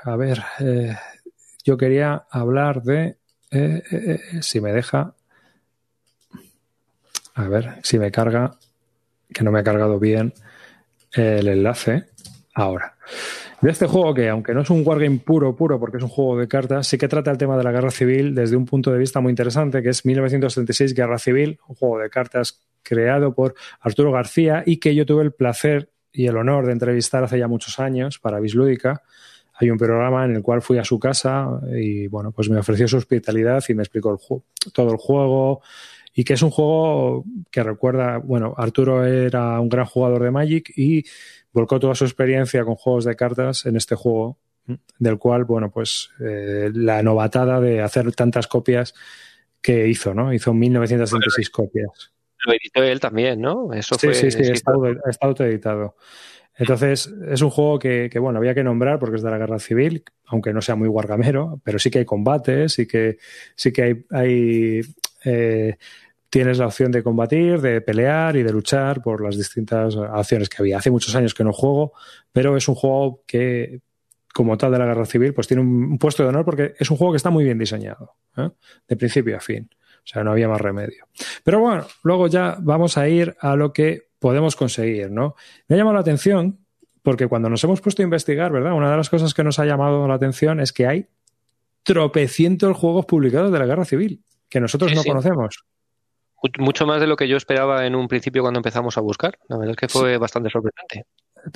a 0.03 0.15
ver, 0.15 0.43
eh, 0.59 0.95
yo 1.63 1.77
quería 1.77 2.25
hablar 2.29 2.83
de, 2.83 3.17
eh, 3.49 3.81
eh, 3.91 4.19
si 4.41 4.61
me 4.61 4.71
deja, 4.71 5.15
a 7.33 7.47
ver, 7.47 7.79
si 7.83 7.97
me 7.97 8.11
carga, 8.11 8.57
que 9.33 9.43
no 9.43 9.51
me 9.51 9.59
ha 9.59 9.63
cargado 9.63 9.99
bien 9.99 10.33
el 11.13 11.47
enlace, 11.47 12.05
ahora. 12.53 12.95
De 13.61 13.69
este 13.69 13.85
juego 13.85 14.11
que, 14.15 14.27
aunque 14.27 14.55
no 14.55 14.61
es 14.61 14.69
un 14.71 14.81
wargame 14.83 15.19
puro, 15.19 15.55
puro, 15.55 15.79
porque 15.79 15.97
es 15.97 16.03
un 16.03 16.09
juego 16.09 16.35
de 16.35 16.47
cartas, 16.47 16.87
sí 16.87 16.97
que 16.97 17.07
trata 17.07 17.29
el 17.29 17.37
tema 17.37 17.55
de 17.57 17.63
la 17.63 17.71
guerra 17.71 17.91
civil 17.91 18.33
desde 18.33 18.55
un 18.55 18.65
punto 18.65 18.91
de 18.91 18.97
vista 18.97 19.19
muy 19.19 19.29
interesante, 19.29 19.83
que 19.83 19.89
es 19.89 20.03
1936 20.03 20.95
Guerra 20.95 21.19
Civil, 21.19 21.59
un 21.67 21.75
juego 21.75 21.99
de 21.99 22.09
cartas 22.09 22.59
creado 22.81 23.35
por 23.35 23.53
Arturo 23.79 24.11
García 24.11 24.63
y 24.65 24.77
que 24.77 24.95
yo 24.95 25.05
tuve 25.05 25.21
el 25.23 25.31
placer 25.31 25.91
y 26.11 26.25
el 26.25 26.37
honor 26.37 26.65
de 26.65 26.71
entrevistar 26.71 27.23
hace 27.23 27.37
ya 27.37 27.47
muchos 27.47 27.79
años 27.79 28.17
para 28.17 28.39
Bislúdica. 28.39 29.03
Hay 29.53 29.69
un 29.69 29.77
programa 29.77 30.25
en 30.25 30.35
el 30.35 30.41
cual 30.41 30.63
fui 30.63 30.79
a 30.79 30.83
su 30.83 30.99
casa 30.99 31.47
y 31.71 32.07
bueno, 32.07 32.31
pues 32.31 32.49
me 32.49 32.57
ofreció 32.57 32.87
su 32.87 32.97
hospitalidad 32.97 33.63
y 33.69 33.75
me 33.75 33.83
explicó 33.83 34.19
todo 34.73 34.91
el 34.91 34.97
juego 34.97 35.61
y 36.13 36.23
que 36.23 36.33
es 36.33 36.41
un 36.41 36.49
juego 36.49 37.23
que 37.51 37.63
recuerda, 37.63 38.17
bueno, 38.17 38.53
Arturo 38.57 39.05
era 39.05 39.59
un 39.59 39.69
gran 39.69 39.85
jugador 39.85 40.23
de 40.23 40.31
Magic 40.31 40.73
y 40.75 41.05
volcó 41.51 41.79
toda 41.79 41.95
su 41.95 42.05
experiencia 42.05 42.63
con 42.63 42.75
juegos 42.75 43.05
de 43.05 43.15
cartas 43.15 43.65
en 43.65 43.75
este 43.75 43.95
juego, 43.95 44.37
del 44.99 45.17
cual, 45.17 45.45
bueno, 45.45 45.71
pues 45.71 46.09
eh, 46.19 46.69
la 46.73 47.01
novatada 47.03 47.59
de 47.59 47.81
hacer 47.81 48.11
tantas 48.13 48.47
copias 48.47 48.93
que 49.61 49.87
hizo, 49.87 50.13
¿no? 50.13 50.33
Hizo 50.33 50.53
1966 50.53 51.49
copias. 51.49 52.11
Lo 52.45 52.53
editó 52.53 52.83
él 52.83 52.99
también, 52.99 53.41
¿no? 53.41 53.73
Eso 53.73 53.95
sí, 53.95 54.13
sí, 54.13 54.31
sí, 54.31 54.41
está, 54.43 54.71
está 55.07 55.27
autoeditado. 55.27 55.95
Entonces, 56.57 57.11
es 57.29 57.41
un 57.41 57.49
juego 57.49 57.79
que, 57.79 58.09
bueno, 58.19 58.39
había 58.39 58.53
que 58.53 58.63
nombrar 58.63 58.99
porque 58.99 59.15
es 59.15 59.23
de 59.23 59.31
la 59.31 59.37
guerra 59.37 59.59
civil, 59.59 60.03
aunque 60.25 60.53
no 60.53 60.61
sea 60.61 60.75
muy 60.75 60.87
guargamero, 60.87 61.59
pero 61.63 61.79
sí 61.79 61.89
que 61.89 61.99
hay 61.99 62.05
combates, 62.05 62.73
sí 62.73 62.87
que, 62.87 63.17
sí 63.55 63.71
que 63.71 63.83
hay, 63.83 64.05
hay 64.11 64.81
eh, 65.25 65.77
tienes 66.31 66.57
la 66.57 66.67
opción 66.67 66.93
de 66.93 67.03
combatir, 67.03 67.59
de 67.59 67.81
pelear 67.81 68.37
y 68.37 68.43
de 68.43 68.53
luchar 68.53 69.01
por 69.01 69.21
las 69.21 69.37
distintas 69.37 69.97
acciones 69.97 70.47
que 70.47 70.57
había. 70.59 70.77
Hace 70.77 70.89
muchos 70.89 71.13
años 71.13 71.33
que 71.33 71.43
no 71.43 71.51
juego, 71.51 71.91
pero 72.31 72.55
es 72.55 72.69
un 72.69 72.75
juego 72.75 73.21
que, 73.27 73.81
como 74.33 74.57
tal 74.57 74.71
de 74.71 74.79
la 74.79 74.85
guerra 74.85 75.05
civil, 75.05 75.33
pues 75.33 75.47
tiene 75.47 75.61
un, 75.61 75.97
puesto 75.97 76.23
de 76.23 76.29
honor 76.29 76.45
porque 76.45 76.73
es 76.79 76.89
un 76.89 76.95
juego 76.95 77.11
que 77.11 77.17
está 77.17 77.29
muy 77.29 77.43
bien 77.43 77.59
diseñado, 77.59 78.15
¿eh? 78.37 78.49
de 78.87 78.95
principio 78.95 79.35
a 79.35 79.41
fin. 79.41 79.69
O 79.73 80.07
sea, 80.07 80.23
no 80.23 80.31
había 80.31 80.47
más 80.47 80.61
remedio. 80.61 81.05
Pero 81.43 81.59
bueno, 81.59 81.85
luego 82.03 82.27
ya 82.27 82.57
vamos 82.61 82.97
a 82.97 83.09
ir 83.09 83.35
a 83.41 83.57
lo 83.57 83.73
que 83.73 84.07
podemos 84.17 84.55
conseguir, 84.55 85.11
¿no? 85.11 85.35
Me 85.67 85.75
ha 85.75 85.77
llamado 85.77 85.95
la 85.95 86.01
atención 86.01 86.59
porque 87.03 87.27
cuando 87.27 87.49
nos 87.49 87.61
hemos 87.65 87.81
puesto 87.81 88.01
a 88.01 88.05
investigar, 88.05 88.53
¿verdad? 88.53 88.71
Una 88.71 88.89
de 88.89 88.95
las 88.95 89.09
cosas 89.09 89.33
que 89.33 89.43
nos 89.43 89.59
ha 89.59 89.65
llamado 89.65 90.07
la 90.07 90.13
atención 90.13 90.61
es 90.61 90.71
que 90.71 90.87
hay 90.87 91.07
tropecientos 91.83 92.77
juegos 92.77 93.05
publicados 93.05 93.51
de 93.51 93.59
la 93.59 93.65
guerra 93.65 93.83
civil 93.83 94.23
que 94.47 94.61
nosotros 94.61 94.95
no 94.95 95.03
conocemos. 95.03 95.65
Mucho 96.57 96.85
más 96.85 96.99
de 96.99 97.07
lo 97.07 97.15
que 97.15 97.27
yo 97.27 97.37
esperaba 97.37 97.85
en 97.85 97.95
un 97.95 98.07
principio 98.07 98.41
cuando 98.41 98.59
empezamos 98.59 98.97
a 98.97 99.01
buscar. 99.01 99.37
La 99.47 99.57
verdad 99.57 99.71
es 99.71 99.77
que 99.77 99.87
fue 99.87 100.17
bastante 100.17 100.49
sorprendente 100.49 101.05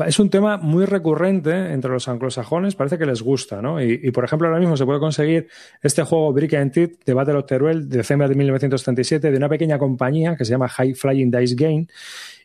es 0.07 0.19
un 0.19 0.29
tema 0.29 0.57
muy 0.57 0.85
recurrente 0.85 1.71
entre 1.73 1.91
los 1.91 2.07
anglosajones, 2.07 2.75
parece 2.75 2.97
que 2.97 3.05
les 3.05 3.21
gusta, 3.21 3.61
¿no? 3.61 3.81
Y, 3.81 4.11
por 4.11 4.25
ejemplo, 4.25 4.47
ahora 4.47 4.59
mismo 4.59 4.77
se 4.77 4.85
puede 4.85 4.99
conseguir 4.99 5.47
este 5.81 6.03
juego 6.03 6.33
Brick 6.33 6.53
and 6.55 6.71
Tip 6.71 7.03
de 7.05 7.13
Battle 7.13 7.35
of 7.35 7.45
Teruel 7.45 7.87
de 7.87 7.99
diciembre 7.99 8.27
de 8.27 8.35
1937 8.35 9.31
de 9.31 9.37
una 9.37 9.49
pequeña 9.49 9.77
compañía 9.77 10.35
que 10.35 10.45
se 10.45 10.51
llama 10.51 10.67
High 10.67 10.95
Flying 10.95 11.31
Dice 11.31 11.55
Game 11.55 11.87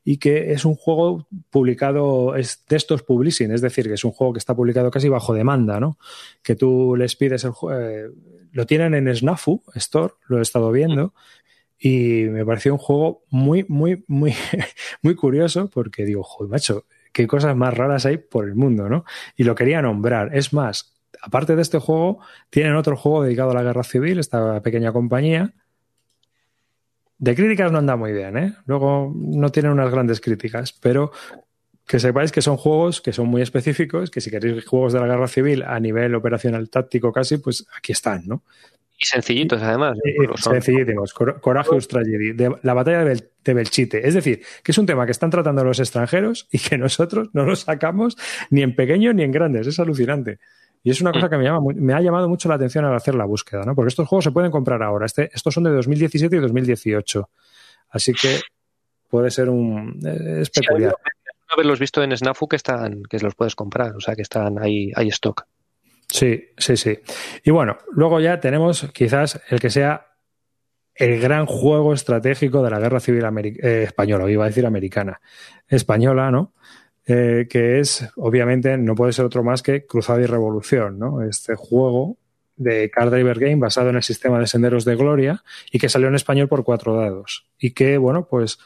y 0.04 0.18
que 0.18 0.52
es 0.52 0.64
un 0.64 0.74
juego 0.74 1.26
publicado, 1.50 2.34
es 2.36 2.64
de 2.68 2.76
estos 2.76 3.02
publishing, 3.02 3.52
es 3.52 3.60
decir, 3.60 3.86
que 3.86 3.94
es 3.94 4.04
un 4.04 4.12
juego 4.12 4.32
que 4.32 4.38
está 4.38 4.54
publicado 4.54 4.90
casi 4.90 5.08
bajo 5.08 5.34
demanda, 5.34 5.80
¿no? 5.80 5.98
Que 6.42 6.56
tú 6.56 6.94
les 6.96 7.16
pides 7.16 7.44
el 7.44 7.50
juego, 7.50 7.80
eh, 7.80 8.10
lo 8.52 8.66
tienen 8.66 8.94
en 8.94 9.14
Snafu 9.14 9.62
Store, 9.74 10.14
lo 10.26 10.38
he 10.38 10.42
estado 10.42 10.72
viendo, 10.72 11.14
y 11.82 12.24
me 12.24 12.44
pareció 12.44 12.74
un 12.74 12.78
juego 12.78 13.24
muy, 13.30 13.64
muy, 13.68 14.04
muy, 14.06 14.34
muy 15.02 15.14
curioso 15.14 15.70
porque 15.70 16.04
digo, 16.04 16.22
joder, 16.22 16.50
macho, 16.50 16.84
qué 17.12 17.26
cosas 17.26 17.56
más 17.56 17.72
raras 17.72 18.04
hay 18.04 18.18
por 18.18 18.46
el 18.46 18.54
mundo, 18.54 18.90
¿no? 18.90 19.06
Y 19.34 19.44
lo 19.44 19.54
quería 19.54 19.80
nombrar. 19.80 20.36
Es 20.36 20.52
más, 20.52 20.94
aparte 21.22 21.56
de 21.56 21.62
este 21.62 21.78
juego, 21.78 22.20
tienen 22.50 22.76
otro 22.76 22.96
juego 22.96 23.24
dedicado 23.24 23.52
a 23.52 23.54
la 23.54 23.62
guerra 23.62 23.82
civil, 23.82 24.18
esta 24.18 24.60
pequeña 24.62 24.92
compañía. 24.92 25.54
De 27.16 27.34
críticas 27.34 27.72
no 27.72 27.78
anda 27.78 27.96
muy 27.96 28.12
bien, 28.12 28.36
¿eh? 28.36 28.54
Luego 28.66 29.12
no 29.14 29.50
tienen 29.50 29.72
unas 29.72 29.90
grandes 29.90 30.20
críticas, 30.20 30.74
pero 30.74 31.12
que 31.86 31.98
sepáis 31.98 32.30
que 32.30 32.42
son 32.42 32.58
juegos 32.58 33.00
que 33.00 33.12
son 33.12 33.26
muy 33.26 33.40
específicos, 33.40 34.10
que 34.10 34.20
si 34.20 34.30
queréis 34.30 34.66
juegos 34.66 34.92
de 34.92 35.00
la 35.00 35.06
guerra 35.06 35.28
civil 35.28 35.62
a 35.62 35.80
nivel 35.80 36.14
operacional 36.14 36.68
táctico 36.68 37.10
casi, 37.10 37.38
pues 37.38 37.66
aquí 37.76 37.92
están, 37.92 38.26
¿no? 38.26 38.42
Y 39.02 39.06
sencillitos, 39.06 39.62
además. 39.62 39.96
sencillitos. 40.36 41.14
Corajeus 41.14 41.88
Tragedy. 41.88 42.32
De 42.32 42.54
la 42.62 42.74
batalla 42.74 43.02
de, 43.02 43.54
Belchite. 43.54 44.06
Es 44.06 44.12
decir, 44.12 44.42
que 44.62 44.72
es 44.72 44.78
un 44.78 44.84
tema 44.84 45.06
que 45.06 45.12
están 45.12 45.30
tratando 45.30 45.64
los 45.64 45.80
extranjeros 45.80 46.46
y 46.52 46.58
que 46.58 46.76
nosotros 46.76 47.30
no 47.32 47.44
lo 47.44 47.56
sacamos 47.56 48.18
ni 48.50 48.60
en 48.62 48.76
pequeño 48.76 49.14
ni 49.14 49.22
en 49.22 49.32
grandes. 49.32 49.66
Es 49.66 49.80
alucinante. 49.80 50.38
Y 50.82 50.90
es 50.90 51.00
una 51.00 51.12
cosa 51.12 51.30
que 51.30 51.38
me, 51.38 51.44
llama, 51.44 51.60
me 51.74 51.94
ha 51.94 52.00
llamado 52.02 52.28
mucho 52.28 52.50
la 52.50 52.56
atención 52.56 52.84
al 52.84 52.94
hacer 52.94 53.14
la 53.14 53.24
búsqueda, 53.24 53.64
¿no? 53.64 53.74
Porque 53.74 53.88
estos 53.88 54.06
juegos 54.06 54.24
se 54.24 54.32
pueden 54.32 54.50
comprar 54.50 54.82
ahora. 54.82 55.06
Este, 55.06 55.30
estos 55.32 55.54
son 55.54 55.64
de 55.64 55.70
2017 55.70 56.36
y 56.36 56.38
2018. 56.38 57.30
Así 57.88 58.12
que 58.12 58.40
puede 59.08 59.30
ser 59.30 59.48
un. 59.48 59.98
Eh, 60.04 60.42
es 60.42 60.50
peculiar. 60.50 60.94
haberlos 61.48 61.78
visto 61.78 62.02
en 62.02 62.14
Snafu 62.14 62.48
que 62.48 62.56
están, 62.56 63.02
que 63.04 63.18
los 63.18 63.34
puedes 63.34 63.54
comprar, 63.54 63.96
o 63.96 64.00
sea 64.00 64.14
que 64.14 64.22
están 64.22 64.58
ahí, 64.58 64.92
hay 64.94 65.08
stock. 65.08 65.46
Sí, 66.10 66.48
sí, 66.58 66.76
sí. 66.76 66.98
Y 67.44 67.50
bueno, 67.50 67.78
luego 67.92 68.20
ya 68.20 68.40
tenemos 68.40 68.90
quizás 68.92 69.40
el 69.48 69.60
que 69.60 69.70
sea 69.70 70.06
el 70.94 71.20
gran 71.20 71.46
juego 71.46 71.94
estratégico 71.94 72.62
de 72.62 72.70
la 72.70 72.80
guerra 72.80 73.00
civil 73.00 73.24
eh, 73.24 73.84
española, 73.84 74.30
iba 74.30 74.44
a 74.44 74.48
decir 74.48 74.66
americana, 74.66 75.20
española, 75.68 76.30
¿no? 76.30 76.52
Eh, 77.06 77.46
que 77.48 77.80
es, 77.80 78.06
obviamente, 78.16 78.76
no 78.76 78.94
puede 78.94 79.12
ser 79.12 79.24
otro 79.24 79.42
más 79.42 79.62
que 79.62 79.86
Cruzada 79.86 80.20
y 80.20 80.26
Revolución, 80.26 80.98
¿no? 80.98 81.22
Este 81.22 81.54
juego 81.54 82.18
de 82.56 82.90
Card 82.90 83.10
Driver 83.10 83.38
Game 83.38 83.56
basado 83.56 83.88
en 83.88 83.96
el 83.96 84.02
sistema 84.02 84.38
de 84.38 84.46
Senderos 84.46 84.84
de 84.84 84.94
Gloria 84.94 85.42
y 85.72 85.78
que 85.78 85.88
salió 85.88 86.08
en 86.08 86.16
español 86.16 86.48
por 86.48 86.62
cuatro 86.64 86.94
dados. 86.94 87.48
Y 87.58 87.70
que, 87.70 87.96
bueno, 87.96 88.26
pues 88.28 88.58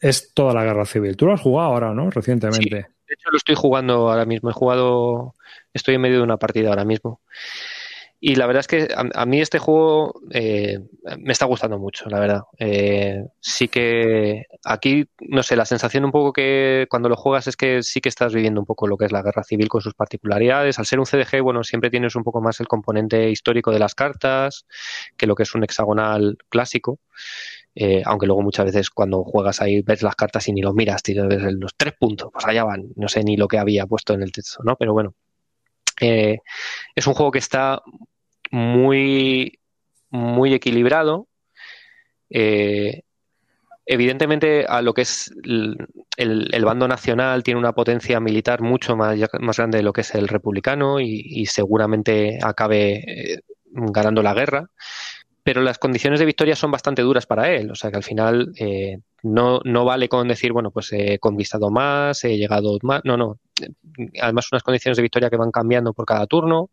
es 0.00 0.34
toda 0.34 0.52
la 0.52 0.64
guerra 0.64 0.84
civil. 0.84 1.16
Tú 1.16 1.26
lo 1.26 1.34
has 1.34 1.40
jugado 1.40 1.68
ahora, 1.68 1.94
¿no? 1.94 2.10
Recientemente. 2.10 2.93
De 3.08 3.14
hecho, 3.14 3.30
lo 3.30 3.36
estoy 3.36 3.54
jugando 3.54 4.10
ahora 4.10 4.24
mismo. 4.24 4.50
He 4.50 4.52
jugado 4.52 5.34
estoy 5.74 5.96
en 5.96 6.00
medio 6.00 6.18
de 6.18 6.22
una 6.22 6.38
partida 6.38 6.70
ahora 6.70 6.84
mismo. 6.84 7.20
y 8.20 8.36
la 8.36 8.46
verdad 8.46 8.60
es 8.60 8.68
que 8.68 8.88
a, 8.94 9.26
mí 9.26 9.40
este 9.40 9.58
juego 9.58 10.14
eh, 10.30 10.78
me 11.18 11.32
está 11.32 11.44
gustando 11.46 11.78
mucho, 11.78 12.08
la 12.08 12.20
verdad. 12.20 12.42
Eh, 12.58 13.26
sí 13.40 13.68
que 13.68 14.46
aquí, 14.64 15.06
no 15.20 15.42
sé, 15.42 15.56
la 15.56 15.66
sensación 15.66 16.04
un 16.06 16.12
poco 16.12 16.32
que 16.32 16.86
cuando 16.88 17.08
lo 17.10 17.16
juegas 17.16 17.48
es 17.48 17.56
que 17.56 17.82
sí 17.82 18.00
que 18.00 18.08
estás 18.08 18.32
viviendo 18.32 18.60
un 18.60 18.66
poco 18.66 18.86
lo 18.86 18.96
que 18.96 19.04
es 19.06 19.12
la 19.12 19.22
guerra 19.22 19.44
civil 19.44 19.68
con 19.68 19.82
sus 19.82 19.94
particularidades. 19.94 20.78
Al 20.78 20.86
ser 20.86 21.00
un 21.00 21.06
CDG, 21.06 21.42
bueno, 21.42 21.62
siempre 21.64 21.90
tienes 21.90 22.16
un 22.16 22.24
poco 22.24 22.40
más 22.40 22.60
el 22.60 22.68
componente 22.68 23.30
histórico 23.30 23.70
de 23.72 23.80
las 23.80 23.94
cartas 23.94 24.66
que 25.18 25.26
lo 25.26 25.34
que 25.34 25.42
es 25.42 25.54
un 25.54 25.64
hexagonal 25.64 26.38
clásico. 26.48 27.00
Eh, 27.76 28.02
aunque 28.04 28.26
luego 28.26 28.42
muchas 28.42 28.66
veces 28.66 28.90
cuando 28.90 29.24
juegas 29.24 29.60
ahí 29.60 29.82
ves 29.82 30.02
las 30.02 30.14
cartas 30.14 30.46
y 30.48 30.52
ni 30.52 30.62
los 30.62 30.74
miras, 30.74 31.02
tienes 31.02 31.42
los 31.54 31.74
tres 31.76 31.94
puntos, 31.98 32.30
pues 32.32 32.46
allá 32.46 32.64
van, 32.64 32.86
no 32.94 33.08
sé 33.08 33.24
ni 33.24 33.36
lo 33.36 33.48
que 33.48 33.58
había 33.58 33.86
puesto 33.86 34.14
en 34.14 34.22
el 34.22 34.30
texto, 34.30 34.62
¿no? 34.62 34.76
Pero 34.76 34.92
bueno, 34.92 35.14
eh, 36.00 36.38
es 36.94 37.06
un 37.06 37.14
juego 37.14 37.32
que 37.32 37.38
está 37.38 37.82
muy, 38.52 39.58
muy 40.10 40.54
equilibrado. 40.54 41.28
Eh, 42.30 43.02
evidentemente, 43.86 44.66
a 44.68 44.80
lo 44.80 44.94
que 44.94 45.02
es 45.02 45.32
el, 45.46 46.64
bando 46.64 46.86
nacional 46.86 47.42
tiene 47.42 47.58
una 47.58 47.72
potencia 47.74 48.20
militar 48.20 48.62
mucho 48.62 48.96
más, 48.96 49.18
más 49.40 49.56
grande 49.56 49.78
de 49.78 49.84
lo 49.84 49.92
que 49.92 50.02
es 50.02 50.14
el 50.14 50.28
republicano 50.28 51.00
y, 51.00 51.46
seguramente 51.46 52.38
acabe 52.42 53.42
ganando 53.66 54.22
la 54.22 54.34
guerra 54.34 54.70
pero 55.44 55.60
las 55.60 55.78
condiciones 55.78 56.18
de 56.18 56.26
victoria 56.26 56.56
son 56.56 56.70
bastante 56.70 57.02
duras 57.02 57.26
para 57.26 57.52
él. 57.52 57.70
O 57.70 57.74
sea 57.74 57.90
que 57.90 57.98
al 57.98 58.02
final 58.02 58.52
eh, 58.58 58.98
no, 59.22 59.60
no 59.62 59.84
vale 59.84 60.08
con 60.08 60.26
decir, 60.26 60.52
bueno, 60.52 60.70
pues 60.70 60.90
he 60.92 61.18
conquistado 61.18 61.70
más, 61.70 62.24
he 62.24 62.38
llegado 62.38 62.78
más. 62.82 63.02
No, 63.04 63.18
no. 63.18 63.38
Además, 64.22 64.48
unas 64.50 64.62
condiciones 64.62 64.96
de 64.96 65.02
victoria 65.02 65.28
que 65.28 65.36
van 65.36 65.50
cambiando 65.50 65.92
por 65.92 66.06
cada 66.06 66.26
turno. 66.26 66.70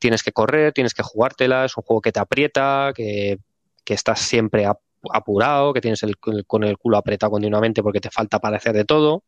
Tienes 0.00 0.24
que 0.24 0.32
correr, 0.32 0.72
tienes 0.72 0.94
que 0.94 1.04
jugártela. 1.04 1.64
Es 1.64 1.76
un 1.76 1.84
juego 1.84 2.00
que 2.00 2.10
te 2.10 2.18
aprieta, 2.18 2.92
que, 2.92 3.38
que 3.84 3.94
estás 3.94 4.18
siempre 4.18 4.66
apurado, 5.12 5.72
que 5.72 5.80
tienes 5.80 6.02
el, 6.02 6.18
con 6.18 6.64
el 6.64 6.76
culo 6.76 6.98
apretado 6.98 7.30
continuamente 7.30 7.84
porque 7.84 8.00
te 8.00 8.10
falta 8.10 8.40
para 8.40 8.56
hacer 8.56 8.74
de 8.74 8.84
todo. 8.84 9.22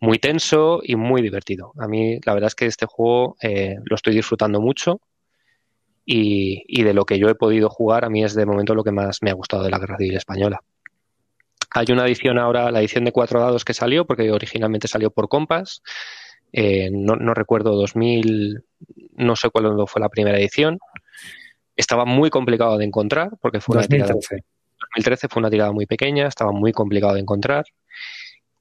Muy 0.00 0.18
tenso 0.18 0.80
y 0.82 0.96
muy 0.96 1.22
divertido. 1.22 1.72
A 1.78 1.88
mí, 1.88 2.18
la 2.26 2.34
verdad 2.34 2.48
es 2.48 2.54
que 2.56 2.66
este 2.66 2.84
juego 2.84 3.36
eh, 3.40 3.76
lo 3.84 3.96
estoy 3.96 4.14
disfrutando 4.14 4.60
mucho 4.60 5.00
y, 6.04 6.82
de 6.82 6.94
lo 6.94 7.04
que 7.04 7.18
yo 7.18 7.28
he 7.28 7.34
podido 7.34 7.68
jugar, 7.68 8.04
a 8.04 8.10
mí 8.10 8.24
es 8.24 8.34
de 8.34 8.46
momento 8.46 8.74
lo 8.74 8.84
que 8.84 8.92
más 8.92 9.22
me 9.22 9.30
ha 9.30 9.34
gustado 9.34 9.62
de 9.62 9.70
la 9.70 9.78
Guerra 9.78 9.96
Civil 9.96 10.16
Española. 10.16 10.60
Hay 11.70 11.86
una 11.90 12.06
edición 12.06 12.38
ahora, 12.38 12.70
la 12.70 12.80
edición 12.80 13.04
de 13.04 13.12
cuatro 13.12 13.40
dados 13.40 13.64
que 13.64 13.72
salió, 13.72 14.04
porque 14.04 14.30
originalmente 14.30 14.88
salió 14.88 15.10
por 15.10 15.28
Compass. 15.28 15.82
Eh, 16.52 16.90
no, 16.92 17.16
recuerdo 17.32 17.74
2000, 17.76 18.62
no 19.16 19.36
sé 19.36 19.48
cuándo 19.50 19.86
fue 19.86 20.00
la 20.00 20.08
primera 20.08 20.38
edición. 20.38 20.78
Estaba 21.76 22.04
muy 22.04 22.28
complicado 22.28 22.76
de 22.76 22.84
encontrar, 22.84 23.30
porque 23.40 23.60
fue 23.60 23.76
una 23.76 23.86
2013. 23.86 24.44
2013 24.94 25.28
fue 25.28 25.40
una 25.40 25.50
tirada 25.50 25.72
muy 25.72 25.86
pequeña, 25.86 26.26
estaba 26.26 26.52
muy 26.52 26.72
complicado 26.72 27.14
de 27.14 27.20
encontrar. 27.20 27.64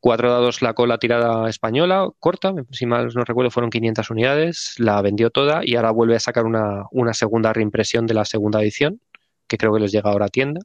Cuatro 0.02 0.32
dados 0.32 0.64
la 0.64 0.74
cola 0.74 0.98
tirada 0.98 1.48
española, 1.48 2.10
corta, 2.20 2.54
si 2.72 2.88
mal 2.88 3.10
no 3.16 3.24
recuerdo 3.24 3.52
fueron 3.52 3.70
500 3.70 4.10
unidades, 4.10 4.76
la 4.80 5.00
vendió 5.04 5.30
toda 5.30 5.62
y 5.64 5.76
ahora 5.76 5.92
vuelve 5.92 6.16
a 6.16 6.20
sacar 6.20 6.46
una, 6.46 7.14
segunda 7.14 7.54
reimpresión 7.54 8.08
de 8.08 8.16
la 8.16 8.26
segunda 8.26 8.62
edición, 8.62 9.00
que 9.48 9.58
creo 9.58 9.74
que 9.74 9.80
les 9.80 9.92
llega 9.92 10.10
ahora 10.10 10.26
a 10.26 10.30
tienda. 10.30 10.62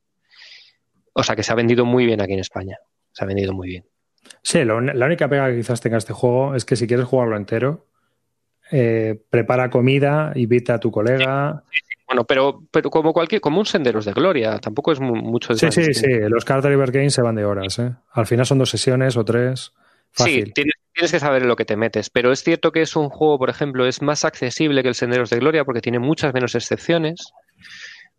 O 1.13 1.23
sea 1.23 1.37
que 1.37 1.43
se 1.43 1.53
ha 1.53 1.55
vendido 1.55 1.85
muy 1.85 2.07
bien 2.07 2.23
aquí 2.23 2.33
en 2.33 2.41
España, 2.41 2.79
se 3.13 3.25
ha 3.25 3.27
vendido 3.27 3.53
muy 3.53 3.69
bien. 3.69 3.85
Sí, 4.43 4.65
la 4.65 4.75
única 4.75 5.29
pega 5.29 5.51
que 5.51 5.57
quizás 5.57 5.81
tenga 5.83 5.99
este 5.99 6.15
juego 6.15 6.55
es 6.55 6.65
que 6.65 6.75
si 6.75 6.87
quieres 6.87 7.07
jugarlo 7.07 7.37
entero, 7.37 7.87
eh, 8.73 9.23
prepara 9.31 9.71
comida, 9.71 10.33
invita 10.35 10.75
a 10.75 10.81
tu 10.81 10.91
colega. 10.91 11.63
Bueno, 12.07 12.25
pero, 12.25 12.63
pero 12.71 12.89
como 12.89 13.13
cualquier, 13.13 13.41
como 13.41 13.59
un 13.59 13.67
senderos 13.67 14.05
de 14.05 14.13
gloria, 14.13 14.59
tampoco 14.59 14.93
es 14.93 15.01
mucho 15.01 15.53
de 15.53 15.59
Sí, 15.59 15.85
sí, 15.85 15.95
sí. 15.95 16.07
Los 16.29 16.45
Carter 16.45 16.71
River 16.71 16.93
Games 16.93 17.15
se 17.15 17.23
van 17.23 17.35
de 17.35 17.45
horas, 17.45 17.79
¿eh? 17.81 17.93
Al 18.13 18.27
final 18.27 18.47
son 18.47 18.59
dos 18.59 18.71
sesiones 18.71 19.17
o 19.17 19.25
tres. 19.25 19.73
Sí, 20.13 20.45
tienes, 20.55 21.11
que 21.11 21.21
saber 21.21 21.43
en 21.43 21.49
lo 21.49 21.57
que 21.57 21.65
te 21.65 21.77
metes. 21.77 22.09
Pero 22.09 22.33
es 22.33 22.43
cierto 22.43 22.73
que 22.73 22.83
es 22.83 22.97
un 22.97 23.11
juego, 23.11 23.39
por 23.39 23.51
ejemplo, 23.51 23.87
es 23.87 24.03
más 24.03 24.25
accesible 24.25 24.83
que 24.83 24.89
el 24.89 24.95
Senderos 24.95 25.31
de 25.31 25.39
Gloria 25.39 25.65
porque 25.65 25.81
tiene 25.81 25.99
muchas 25.99 26.33
menos 26.33 26.55
excepciones. 26.55 27.33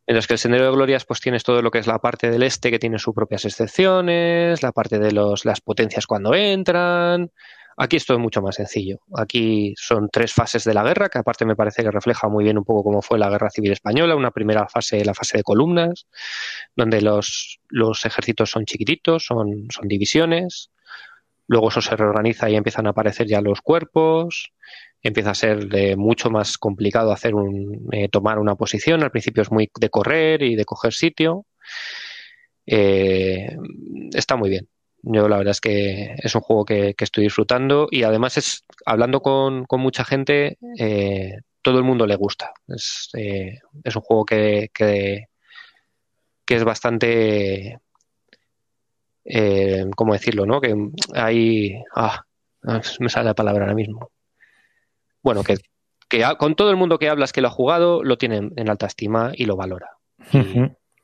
En 0.05 0.15
los 0.15 0.27
que 0.27 0.33
el 0.33 0.39
Sendero 0.39 0.65
de 0.65 0.71
Glorias, 0.71 1.03
pues 1.05 1.19
tienes 1.19 1.43
todo 1.43 1.61
lo 1.61 1.71
que 1.71 1.79
es 1.79 1.87
la 1.87 1.99
parte 1.99 2.29
del 2.29 2.43
este 2.43 2.71
que 2.71 2.79
tiene 2.79 2.97
sus 2.97 3.13
propias 3.13 3.43
excepciones, 3.43 4.63
la 4.63 4.71
parte 4.71 4.99
de 4.99 5.11
los, 5.11 5.43
las 5.43 5.59
potencias 5.59 6.05
cuando 6.05 6.33
entran, 6.33 7.31
Aquí 7.79 7.97
es 7.97 8.09
mucho 8.09 8.41
más 8.41 8.55
sencillo. 8.55 9.01
Aquí 9.15 9.75
son 9.77 10.09
tres 10.11 10.33
fases 10.33 10.63
de 10.63 10.73
la 10.73 10.83
guerra, 10.83 11.09
que 11.09 11.19
aparte 11.19 11.45
me 11.45 11.55
parece 11.55 11.83
que 11.83 11.91
refleja 11.91 12.27
muy 12.27 12.43
bien 12.43 12.57
un 12.57 12.65
poco 12.65 12.83
cómo 12.83 13.03
fue 13.03 13.19
la 13.19 13.29
guerra 13.29 13.51
civil 13.51 13.71
española. 13.71 14.15
Una 14.15 14.31
primera 14.31 14.67
fase, 14.67 15.05
la 15.05 15.13
fase 15.13 15.37
de 15.37 15.43
columnas, 15.43 16.07
donde 16.75 17.01
los, 17.01 17.59
los 17.69 18.03
ejércitos 18.03 18.49
son 18.49 18.65
chiquititos, 18.65 19.25
son, 19.25 19.67
son 19.69 19.87
divisiones. 19.87 20.71
Luego 21.45 21.69
eso 21.69 21.81
se 21.81 21.95
reorganiza 21.95 22.49
y 22.49 22.55
empiezan 22.55 22.87
a 22.87 22.89
aparecer 22.89 23.27
ya 23.27 23.41
los 23.41 23.61
cuerpos. 23.61 24.51
Empieza 25.03 25.31
a 25.31 25.35
ser 25.35 25.97
mucho 25.97 26.31
más 26.31 26.57
complicado 26.57 27.11
hacer 27.11 27.35
un, 27.35 27.89
eh, 27.91 28.09
tomar 28.09 28.39
una 28.39 28.55
posición. 28.55 29.03
Al 29.03 29.11
principio 29.11 29.43
es 29.43 29.51
muy 29.51 29.69
de 29.79 29.89
correr 29.91 30.41
y 30.41 30.55
de 30.55 30.65
coger 30.65 30.93
sitio. 30.93 31.45
Eh, 32.65 33.55
está 34.13 34.35
muy 34.35 34.49
bien. 34.49 34.67
Yo 35.03 35.27
la 35.29 35.37
verdad 35.37 35.51
es 35.51 35.61
que 35.61 36.15
es 36.17 36.35
un 36.35 36.41
juego 36.41 36.65
que, 36.65 36.95
estoy 36.97 37.25
disfrutando 37.25 37.87
y 37.91 38.03
además 38.03 38.37
es 38.37 38.65
hablando 38.85 39.21
con, 39.21 39.65
mucha 39.71 40.03
gente, 40.03 40.57
eh, 40.77 41.39
todo 41.61 41.77
el 41.77 41.83
mundo 41.83 42.05
le 42.05 42.15
gusta. 42.15 42.53
Es, 42.67 43.09
eh, 43.15 43.59
es 43.83 43.95
un 43.95 44.01
juego 44.01 44.25
que, 44.25 44.69
que, 44.73 45.27
es 46.47 46.63
bastante, 46.63 47.79
eh, 49.25 49.85
¿cómo 49.95 50.13
decirlo? 50.13 50.45
¿no? 50.45 50.61
Que 50.61 50.75
hay... 51.13 51.75
Ah, 51.95 52.23
me 52.99 53.09
sale 53.09 53.25
la 53.25 53.35
palabra 53.35 53.63
ahora 53.63 53.75
mismo. 53.75 54.11
Bueno, 55.23 55.43
que, 55.43 55.57
que 56.09 56.23
con 56.37 56.55
todo 56.55 56.69
el 56.69 56.75
mundo 56.75 56.99
que 56.99 57.09
hablas 57.09 57.31
que 57.31 57.41
lo 57.41 57.47
ha 57.47 57.51
jugado, 57.51 58.03
lo 58.03 58.17
tiene 58.17 58.49
en 58.55 58.69
alta 58.69 58.87
estima 58.87 59.31
y 59.35 59.45
lo 59.45 59.55
valora. 59.55 59.91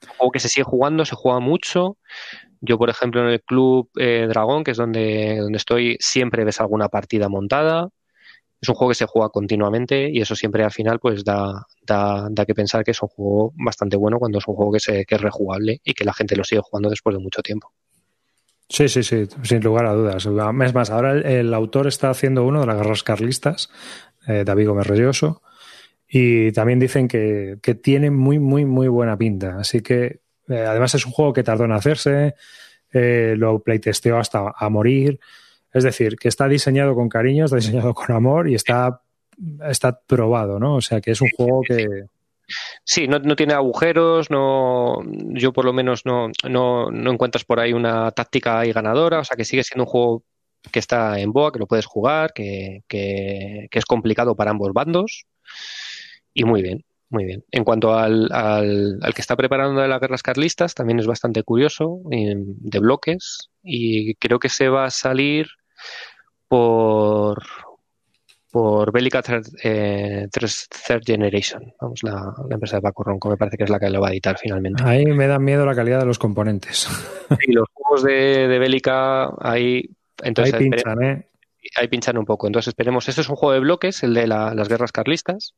Un 0.04 0.16
juego 0.18 0.32
que 0.32 0.40
se 0.40 0.50
sigue 0.50 0.64
jugando, 0.64 1.06
se 1.06 1.16
juega 1.16 1.40
mucho. 1.40 1.98
Yo, 2.62 2.78
por 2.78 2.90
ejemplo, 2.90 3.22
en 3.22 3.28
el 3.28 3.42
Club 3.42 3.90
eh, 4.00 4.26
Dragón, 4.28 4.64
que 4.64 4.72
es 4.72 4.78
donde, 4.78 5.38
donde 5.40 5.58
estoy, 5.58 5.98
siempre 6.00 6.46
ves 6.46 6.62
alguna 6.62 6.90
partida 6.90 7.30
montada. 7.30 7.90
Es 8.62 8.70
un 8.70 8.76
juego 8.76 8.92
que 8.92 8.96
se 8.96 9.06
juega 9.06 9.28
continuamente 9.30 10.10
y 10.10 10.22
eso 10.22 10.36
siempre 10.36 10.64
al 10.64 10.72
final 10.72 11.00
pues 11.00 11.26
da, 11.26 11.66
da, 11.86 12.30
da 12.32 12.46
que 12.46 12.56
pensar 12.56 12.86
que 12.86 12.92
es 12.92 13.02
un 13.02 13.10
juego 13.10 13.54
bastante 13.58 13.98
bueno 13.98 14.20
cuando 14.20 14.38
es 14.38 14.48
un 14.48 14.56
juego 14.56 14.72
que, 14.72 14.80
se, 14.80 15.04
que 15.04 15.16
es 15.16 15.22
rejugable 15.22 15.82
y 15.84 15.94
que 15.94 16.06
la 16.06 16.14
gente 16.14 16.38
lo 16.38 16.46
sigue 16.46 16.62
jugando 16.64 16.90
después 16.90 17.14
de 17.14 17.22
mucho 17.22 17.42
tiempo. 17.42 17.74
Sí, 18.70 18.88
sí, 18.88 19.04
sí, 19.04 19.28
sin 19.44 19.62
lugar 19.62 19.86
a 19.86 19.94
dudas. 19.94 20.26
Es 20.26 20.74
más, 20.74 20.90
ahora 20.90 21.12
el, 21.12 21.54
autor 21.54 21.88
está 21.88 22.10
haciendo 22.10 22.46
uno 22.46 22.62
de 22.62 22.68
las 22.68 22.78
guerras 22.78 23.04
carlistas, 23.04 23.70
eh, 24.28 24.44
David 24.46 24.70
Gómez 24.70 24.88
y 26.16 26.52
también 26.52 26.78
dicen 26.78 27.08
que, 27.08 27.58
que, 27.60 27.74
tiene 27.74 28.12
muy, 28.12 28.38
muy, 28.38 28.66
muy 28.66 28.88
buena 28.88 29.18
pinta. 29.18 29.58
Así 29.58 29.82
que 29.82 30.20
eh, 30.48 30.66
además 30.68 30.94
es 30.94 31.08
un 31.08 31.12
juego 31.12 31.34
que 31.34 31.42
tardó 31.42 31.66
en 31.66 31.72
hacerse, 31.72 32.36
eh, 32.92 33.34
lo 33.36 33.64
playtesteó 33.64 34.20
hasta 34.20 34.54
a 34.56 34.70
morir. 34.70 35.20
Es 35.74 35.84
decir, 35.84 36.18
que 36.18 36.28
está 36.28 36.48
diseñado 36.48 36.94
con 36.94 37.10
cariño, 37.10 37.46
está 37.46 37.56
diseñado 37.56 37.96
con 37.96 38.16
amor 38.16 38.48
y 38.48 38.54
está, 38.54 39.02
está 39.68 40.02
probado, 40.06 40.60
¿no? 40.60 40.76
O 40.76 40.82
sea 40.82 41.02
que 41.02 41.10
es 41.10 41.22
un 41.22 41.30
juego 41.36 41.62
que... 41.68 42.04
Sí, 42.86 43.08
no, 43.08 43.18
no, 43.18 43.36
tiene 43.36 43.56
agujeros, 43.56 44.30
no, 44.30 45.00
yo 45.32 45.52
por 45.52 45.66
lo 45.66 45.74
menos 45.74 46.06
no, 46.06 46.30
no, 46.48 46.92
no 46.92 47.12
encuentras 47.12 47.44
por 47.44 47.60
ahí 47.60 47.74
una 47.74 48.12
táctica 48.12 48.60
ahí 48.60 48.72
ganadora, 48.72 49.22
o 49.22 49.24
sea 49.24 49.36
que 49.36 49.46
sigue 49.46 49.64
siendo 49.64 49.86
un 49.86 49.90
juego 49.90 50.24
que 50.72 50.78
está 50.78 51.20
en 51.20 51.32
boa, 51.32 51.52
que 51.52 51.58
lo 51.58 51.66
puedes 51.66 51.88
jugar, 51.88 52.34
que, 52.34 52.84
que, 52.88 53.68
que 53.72 53.80
es 53.80 53.86
complicado 53.86 54.36
para 54.36 54.52
ambos 54.52 54.74
bandos 54.74 55.26
y 56.34 56.44
muy 56.44 56.62
bien. 56.62 56.86
Muy 57.10 57.26
bien. 57.26 57.44
En 57.52 57.64
cuanto 57.64 57.94
al, 57.94 58.28
al, 58.32 59.00
que 59.14 59.22
está 59.22 59.36
preparando 59.36 59.86
las 59.86 60.02
guerras 60.02 60.24
carlistas, 60.24 60.74
también 60.74 60.98
es 60.98 61.06
bastante 61.06 61.44
curioso, 61.44 62.00
de 62.06 62.80
bloques, 62.80 63.50
y 63.62 64.16
creo 64.16 64.40
que 64.40 64.50
se 64.50 64.68
va 64.68 64.86
a 64.86 64.90
salir 64.90 65.48
por 66.48 67.44
por 68.54 68.92
Bélica 68.92 69.24
Third, 69.24 69.48
eh, 69.64 70.28
Third 70.32 71.04
Generation, 71.04 71.74
vamos, 71.82 72.04
la, 72.04 72.36
empresa 72.52 72.76
de 72.76 72.84
Paco 72.84 73.04
Ronco, 73.04 73.28
me 73.28 73.36
parece 73.36 73.58
que 73.58 73.64
es 73.64 73.70
la 73.72 73.80
que 73.80 73.90
lo 73.90 74.00
va 74.00 74.10
a 74.10 74.12
editar 74.12 74.38
finalmente. 74.40 74.84
Ahí 74.86 75.08
me 75.08 75.26
da 75.26 75.40
miedo 75.40 75.66
la 75.66 75.74
calidad 75.74 76.00
de 76.00 76.06
los 76.06 76.20
componentes. 76.20 76.88
Y 77.48 77.52
los 77.52 77.68
juegos 77.74 78.04
de, 78.04 78.48
de 78.48 78.60
Bélica, 78.60 79.34
ahí, 79.40 79.90
entonces, 80.22 80.54
ahí 80.54 80.70
pinchan, 80.70 81.04
¿eh? 81.04 81.28
Ahí 81.78 81.88
pinchan 81.88 82.16
un 82.20 82.26
poco. 82.26 82.46
Entonces 82.46 82.68
esperemos, 82.68 83.10
este 83.10 83.22
es 83.22 83.30
un 83.30 83.36
juego 83.36 83.54
de 83.54 83.60
bloques, 83.60 84.04
el 84.04 84.14
de 84.14 84.28
las 84.28 84.70
guerras 84.70 84.92
carlistas, 84.92 85.56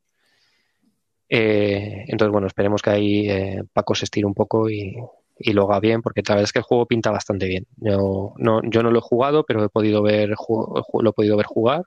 eh, 1.30 2.06
entonces, 2.08 2.32
bueno, 2.32 2.48
esperemos 2.48 2.82
que 2.82 2.90
ahí 2.90 3.30
eh, 3.30 3.64
Paco 3.74 3.96
se 3.96 4.06
estire 4.06 4.26
un 4.26 4.34
poco 4.34 4.70
y, 4.70 4.96
lo 5.38 5.64
haga 5.64 5.80
bien, 5.82 6.02
porque 6.02 6.22
la 6.28 6.36
verdad 6.36 6.46
es 6.46 6.54
que 6.54 6.60
el 6.60 6.66
juego 6.66 6.86
pinta 6.86 7.12
bastante 7.12 7.48
bien. 7.48 7.68
Yo 7.78 8.34
no, 8.38 8.62
yo 8.64 8.84
no 8.84 8.92
lo 8.92 9.00
he 9.00 9.02
jugado, 9.02 9.44
pero 9.46 9.64
he 9.64 9.70
podido 9.70 10.02
ver, 10.02 10.30
lo 10.30 11.10
he 11.10 11.14
podido 11.14 11.36
ver 11.36 11.46
jugar 11.46 11.84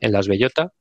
en 0.00 0.12
las 0.12 0.26
Bellota 0.26 0.72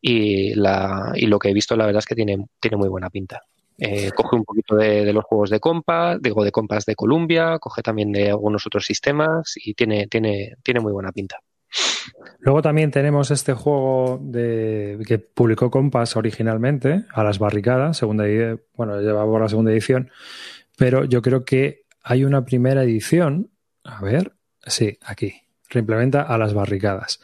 y, 0.00 0.54
la, 0.54 1.12
y 1.14 1.26
lo 1.26 1.38
que 1.38 1.50
he 1.50 1.54
visto 1.54 1.76
la 1.76 1.86
verdad 1.86 2.00
es 2.00 2.06
que 2.06 2.14
tiene, 2.14 2.46
tiene 2.60 2.76
muy 2.76 2.88
buena 2.88 3.10
pinta. 3.10 3.42
Eh, 3.78 4.10
coge 4.12 4.36
un 4.36 4.44
poquito 4.44 4.74
de, 4.76 5.12
los 5.12 5.24
juegos 5.24 5.50
de 5.50 5.60
compas, 5.60 6.20
digo 6.22 6.42
de 6.42 6.50
compas 6.50 6.86
de 6.86 6.94
Columbia, 6.94 7.58
coge 7.58 7.82
también 7.82 8.10
de 8.10 8.30
algunos 8.30 8.66
otros 8.66 8.86
sistemas 8.86 9.54
y 9.56 9.74
tiene, 9.74 10.06
tiene, 10.06 10.54
tiene 10.62 10.80
muy 10.80 10.92
buena 10.92 11.12
pinta. 11.12 11.40
Luego 12.40 12.62
también 12.62 12.90
tenemos 12.90 13.30
este 13.30 13.54
juego 13.54 14.20
que 14.32 15.18
publicó 15.34 15.70
Compass 15.70 16.16
originalmente, 16.16 17.04
a 17.12 17.24
las 17.24 17.38
barricadas, 17.38 17.96
segunda 17.96 18.24
bueno, 18.74 19.00
llevaba 19.00 19.40
la 19.40 19.48
segunda 19.48 19.72
edición, 19.72 20.10
pero 20.76 21.04
yo 21.04 21.22
creo 21.22 21.44
que 21.44 21.86
hay 22.02 22.24
una 22.24 22.44
primera 22.44 22.84
edición, 22.84 23.50
a 23.82 24.00
ver, 24.00 24.32
sí, 24.64 24.98
aquí, 25.04 25.34
reimplementa 25.70 26.22
a 26.22 26.38
las 26.38 26.54
barricadas, 26.54 27.20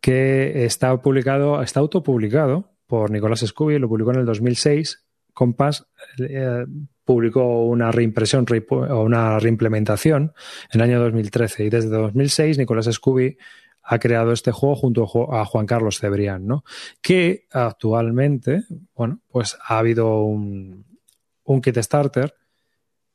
que 0.00 0.64
está 0.64 0.96
publicado, 1.02 1.62
está 1.62 1.80
autopublicado 1.80 2.76
por 2.86 3.10
Nicolás 3.10 3.40
Scooby, 3.40 3.78
lo 3.78 3.88
publicó 3.88 4.12
en 4.12 4.20
el 4.20 4.26
2006. 4.26 5.04
Compass 5.32 5.86
eh, 6.18 6.64
publicó 7.04 7.66
una 7.66 7.92
reimpresión 7.92 8.46
o 8.70 9.02
una 9.02 9.38
reimplementación 9.38 10.32
en 10.72 10.80
el 10.80 10.82
año 10.82 11.00
2013 11.00 11.64
y 11.64 11.70
desde 11.70 11.90
2006 11.90 12.56
Nicolás 12.56 12.86
Scooby 12.86 13.36
ha 13.88 13.98
creado 13.98 14.32
este 14.32 14.50
juego 14.50 14.74
junto 14.74 15.06
a 15.32 15.44
Juan 15.44 15.66
Carlos 15.66 16.00
Cebrián, 16.00 16.46
¿no? 16.46 16.64
Que 17.00 17.46
actualmente, 17.52 18.64
bueno, 18.94 19.20
pues 19.28 19.56
ha 19.64 19.78
habido 19.78 20.22
un, 20.22 20.84
un 21.44 21.60
kit 21.60 21.78
starter 21.78 22.34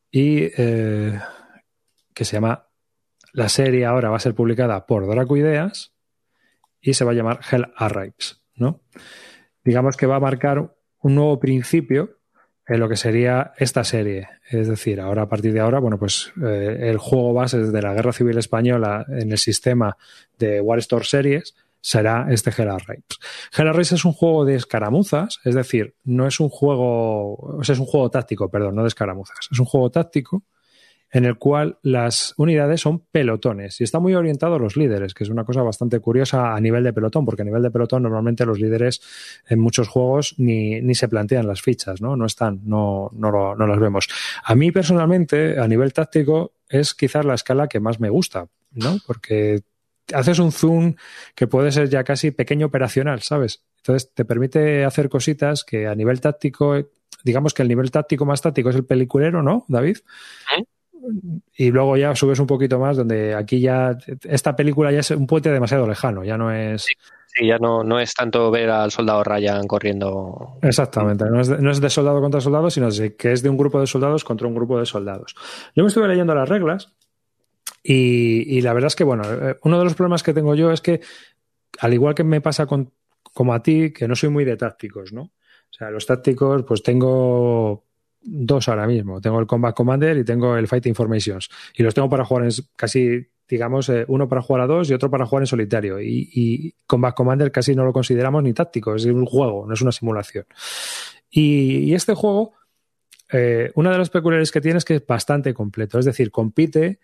y 0.09 0.49
eh, 0.57 1.19
que 2.13 2.25
se 2.25 2.37
llama 2.37 2.67
la 3.33 3.49
serie 3.49 3.85
ahora 3.85 4.09
va 4.09 4.17
a 4.17 4.21
ser 4.21 4.33
publicada 4.33 4.85
por 4.85 5.07
Draco 5.07 5.35
Ideas 5.35 5.93
y 6.79 6.93
se 6.93 7.03
va 7.03 7.11
a 7.11 7.15
llamar 7.15 7.41
Hell 7.49 7.71
Arrives, 7.75 8.41
¿no? 8.55 8.81
Digamos 9.63 9.97
que 9.97 10.07
va 10.07 10.15
a 10.15 10.21
marcar 10.21 10.73
un 11.01 11.15
nuevo 11.15 11.39
principio 11.39 12.20
en 12.71 12.79
lo 12.79 12.87
que 12.87 12.95
sería 12.95 13.51
esta 13.57 13.83
serie. 13.83 14.29
Es 14.49 14.69
decir, 14.69 15.01
ahora 15.01 15.23
a 15.23 15.27
partir 15.27 15.51
de 15.51 15.59
ahora, 15.59 15.79
bueno, 15.79 15.99
pues 15.99 16.31
eh, 16.41 16.77
el 16.83 16.97
juego 16.97 17.33
base 17.33 17.59
de 17.59 17.81
la 17.81 17.93
Guerra 17.93 18.13
Civil 18.13 18.37
Española 18.37 19.05
en 19.09 19.29
el 19.29 19.37
sistema 19.37 19.97
de 20.39 20.61
War 20.61 20.79
Store 20.79 21.03
Series 21.03 21.53
será 21.81 22.27
este 22.29 22.49
Hell 22.49 22.69
Arrives. 22.69 23.19
Hell 23.57 23.67
Arrives 23.67 23.91
es 23.91 24.05
un 24.05 24.13
juego 24.13 24.45
de 24.45 24.55
escaramuzas, 24.55 25.39
es 25.43 25.53
decir, 25.53 25.95
no 26.05 26.25
es 26.25 26.39
un 26.39 26.47
juego, 26.47 27.33
o 27.33 27.63
sea, 27.63 27.73
es 27.73 27.79
un 27.79 27.87
juego 27.87 28.09
táctico, 28.09 28.49
perdón, 28.49 28.75
no 28.75 28.83
de 28.83 28.87
escaramuzas, 28.87 29.49
es 29.51 29.59
un 29.59 29.65
juego 29.65 29.91
táctico 29.91 30.45
en 31.11 31.25
el 31.25 31.37
cual 31.37 31.77
las 31.81 32.33
unidades 32.37 32.81
son 32.81 32.99
pelotones 33.11 33.81
y 33.81 33.83
está 33.83 33.99
muy 33.99 34.15
orientado 34.15 34.55
a 34.55 34.59
los 34.59 34.77
líderes, 34.77 35.13
que 35.13 35.23
es 35.23 35.29
una 35.29 35.43
cosa 35.43 35.61
bastante 35.61 35.99
curiosa 35.99 36.55
a 36.55 36.59
nivel 36.61 36.83
de 36.83 36.93
pelotón, 36.93 37.25
porque 37.25 37.41
a 37.41 37.45
nivel 37.45 37.61
de 37.61 37.71
pelotón 37.71 38.03
normalmente 38.03 38.45
los 38.45 38.59
líderes 38.59 39.01
en 39.47 39.59
muchos 39.59 39.89
juegos 39.89 40.35
ni, 40.37 40.81
ni 40.81 40.95
se 40.95 41.09
plantean 41.09 41.47
las 41.47 41.61
fichas, 41.61 42.01
¿no? 42.01 42.15
No 42.15 42.25
están, 42.25 42.61
no, 42.63 43.09
no, 43.13 43.55
no 43.55 43.67
las 43.67 43.79
vemos. 43.79 44.07
A 44.43 44.55
mí 44.55 44.71
personalmente, 44.71 45.59
a 45.59 45.67
nivel 45.67 45.91
táctico, 45.91 46.53
es 46.69 46.93
quizás 46.93 47.25
la 47.25 47.33
escala 47.33 47.67
que 47.67 47.81
más 47.81 47.99
me 47.99 48.09
gusta, 48.09 48.47
¿no? 48.71 48.97
Porque 49.05 49.63
haces 50.13 50.39
un 50.39 50.51
zoom 50.51 50.95
que 51.35 51.47
puede 51.47 51.71
ser 51.71 51.89
ya 51.89 52.03
casi 52.03 52.31
pequeño 52.31 52.67
operacional, 52.67 53.21
¿sabes? 53.21 53.63
Entonces 53.77 54.13
te 54.13 54.25
permite 54.25 54.85
hacer 54.85 55.09
cositas 55.09 55.63
que 55.63 55.87
a 55.87 55.95
nivel 55.95 56.21
táctico, 56.21 56.75
digamos 57.23 57.53
que 57.53 57.63
el 57.63 57.67
nivel 57.67 57.91
táctico 57.91 58.25
más 58.25 58.41
táctico 58.41 58.69
es 58.69 58.75
el 58.75 58.85
peliculero, 58.85 59.41
¿no, 59.41 59.65
David? 59.67 59.97
Y 61.55 61.71
luego 61.71 61.97
ya 61.97 62.15
subes 62.15 62.39
un 62.39 62.47
poquito 62.47 62.79
más, 62.79 62.97
donde 62.97 63.33
aquí 63.35 63.59
ya 63.59 63.97
esta 64.23 64.55
película 64.55 64.91
ya 64.91 64.99
es 64.99 65.11
un 65.11 65.27
puente 65.27 65.51
demasiado 65.51 65.87
lejano, 65.87 66.23
ya 66.23 66.37
no 66.37 66.51
es. 66.51 66.87
Sí, 67.27 67.47
ya 67.47 67.57
no, 67.57 67.83
no 67.83 67.99
es 67.99 68.13
tanto 68.13 68.51
ver 68.51 68.69
al 68.69 68.91
soldado 68.91 69.23
Ryan 69.23 69.65
corriendo. 69.67 70.57
Exactamente, 70.61 71.25
no 71.25 71.39
es, 71.39 71.47
de, 71.47 71.57
no 71.59 71.71
es 71.71 71.79
de 71.79 71.89
soldado 71.89 72.21
contra 72.21 72.41
soldado, 72.41 72.69
sino 72.69 72.89
que 73.17 73.31
es 73.31 73.41
de 73.41 73.49
un 73.49 73.57
grupo 73.57 73.79
de 73.79 73.87
soldados 73.87 74.23
contra 74.23 74.47
un 74.47 74.55
grupo 74.55 74.79
de 74.79 74.85
soldados. 74.85 75.35
Yo 75.75 75.83
me 75.83 75.87
estuve 75.87 76.07
leyendo 76.07 76.35
las 76.35 76.49
reglas 76.49 76.93
y, 77.83 78.61
la 78.61 78.73
verdad 78.73 78.87
es 78.87 78.95
que, 78.95 79.03
bueno, 79.03 79.23
eh, 79.25 79.57
uno 79.63 79.79
de 79.79 79.83
los 79.83 79.95
problemas 79.95 80.23
que 80.23 80.33
tengo 80.33 80.55
yo 80.55 80.71
es 80.71 80.81
que, 80.81 81.01
al 81.79 81.93
igual 81.93 82.15
que 82.15 82.23
me 82.23 82.41
pasa 82.41 82.65
con, 82.65 82.91
como 83.33 83.53
a 83.53 83.63
ti, 83.63 83.91
que 83.91 84.07
no 84.07 84.15
soy 84.15 84.29
muy 84.29 84.45
de 84.45 84.57
tácticos, 84.57 85.13
¿no? 85.13 85.21
O 85.23 85.73
sea, 85.73 85.89
los 85.89 86.05
tácticos, 86.05 86.63
pues 86.63 86.83
tengo 86.83 87.85
dos 88.21 88.69
ahora 88.69 88.87
mismo. 88.87 89.21
Tengo 89.21 89.39
el 89.39 89.47
Combat 89.47 89.75
Commander 89.75 90.17
y 90.17 90.23
tengo 90.23 90.55
el 90.55 90.67
Fight 90.67 90.85
Informations. 90.85 91.49
Y 91.75 91.83
los 91.83 91.93
tengo 91.93 92.09
para 92.09 92.25
jugar 92.25 92.45
en 92.45 92.51
casi, 92.75 93.27
digamos, 93.47 93.89
eh, 93.89 94.05
uno 94.07 94.27
para 94.27 94.41
jugar 94.41 94.63
a 94.63 94.67
dos 94.67 94.89
y 94.89 94.93
otro 94.93 95.09
para 95.09 95.25
jugar 95.25 95.43
en 95.43 95.47
solitario. 95.47 95.99
Y, 96.01 96.75
Combat 96.85 97.15
Commander 97.15 97.51
casi 97.51 97.75
no 97.75 97.83
lo 97.83 97.93
consideramos 97.93 98.43
ni 98.43 98.53
táctico, 98.53 98.95
es 98.95 99.05
un 99.05 99.25
juego, 99.25 99.65
no 99.67 99.73
es 99.73 99.81
una 99.81 99.91
simulación. 99.91 100.45
Y, 101.29 101.93
este 101.93 102.13
juego, 102.13 102.53
eh, 103.31 103.71
una 103.75 103.91
de 103.91 103.97
las 103.97 104.09
peculiaridades 104.09 104.51
que 104.51 104.61
tiene 104.61 104.77
es 104.77 104.85
que 104.85 104.95
es 104.95 105.05
bastante 105.05 105.53
completo. 105.53 105.99
Es 105.99 106.05
decir, 106.05 106.31
compite 106.31 106.99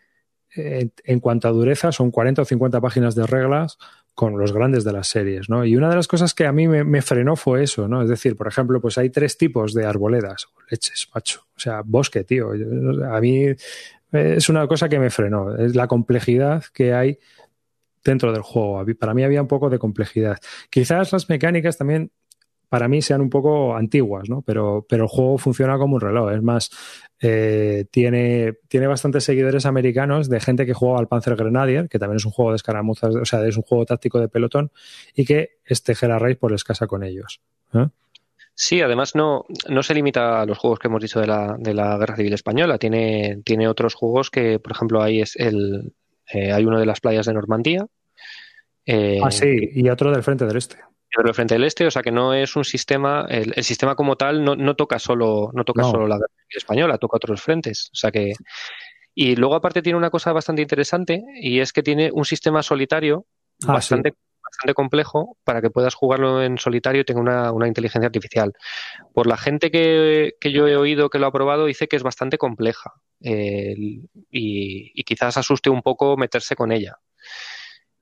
en, 0.56 1.20
cuanto 1.20 1.48
a 1.48 1.52
dureza, 1.52 1.92
son 1.92 2.10
40 2.10 2.42
o 2.42 2.46
50 2.46 2.82
páginas 2.82 3.16
de 3.16 3.28
reglas 3.28 3.78
con 4.18 4.36
los 4.40 4.52
grandes 4.52 4.84
de 4.84 4.92
las 4.92 5.10
series, 5.10 5.48
¿no? 5.48 5.64
Y 5.64 5.76
una 5.76 5.92
de 5.92 5.96
las 5.96 6.08
cosas 6.08 6.34
que 6.34 6.48
a 6.48 6.52
mí 6.52 6.68
me, 6.68 7.02
frenó 7.04 7.36
fue 7.36 7.62
eso, 7.62 7.88
¿no? 7.88 8.02
Es 8.02 8.10
decir, 8.10 8.36
por 8.36 8.48
ejemplo, 8.48 8.82
pues 8.82 8.98
hay 8.98 9.12
tres 9.12 9.38
tipos 9.38 9.76
de 9.76 9.86
arboledas, 9.86 10.48
leches, 10.72 11.08
macho, 11.14 11.46
o 11.56 11.60
sea, 11.60 11.84
bosque, 11.86 12.24
tío. 12.24 12.50
A 13.12 13.22
mí 13.22 13.46
es 14.12 14.50
una 14.50 14.68
cosa 14.68 14.90
que 14.90 14.98
me 14.98 15.12
frenó, 15.12 15.56
es 15.56 15.76
la 15.76 15.86
complejidad 15.86 16.64
que 16.74 16.96
hay 16.96 17.20
dentro 18.04 18.32
del 18.32 18.42
juego. 18.42 18.84
Para 19.00 19.14
mí 19.14 19.24
había 19.24 19.40
un 19.40 19.48
poco 19.48 19.70
de 19.70 19.78
complejidad. 19.78 20.40
Quizás 20.72 21.14
las 21.14 21.30
mecánicas 21.30 21.78
también 21.78 22.10
para 22.70 22.88
mí 22.88 23.02
sean 23.02 23.22
un 23.22 23.30
poco 23.30 23.76
antiguas, 23.76 24.30
¿no? 24.30 24.42
Pero, 24.42 24.86
pero 24.88 25.04
el 25.04 25.10
juego 25.10 25.38
funciona 25.38 25.78
como 25.78 25.96
un 25.96 26.02
reloj. 26.02 26.32
Es 26.32 26.42
más, 26.42 26.70
eh, 27.22 27.86
tiene, 27.92 28.56
tiene 28.68 28.88
bastantes 28.88 29.24
seguidores 29.24 29.66
americanos 29.66 30.30
de 30.30 30.40
gente 30.40 30.66
que 30.66 30.74
juega 30.74 31.00
al 31.00 31.08
Panzer 31.08 31.36
Grenadier, 31.36 31.88
que 31.88 32.00
también 32.00 32.18
es 32.18 32.26
un 32.26 32.32
juego 32.32 32.52
de 32.52 32.58
escaramuzas, 32.58 33.16
o 33.16 33.26
sea, 33.26 33.46
es 33.46 33.58
un 33.58 33.64
juego 33.64 33.86
táctico 33.86 34.20
de 34.20 34.28
pelotón, 34.28 34.72
y 35.16 35.26
que 35.26 35.58
este 35.66 35.96
Gera 35.96 36.20
Race 36.20 36.36
por 36.36 36.54
escasa 36.54 36.88
con 36.88 37.04
ellos. 37.04 37.40
¿eh? 37.74 37.88
Sí, 38.54 38.82
además 38.82 39.16
no, 39.16 39.46
no 39.70 39.84
se 39.84 39.94
limita 39.94 40.42
a 40.42 40.46
los 40.46 40.58
juegos 40.58 40.80
que 40.80 40.88
hemos 40.88 41.02
dicho 41.02 41.22
de 41.22 41.28
la, 41.28 41.56
de 41.58 41.74
la 41.74 41.98
Guerra 41.98 42.16
Civil 42.16 42.34
Española. 42.34 42.78
Tiene, 42.78 43.42
tiene 43.46 43.68
otros 43.68 43.94
juegos 43.94 44.32
que, 44.32 44.60
por 44.60 44.72
ejemplo, 44.72 45.02
hay 45.02 45.22
es 45.22 45.36
el, 45.36 45.94
eh, 46.34 46.52
hay 46.52 46.66
uno 46.66 46.80
de 46.80 46.86
las 46.88 47.00
playas 47.00 47.28
de 47.28 47.34
Normandía. 47.34 47.86
ah, 49.24 49.32
sí, 49.32 49.70
y 49.74 49.88
otro 49.90 50.12
del 50.12 50.24
Frente 50.24 50.46
del 50.46 50.58
Este 50.58 50.78
pero 51.16 51.34
frente 51.34 51.56
al 51.56 51.64
este, 51.64 51.86
o 51.86 51.92
sea 51.92 52.02
que 52.02 52.12
no 52.12 52.34
es 52.34 52.56
un 52.56 52.66
sistema, 52.66 53.26
el, 53.30 53.54
sistema 53.64 53.96
como 53.96 54.16
tal 54.16 54.44
no, 54.44 54.56
no, 54.56 54.76
toca 54.76 55.00
solo, 55.00 55.52
no 55.54 55.64
toca 55.64 55.84
solo 55.84 56.08
la 56.08 56.20
española, 56.50 56.98
toca 56.98 57.18
otros 57.18 57.42
frentes. 57.42 57.90
O 57.94 57.96
sea 57.96 58.12
que. 58.12 58.34
Y 59.16 59.36
luego 59.36 59.56
aparte 59.56 59.82
tiene 59.82 59.98
una 59.98 60.12
cosa 60.12 60.32
bastante 60.32 60.62
interesante 60.62 61.24
y 61.42 61.60
es 61.60 61.74
que 61.74 61.82
tiene 61.82 62.12
un 62.14 62.24
sistema 62.24 62.62
solitario 62.62 63.26
ah, 63.68 63.74
bastante, 63.74 64.14
bastante 64.44 64.76
complejo 64.76 65.38
para 65.44 65.60
que 65.60 65.72
puedas 65.72 65.96
jugarlo 65.96 66.44
en 66.44 66.60
solitario 66.60 67.02
y 67.02 67.04
tenga 67.04 67.22
una, 67.22 67.52
una 67.52 67.68
inteligencia 67.68 68.06
artificial. 68.06 68.54
Por 69.14 69.26
la 69.26 69.38
gente 69.38 69.72
que, 69.72 70.34
que, 70.40 70.52
yo 70.52 70.68
he 70.68 70.76
oído 70.76 71.10
que 71.10 71.18
lo 71.18 71.26
ha 71.26 71.32
probado, 71.32 71.66
dice 71.66 71.88
que 71.88 71.96
es 71.96 72.04
bastante 72.04 72.38
compleja 72.38 72.94
eh, 73.24 73.74
y, 73.78 74.92
y 74.94 75.04
quizás 75.04 75.36
asuste 75.38 75.72
un 75.72 75.82
poco 75.82 76.16
meterse 76.16 76.56
con 76.56 76.72
ella. 76.72 77.00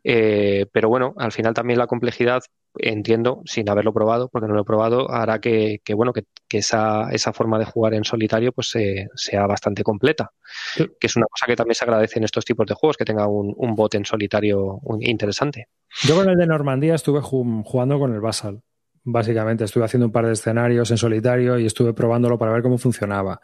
Eh, 0.07 0.67
pero 0.71 0.87
bueno, 0.87 1.15
al 1.17 1.31
final 1.31 1.55
también 1.55 1.79
la 1.79 1.87
complejidad, 1.87 2.43
entiendo, 2.75 3.41
sin 3.45 3.67
haberlo 3.67 3.91
probado, 3.91 4.29
porque 4.29 4.47
no 4.47 4.53
lo 4.53 4.61
he 4.61 4.63
probado, 4.63 5.09
hará 5.09 5.39
que, 5.39 5.81
bueno, 5.95 6.13
que, 6.13 6.23
esa, 6.51 7.09
esa, 7.11 7.33
forma 7.33 7.57
de 7.57 7.65
jugar 7.65 7.95
en 7.95 8.03
solitario 8.03 8.51
pues 8.51 8.71
sea 9.15 9.47
bastante 9.47 9.81
completa. 9.83 10.29
Que 10.75 11.07
es 11.07 11.15
una 11.15 11.25
cosa 11.25 11.47
que 11.47 11.55
también 11.55 11.73
se 11.73 11.85
agradece 11.85 12.19
en 12.19 12.23
estos 12.23 12.45
tipos 12.45 12.67
de 12.67 12.75
juegos, 12.75 12.97
que 12.97 13.03
tenga 13.03 13.27
un, 13.27 13.51
un 13.57 13.75
bot 13.75 13.95
en 13.95 14.05
solitario 14.05 14.79
interesante. 14.99 15.69
Yo 16.03 16.15
con 16.15 16.29
el 16.29 16.37
de 16.37 16.45
Normandía 16.45 16.93
estuve 16.93 17.21
jugando 17.21 17.97
con 17.97 18.13
el 18.13 18.21
Basal. 18.21 18.61
Básicamente, 19.03 19.63
estuve 19.63 19.85
haciendo 19.85 20.05
un 20.05 20.11
par 20.11 20.27
de 20.27 20.33
escenarios 20.33 20.91
en 20.91 20.97
solitario 20.97 21.57
y 21.57 21.65
estuve 21.65 21.93
probándolo 21.93 22.37
para 22.37 22.51
ver 22.51 22.61
cómo 22.61 22.77
funcionaba. 22.77 23.41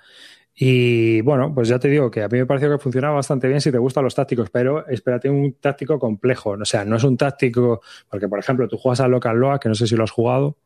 Y 0.53 1.22
bueno, 1.22 1.53
pues 1.53 1.69
ya 1.69 1.80
te 1.80 1.88
digo 1.88 2.11
que 2.11 2.23
a 2.23 2.28
mí 2.28 2.38
me 2.38 2.45
pareció 2.45 2.69
que 2.69 2.78
funcionaba 2.78 3.15
bastante 3.15 3.48
bien 3.48 3.61
si 3.61 3.72
te 3.72 3.78
gustan 3.78 4.03
los 4.03 4.15
tácticos, 4.15 4.49
pero 4.49 4.86
espérate 4.88 5.30
un 5.30 5.53
táctico 5.53 5.98
complejo. 5.98 6.52
O 6.52 6.65
sea, 6.65 6.86
no 6.86 6.98
es 6.98 7.03
un 7.03 7.18
táctico, 7.18 7.82
porque 8.10 8.28
por 8.28 8.40
ejemplo, 8.40 8.68
tú 8.68 8.78
juegas 8.78 8.99
a 8.99 9.07
Local 9.07 9.38
Loa, 9.38 9.60
que 9.60 9.69
no 9.69 9.76
sé 9.76 9.88
si 9.88 9.95
lo 9.95 10.03
has 10.03 10.11
jugado. 10.11 10.57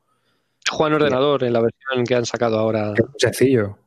Juega 0.69 0.95
en 0.95 1.01
ordenador, 1.01 1.43
en 1.43 1.53
la 1.53 1.61
versión 1.61 2.05
que 2.05 2.15
han 2.15 2.25
sacado 2.25 2.57
ahora. 2.57 2.93
Es 2.95 3.05
sencillo. 3.17 3.77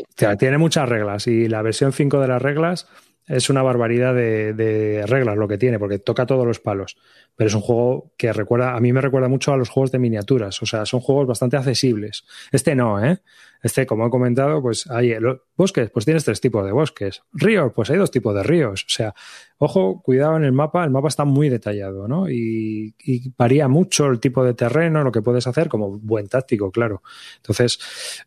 O 0.00 0.16
sea, 0.16 0.36
tiene 0.36 0.58
muchas 0.58 0.88
reglas 0.88 1.26
y 1.26 1.48
la 1.48 1.62
versión 1.62 1.92
5 1.92 2.20
de 2.20 2.28
las 2.28 2.42
reglas 2.42 2.88
es 3.26 3.48
una 3.48 3.62
barbaridad 3.62 4.14
de, 4.14 5.04
reglas 5.06 5.36
lo 5.36 5.48
que 5.48 5.56
tiene, 5.56 5.78
porque 5.78 5.98
toca 5.98 6.26
todos 6.26 6.46
los 6.46 6.60
palos. 6.60 6.96
Pero 7.34 7.48
es 7.48 7.54
un 7.54 7.62
juego 7.62 8.12
que 8.16 8.32
recuerda, 8.32 8.76
a 8.76 8.80
mí 8.80 8.92
me 8.92 9.00
recuerda 9.00 9.28
mucho 9.28 9.52
a 9.52 9.56
los 9.56 9.70
juegos 9.70 9.92
de 9.92 9.98
miniaturas. 9.98 10.62
O 10.62 10.66
sea, 10.66 10.84
son 10.84 11.00
juegos 11.00 11.26
bastante 11.26 11.56
accesibles. 11.56 12.24
Este 12.52 12.74
no, 12.74 13.02
¿eh? 13.02 13.20
Este, 13.64 13.86
como 13.86 14.06
he 14.06 14.10
comentado, 14.10 14.60
pues 14.60 14.88
hay 14.90 15.18
los 15.18 15.40
bosques, 15.56 15.90
pues 15.90 16.04
tienes 16.04 16.24
tres 16.24 16.40
tipos 16.40 16.64
de 16.64 16.70
bosques. 16.70 17.22
Ríos, 17.32 17.72
pues 17.74 17.90
hay 17.90 17.96
dos 17.96 18.10
tipos 18.10 18.34
de 18.34 18.42
ríos. 18.42 18.84
O 18.84 18.90
sea, 18.90 19.14
ojo, 19.58 20.02
cuidado 20.02 20.36
en 20.36 20.44
el 20.44 20.52
mapa, 20.52 20.84
el 20.84 20.90
mapa 20.90 21.08
está 21.08 21.24
muy 21.24 21.48
detallado, 21.48 22.06
¿no? 22.06 22.28
Y, 22.28 22.94
varía 23.36 23.66
mucho 23.66 24.06
el 24.06 24.20
tipo 24.20 24.44
de 24.44 24.54
terreno, 24.54 25.02
lo 25.02 25.10
que 25.10 25.22
puedes 25.22 25.46
hacer, 25.46 25.68
como 25.68 25.98
buen 25.98 26.28
táctico, 26.28 26.70
claro. 26.70 27.02
Entonces, 27.36 27.78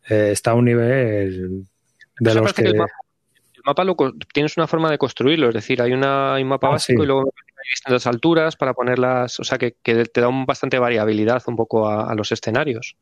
eh, 0.09 0.31
está 0.31 0.51
a 0.51 0.55
un 0.55 0.65
nivel 0.65 1.67
de 2.19 2.33
los 2.33 2.53
que 2.53 2.73
mapa 3.67 3.83
lo, 3.83 3.95
tienes 4.33 4.57
una 4.57 4.65
forma 4.65 4.89
de 4.89 4.97
construirlo, 4.97 5.49
es 5.49 5.53
decir, 5.53 5.81
hay, 5.81 5.91
una, 5.91 6.35
un 6.35 6.47
mapa 6.47 6.67
ah, 6.67 6.71
básico 6.71 7.03
y 7.03 7.05
luego 7.05 7.21
hay 7.21 7.69
distintas 7.69 8.07
alturas 8.07 8.55
para 8.55 8.73
ponerlas, 8.73 9.39
o 9.39 9.43
sea, 9.43 9.57
que, 9.57 9.71
te 9.83 10.21
da 10.21 10.29
un, 10.29 10.45
bastante 10.45 10.79
variabilidad 10.79 11.43
un 11.47 11.57
poco 11.57 11.87
a, 11.87 12.15
los 12.15 12.31
escenarios. 12.31 12.95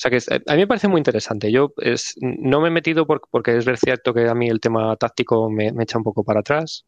O 0.00 0.02
sea 0.02 0.10
que 0.10 0.16
a 0.46 0.54
mí 0.54 0.60
me 0.62 0.66
parece 0.66 0.88
muy 0.88 0.98
interesante. 0.98 1.52
Yo 1.52 1.74
es, 1.76 2.14
no 2.22 2.62
me 2.62 2.68
he 2.68 2.70
metido 2.70 3.06
porque 3.06 3.58
es 3.58 3.66
cierto 3.78 4.14
que 4.14 4.30
a 4.30 4.34
mí 4.34 4.48
el 4.48 4.58
tema 4.58 4.96
táctico 4.96 5.50
me, 5.50 5.74
echa 5.78 5.98
un 5.98 6.04
poco 6.04 6.24
para 6.24 6.40
atrás. 6.40 6.86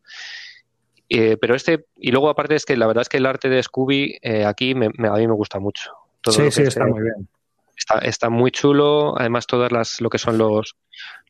Eh, 1.11 1.37
pero 1.39 1.55
este, 1.55 1.85
y 1.99 2.11
luego 2.11 2.31
aparte 2.31 2.55
es 2.55 2.65
que 2.65 2.75
la 2.75 2.87
verdad 2.87 3.03
es 3.03 3.11
que 3.11 3.19
el 3.19 3.27
arte 3.27 3.51
de 3.51 3.63
Scooby 3.63 4.17
eh, 4.23 4.47
aquí 4.47 4.75
me, 4.75 4.87
a 4.87 5.13
mí 5.13 5.29
me 5.29 5.35
gusta 5.35 5.59
mucho. 5.59 5.91
sí, 6.27 6.51
sí, 6.51 6.63
está 6.63 6.87
muy 6.87 7.03
bien. 7.03 7.29
Está, 7.83 7.99
está, 7.99 8.31
muy 8.31 8.53
chulo. 8.53 9.19
Además, 9.19 9.47
todas 9.49 9.73
las, 9.73 10.01
lo 10.01 10.09
que 10.09 10.19
son 10.19 10.39
los, 10.39 10.77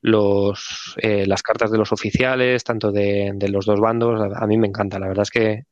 los, 0.02 0.94
eh, 0.98 1.26
las 1.26 1.42
cartas 1.42 1.70
de 1.70 1.78
los 1.78 1.92
oficiales, 1.92 2.62
tanto 2.62 2.92
de, 2.92 3.34
los 3.48 3.64
dos 3.64 3.80
bandos, 3.80 4.20
a, 4.36 4.46
mí 4.46 4.58
me 4.58 4.66
encanta. 4.66 4.98
La 4.98 5.08
verdad 5.08 5.22
es 5.22 5.30
que 5.30 5.64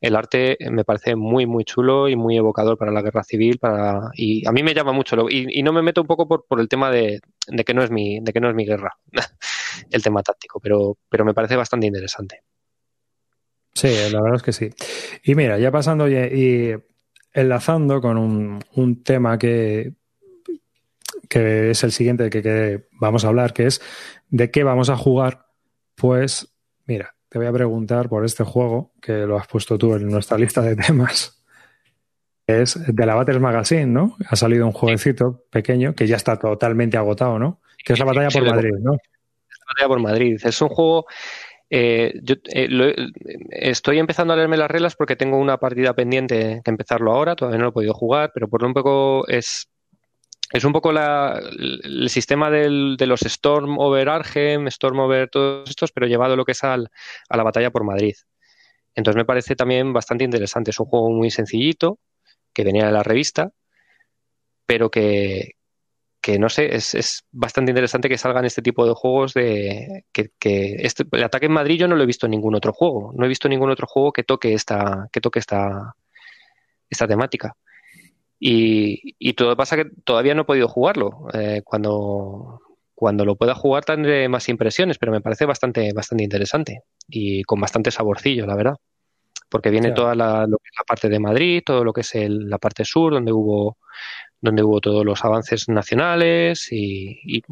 el 0.00 0.16
arte 0.16 0.56
me 0.70 0.84
parece 0.84 1.14
muy, 1.14 1.46
muy 1.46 1.64
chulo 1.64 2.08
y 2.08 2.16
muy 2.16 2.36
evocador 2.36 2.76
para 2.76 2.90
la 2.90 3.00
guerra 3.00 3.22
civil. 3.22 3.58
Para, 3.60 4.10
y 4.14 4.46
a 4.48 4.50
mí 4.50 4.64
me 4.64 4.74
llama 4.74 4.92
mucho. 4.92 5.28
Y, 5.30 5.46
y 5.60 5.62
no 5.62 5.72
me 5.72 5.82
meto 5.82 6.00
un 6.00 6.08
poco 6.08 6.26
por, 6.26 6.46
por 6.48 6.58
el 6.58 6.68
tema 6.68 6.90
de, 6.90 7.20
de, 7.46 7.64
que 7.64 7.74
no 7.74 7.84
es 7.84 7.92
mi, 7.92 8.18
de 8.20 8.32
que 8.32 8.40
no 8.40 8.48
es 8.48 8.56
mi 8.56 8.66
guerra, 8.66 8.90
el 9.90 10.02
tema 10.02 10.24
táctico, 10.24 10.58
pero, 10.58 10.98
pero 11.08 11.24
me 11.24 11.34
parece 11.34 11.54
bastante 11.54 11.86
interesante. 11.86 12.42
Sí, 13.72 13.88
la 14.10 14.20
verdad 14.20 14.36
es 14.36 14.42
que 14.42 14.52
sí. 14.52 14.70
Y 15.22 15.36
mira, 15.36 15.58
ya 15.58 15.70
pasando 15.70 16.08
y, 16.08 16.74
enlazando 17.32 18.00
con 18.00 18.18
un, 18.18 18.64
un 18.74 19.02
tema 19.04 19.38
que 19.38 19.92
que 21.28 21.70
es 21.70 21.84
el 21.84 21.92
siguiente 21.92 22.30
que, 22.30 22.86
vamos 22.92 23.24
a 23.24 23.28
hablar, 23.28 23.52
que 23.52 23.66
es 23.66 23.80
de 24.28 24.50
qué 24.50 24.64
vamos 24.64 24.90
a 24.90 24.96
jugar. 24.96 25.46
Pues 25.94 26.54
mira, 26.86 27.14
te 27.28 27.38
voy 27.38 27.46
a 27.46 27.52
preguntar 27.52 28.08
por 28.08 28.24
este 28.24 28.44
juego, 28.44 28.92
que 29.00 29.12
lo 29.26 29.38
has 29.38 29.46
puesto 29.46 29.78
tú 29.78 29.94
en 29.94 30.08
nuestra 30.08 30.38
lista 30.38 30.62
de 30.62 30.76
temas. 30.76 31.42
Es 32.46 32.78
de 32.86 33.06
la 33.06 33.14
Battles 33.14 33.40
Magazine, 33.40 33.86
¿no? 33.86 34.16
Ha 34.28 34.36
salido 34.36 34.66
un 34.66 34.72
jueguecito 34.72 35.44
pequeño 35.50 35.94
que 35.94 36.06
ya 36.06 36.16
está 36.16 36.38
totalmente 36.38 36.96
agotado, 36.96 37.38
¿no? 37.38 37.60
Que 37.84 37.94
es 37.94 37.98
la 37.98 38.04
batalla 38.04 38.28
por 38.28 38.44
Madrid, 38.44 38.74
¿no? 38.80 38.92
La 38.92 39.64
batalla 39.68 39.88
por 39.88 40.00
Madrid. 40.00 40.40
Es 40.44 40.60
un 40.60 40.68
juego 40.68 41.06
eh, 41.70 42.20
yo 42.22 42.36
eh, 42.52 42.68
estoy 43.50 43.98
empezando 43.98 44.32
a 44.32 44.36
leerme 44.36 44.56
las 44.56 44.70
reglas 44.70 44.94
porque 44.94 45.16
tengo 45.16 45.38
una 45.38 45.58
partida 45.58 45.94
pendiente 45.94 46.60
que 46.64 46.70
empezarlo 46.70 47.12
ahora, 47.12 47.34
todavía 47.34 47.58
no 47.58 47.64
lo 47.64 47.70
he 47.70 47.72
podido 47.72 47.94
jugar, 47.94 48.30
pero 48.32 48.48
por 48.48 48.64
un 48.64 48.74
poco 48.74 49.26
es 49.26 49.68
es 50.52 50.64
un 50.64 50.72
poco 50.72 50.90
el 50.90 52.08
sistema 52.08 52.50
del, 52.50 52.96
de 52.98 53.06
los 53.06 53.22
Storm 53.22 53.78
over 53.78 54.08
Argem, 54.08 54.66
Storm 54.68 55.00
over 55.00 55.28
todos 55.28 55.68
estos, 55.68 55.92
pero 55.92 56.06
llevado 56.06 56.36
lo 56.36 56.44
que 56.44 56.52
es 56.52 56.64
al, 56.64 56.90
a 57.28 57.36
la 57.36 57.42
batalla 57.42 57.70
por 57.70 57.84
Madrid. 57.84 58.14
Entonces 58.94 59.16
me 59.16 59.24
parece 59.24 59.56
también 59.56 59.92
bastante 59.92 60.24
interesante. 60.24 60.70
Es 60.70 60.80
un 60.80 60.86
juego 60.86 61.10
muy 61.10 61.30
sencillito, 61.30 61.98
que 62.52 62.64
venía 62.64 62.86
de 62.86 62.92
la 62.92 63.02
revista, 63.02 63.50
pero 64.66 64.90
que, 64.90 65.52
que 66.20 66.38
no 66.38 66.48
sé, 66.48 66.74
es, 66.74 66.94
es, 66.94 67.24
bastante 67.32 67.70
interesante 67.72 68.08
que 68.08 68.18
salgan 68.18 68.44
este 68.44 68.62
tipo 68.62 68.86
de 68.86 68.94
juegos 68.94 69.34
de 69.34 70.04
que, 70.12 70.30
que 70.38 70.76
este, 70.78 71.04
el 71.12 71.24
ataque 71.24 71.46
en 71.46 71.52
Madrid 71.52 71.78
yo 71.78 71.88
no 71.88 71.96
lo 71.96 72.02
he 72.04 72.06
visto 72.06 72.26
en 72.26 72.30
ningún 72.30 72.54
otro 72.54 72.72
juego. 72.72 73.12
No 73.14 73.24
he 73.24 73.28
visto 73.28 73.48
ningún 73.48 73.70
otro 73.70 73.86
juego 73.86 74.12
que 74.12 74.24
toque 74.24 74.54
esta, 74.54 75.08
que 75.12 75.20
toque 75.20 75.40
esta, 75.40 75.96
esta 76.88 77.08
temática. 77.08 77.56
Y, 78.38 79.32
todo 79.34 79.56
pasa 79.56 79.76
que 79.76 79.86
todavía 80.04 80.34
no 80.34 80.42
he 80.42 80.46
podido 80.46 80.68
jugarlo. 80.68 81.28
Eh, 81.32 81.62
cuando, 81.64 82.60
cuando 82.94 83.24
lo 83.24 83.36
pueda 83.36 83.54
jugar 83.54 83.84
tendré 83.84 84.28
más 84.28 84.48
impresiones, 84.48 84.98
pero 84.98 85.12
me 85.12 85.20
parece 85.20 85.46
bastante, 85.46 85.92
bastante 85.92 86.24
interesante 86.24 86.82
y 87.08 87.42
con 87.44 87.60
bastante 87.60 87.90
saborcillo, 87.90 88.46
la 88.46 88.56
verdad. 88.56 88.76
Porque 89.48 89.70
viene 89.70 89.92
toda 89.92 90.14
la, 90.14 90.46
la, 90.48 90.84
parte 90.86 91.08
de 91.08 91.20
Madrid, 91.20 91.62
todo 91.64 91.84
lo 91.84 91.92
que 91.92 92.00
es 92.00 92.12
la 92.14 92.58
parte 92.58 92.84
sur, 92.84 93.12
donde 93.12 93.32
hubo, 93.32 93.78
donde 94.40 94.62
hubo 94.62 94.80
todos 94.80 95.04
los 95.04 95.24
avances 95.24 95.68
nacionales 95.68 96.68
y, 96.70 97.42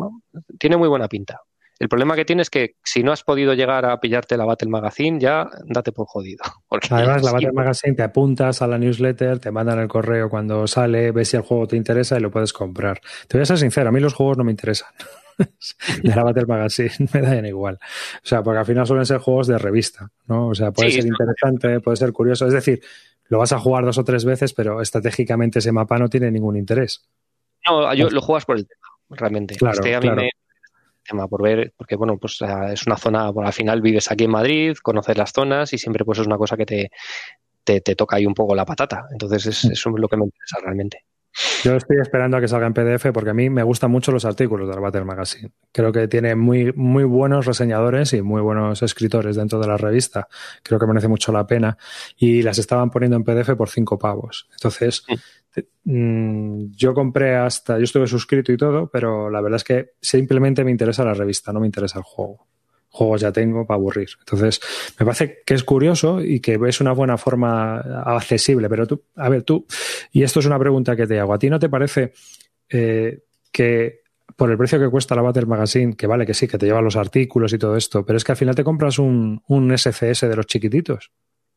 tiene 0.58 0.76
muy 0.76 0.88
buena 0.88 1.08
pinta. 1.08 1.40
El 1.78 1.88
problema 1.88 2.14
que 2.14 2.24
tienes 2.24 2.46
es 2.46 2.50
que 2.50 2.76
si 2.84 3.02
no 3.02 3.12
has 3.12 3.24
podido 3.24 3.54
llegar 3.54 3.84
a 3.84 3.98
pillarte 3.98 4.36
la 4.36 4.44
Battle 4.44 4.68
Magazine, 4.68 5.18
ya 5.18 5.48
date 5.64 5.92
por 5.92 6.06
jodido. 6.06 6.44
Además, 6.90 7.22
la 7.22 7.32
Battle 7.32 7.52
Magazine 7.52 7.94
te 7.94 8.02
apuntas 8.02 8.62
a 8.62 8.66
la 8.66 8.78
newsletter, 8.78 9.38
te 9.38 9.50
mandan 9.50 9.78
el 9.80 9.88
correo 9.88 10.28
cuando 10.28 10.66
sale, 10.66 11.10
ves 11.10 11.28
si 11.28 11.36
el 11.36 11.42
juego 11.42 11.66
te 11.66 11.76
interesa 11.76 12.16
y 12.16 12.20
lo 12.20 12.30
puedes 12.30 12.52
comprar. 12.52 13.00
Te 13.28 13.36
voy 13.36 13.42
a 13.42 13.46
ser 13.46 13.58
sincero, 13.58 13.88
a 13.88 13.92
mí 13.92 14.00
los 14.00 14.14
juegos 14.14 14.38
no 14.38 14.44
me 14.44 14.52
interesan. 14.52 14.88
de 16.02 16.14
la 16.14 16.22
Battle 16.22 16.46
Magazine 16.46 16.92
me 17.14 17.20
dan 17.20 17.46
igual. 17.46 17.78
O 18.16 18.26
sea, 18.26 18.42
porque 18.42 18.58
al 18.58 18.66
final 18.66 18.86
suelen 18.86 19.06
ser 19.06 19.18
juegos 19.18 19.46
de 19.46 19.58
revista, 19.58 20.10
¿no? 20.26 20.48
O 20.48 20.54
sea, 20.54 20.70
puede 20.72 20.92
ser 20.92 21.06
interesante, 21.06 21.80
puede 21.80 21.96
ser 21.96 22.12
curioso. 22.12 22.46
Es 22.46 22.52
decir, 22.52 22.80
lo 23.28 23.38
vas 23.38 23.52
a 23.52 23.58
jugar 23.58 23.84
dos 23.84 23.98
o 23.98 24.04
tres 24.04 24.24
veces, 24.24 24.52
pero 24.52 24.80
estratégicamente 24.80 25.58
ese 25.58 25.72
mapa 25.72 25.98
no 25.98 26.08
tiene 26.08 26.30
ningún 26.30 26.56
interés. 26.56 27.08
No, 27.66 27.94
yo, 27.94 28.10
lo 28.10 28.20
juegas 28.20 28.44
por 28.44 28.56
el 28.56 28.66
tema, 28.66 28.86
realmente. 29.10 29.54
Claro, 29.54 29.78
este 29.78 29.94
a 29.94 30.00
mí 30.00 30.10
me, 30.10 30.30
tema 31.02 31.28
por 31.28 31.42
ver, 31.42 31.72
porque 31.76 31.96
bueno, 31.96 32.18
pues 32.18 32.38
es 32.72 32.86
una 32.86 32.96
zona, 32.96 33.30
bueno, 33.30 33.48
al 33.48 33.52
final 33.52 33.80
vives 33.80 34.10
aquí 34.10 34.24
en 34.24 34.30
Madrid, 34.30 34.76
conoces 34.82 35.16
las 35.16 35.32
zonas 35.32 35.72
y 35.72 35.78
siempre 35.78 36.04
pues 36.04 36.18
es 36.18 36.26
una 36.26 36.38
cosa 36.38 36.56
que 36.56 36.66
te, 36.66 36.90
te, 37.64 37.80
toca 37.80 38.16
ahí 38.16 38.26
un 38.26 38.34
poco 38.34 38.54
la 38.54 38.64
patata. 38.64 39.06
Entonces 39.10 39.46
es, 39.46 39.64
mm. 39.64 39.72
eso 39.72 39.90
es 39.90 40.00
lo 40.00 40.08
que 40.08 40.16
me 40.16 40.24
interesa 40.24 40.58
realmente. 40.62 41.04
Yo 41.64 41.76
estoy 41.76 41.96
esperando 41.98 42.36
a 42.36 42.40
que 42.40 42.48
salga 42.48 42.66
en 42.66 42.74
PDF 42.74 43.10
porque 43.12 43.30
a 43.30 43.34
mí 43.34 43.48
me 43.48 43.62
gustan 43.62 43.90
mucho 43.90 44.12
los 44.12 44.24
artículos 44.26 44.68
del 44.68 44.80
Battle 44.80 45.04
Magazine. 45.04 45.50
Creo 45.72 45.90
que 45.90 46.06
tiene 46.06 46.34
muy, 46.34 46.72
muy 46.74 47.04
buenos 47.04 47.46
reseñadores 47.46 48.12
y 48.12 48.20
muy 48.20 48.42
buenos 48.42 48.82
escritores 48.82 49.36
dentro 49.36 49.58
de 49.58 49.66
la 49.66 49.78
revista. 49.78 50.28
Creo 50.62 50.78
que 50.78 50.86
merece 50.86 51.08
mucho 51.08 51.32
la 51.32 51.46
pena. 51.46 51.78
Y 52.16 52.42
las 52.42 52.58
estaban 52.58 52.90
poniendo 52.90 53.16
en 53.16 53.24
PDF 53.24 53.54
por 53.56 53.70
cinco 53.70 53.98
pavos. 53.98 54.46
Entonces, 54.52 55.04
mm. 55.08 55.14
Mm, 55.84 56.72
yo 56.72 56.94
compré 56.94 57.36
hasta, 57.36 57.78
yo 57.78 57.84
estuve 57.84 58.06
suscrito 58.06 58.52
y 58.52 58.56
todo, 58.56 58.88
pero 58.88 59.30
la 59.30 59.40
verdad 59.40 59.56
es 59.56 59.64
que 59.64 59.90
simplemente 60.00 60.64
me 60.64 60.70
interesa 60.70 61.04
la 61.04 61.14
revista, 61.14 61.52
no 61.52 61.60
me 61.60 61.66
interesa 61.66 61.98
el 61.98 62.04
juego. 62.04 62.46
Juegos 62.88 63.22
ya 63.22 63.32
tengo 63.32 63.66
para 63.66 63.76
aburrir. 63.76 64.08
Entonces, 64.18 64.60
me 64.98 65.06
parece 65.06 65.38
que 65.46 65.54
es 65.54 65.64
curioso 65.64 66.22
y 66.22 66.40
que 66.40 66.58
es 66.66 66.80
una 66.80 66.92
buena 66.92 67.16
forma 67.16 67.78
accesible, 67.78 68.68
pero 68.68 68.86
tú, 68.86 69.02
a 69.16 69.28
ver, 69.28 69.42
tú, 69.42 69.66
y 70.12 70.22
esto 70.22 70.40
es 70.40 70.46
una 70.46 70.58
pregunta 70.58 70.94
que 70.94 71.06
te 71.06 71.18
hago, 71.18 71.32
¿a 71.32 71.38
ti 71.38 71.48
no 71.48 71.58
te 71.58 71.70
parece 71.70 72.12
eh, 72.68 73.22
que 73.50 74.02
por 74.36 74.50
el 74.50 74.58
precio 74.58 74.78
que 74.78 74.88
cuesta 74.88 75.14
la 75.14 75.22
Battle 75.22 75.46
Magazine, 75.46 75.94
que 75.94 76.06
vale 76.06 76.26
que 76.26 76.34
sí, 76.34 76.46
que 76.48 76.58
te 76.58 76.66
lleva 76.66 76.82
los 76.82 76.96
artículos 76.96 77.52
y 77.52 77.58
todo 77.58 77.76
esto, 77.76 78.04
pero 78.04 78.16
es 78.16 78.24
que 78.24 78.32
al 78.32 78.38
final 78.38 78.54
te 78.54 78.64
compras 78.64 78.98
un, 78.98 79.42
un 79.48 79.76
SCS 79.76 80.22
de 80.22 80.36
los 80.36 80.46
chiquititos? 80.46 81.10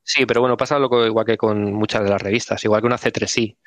Sí, 0.08 0.26
pero 0.28 0.40
bueno, 0.42 0.56
pasa 0.56 0.78
lo 0.78 1.08
igual 1.08 1.26
que 1.26 1.36
con 1.36 1.74
muchas 1.74 2.04
de 2.04 2.10
las 2.10 2.22
revistas, 2.22 2.64
igual 2.64 2.80
que 2.82 2.88
una 2.88 2.98
C3i. 2.98 3.58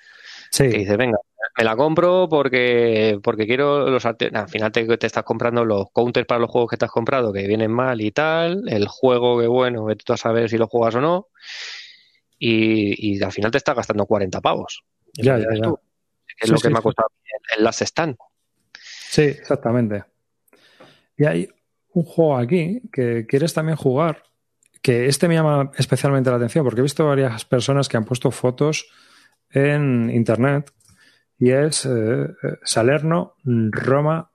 Sí. 0.51 0.71
Que 0.71 0.79
dices, 0.79 0.97
venga, 0.97 1.19
me 1.57 1.65
la 1.65 1.77
compro 1.77 2.29
porque, 2.29 3.19
porque 3.23 3.47
quiero 3.47 3.91
los 3.91 4.05
al 4.07 4.17
final 4.49 4.73
te, 4.73 4.97
te, 4.97 5.07
estás 5.07 5.25
comprando 5.25 5.65
los 5.65 5.91
counters 5.93 6.27
para 6.27 6.41
los 6.41 6.51
juegos 6.51 6.71
que 6.71 6.77
te 6.77 6.85
has 6.85 6.91
comprado 6.91 7.33
que 7.33 7.47
vienen 7.47 7.73
mal 7.73 8.01
y 8.01 8.11
tal, 8.13 8.69
el 8.69 8.87
juego 8.87 9.41
que 9.41 9.47
bueno, 9.47 9.87
que 9.87 9.97
tú 9.97 10.13
a 10.13 10.17
saber 10.17 10.49
si 10.49 10.57
lo 10.57 10.69
juegas 10.69 10.95
o 10.95 11.01
no, 11.01 11.29
y, 12.39 13.23
al 13.23 13.33
final 13.33 13.51
te 13.51 13.59
estás 13.59 13.75
gastando 13.75 14.07
40 14.07 14.41
pavos. 14.41 14.85
Ya, 15.15 15.39
ya, 15.39 15.47
ya. 15.53 15.73
es 16.41 16.51
lo 16.51 16.59
que 16.59 16.71
me 16.71 16.79
ha 16.79 16.83
costado 16.83 17.11
en 17.57 17.65
las 17.65 17.83
stand. 17.83 18.17
Sí, 18.81 19.23
exactamente. 19.23 20.05
Y 21.17 21.25
hay 21.25 21.49
un 21.95 22.05
juego 22.05 22.37
aquí 22.37 22.83
que 22.93 23.27
quieres 23.27 23.53
también 23.53 23.77
jugar, 23.77 24.23
que 24.81 25.07
este 25.07 25.27
me 25.27 25.35
llama 25.35 25.73
especialmente 25.77 26.31
la 26.31 26.37
atención 26.37 26.65
porque 26.65 26.81
he 26.81 26.83
visto 26.83 27.05
varias 27.05 27.45
personas 27.45 27.89
que 27.89 27.97
han 27.97 28.05
puesto 28.05 28.31
fotos 28.31 28.89
en 29.51 30.11
internet 30.11 30.73
y 31.39 31.51
es 31.51 31.87
eh, 31.87 32.29
Salerno, 32.65 33.37
Roma, 33.45 34.31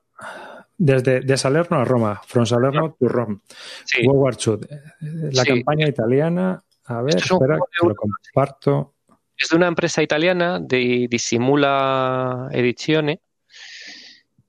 desde 0.77 1.21
de 1.21 1.37
Salerno 1.37 1.77
a 1.77 1.85
Roma, 1.85 2.21
from 2.25 2.45
Salerno 2.45 2.95
to 2.99 3.07
Rome. 3.07 3.39
World 4.05 4.21
War 4.21 4.35
II. 4.45 5.31
La 5.33 5.43
campaña 5.43 5.87
italiana, 5.87 6.63
a 6.85 7.01
ver, 7.01 7.17
espera, 7.17 7.57
que 7.57 7.87
lo 7.87 7.95
comparto. 7.95 8.93
Es 9.37 9.49
de 9.49 9.57
una 9.57 9.67
empresa 9.67 10.01
italiana 10.01 10.59
de 10.59 11.07
Dissimula 11.09 12.49
Edizione 12.51 13.19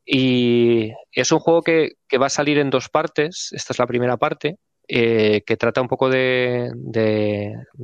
y 0.04 0.92
es 1.10 1.32
un 1.32 1.38
juego 1.40 1.62
que, 1.62 1.92
que 2.06 2.18
va 2.18 2.26
a 2.26 2.30
salir 2.30 2.58
en 2.58 2.70
dos 2.70 2.88
partes. 2.88 3.50
Esta 3.52 3.72
es 3.72 3.78
la 3.78 3.86
primera 3.86 4.16
parte 4.16 4.58
eh, 4.86 5.42
que 5.46 5.56
trata 5.56 5.80
un 5.80 5.88
poco 5.88 6.08
de, 6.08 6.70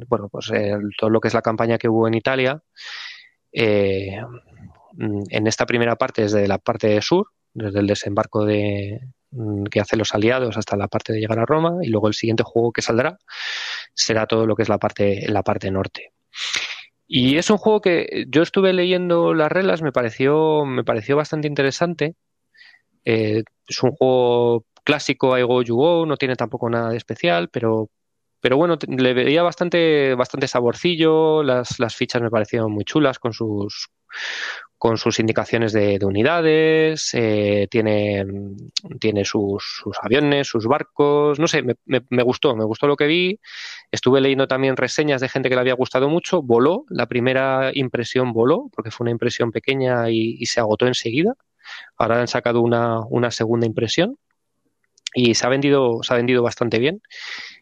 bueno, 0.09 0.29
pues 0.29 0.51
todo 0.99 1.11
lo 1.11 1.21
que 1.21 1.29
es 1.29 1.35
la 1.35 1.43
campaña 1.43 1.79
que 1.79 1.89
hubo 1.89 2.07
en 2.09 2.15
Italia. 2.15 2.63
Eh, 3.53 4.19
en 4.99 5.47
esta 5.47 5.67
primera 5.67 5.97
parte, 5.97 6.23
desde 6.23 6.47
la 6.47 6.59
parte 6.59 7.01
sur, 7.01 7.29
desde 7.55 7.81
el 7.81 7.87
desembarco 7.87 8.45
de, 8.45 9.01
mm, 9.31 9.65
que 9.65 9.81
hacen 9.81 9.99
los 9.99 10.15
aliados 10.15 10.57
hasta 10.57 10.77
la 10.77 10.89
parte 10.89 11.13
de 11.13 11.21
llegar 11.21 11.39
a 11.39 11.47
Roma, 11.47 11.79
y 11.83 11.89
luego 11.89 12.09
el 12.09 12.15
siguiente 12.15 12.43
juego 12.45 12.73
que 12.73 12.83
saldrá 12.83 13.19
será 13.95 14.27
todo 14.27 14.47
lo 14.47 14.55
que 14.57 14.63
es 14.63 14.69
la 14.69 14.79
parte, 14.79 15.27
la 15.29 15.43
parte 15.43 15.71
norte. 15.71 16.13
Y 17.07 17.39
es 17.39 17.51
un 17.51 17.59
juego 17.59 17.81
que 17.81 18.27
yo 18.29 18.43
estuve 18.43 18.73
leyendo 18.73 19.35
las 19.35 19.51
reglas, 19.51 19.83
me 19.83 19.93
pareció, 19.93 20.65
me 20.65 20.85
pareció 20.85 21.17
bastante 21.17 21.49
interesante. 21.49 22.15
Eh, 23.05 23.43
es 23.67 23.83
un 23.83 23.93
juego 23.93 24.65
clásico, 24.85 25.37
I 25.39 25.43
Go 25.43 25.63
You 25.63 25.77
Go, 25.77 26.07
no 26.07 26.17
tiene 26.17 26.37
tampoco 26.37 26.71
nada 26.71 26.91
de 26.91 26.97
especial, 26.97 27.49
pero, 27.51 27.91
pero 28.41 28.57
bueno, 28.57 28.79
le 28.89 29.15
veía 29.15 29.43
bastante, 29.43 30.15
bastante 30.15 30.49
saborcillo, 30.49 31.43
las, 31.43 31.79
las 31.79 31.95
fichas 31.97 32.23
me 32.23 32.31
parecieron 32.31 32.73
muy 32.73 32.85
chulas 32.85 33.19
con 33.19 33.33
sus, 33.33 33.91
con 34.81 34.97
sus 34.97 35.21
indicaciones 35.21 35.75
de, 35.75 35.99
unidades, 36.03 37.11
eh, 37.13 37.69
tiene, 37.71 38.25
tiene 38.99 39.27
sus, 39.27 39.83
aviones, 40.01 40.49
sus 40.49 40.67
barcos, 40.67 41.39
no 41.39 41.47
sé, 41.49 41.63
me, 41.63 41.75
me, 41.85 42.23
gustó, 42.23 42.57
me 42.57 42.65
gustó 42.65 42.87
lo 42.87 42.97
que 42.97 43.07
vi. 43.07 43.39
Estuve 43.91 44.23
leyendo 44.23 44.49
también 44.49 44.79
reseñas 44.79 45.21
de 45.21 45.29
gente 45.29 45.51
que 45.51 45.55
le 45.55 45.61
había 45.61 45.75
gustado 45.75 46.09
mucho, 46.09 46.41
voló, 46.41 46.87
la 46.89 47.05
primera 47.07 47.73
impresión 47.75 48.33
voló, 48.33 48.71
porque 48.75 48.91
fue 48.91 49.05
una 49.05 49.11
impresión 49.11 49.53
pequeña 49.53 50.09
y, 50.09 50.47
se 50.47 50.61
agotó 50.61 50.87
enseguida. 50.87 51.35
Ahora 51.99 52.19
han 52.23 52.29
sacado 52.29 52.63
una, 52.63 53.01
una 53.11 53.31
segunda 53.31 53.67
impresión 53.67 54.17
y 55.15 55.35
se 55.35 55.47
ha 55.47 55.49
vendido, 55.49 56.03
se 56.03 56.13
ha 56.13 56.17
vendido 56.17 56.43
bastante 56.43 56.79
bien. 56.79 57.03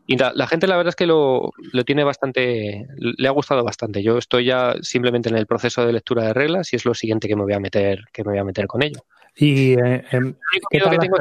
Y 0.07 0.17
la, 0.17 0.47
gente 0.47 0.67
la 0.67 0.77
verdad 0.77 0.91
es 0.91 0.97
que 0.97 1.07
lo, 1.07 1.53
lo, 1.73 1.85
tiene 1.85 2.03
bastante, 2.03 2.87
le 2.97 3.29
ha 3.29 3.31
gustado 3.31 3.63
bastante. 3.63 4.03
Yo 4.03 4.17
estoy 4.17 4.47
ya 4.47 4.75
simplemente 4.81 5.29
en 5.29 5.37
el 5.37 5.47
proceso 5.47 5.85
de 5.85 5.93
lectura 5.93 6.25
de 6.25 6.33
reglas 6.33 6.73
y 6.73 6.77
es 6.77 6.87
lo 6.87 6.95
siguiente 6.95 7.29
que 7.29 7.37
me 7.37 7.43
voy 7.43 7.53
a 7.53 7.61
meter, 7.61 8.05
que 8.13 8.25
me 8.25 8.31
voy 8.31 8.39
a 8.39 8.45
meter 8.45 8.67
con 8.67 8.83
ello. 8.83 9.05
Y 9.37 9.75
eh, 9.75 10.05
em, 10.11 10.35
el, 10.71 10.83
único 10.87 11.17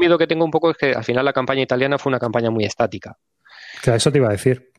miedo 0.00 0.18
que 0.18 0.26
tengo, 0.26 0.44
un 0.44 0.50
poco 0.50 0.70
es 0.70 0.76
que 0.76 0.92
al 0.92 1.04
final 1.04 1.24
la 1.24 1.32
campaña 1.32 1.62
italiana 1.62 1.96
fue 1.96 2.10
una 2.10 2.18
campaña 2.18 2.50
muy 2.50 2.64
estática. 2.64 3.16
Claro, 3.82 3.96
eso 3.96 4.10
te 4.10 4.18
iba 4.18 4.28
a 4.28 4.32
decir. 4.32 4.72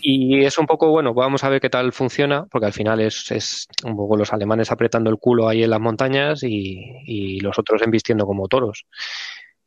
Y 0.00 0.44
es 0.44 0.58
un 0.58 0.66
poco, 0.66 0.90
bueno, 0.90 1.14
vamos 1.14 1.44
a 1.44 1.48
ver 1.48 1.60
qué 1.60 1.70
tal 1.70 1.92
funciona, 1.92 2.46
porque 2.50 2.66
al 2.66 2.72
final 2.72 3.00
es, 3.00 3.30
es 3.30 3.66
un 3.84 3.96
poco 3.96 4.16
los 4.16 4.32
alemanes 4.32 4.70
apretando 4.70 5.10
el 5.10 5.18
culo 5.18 5.48
ahí 5.48 5.62
en 5.62 5.70
las 5.70 5.80
montañas 5.80 6.42
y, 6.42 6.84
y 7.04 7.40
los 7.40 7.58
otros 7.58 7.82
embistiendo 7.82 8.26
como 8.26 8.48
toros. 8.48 8.86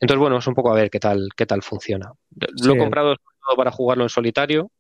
Entonces, 0.02 0.20
bueno, 0.20 0.38
es 0.38 0.48
un 0.48 0.56
poco 0.56 0.72
a 0.72 0.76
ver 0.76 0.90
qué 0.90 1.00
tal, 1.00 1.30
qué 1.36 1.46
tal 1.46 1.62
funciona. 1.62 2.12
Lo 2.64 2.74
he 2.74 2.78
comprado 2.78 3.16
para 3.56 3.72
jugarlo 3.72 4.04
en 4.04 4.10
solitario 4.10 4.72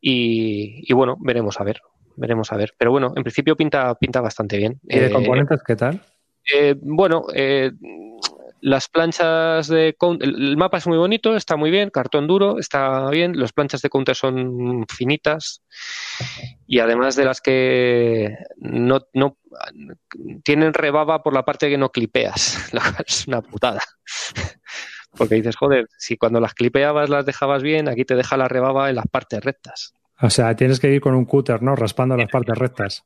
y, 0.00 0.90
bueno, 0.94 1.16
veremos 1.20 1.60
a 1.60 1.64
ver. 1.64 1.80
Veremos 2.16 2.50
a 2.52 2.56
ver. 2.56 2.72
Pero 2.78 2.90
bueno, 2.90 3.12
en 3.14 3.22
principio 3.22 3.56
pinta, 3.56 3.94
pinta 3.96 4.22
bastante 4.22 4.56
bien. 4.56 4.80
¿Y 4.84 4.98
de 4.98 5.06
eh, 5.06 5.10
componentes 5.10 5.62
qué 5.62 5.76
tal? 5.76 6.02
Eh, 6.52 6.74
bueno, 6.80 7.26
eh, 7.34 7.72
las 8.60 8.88
planchas 8.88 9.68
de 9.68 9.96
el 10.20 10.56
mapa 10.56 10.78
es 10.78 10.86
muy 10.86 10.98
bonito, 10.98 11.36
está 11.36 11.56
muy 11.56 11.70
bien, 11.70 11.90
cartón 11.90 12.26
duro, 12.26 12.58
está 12.58 13.08
bien, 13.10 13.38
las 13.38 13.52
planchas 13.52 13.82
de 13.82 13.88
counter 13.88 14.14
son 14.14 14.86
finitas 14.88 15.62
y 16.66 16.78
además 16.78 17.16
de 17.16 17.24
las 17.24 17.40
que 17.40 18.36
no, 18.58 19.00
no 19.14 19.36
tienen 20.42 20.74
rebaba 20.74 21.22
por 21.22 21.34
la 21.34 21.44
parte 21.44 21.68
que 21.68 21.78
no 21.78 21.90
clipeas, 21.90 22.68
lo 22.72 22.80
cual 22.80 23.04
es 23.06 23.26
una 23.26 23.42
putada. 23.42 23.82
Porque 25.16 25.34
dices, 25.34 25.56
joder, 25.56 25.86
si 25.98 26.16
cuando 26.16 26.40
las 26.40 26.54
clipeabas 26.54 27.10
las 27.10 27.26
dejabas 27.26 27.62
bien, 27.62 27.88
aquí 27.88 28.04
te 28.04 28.14
deja 28.14 28.36
la 28.36 28.46
rebaba 28.46 28.90
en 28.90 28.96
las 28.96 29.08
partes 29.08 29.42
rectas. 29.42 29.92
O 30.20 30.30
sea, 30.30 30.54
tienes 30.54 30.78
que 30.78 30.92
ir 30.92 31.00
con 31.00 31.14
un 31.14 31.24
cúter, 31.24 31.62
¿no? 31.62 31.74
Raspando 31.74 32.16
las 32.16 32.30
partes 32.30 32.56
rectas 32.56 33.04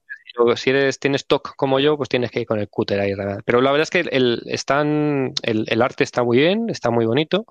si 0.57 0.71
eres, 0.71 0.99
tienes 0.99 1.27
TOC 1.27 1.55
como 1.57 1.81
yo, 1.81 1.97
pues 1.97 2.09
tienes 2.09 2.31
que 2.31 2.41
ir 2.41 2.47
con 2.47 2.59
el 2.59 2.69
cúter 2.69 3.01
ahí. 3.01 3.13
Pero 3.45 3.61
la 3.61 3.71
verdad 3.71 3.83
es 3.83 3.91
que 3.91 4.01
el, 4.01 4.43
están, 4.47 5.33
el, 5.43 5.83
arte 5.83 6.05
está 6.05 6.23
muy 6.23 6.39
bien, 6.39 6.69
está 6.69 6.91
muy 6.91 7.07
bonito. 7.07 7.47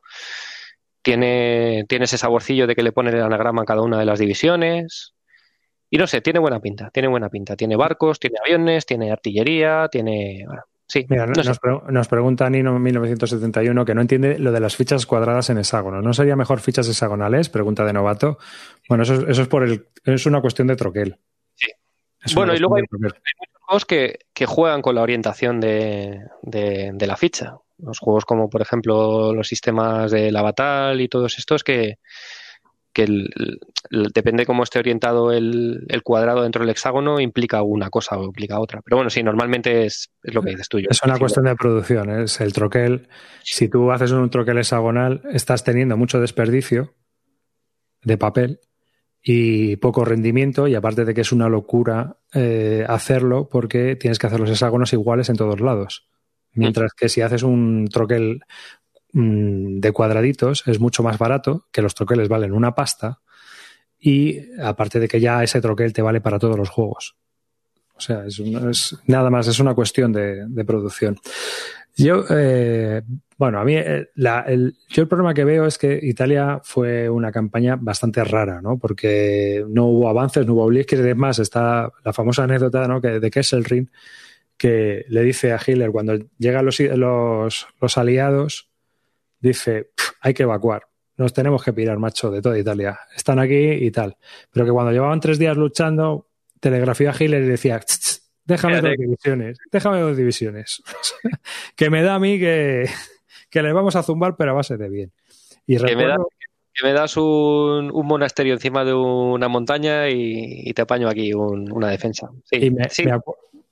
Tiene, 1.02 1.86
tiene 1.88 2.06
ese 2.06 2.18
saborcillo 2.18 2.68
de 2.68 2.76
que 2.76 2.84
le 2.84 2.92
pone 2.92 3.12
el 3.12 3.22
anagrama 3.22 3.64
a 3.64 3.66
cada 3.66 3.82
una 3.82 4.00
de 4.00 4.06
las 4.06 4.20
divisiones. 4.20 5.14
Y 5.90 5.98
no 5.98 6.08
sé, 6.08 6.22
tiene 6.22 6.40
buena 6.40 6.60
pinta, 6.60 6.90
tiene 6.92 7.08
buena 7.08 7.30
pinta. 7.30 7.56
Tiene 7.56 7.76
barcos, 7.76 8.20
tiene 8.20 8.38
aviones, 8.44 8.86
tiene 8.86 9.12
artillería, 9.12 9.88
tiene... 9.92 10.46
sí, 10.88 11.06
nos, 11.90 12.08
pregunta 12.08 12.50
Nino 12.50 12.80
1971 12.80 13.86
que 13.86 13.96
no 13.96 14.02
entiende 14.02 14.40
lo 14.40 14.52
de 14.52 14.60
las 14.60 14.76
fichas 14.76 15.06
cuadradas 15.06 15.50
en 15.50 15.58
hexágono. 15.58 16.02
¿No 16.02 16.14
sería 16.14 16.36
mejor 16.36 16.60
fichas 16.60 16.88
hexagonales? 16.88 17.50
Pregunta 17.50 17.86
de 17.86 17.94
novato. 17.94 18.38
Bueno, 18.90 19.04
eso, 19.04 19.28
eso 19.28 19.42
es 19.44 19.48
por 19.48 19.64
el, 19.64 19.88
es 20.06 20.26
una 20.26 20.42
cuestión 20.42 20.68
de 20.68 20.76
troquel 20.76 21.20
bueno, 22.36 22.54
y 22.54 22.60
luego 22.60 22.76
hay, 22.76 22.84
muchos 22.92 23.14
juegos 23.62 23.86
que, 23.86 24.46
juegan 24.46 24.82
con 24.82 24.96
la 24.96 25.02
orientación 25.02 25.60
de, 25.60 26.20
la 26.44 27.18
ficha. 27.18 27.58
Los 27.78 28.00
juegos 28.00 28.26
como, 28.26 28.50
por 28.50 28.62
ejemplo, 28.62 29.34
los 29.34 29.48
sistemas 29.48 30.12
de 30.12 30.32
la 30.32 30.42
Batal 30.42 31.02
y 31.02 31.10
todos 31.10 31.38
estos 31.38 31.64
que, 31.64 31.98
depende 33.90 34.46
cómo 34.46 34.64
esté 34.64 34.80
orientado 34.80 35.32
el, 35.32 35.86
cuadrado 36.04 36.44
dentro 36.44 36.62
del 36.62 36.70
hexágono, 36.70 37.20
implica 37.20 37.62
una 37.64 37.90
cosa 37.90 38.18
o 38.18 38.24
implica 38.24 38.60
otra. 38.60 38.82
Pero 38.84 38.98
bueno, 38.98 39.10
sí, 39.10 39.24
normalmente 39.24 39.86
es, 39.86 40.12
lo 40.22 40.42
que 40.42 40.52
dices 40.52 40.70
tú. 40.70 40.78
es 40.78 41.04
una 41.04 41.18
cuestión 41.18 41.46
de 41.46 41.56
producción, 41.56 42.10
es 42.22 42.40
el 42.40 42.54
troquel. 42.54 43.10
Si 43.42 43.68
tú 43.68 43.92
haces 43.92 44.12
un 44.12 44.30
troquel 44.30 44.60
hexagonal, 44.60 45.22
estás 45.32 45.64
teniendo 45.64 45.98
mucho 45.98 46.20
desperdicio 46.20 46.94
de 48.04 48.18
papel 48.18 48.60
y 49.24 49.78
poco 49.78 50.04
rendimiento 50.04 50.68
y 50.68 50.76
aparte 50.76 51.06
de 51.06 51.14
que 51.14 51.22
es 51.22 51.32
una 51.32 51.48
locura 51.48 52.18
eh, 52.34 52.86
hacerlo 52.88 53.48
porque 53.50 53.96
tienes 53.96 54.20
que 54.20 54.28
hacer 54.28 54.42
los 54.42 54.50
hexágonos 54.50 54.92
iguales 54.92 55.30
en 55.30 55.38
todos 55.38 55.62
lados. 55.62 56.08
Mientras 56.52 56.94
que 56.94 57.10
si 57.10 57.22
haces 57.22 57.42
un 57.42 57.88
troquel 57.88 58.42
mm, 59.14 59.80
de 59.80 59.92
cuadraditos 59.94 60.64
es 60.68 60.80
mucho 60.80 61.02
más 61.02 61.18
barato, 61.18 61.68
que 61.72 61.82
los 61.82 61.96
troqueles 61.96 62.28
valen 62.28 62.52
una 62.52 62.76
pasta 62.76 63.22
y 63.98 64.40
aparte 64.62 65.00
de 65.00 65.08
que 65.08 65.22
ya 65.22 65.42
ese 65.42 65.62
troquel 65.62 65.94
te 65.94 66.02
vale 66.02 66.20
para 66.20 66.38
todos 66.38 66.58
los 66.58 66.70
juegos. 66.70 67.16
O 67.96 68.02
sea, 68.02 68.26
es, 68.26 68.40
es 68.40 68.98
nada 69.08 69.30
más, 69.30 69.48
es 69.48 69.60
una 69.60 69.74
cuestión 69.74 70.12
de, 70.12 70.46
de 70.48 70.66
producción. 70.66 71.18
Yo, 71.96 72.26
eh, 72.30 73.02
bueno, 73.38 73.60
a 73.60 73.64
mí 73.64 73.76
eh, 73.76 74.10
el, 74.48 74.76
yo 74.90 75.04
el 75.04 75.08
problema 75.08 75.34
que 75.34 75.44
veo 75.44 75.66
es 75.66 75.78
que 75.78 76.00
Italia 76.02 76.60
fue 76.64 77.10
una 77.10 77.32
campaña 77.32 77.78
bastante 77.80 78.24
rara, 78.24 78.62
¿no? 78.62 78.78
Porque 78.80 79.64
no 79.70 79.86
hubo 79.86 80.10
avances, 80.10 80.46
no 80.46 80.54
hubo 80.54 80.64
obliques, 80.64 81.00
y 81.00 81.04
demás, 81.04 81.40
está 81.40 81.92
la 82.04 82.14
famosa 82.14 82.44
anécdota, 82.44 82.88
¿no? 82.88 83.00
Que, 83.02 83.20
de 83.20 83.32
Kesselring, 83.32 83.92
que 84.58 85.06
le 85.10 85.22
dice 85.24 85.52
a 85.52 85.60
Hitler 85.66 85.92
cuando 85.92 86.18
llegan 86.38 86.66
los, 86.66 86.80
los, 86.80 87.68
los 87.80 87.98
aliados, 87.98 88.70
dice, 89.40 89.92
hay 90.22 90.34
que 90.34 90.44
evacuar, 90.44 90.88
nos 91.18 91.34
tenemos 91.34 91.64
que 91.64 91.74
pirar, 91.74 92.00
macho, 92.00 92.32
de 92.32 92.42
toda 92.42 92.58
Italia, 92.58 93.00
están 93.16 93.40
aquí 93.40 93.56
y 93.56 93.92
tal. 93.92 94.18
Pero 94.52 94.66
que 94.66 94.72
cuando 94.72 94.92
llevaban 94.92 95.20
tres 95.20 95.38
días 95.38 95.56
luchando, 95.58 96.28
telegrafía 96.60 97.12
a 97.12 97.16
Hitler 97.18 97.44
y 97.44 97.48
decía, 97.48 97.80
Déjame 98.46 98.82
dos 98.82 98.98
divisiones. 98.98 99.58
Déjame 99.72 100.00
dos 100.00 100.18
divisiones. 100.18 100.84
que 101.76 101.90
me 101.90 102.04
da 102.04 102.16
a 102.16 102.20
mí 102.20 102.40
que, 102.40 102.90
que 103.50 103.62
le 103.62 103.74
vamos 103.74 103.96
a 103.96 104.04
zumbar, 104.04 104.36
pero 104.36 104.52
a 104.52 104.56
base 104.56 104.78
de 104.78 104.90
bien. 104.90 105.12
Y 105.66 105.78
que, 105.78 105.96
me 106.84 106.92
das 106.92 107.18
un, 107.18 107.92
un, 107.94 108.06
monasterio 108.08 108.54
encima 108.54 108.84
de 108.84 108.94
una 108.94 109.48
montaña 109.48 110.10
y, 110.10 110.74
te 110.74 110.82
apaño 110.82 111.08
aquí 111.08 111.32
una 111.34 111.90
defensa. 111.90 112.30
Sí, 112.46 112.72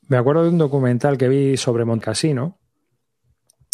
me, 0.08 0.18
acuerdo 0.18 0.44
de 0.44 0.50
un 0.50 0.58
documental 0.58 1.18
que 1.18 1.28
vi 1.28 1.58
sobre 1.58 1.84
Montcasino 1.84 2.60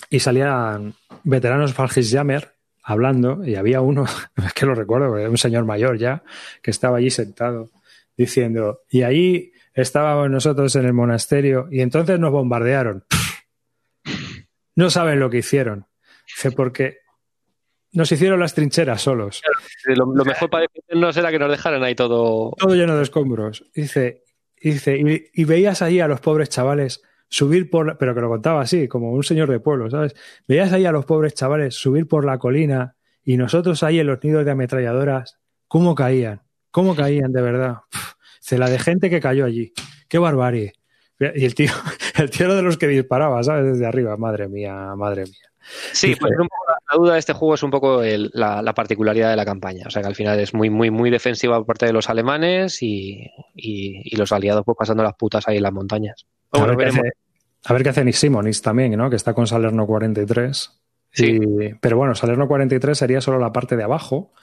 y 0.09 0.19
salían 0.19 0.93
veteranos 1.23 1.75
Jammer 1.75 2.53
hablando 2.81 3.45
y 3.45 3.55
había 3.55 3.81
uno, 3.81 4.05
es 4.37 4.53
que 4.53 4.65
lo 4.65 4.73
recuerdo, 4.73 5.11
un 5.29 5.37
señor 5.37 5.65
mayor 5.65 5.97
ya, 5.97 6.23
que 6.61 6.71
estaba 6.71 6.97
allí 6.97 7.09
sentado 7.09 7.69
diciendo, 8.15 8.81
y 8.89 9.03
ahí 9.03 9.51
estábamos 9.77 10.29
nosotros 10.29 10.75
en 10.75 10.85
el 10.85 10.93
monasterio 10.93 11.67
y 11.71 11.81
entonces 11.81 12.19
nos 12.19 12.31
bombardearon. 12.31 13.05
No 14.75 14.89
saben 14.89 15.19
lo 15.19 15.29
que 15.29 15.37
hicieron. 15.37 15.85
Dice, 16.27 16.51
porque 16.51 16.97
nos 17.93 18.11
hicieron 18.11 18.39
las 18.39 18.53
trincheras 18.53 19.01
solos. 19.01 19.41
lo, 19.85 20.07
mejor 20.07 20.49
para 20.49 20.63
defendernos 20.63 21.15
era 21.17 21.31
que 21.31 21.39
nos 21.39 21.49
dejaran 21.49 21.83
ahí 21.83 21.95
todo. 21.95 22.53
Todo 22.57 22.75
lleno 22.75 22.97
de 22.97 23.03
escombros. 23.03 23.65
Dice, 23.73 24.23
dice 24.59 24.97
y, 25.33 25.43
veías 25.45 25.81
ahí 25.81 25.99
a 25.99 26.07
los 26.07 26.19
pobres 26.19 26.49
chavales 26.49 27.01
subir 27.29 27.69
por. 27.69 27.97
pero 27.97 28.15
que 28.15 28.21
lo 28.21 28.29
contaba 28.29 28.61
así, 28.61 28.87
como 28.87 29.11
un 29.11 29.23
señor 29.23 29.49
de 29.49 29.59
pueblo, 29.59 29.89
¿sabes? 29.89 30.15
Veías 30.47 30.73
ahí 30.73 30.85
a 30.85 30.91
los 30.91 31.05
pobres 31.05 31.33
chavales 31.33 31.75
subir 31.75 32.07
por 32.07 32.25
la 32.25 32.39
colina 32.39 32.95
y 33.23 33.37
nosotros 33.37 33.83
ahí 33.83 33.99
en 33.99 34.07
los 34.07 34.23
nidos 34.23 34.43
de 34.43 34.51
ametralladoras, 34.51 35.39
¿cómo 35.67 35.95
caían? 35.95 36.43
¿Cómo 36.71 36.95
caían 36.95 37.31
de 37.31 37.41
verdad? 37.41 37.77
La 38.51 38.69
de 38.69 38.79
gente 38.79 39.09
que 39.09 39.19
cayó 39.19 39.45
allí. 39.45 39.73
¡Qué 40.07 40.17
barbarie! 40.19 40.73
Y 41.19 41.45
el 41.45 41.55
tío, 41.55 41.71
el 42.17 42.29
tío 42.29 42.45
era 42.45 42.55
de 42.55 42.61
los 42.61 42.77
que 42.77 42.87
disparaba, 42.87 43.43
¿sabes? 43.43 43.73
Desde 43.73 43.85
arriba. 43.85 44.15
Madre 44.17 44.47
mía, 44.47 44.93
madre 44.95 45.23
mía. 45.23 45.47
Sí, 45.91 46.15
pues 46.15 46.31
la, 46.31 46.97
duda 46.97 47.13
de 47.13 47.19
este 47.19 47.33
juego 47.33 47.55
es 47.55 47.63
un 47.63 47.71
poco 47.71 48.01
la, 48.01 48.73
particularidad 48.73 49.31
de 49.31 49.35
la 49.35 49.45
campaña. 49.45 49.85
O 49.87 49.89
sea 49.89 50.01
que 50.01 50.07
al 50.07 50.15
final 50.15 50.39
es 50.39 50.53
muy, 50.53 50.69
muy, 50.69 50.91
muy 50.91 51.09
defensiva 51.09 51.57
por 51.57 51.65
parte 51.65 51.85
de 51.85 51.93
los 51.93 52.09
alemanes 52.09 52.81
y, 52.81 53.29
los 54.13 54.31
aliados 54.31 54.63
pues 54.65 54.77
pasando 54.77 55.03
las 55.03 55.15
putas 55.15 55.47
ahí 55.47 55.57
en 55.57 55.63
las 55.63 55.73
montañas. 55.73 56.25
a, 56.51 56.65
ver 57.73 57.83
qué 57.83 57.89
hace, 57.89 58.05
Nick 58.05 58.15
Simonis 58.15 58.61
también, 58.61 58.95
¿no? 58.95 59.09
Que 59.09 59.17
está 59.17 59.33
con 59.33 59.47
Salerno 59.47 59.85
43. 59.85 60.81
Sí. 61.11 61.39
pero 61.81 61.97
bueno, 61.97 62.15
Salerno 62.15 62.47
43 62.47 62.97
sería 62.97 63.21
solo 63.21 63.39
la 63.39 63.51
parte 63.51 63.75
de 63.75 63.83
abajo 63.83 64.33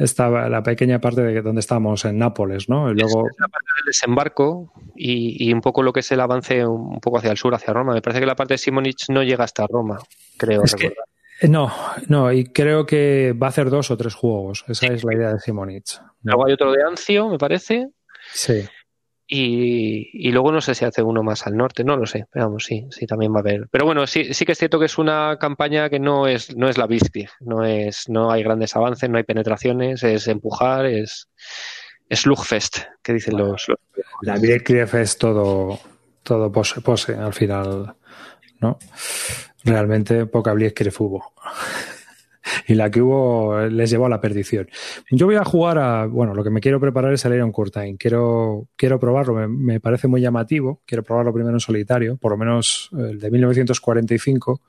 estaba 0.00 0.48
la 0.48 0.62
pequeña 0.62 0.98
parte 0.98 1.22
de 1.22 1.42
donde 1.42 1.60
estamos 1.60 2.04
en 2.04 2.18
Nápoles, 2.18 2.68
¿no? 2.68 2.90
Y 2.90 2.94
luego 2.94 3.26
es 3.28 3.36
la 3.38 3.48
parte 3.48 3.66
del 3.76 3.86
desembarco 3.86 4.72
y, 4.96 5.52
un 5.52 5.60
poco 5.60 5.82
lo 5.82 5.92
que 5.92 6.00
es 6.00 6.10
el 6.12 6.20
avance 6.20 6.66
un 6.66 7.00
poco 7.00 7.18
hacia 7.18 7.30
el 7.30 7.36
sur, 7.36 7.54
hacia 7.54 7.72
Roma. 7.72 7.92
Me 7.92 8.02
parece 8.02 8.20
que 8.20 8.26
la 8.26 8.34
parte 8.34 8.54
de 8.54 8.58
Simonich 8.58 9.10
no 9.10 9.22
llega 9.22 9.44
hasta 9.44 9.66
Roma, 9.66 9.98
creo. 10.36 10.62
Eh, 11.42 11.48
no, 11.48 11.72
no, 12.08 12.32
y 12.32 12.44
creo 12.44 12.86
que 12.86 13.34
va 13.40 13.48
a 13.48 13.50
hacer 13.50 13.70
dos 13.70 13.90
o 13.90 13.96
tres 13.96 14.14
juegos. 14.14 14.64
Esa 14.68 14.86
es 14.86 15.04
la 15.04 15.14
idea 15.14 15.32
de 15.34 15.40
Simonich. 15.40 16.00
Luego 16.22 16.46
hay 16.46 16.54
otro 16.54 16.72
de 16.72 16.82
Ancio, 16.82 17.28
me 17.28 17.38
parece. 17.38 17.88
Sí. 18.32 18.64
Y, 19.32 20.32
luego 20.32 20.50
no 20.50 20.60
sé 20.60 20.74
si 20.74 20.84
hace 20.84 21.04
uno 21.04 21.22
más 21.22 21.46
al 21.46 21.56
norte, 21.56 21.84
no 21.84 21.96
lo 21.96 22.04
sé, 22.04 22.26
pero 22.32 22.46
vamos, 22.46 22.64
sí, 22.64 22.88
sí 22.90 23.06
también 23.06 23.32
va 23.32 23.36
a 23.36 23.40
haber. 23.40 23.68
Pero 23.70 23.84
bueno, 23.84 24.04
sí, 24.08 24.34
sí 24.34 24.44
que 24.44 24.52
es 24.52 24.58
cierto 24.58 24.80
que 24.80 24.86
es 24.86 24.98
una 24.98 25.38
campaña 25.38 25.88
que 25.88 26.00
no 26.00 26.26
es, 26.26 26.56
no 26.56 26.68
es 26.68 26.76
la 26.76 26.86
Blitzkrieg, 26.86 27.30
no 27.38 27.64
es, 27.64 28.08
no 28.08 28.32
hay 28.32 28.42
grandes 28.42 28.74
avances, 28.74 29.08
no 29.08 29.18
hay 29.18 29.22
penetraciones, 29.22 30.02
es 30.02 30.26
empujar, 30.26 30.84
es, 30.86 31.28
es 32.08 32.20
Slugfest, 32.22 32.78
que 33.04 33.12
dicen 33.12 33.38
los, 33.38 33.70
La 34.22 34.36
Blitzkrieg 34.36 34.92
es 34.96 35.16
todo, 35.16 35.78
todo 36.24 36.50
pose, 36.50 36.80
pose 36.80 37.14
al 37.14 37.32
final, 37.32 37.94
¿no? 38.58 38.80
Realmente 39.62 40.26
poca 40.26 40.52
Blitzkrieg 40.54 40.92
hubo 40.98 41.34
y 42.66 42.74
la 42.74 42.90
que 42.90 43.02
hubo 43.02 43.60
les 43.66 43.90
llevó 43.90 44.06
a 44.06 44.08
la 44.08 44.20
perdición. 44.20 44.68
Yo 45.10 45.26
voy 45.26 45.36
a 45.36 45.44
jugar 45.44 45.78
a, 45.78 46.06
bueno, 46.06 46.34
lo 46.34 46.44
que 46.44 46.50
me 46.50 46.60
quiero 46.60 46.80
preparar 46.80 47.12
es 47.12 47.24
el 47.24 47.34
Iron 47.34 47.52
Curtain. 47.52 47.96
Quiero, 47.96 48.68
quiero 48.76 48.98
probarlo, 48.98 49.48
me, 49.48 49.80
parece 49.80 50.08
muy 50.08 50.20
llamativo. 50.20 50.82
Quiero 50.86 51.02
probarlo 51.02 51.32
primero 51.32 51.54
en 51.54 51.60
solitario, 51.60 52.16
por 52.16 52.32
lo 52.32 52.38
menos 52.38 52.90
el 52.96 53.18
de 53.18 53.30
1945. 53.30 54.60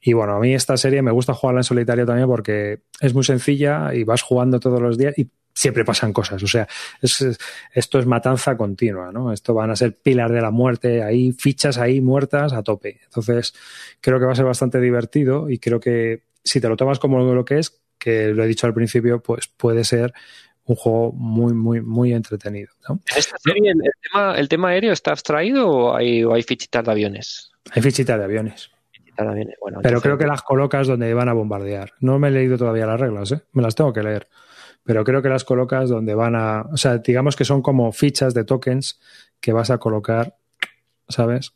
Y 0.00 0.14
bueno, 0.14 0.34
a 0.34 0.40
mí 0.40 0.54
esta 0.54 0.76
serie 0.76 1.00
me 1.00 1.12
gusta 1.12 1.34
jugarla 1.34 1.60
en 1.60 1.64
solitario 1.64 2.04
también 2.04 2.26
porque 2.26 2.80
es 3.00 3.14
muy 3.14 3.24
sencilla 3.24 3.94
y 3.94 4.04
vas 4.04 4.22
jugando 4.22 4.58
todos 4.58 4.80
los 4.80 4.98
días 4.98 5.16
y 5.16 5.30
siempre 5.54 5.84
pasan 5.84 6.12
cosas. 6.12 6.42
O 6.42 6.46
sea, 6.46 6.66
esto 7.00 7.98
es 7.98 8.06
matanza 8.06 8.56
continua, 8.56 9.12
¿no? 9.12 9.32
Esto 9.32 9.54
van 9.54 9.70
a 9.70 9.76
ser 9.76 9.96
pilar 9.96 10.32
de 10.32 10.40
la 10.40 10.50
muerte, 10.50 11.02
hay 11.02 11.32
fichas 11.32 11.78
ahí 11.78 12.00
muertas 12.00 12.52
a 12.52 12.62
tope. 12.62 13.00
Entonces, 13.04 13.54
creo 14.00 14.18
que 14.18 14.26
va 14.26 14.32
a 14.32 14.36
ser 14.36 14.44
bastante 14.44 14.80
divertido 14.80 15.50
y 15.50 15.58
creo 15.58 15.80
que 15.80 16.22
si 16.44 16.60
te 16.60 16.68
lo 16.68 16.76
tomas 16.76 16.98
como 16.98 17.20
lo 17.20 17.44
que 17.44 17.58
es, 17.58 17.82
que 17.98 18.28
lo 18.28 18.44
he 18.44 18.46
dicho 18.46 18.66
al 18.66 18.74
principio, 18.74 19.22
pues 19.22 19.48
puede 19.48 19.84
ser 19.84 20.12
un 20.64 20.76
juego 20.76 21.12
muy, 21.12 21.52
muy, 21.54 21.80
muy 21.80 22.12
entretenido. 22.12 22.72
¿En 22.88 23.00
esta 23.16 23.36
serie 23.38 23.70
el, 23.70 23.92
tema, 24.02 24.34
el 24.36 24.48
tema 24.48 24.68
aéreo 24.68 24.92
está 24.92 25.10
abstraído 25.10 25.68
o 25.68 25.96
hay, 25.96 26.22
hay 26.22 26.42
fichitas 26.42 26.84
de 26.84 26.90
aviones? 26.90 27.52
Hay 27.72 27.82
fichitas 27.82 28.18
de 28.18 28.24
aviones. 28.24 28.70
Pero 29.82 30.00
creo 30.00 30.18
que 30.18 30.26
las 30.26 30.42
colocas 30.42 30.86
donde 30.86 31.12
van 31.14 31.28
a 31.28 31.32
bombardear. 31.32 31.92
No 32.00 32.18
me 32.18 32.28
he 32.28 32.30
leído 32.30 32.56
todavía 32.56 32.86
las 32.86 32.98
reglas, 32.98 33.32
¿eh? 33.32 33.42
me 33.52 33.62
las 33.62 33.74
tengo 33.74 33.92
que 33.92 34.02
leer. 34.02 34.28
Pero 34.84 35.04
creo 35.04 35.22
que 35.22 35.28
las 35.28 35.44
colocas 35.44 35.88
donde 35.88 36.14
van 36.14 36.34
a. 36.34 36.62
O 36.72 36.76
sea, 36.76 36.98
digamos 36.98 37.36
que 37.36 37.44
son 37.44 37.62
como 37.62 37.92
fichas 37.92 38.34
de 38.34 38.44
tokens 38.44 39.00
que 39.40 39.52
vas 39.52 39.70
a 39.70 39.78
colocar, 39.78 40.36
¿sabes? 41.08 41.52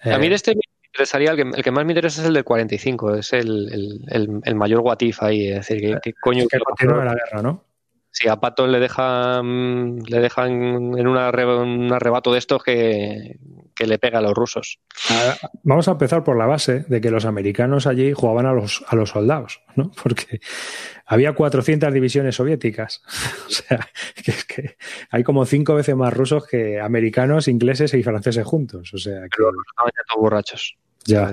a 0.00 0.18
mí 0.18 0.28
de 0.28 0.34
este 0.34 0.54
interesaría, 0.94 1.32
el 1.32 1.62
que, 1.62 1.70
más 1.72 1.84
me 1.84 1.92
interesa 1.92 2.22
es 2.22 2.28
el 2.28 2.34
del 2.34 2.44
45, 2.44 3.16
es 3.16 3.32
el, 3.32 4.00
el, 4.08 4.40
el, 4.44 4.54
mayor 4.54 4.80
guatif 4.80 5.22
ahí, 5.22 5.48
es 5.48 5.66
decir, 5.66 5.98
que, 6.00 6.12
coño... 6.14 6.46
Que 6.46 6.60
continúa 6.60 7.04
la 7.04 7.14
guerra, 7.14 7.42
¿no? 7.42 7.64
Si 8.12 8.28
a 8.28 8.36
Patton 8.36 8.70
le 8.70 8.78
dejan, 8.78 9.98
le 10.06 10.20
dejan 10.20 10.52
en 10.96 11.08
un 11.08 11.16
arrebato 11.16 12.32
de 12.32 12.38
estos 12.38 12.62
que, 12.62 13.40
que 13.74 13.86
le 13.88 13.98
pega 13.98 14.20
a 14.20 14.22
los 14.22 14.34
rusos. 14.34 14.78
Vamos 15.64 15.88
a 15.88 15.92
empezar 15.92 16.22
por 16.22 16.38
la 16.38 16.46
base 16.46 16.84
de 16.86 17.00
que 17.00 17.10
los 17.10 17.24
americanos 17.24 17.88
allí 17.88 18.12
jugaban 18.12 18.46
a 18.46 18.52
los, 18.52 18.84
a 18.86 18.94
los 18.94 19.10
soldados, 19.10 19.62
¿no? 19.74 19.90
Porque 20.00 20.40
había 21.06 21.32
400 21.32 21.92
divisiones 21.92 22.36
soviéticas. 22.36 23.02
o 23.48 23.50
sea, 23.50 23.88
que, 24.14 24.32
que 24.46 24.76
hay 25.10 25.24
como 25.24 25.44
cinco 25.44 25.74
veces 25.74 25.96
más 25.96 26.14
rusos 26.14 26.46
que 26.46 26.80
americanos, 26.80 27.48
ingleses 27.48 27.94
y 27.94 28.02
franceses 28.04 28.46
juntos. 28.46 28.94
O 28.94 28.98
sea, 28.98 29.22
que... 29.22 29.36
Pero 29.36 29.50
estaban 29.68 29.92
ya 29.92 30.02
todos 30.08 30.22
borrachos. 30.22 30.76
Ya. 31.06 31.32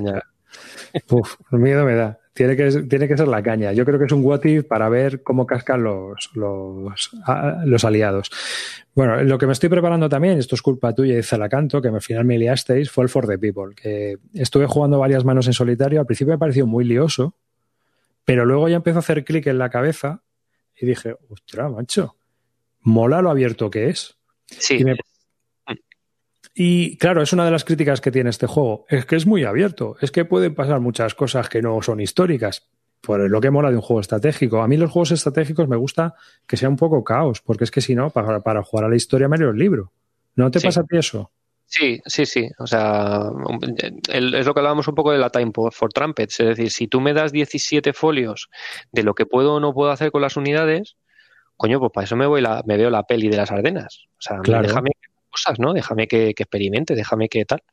Uf, 1.10 1.36
miedo 1.52 1.86
me 1.86 1.96
da. 1.96 2.20
Tiene 2.34 2.56
que, 2.56 2.72
tiene 2.84 3.08
que 3.08 3.18
ser 3.18 3.28
la 3.28 3.44
caña. 3.44 3.74
Yo 3.74 3.86
creo 3.86 4.00
que 4.00 4.06
es 4.06 4.12
un 4.12 4.24
what 4.24 4.42
para 4.68 4.88
ver 4.88 5.22
cómo 5.22 5.46
cascan 5.46 5.84
los, 5.84 6.30
los, 6.34 7.12
los, 7.66 7.86
aliados. 7.86 8.32
Bueno, 8.96 9.22
lo 9.24 9.38
que 9.38 9.48
me 9.48 9.52
estoy 9.52 9.68
preparando 9.68 10.08
también, 10.08 10.40
esto 10.40 10.56
es 10.56 10.62
culpa 10.62 10.96
tuya 10.96 11.18
y 11.20 11.24
Zalacanto, 11.24 11.82
que 11.82 11.90
al 11.90 12.02
final 12.02 12.24
me 12.24 12.38
liasteis, 12.38 12.90
fue 12.90 13.04
el 13.04 13.10
For 13.10 13.28
the 13.28 13.38
People, 13.38 13.76
que 13.76 14.18
estuve 14.34 14.66
jugando 14.66 14.98
varias 14.98 15.26
manos 15.26 15.48
en 15.48 15.54
solitario. 15.54 16.00
Al 16.00 16.06
principio 16.06 16.34
me 16.34 16.40
pareció 16.40 16.66
muy 16.66 16.86
lioso, 16.86 17.36
pero 18.24 18.46
luego 18.46 18.70
ya 18.70 18.78
empezó 18.78 18.98
a 18.98 19.00
hacer 19.00 19.26
clic 19.26 19.48
en 19.48 19.58
la 19.58 19.70
cabeza 19.70 20.24
y 20.80 20.86
dije, 20.86 21.18
ostras, 21.30 21.70
macho, 21.70 22.16
mola 22.80 23.22
lo 23.22 23.30
abierto 23.30 23.70
que 23.70 23.90
es. 23.90 24.16
Sí. 24.48 24.78
Y 24.80 24.86
claro, 27.00 27.22
es 27.22 27.34
una 27.34 27.46
de 27.46 27.52
las 27.52 27.64
críticas 27.64 28.02
que 28.02 28.12
tiene 28.12 28.30
este 28.30 28.48
juego. 28.48 28.86
Es 28.90 29.06
que 29.06 29.16
es 29.16 29.26
muy 29.26 29.44
abierto. 29.44 29.96
Es 30.02 30.12
que 30.12 30.26
pueden 30.26 30.56
pasar 30.56 30.80
muchas 30.80 31.16
cosas 31.16 31.50
que 31.50 31.62
no 31.62 31.82
son 31.82 32.00
históricas. 32.00 32.68
Por 33.02 33.28
lo 33.30 33.42
que 33.42 33.50
mola 33.50 33.72
de 33.72 33.78
un 33.78 33.82
juego 33.82 34.00
estratégico. 34.00 34.62
A 34.62 34.68
mí 34.68 34.78
los 34.78 34.92
juegos 34.92 35.12
estratégicos 35.12 35.68
me 35.68 35.76
gusta 35.76 36.14
que 36.46 36.56
sea 36.56 36.70
un 36.70 36.78
poco 36.78 37.04
caos, 37.04 37.42
porque 37.42 37.64
es 37.64 37.72
que 37.72 37.82
si 37.82 37.96
no, 37.96 38.12
para, 38.12 38.64
jugar 38.64 38.86
a 38.86 38.90
la 38.90 38.96
historia 38.96 39.28
me 39.28 39.38
leo 39.38 39.50
el 39.50 39.58
libro. 39.58 39.92
¿No 40.36 40.52
te 40.52 40.62
pasa 40.62 40.82
a 40.82 40.84
ti 40.84 40.98
eso? 40.98 41.32
Sí, 41.66 42.02
sí, 42.06 42.26
sí. 42.26 42.50
O 42.60 42.68
sea, 42.68 43.32
es 44.14 44.46
lo 44.46 44.54
que 44.54 44.60
hablábamos 44.60 44.88
un 44.88 44.94
poco 44.94 45.12
de 45.12 45.18
la 45.18 45.30
Time 45.30 45.52
for 45.54 45.94
Trumpets. 45.94 46.42
Es 46.42 46.48
decir, 46.50 46.70
si 46.70 46.88
tú 46.88 47.02
me 47.02 47.14
das 47.14 47.32
17 47.32 47.94
folios 47.94 48.50
de 48.92 49.04
lo 49.04 49.16
que 49.16 49.26
puedo 49.26 49.56
o 49.56 49.60
no 49.60 49.74
puedo 49.74 49.90
hacer 49.90 50.12
con 50.12 50.22
las 50.22 50.38
unidades, 50.38 50.98
coño, 51.58 51.80
pues 51.80 51.92
para 51.92 52.06
eso 52.06 52.16
me 52.16 52.28
voy 52.28 52.42
la, 52.42 52.62
me 52.68 52.78
veo 52.78 52.90
la 52.90 53.04
peli 53.04 53.30
de 53.30 53.38
las 53.38 53.52
Ardenas. 53.52 54.06
O 54.20 54.22
sea, 54.22 54.42
déjame 54.44 54.92
cosas, 55.32 55.60
¿no? 55.60 55.74
Déjame 55.74 56.08
que, 56.08 56.30
experimente, 56.30 56.94
déjame 56.94 57.30
que 57.30 57.46
tal. 57.46 57.64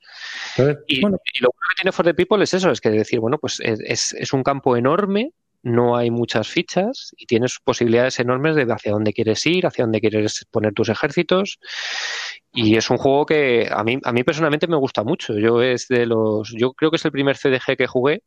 y, 0.86 1.00
lo 1.00 1.08
bueno 1.08 1.18
que 1.26 1.74
tiene 1.76 1.92
For 1.92 2.04
the 2.04 2.14
People 2.14 2.42
es 2.42 2.54
eso, 2.54 2.70
es 2.70 2.80
que 2.80 2.90
decir, 2.90 3.20
bueno, 3.20 3.38
pues 3.38 3.60
es, 3.60 4.14
es 4.14 4.32
un 4.32 4.42
campo 4.42 4.76
enorme, 4.76 5.32
no 5.62 5.96
hay 5.96 6.10
muchas 6.10 6.48
fichas 6.48 7.14
y 7.16 7.26
tienes 7.26 7.58
posibilidades 7.62 8.20
enormes 8.20 8.54
de 8.54 8.62
hacia 8.72 8.92
dónde 8.92 9.12
quieres 9.12 9.44
ir, 9.46 9.66
hacia 9.66 9.84
dónde 9.84 10.00
quieres 10.00 10.46
poner 10.50 10.72
tus 10.72 10.88
ejércitos. 10.88 11.58
Y 12.52 12.76
es 12.76 12.90
un 12.90 12.96
juego 12.96 13.26
que 13.26 13.68
a 13.70 13.82
mí, 13.84 13.98
a 14.02 14.12
mí 14.12 14.24
personalmente 14.24 14.66
me 14.66 14.76
gusta 14.76 15.02
mucho. 15.02 15.36
Yo 15.38 15.62
es 15.62 15.88
de 15.88 16.06
los, 16.06 16.52
yo 16.56 16.72
creo 16.72 16.90
que 16.90 16.96
es 16.96 17.04
el 17.04 17.12
primer 17.12 17.36
CDG 17.36 17.76
que 17.76 17.86
jugué 17.86 18.22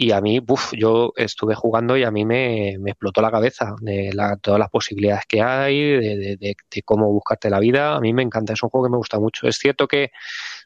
y 0.00 0.12
a 0.12 0.20
mí, 0.20 0.38
buf, 0.38 0.74
yo 0.74 1.12
estuve 1.16 1.56
jugando 1.56 1.96
y 1.96 2.04
a 2.04 2.12
mí 2.12 2.24
me, 2.24 2.74
explotó 2.86 3.20
la 3.20 3.32
cabeza 3.32 3.74
de 3.80 4.12
todas 4.40 4.60
las 4.60 4.70
posibilidades 4.70 5.24
que 5.26 5.42
hay, 5.42 6.36
de, 6.36 6.56
cómo 6.84 7.12
buscarte 7.12 7.50
la 7.50 7.58
vida. 7.58 7.96
A 7.96 8.00
mí 8.00 8.12
me 8.12 8.22
encanta, 8.22 8.52
es 8.52 8.62
un 8.62 8.68
juego 8.68 8.86
que 8.86 8.92
me 8.92 8.96
gusta 8.96 9.18
mucho. 9.18 9.48
Es 9.48 9.58
cierto 9.58 9.88
que 9.88 10.12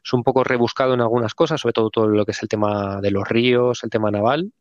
es 0.03 0.13
un 0.13 0.21
poco 0.21 0.43
rebuscado 0.43 0.93
en 0.93 1.01
algunas 1.01 1.33
cosas, 1.33 1.59
sobre 1.59 1.73
todo 1.73 1.89
todo 1.89 2.07
lo 2.09 2.25
que 2.25 2.31
es 2.31 2.43
el 2.43 2.47
tema 2.47 3.01
de 3.01 3.09
los 3.09 3.27
ríos, 3.27 3.83
el 3.83 3.89
tema 3.89 4.11
naval, 4.11 4.51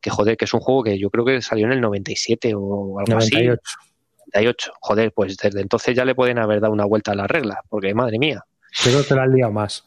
que 0.00 0.10
joder, 0.10 0.36
que 0.36 0.44
es 0.44 0.54
un 0.54 0.60
juego 0.60 0.84
que 0.84 1.00
yo 1.00 1.10
creo 1.10 1.24
que 1.24 1.42
salió 1.42 1.66
en 1.66 1.72
el 1.72 1.80
97 1.80 2.54
o 2.54 3.00
algo 3.00 3.10
98. 3.10 3.60
así. 3.60 3.90
98. 4.34 4.72
Joder, 4.82 5.12
pues 5.12 5.36
desde 5.36 5.60
entonces 5.60 5.96
ya 5.96 6.04
le 6.04 6.14
pueden 6.14 6.38
haber 6.38 6.60
dado 6.60 6.72
una 6.72 6.84
vuelta 6.84 7.10
a 7.10 7.16
la 7.16 7.26
regla, 7.26 7.60
porque 7.68 7.92
madre 7.92 8.20
mía. 8.20 8.44
Que 8.84 8.92
te 9.02 9.16
la 9.16 9.24
han 9.24 9.32
liado 9.32 9.50
más 9.50 9.84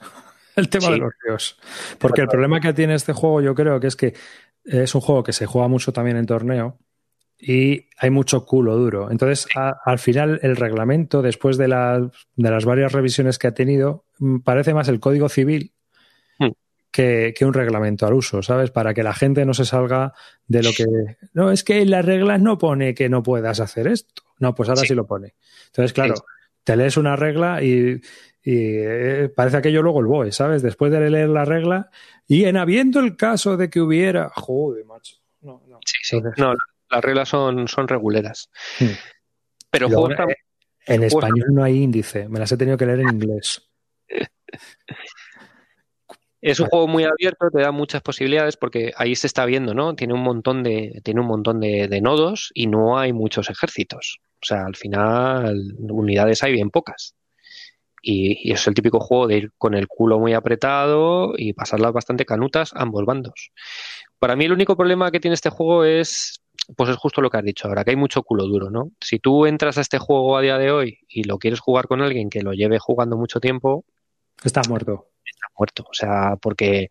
el 0.60 0.70
tema 0.70 0.90
de 0.90 0.98
los 0.98 1.14
ríos. 1.24 1.58
Porque 1.98 2.22
el 2.22 2.28
problema 2.28 2.60
que 2.60 2.74
tiene 2.74 2.96
este 2.96 3.14
juego, 3.14 3.42
yo 3.42 3.56
creo 3.56 3.80
que 3.80 3.88
es 3.88 3.96
que 3.96 4.14
es 4.66 4.94
un 4.96 5.02
juego 5.02 5.24
que 5.24 5.34
se 5.34 5.46
juega 5.46 5.68
mucho 5.68 5.92
también 5.92 6.18
en 6.18 6.26
torneo 6.26 6.78
y 7.40 7.88
hay 7.98 8.10
mucho 8.10 8.46
culo 8.46 8.76
duro. 8.76 9.10
Entonces, 9.12 9.48
al 9.56 10.00
final, 10.00 10.40
el 10.44 10.58
reglamento, 10.58 11.22
después 11.22 11.58
de, 11.58 11.68
de, 11.68 12.52
las 12.52 12.66
varias 12.66 12.92
revisiones 12.92 13.40
que 13.40 13.48
ha 13.48 13.54
tenido, 13.54 14.06
mm, 14.20 14.40
parece 14.40 14.74
más 14.74 14.90
el 14.90 15.00
código 15.00 15.30
civil 15.30 15.74
hmm. 16.38 16.50
que, 16.92 17.34
un 17.42 17.54
reglamento 17.54 18.06
al 18.06 18.14
uso, 18.14 18.44
¿sabes? 18.44 18.72
Para 18.72 18.94
que 18.94 19.04
la 19.04 19.14
gente 19.14 19.46
no 19.46 19.54
se 19.54 19.64
salga 19.64 20.14
de 20.48 20.64
lo 20.64 20.72
que. 20.74 20.86
No, 21.34 21.52
es 21.52 21.64
que 21.64 21.82
en 21.82 21.92
las 21.92 22.04
reglas 22.04 22.42
no 22.42 22.58
pone 22.58 22.94
que 22.94 23.08
no 23.08 23.24
puedas 23.24 23.62
hacer 23.62 23.88
esto. 23.88 24.24
No, 24.40 24.54
pues 24.54 24.68
ahora 24.68 24.82
sí, 24.82 24.94
lo 24.94 25.08
pone. 25.08 25.36
Entonces, 25.68 25.94
claro, 25.94 26.16
te 26.66 26.76
lees 26.76 26.98
una 26.98 27.16
regla 27.16 27.64
y 27.64 28.02
y 28.42 28.78
eh, 28.78 29.30
parece 29.36 29.58
aquello 29.58 29.82
luego 29.82 30.00
el 30.00 30.06
BOE, 30.06 30.32
¿sabes? 30.32 30.62
Después 30.62 30.92
de 30.92 31.10
leer 31.10 31.30
la 31.30 31.46
regla 31.46 31.90
y 32.28 32.46
en 32.46 32.58
habiendo 32.58 33.00
el 33.00 33.18
caso 33.18 33.58
de 33.58 33.70
que 33.70 33.82
hubiera. 33.82 34.30
Joder, 34.30 34.86
macho. 34.86 35.16
No, 35.42 35.64
no. 35.68 35.80
Sí, 35.86 35.98
sí. 36.02 36.22
No, 36.38 36.56
las 36.90 37.04
reglas 37.04 37.30
son, 37.30 37.68
son 37.68 37.88
reguleras. 37.88 38.50
Hmm. 38.80 38.88
Pero 39.72 39.88
eh, 40.10 40.36
en 40.88 41.04
español 41.04 41.48
no 41.52 41.64
hay 41.64 41.84
índice, 41.84 42.28
me 42.28 42.40
las 42.40 42.52
he 42.52 42.58
tenido 42.58 42.78
que 42.78 42.86
leer 42.86 43.02
en 43.02 43.10
inglés. 43.10 43.70
Es 46.42 46.60
un 46.60 46.68
juego 46.68 46.88
muy 46.88 47.04
abierto, 47.04 47.50
te 47.52 47.62
da 47.62 47.72
muchas 47.72 48.02
posibilidades 48.02 48.56
porque 48.56 48.94
ahí 48.96 49.16
se 49.16 49.28
está 49.28 49.46
viendo, 49.46 49.74
¿no? 49.74 49.96
Tiene 49.96 50.14
un 50.14 50.22
montón 50.22 50.64
de, 50.64 51.02
tiene 51.04 51.20
un 51.20 51.28
montón 51.28 51.60
de, 51.60 52.02
nodos 52.02 52.52
y 52.54 52.68
no 52.68 52.98
hay 52.98 53.12
muchos 53.12 53.50
ejércitos. 53.50 54.20
O 54.42 54.46
sea, 54.46 54.66
al 54.66 54.76
final 54.76 55.76
unidades 55.80 56.42
hay 56.44 56.54
bien 56.54 56.70
pocas. 56.70 57.16
Y, 58.02 58.52
es 58.52 58.68
el 58.68 58.74
típico 58.74 59.00
juego 59.00 59.28
de 59.28 59.38
ir 59.38 59.52
con 59.58 59.74
el 59.74 59.88
culo 59.88 60.20
muy 60.20 60.34
apretado 60.34 61.34
y 61.38 61.54
pasarlas 61.54 61.94
bastante 61.94 62.26
canutas 62.26 62.72
ambos 62.74 63.06
bandos. 63.06 63.52
Para 64.20 64.36
mí 64.36 64.46
el 64.46 64.54
único 64.54 64.76
problema 64.76 65.12
que 65.12 65.20
tiene 65.20 65.36
este 65.36 65.50
juego 65.50 65.84
es, 65.84 66.42
pues 66.76 66.90
es 66.90 66.98
justo 66.98 67.22
lo 67.22 67.30
que 67.30 67.38
has 67.38 67.44
dicho 67.44 67.68
ahora, 67.68 67.84
que 67.84 67.92
hay 67.92 67.96
mucho 67.98 68.24
culo 68.24 68.46
duro, 68.46 68.70
¿no? 68.70 68.92
Si 69.02 69.20
tú 69.20 69.46
entras 69.46 69.78
a 69.78 69.82
este 69.82 69.98
juego 69.98 70.38
a 70.38 70.42
día 70.42 70.58
de 70.58 70.72
hoy 70.72 71.00
y 71.08 71.24
lo 71.24 71.38
quieres 71.38 71.60
jugar 71.60 71.88
con 71.88 72.02
alguien 72.02 72.30
que 72.30 72.42
lo 72.42 72.54
lleve 72.54 72.80
jugando 72.80 73.18
mucho 73.18 73.40
tiempo, 73.40 73.86
Estás 74.42 74.70
muerto 74.70 75.10
muerto. 75.60 75.84
O 75.84 75.94
sea, 75.94 76.38
porque 76.42 76.90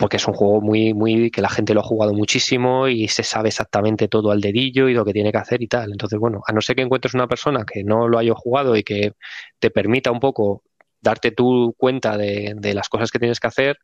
porque 0.00 0.16
es 0.16 0.26
un 0.26 0.32
juego 0.32 0.62
muy, 0.62 0.94
muy, 0.94 1.30
que 1.30 1.42
la 1.42 1.50
gente 1.50 1.74
lo 1.74 1.80
ha 1.80 1.84
jugado 1.84 2.14
muchísimo 2.14 2.88
y 2.88 3.06
se 3.08 3.22
sabe 3.22 3.50
exactamente 3.50 4.08
todo 4.08 4.30
al 4.30 4.40
dedillo 4.40 4.88
y 4.88 4.94
lo 4.94 5.04
que 5.04 5.12
tiene 5.12 5.30
que 5.30 5.36
hacer 5.36 5.60
y 5.60 5.68
tal. 5.68 5.92
Entonces, 5.92 6.18
bueno, 6.18 6.40
a 6.46 6.52
no 6.54 6.62
ser 6.62 6.74
que 6.74 6.80
encuentres 6.80 7.12
una 7.12 7.28
persona 7.28 7.66
que 7.70 7.84
no 7.84 8.08
lo 8.08 8.18
haya 8.18 8.32
jugado 8.34 8.76
y 8.76 8.82
que 8.82 9.12
te 9.58 9.70
permita 9.70 10.10
un 10.10 10.18
poco 10.18 10.62
darte 11.02 11.32
tu 11.32 11.74
cuenta 11.76 12.16
de, 12.16 12.72
las 12.74 12.88
cosas 12.88 13.10
que 13.10 13.18
tienes 13.18 13.40
que 13.40 13.48
hacer, 13.48 13.76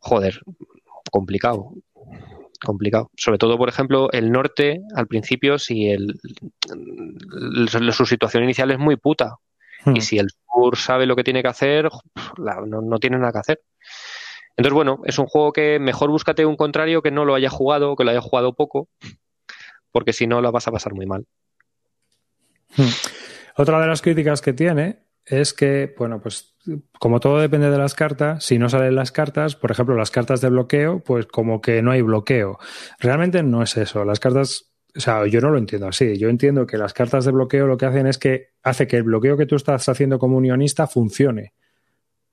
joder, 0.00 0.40
complicado. 1.12 1.70
Complicado. 2.64 3.12
Sobre 3.16 3.38
todo, 3.38 3.58
por 3.58 3.68
ejemplo, 3.68 4.10
el 4.10 4.32
norte, 4.32 4.80
al 4.96 5.06
principio, 5.06 5.60
si 5.60 5.88
el, 5.88 6.18
su 7.92 8.06
situación 8.06 8.42
inicial 8.42 8.72
es 8.72 8.78
muy 8.80 8.96
puta. 8.96 9.36
Y 9.84 9.90
hmm. 9.90 10.00
si 10.00 10.18
el 10.18 10.30
sur 10.30 10.76
sabe 10.76 11.06
lo 11.06 11.14
que 11.14 11.22
tiene 11.22 11.42
que 11.42 11.48
hacer, 11.48 11.88
no, 12.38 12.98
tiene 12.98 13.18
nada 13.18 13.30
que 13.30 13.38
hacer. 13.38 13.60
Entonces, 14.56 14.74
bueno, 14.74 15.02
es 15.04 15.18
un 15.18 15.26
juego 15.26 15.52
que 15.52 15.78
mejor 15.78 16.10
búscate 16.10 16.46
un 16.46 16.56
contrario 16.56 17.02
que 17.02 17.10
no 17.10 17.24
lo 17.24 17.34
haya 17.34 17.50
jugado 17.50 17.96
que 17.96 18.04
lo 18.04 18.10
haya 18.10 18.20
jugado 18.20 18.54
poco, 18.54 18.88
porque 19.92 20.12
si 20.12 20.26
no, 20.26 20.40
lo 20.40 20.52
vas 20.52 20.66
a 20.68 20.72
pasar 20.72 20.94
muy 20.94 21.06
mal. 21.06 21.26
Hmm. 22.76 22.88
Otra 23.56 23.80
de 23.80 23.86
las 23.86 24.02
críticas 24.02 24.40
que 24.40 24.52
tiene 24.52 25.06
es 25.24 25.52
que, 25.52 25.94
bueno, 25.98 26.20
pues 26.20 26.54
como 26.98 27.20
todo 27.20 27.38
depende 27.38 27.70
de 27.70 27.78
las 27.78 27.94
cartas, 27.94 28.44
si 28.44 28.58
no 28.58 28.68
salen 28.68 28.94
las 28.94 29.12
cartas, 29.12 29.56
por 29.56 29.70
ejemplo, 29.70 29.96
las 29.96 30.10
cartas 30.10 30.40
de 30.40 30.50
bloqueo, 30.50 31.00
pues 31.00 31.26
como 31.26 31.60
que 31.60 31.82
no 31.82 31.90
hay 31.90 32.02
bloqueo. 32.02 32.58
Realmente 32.98 33.42
no 33.42 33.62
es 33.62 33.76
eso. 33.76 34.04
Las 34.04 34.20
cartas 34.20 34.72
o 34.96 35.00
sea, 35.00 35.26
yo 35.26 35.40
no 35.40 35.50
lo 35.50 35.58
entiendo 35.58 35.88
así. 35.88 36.16
Yo 36.16 36.28
entiendo 36.28 36.66
que 36.66 36.78
las 36.78 36.94
cartas 36.94 37.26
de 37.26 37.32
bloqueo 37.32 37.66
lo 37.66 37.76
que 37.76 37.86
hacen 37.86 38.06
es 38.06 38.18
que 38.18 38.48
hace 38.62 38.86
que 38.86 38.96
el 38.96 39.02
bloqueo 39.02 39.36
que 39.36 39.46
tú 39.46 39.56
estás 39.56 39.88
haciendo 39.88 40.18
como 40.18 40.38
unionista 40.38 40.86
funcione. 40.86 41.52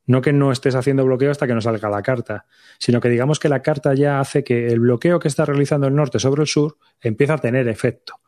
No 0.06 0.22
que 0.22 0.34
no 0.34 0.52
estés 0.52 0.76
haciendo 0.76 1.06
bloqueo 1.06 1.32
hasta 1.32 1.48
que 1.48 1.54
no 1.54 1.62
salga 1.62 1.90
la 1.90 2.02
carta, 2.02 2.46
sino 2.78 3.00
que 3.00 3.10
digamos 3.10 3.40
que 3.40 3.50
la 3.50 3.62
carta 3.62 3.94
ya 3.94 4.20
hace 4.20 4.44
que 4.44 4.68
el 4.68 4.80
bloqueo 4.80 5.20
que 5.20 5.28
está 5.28 5.46
realizando 5.46 5.88
el 5.88 5.96
norte 5.96 6.20
sobre 6.20 6.42
el 6.42 6.48
sur 6.48 6.78
empieza 7.02 7.36
a 7.36 7.38
tener 7.38 7.68
efecto. 7.68 8.20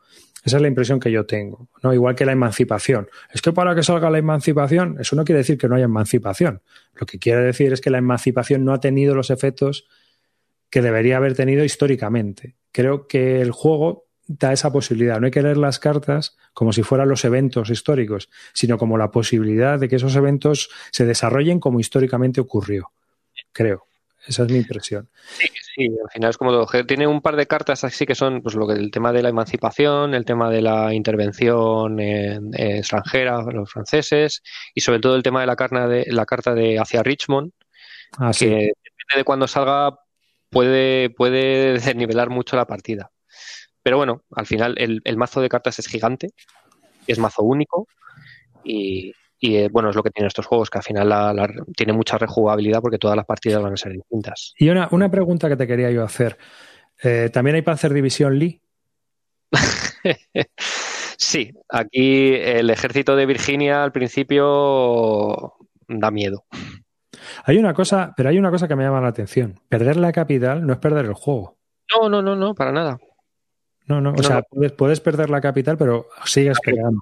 Esa 0.46 0.58
es 0.58 0.62
la 0.62 0.68
impresión 0.68 1.00
que 1.00 1.10
yo 1.10 1.26
tengo, 1.26 1.68
¿no? 1.82 1.92
Igual 1.92 2.14
que 2.14 2.24
la 2.24 2.30
emancipación. 2.30 3.08
Es 3.32 3.42
que 3.42 3.52
para 3.52 3.74
que 3.74 3.82
salga 3.82 4.08
la 4.10 4.18
emancipación, 4.18 4.96
eso 5.00 5.16
no 5.16 5.24
quiere 5.24 5.38
decir 5.38 5.58
que 5.58 5.68
no 5.68 5.74
haya 5.74 5.86
emancipación. 5.86 6.62
Lo 6.94 7.04
que 7.04 7.18
quiere 7.18 7.42
decir 7.42 7.72
es 7.72 7.80
que 7.80 7.90
la 7.90 7.98
emancipación 7.98 8.64
no 8.64 8.72
ha 8.72 8.78
tenido 8.78 9.16
los 9.16 9.30
efectos 9.30 9.88
que 10.70 10.82
debería 10.82 11.16
haber 11.16 11.34
tenido 11.34 11.64
históricamente. 11.64 12.54
Creo 12.70 13.08
que 13.08 13.40
el 13.40 13.50
juego 13.50 14.05
da 14.26 14.52
esa 14.52 14.72
posibilidad. 14.72 15.20
No 15.20 15.26
hay 15.26 15.30
que 15.30 15.42
leer 15.42 15.56
las 15.56 15.78
cartas 15.78 16.36
como 16.52 16.72
si 16.72 16.82
fueran 16.82 17.08
los 17.08 17.24
eventos 17.24 17.70
históricos, 17.70 18.28
sino 18.52 18.78
como 18.78 18.98
la 18.98 19.10
posibilidad 19.10 19.78
de 19.78 19.88
que 19.88 19.96
esos 19.96 20.16
eventos 20.16 20.70
se 20.90 21.06
desarrollen 21.06 21.60
como 21.60 21.80
históricamente 21.80 22.40
ocurrió. 22.40 22.90
Creo. 23.52 23.86
Esa 24.26 24.42
es 24.42 24.50
mi 24.50 24.58
impresión. 24.58 25.08
Sí, 25.38 25.46
sí, 25.74 25.86
al 25.86 26.10
final 26.10 26.30
es 26.30 26.36
como 26.36 26.50
todo. 26.50 26.84
Tiene 26.84 27.06
un 27.06 27.20
par 27.20 27.36
de 27.36 27.46
cartas 27.46 27.84
así 27.84 28.04
que 28.06 28.16
son 28.16 28.42
pues 28.42 28.56
lo 28.56 28.66
que 28.66 28.74
el 28.74 28.90
tema 28.90 29.12
de 29.12 29.22
la 29.22 29.28
emancipación, 29.28 30.14
el 30.14 30.24
tema 30.24 30.50
de 30.50 30.62
la 30.62 30.92
intervención 30.92 32.00
extranjera, 32.00 33.42
los 33.42 33.70
franceses, 33.70 34.42
y 34.74 34.80
sobre 34.80 34.98
todo 34.98 35.14
el 35.14 35.22
tema 35.22 35.40
de 35.40 35.46
la, 35.46 35.54
carta 35.54 35.86
de, 35.86 36.06
la 36.08 36.26
carta 36.26 36.54
de 36.54 36.78
hacia 36.78 37.04
Richmond, 37.04 37.52
ah, 38.18 38.32
que 38.36 38.46
depende 38.48 39.18
de 39.18 39.24
cuando 39.24 39.46
salga 39.46 39.96
puede, 40.50 41.10
puede 41.10 41.74
desnivelar 41.74 42.28
mucho 42.28 42.56
la 42.56 42.66
partida. 42.66 43.12
Pero 43.86 43.98
bueno, 43.98 44.24
al 44.34 44.46
final 44.46 44.74
el, 44.78 45.16
mazo 45.16 45.40
de 45.40 45.48
cartas 45.48 45.78
es 45.78 45.86
gigante, 45.86 46.30
es 47.06 47.20
mazo 47.20 47.44
único 47.44 47.86
y, 48.64 49.14
eh, 49.40 49.68
bueno, 49.70 49.90
es 49.90 49.94
lo 49.94 50.02
que 50.02 50.10
tienen 50.10 50.26
estos 50.26 50.44
juegos, 50.44 50.70
que 50.70 50.78
al 50.78 50.82
final 50.82 51.54
tiene 51.76 51.92
mucha 51.92 52.18
rejugabilidad 52.18 52.80
porque 52.80 52.98
todas 52.98 53.16
las 53.16 53.26
partidas 53.26 53.62
van 53.62 53.74
a 53.74 53.76
ser 53.76 53.92
distintas. 53.92 54.54
Y 54.58 54.70
una, 54.70 55.08
pregunta 55.08 55.48
que 55.48 55.54
te 55.54 55.68
quería 55.68 55.92
yo 55.92 56.02
hacer. 56.02 56.36
Eh, 57.00 57.30
¿También 57.32 57.54
hay 57.54 57.62
Panzer 57.62 57.92
División 57.92 58.36
Lee? 58.36 58.60
sí, 61.16 61.52
aquí 61.68 62.34
el 62.34 62.70
ejército 62.70 63.14
de 63.14 63.26
Virginia 63.26 63.84
al 63.84 63.92
principio 63.92 65.54
da 65.86 66.10
miedo. 66.10 66.44
Hay 67.44 67.56
una 67.58 67.72
cosa, 67.72 68.12
pero 68.16 68.30
hay 68.30 68.38
una 68.40 68.50
cosa 68.50 68.66
que 68.66 68.74
me 68.74 68.82
llama 68.82 69.00
la 69.00 69.08
atención. 69.10 69.60
Perder 69.68 69.96
la 69.96 70.10
capital 70.10 70.66
no 70.66 70.72
es 70.72 70.80
perder 70.80 71.04
el 71.04 71.14
juego. 71.14 71.56
No, 71.94 72.08
no, 72.08 72.20
no, 72.20 72.34
no, 72.34 72.52
para 72.52 72.72
nada. 72.72 72.98
No, 73.86 74.00
no, 74.00 74.12
o 74.12 74.22
sea, 74.22 74.42
Puedes, 74.76 75.00
perder 75.00 75.30
la 75.30 75.40
capital, 75.40 75.78
pero 75.78 76.08
sigues 76.24 76.58
peleando. 76.60 77.00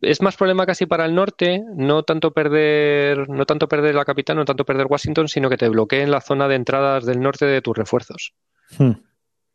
es 0.00 0.22
más 0.22 0.36
problema 0.36 0.64
casi 0.64 0.86
para 0.86 1.04
el 1.04 1.14
norte, 1.14 1.60
no 1.74 2.04
tanto 2.04 2.32
perder, 2.32 3.28
no 3.28 3.46
tanto 3.46 3.66
perder 3.68 3.96
la 3.96 4.04
capital, 4.04 4.36
no 4.36 4.44
tanto 4.44 4.64
perder 4.64 4.86
Washington, 4.88 5.26
sino 5.26 5.50
que 5.50 5.56
te 5.56 5.68
bloqueen 5.68 6.10
la 6.10 6.20
zona 6.20 6.46
de 6.46 6.54
entradas 6.54 7.04
del 7.04 7.20
norte 7.20 7.46
de 7.46 7.62
tus 7.62 7.76
refuerzos. 7.76 8.32
Hmm. 8.78 8.92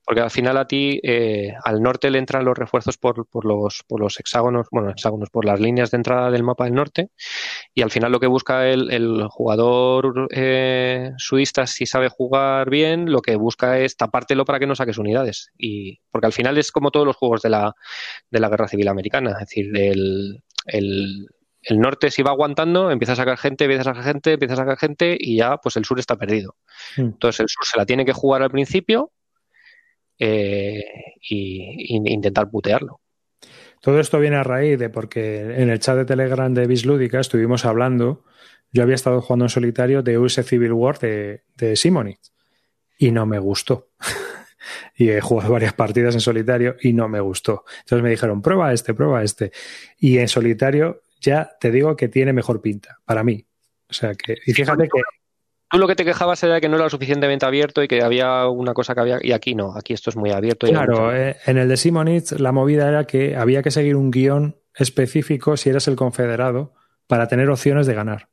Porque 0.08 0.22
al 0.22 0.32
final 0.32 0.56
a 0.56 0.66
ti, 0.66 1.02
eh, 1.04 1.54
al 1.66 1.82
norte 1.82 2.10
le 2.10 2.18
entran 2.18 2.46
los 2.46 2.58
refuerzos 2.58 2.98
por, 2.98 3.28
por, 3.28 3.44
los, 3.44 3.84
por 3.86 4.00
los 4.00 4.18
hexágonos, 4.22 4.68
bueno, 4.72 4.90
hexágonos, 4.90 5.30
por 5.30 5.44
las 5.44 5.60
líneas 5.60 5.92
de 5.92 5.98
entrada 5.98 6.32
del 6.32 6.44
mapa 6.44 6.64
del 6.64 6.76
norte. 6.76 7.10
Y 7.74 7.82
al 7.82 7.92
final 7.92 8.14
lo 8.14 8.22
que 8.22 8.28
busca 8.28 8.70
el, 8.70 8.90
el 8.90 9.28
jugador 9.28 10.30
eh, 10.32 11.12
sudista, 11.18 11.68
si 11.68 11.86
sabe 11.86 12.08
jugar 12.08 12.70
bien, 12.70 13.12
lo 13.12 13.22
que 13.22 13.36
busca 13.36 13.80
es 13.80 13.98
tapártelo 13.98 14.46
para 14.46 14.60
que 14.60 14.66
no 14.66 14.76
saques 14.76 14.98
unidades. 14.98 15.52
Y, 15.58 16.00
porque 16.10 16.28
al 16.28 16.34
final 16.34 16.58
es 16.58 16.72
como 16.72 16.90
todos 16.90 17.06
los 17.06 17.18
juegos 17.18 17.42
de 17.42 17.50
la, 17.50 17.74
de 18.32 18.40
la 18.40 18.48
Guerra 18.48 18.70
Civil 18.70 18.88
Americana. 18.88 19.32
Es 19.32 19.40
decir, 19.40 19.78
el, 19.78 20.42
el, 20.68 21.28
el 21.64 21.80
norte 21.82 22.12
si 22.12 22.24
va 22.24 22.32
aguantando, 22.32 22.92
empieza 22.92 23.12
a 23.12 23.18
sacar 23.18 23.38
gente, 23.38 23.66
empieza 23.66 23.82
a 23.82 23.94
sacar 23.94 24.04
gente, 24.06 24.32
empieza 24.32 24.54
a 24.54 24.58
sacar 24.58 24.78
gente 24.78 25.18
y 25.20 25.36
ya 25.36 25.58
pues 25.58 25.76
el 25.76 25.84
sur 25.84 26.00
está 26.00 26.16
perdido. 26.16 26.56
Hmm. 26.96 27.08
Entonces 27.08 27.42
el 27.42 27.50
sur 27.50 27.66
se 27.66 27.78
la 27.78 27.86
tiene 27.86 28.06
que 28.06 28.14
jugar 28.14 28.42
al 28.42 28.52
principio 28.52 29.12
eh, 30.20 30.84
y, 31.22 31.86
intentar 31.90 32.50
putearlo. 32.50 33.02
Todo 33.82 34.00
esto 34.00 34.20
viene 34.20 34.38
a 34.38 34.44
raíz 34.44 34.80
de 34.80 34.90
porque 34.90 35.40
en 35.40 35.70
el 35.70 35.80
chat 35.80 35.96
de 35.96 36.06
Telegram 36.06 36.54
de 36.54 36.68
Bislúdica 36.68 37.20
estuvimos 37.20 37.66
hablando, 37.66 38.24
yo 38.72 38.84
había 38.84 38.96
estado 38.96 39.22
jugando 39.22 39.46
en 39.46 39.50
solitario 39.50 40.02
de 40.02 40.18
US 40.18 40.42
Civil 40.44 40.74
War 40.74 41.00
de, 41.00 41.44
de 41.56 41.80
y 43.00 43.12
no 43.12 43.26
me 43.26 43.40
gustó. 43.40 43.90
y 44.96 45.10
he 45.10 45.22
jugado 45.22 45.54
varias 45.54 45.74
partidas 45.74 46.16
en 46.16 46.22
solitario 46.22 46.76
y 46.82 46.94
no 46.94 47.08
me 47.08 47.20
gustó. 47.20 47.64
Entonces 47.80 48.04
me 48.04 48.10
dijeron, 48.10 48.42
prueba 48.42 48.74
este, 48.74 48.94
prueba 48.94 49.24
este. 49.24 49.52
Y 50.00 50.18
en 50.18 50.28
solitario 50.28 51.04
ya 51.22 51.56
te 51.60 51.72
digo 51.72 51.96
que 51.96 52.08
tiene 52.08 52.34
mejor 52.34 52.62
pinta, 52.62 53.00
para 53.06 53.24
mí. 53.24 53.46
O 53.90 53.94
sea 53.94 54.14
que, 54.16 54.38
y 54.46 54.54
fíjate 54.54 54.84
que 54.84 55.02
Tú 55.70 55.78
lo 55.78 55.88
que 55.88 55.96
te 55.96 56.06
quejabas 56.06 56.42
era 56.44 56.62
que 56.62 56.70
no 56.70 56.78
era 56.78 56.90
suficientemente 56.90 57.46
abierto 57.46 57.84
y 57.84 57.88
que 57.88 58.02
había 58.02 58.48
una 58.48 58.74
cosa 58.74 58.96
que 58.96 59.02
había. 59.02 59.20
Y 59.22 59.34
aquí 59.34 59.54
no, 59.54 59.74
aquí 59.76 59.94
esto 59.94 60.10
es 60.10 60.16
muy 60.16 60.32
abierto. 60.32 60.68
claro, 60.68 61.14
eh, 61.14 61.38
en 61.46 61.58
el 61.58 61.68
de 61.68 61.78
Simonitz 61.78 62.32
la 62.34 62.52
movida 62.52 62.88
era 62.88 63.06
que 63.06 63.36
había 63.36 63.62
que 63.62 63.72
seguir 63.72 63.96
un 63.96 64.12
guion 64.12 64.56
específico 64.74 65.58
si 65.58 65.70
eras 65.70 65.88
el 65.88 65.96
confederado 65.96 66.74
para 67.08 67.28
tener 67.28 67.50
opciones 67.50 67.86
de 67.86 67.96
ganar. 67.96 68.30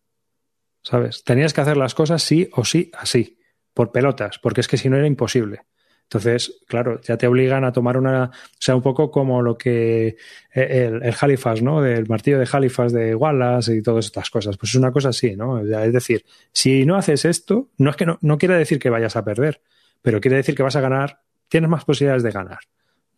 ¿Sabes? 0.83 1.25
Tenías 1.25 1.53
que 1.53 1.63
hacer 1.63 1.77
las 1.77 1.95
cosas 1.95 2.23
sí 2.23 2.51
o 2.53 2.65
sí 2.65 2.91
así, 2.95 3.39
por 3.73 3.91
pelotas, 3.91 4.39
porque 4.39 4.61
es 4.61 4.69
que 4.69 4.77
si 4.77 4.89
no 4.89 4.97
era 4.97 5.07
imposible. 5.07 5.63
Entonces, 6.05 6.61
claro, 6.69 7.01
ya 7.01 7.17
te 7.17 7.27
obligan 7.27 7.65
a 7.65 7.73
tomar 7.73 7.97
una, 7.97 8.25
o 8.25 8.31
sea, 8.59 8.77
un 8.77 8.83
poco 8.83 9.11
como 9.11 9.43
lo 9.43 9.57
que 9.57 10.09
eh, 10.09 10.17
el, 10.53 11.03
el 11.03 11.15
Halifax, 11.19 11.63
¿no? 11.63 11.81
Del 11.81 12.07
martillo 12.09 12.39
de 12.39 12.49
Halifax 12.51 12.93
de 12.93 13.15
Wallace 13.15 13.75
y 13.75 13.83
todas 13.83 14.05
estas 14.05 14.31
cosas. 14.31 14.57
Pues 14.57 14.71
es 14.71 14.77
una 14.77 14.93
cosa 14.93 15.09
así, 15.09 15.35
¿no? 15.35 15.61
Es 15.61 15.93
decir, 15.93 16.25
si 16.53 16.85
no 16.85 16.97
haces 16.97 17.25
esto, 17.25 17.71
no 17.79 17.91
es 17.91 17.97
que 17.97 18.07
no, 18.07 18.19
no 18.21 18.39
quiere 18.39 18.57
decir 18.57 18.79
que 18.79 18.91
vayas 18.91 19.17
a 19.17 19.25
perder, 19.25 19.61
pero 20.03 20.21
quiere 20.21 20.37
decir 20.37 20.55
que 20.55 20.63
vas 20.63 20.77
a 20.77 20.81
ganar, 20.81 21.21
tienes 21.49 21.71
más 21.71 21.85
posibilidades 21.85 22.23
de 22.23 22.31
ganar, 22.31 22.61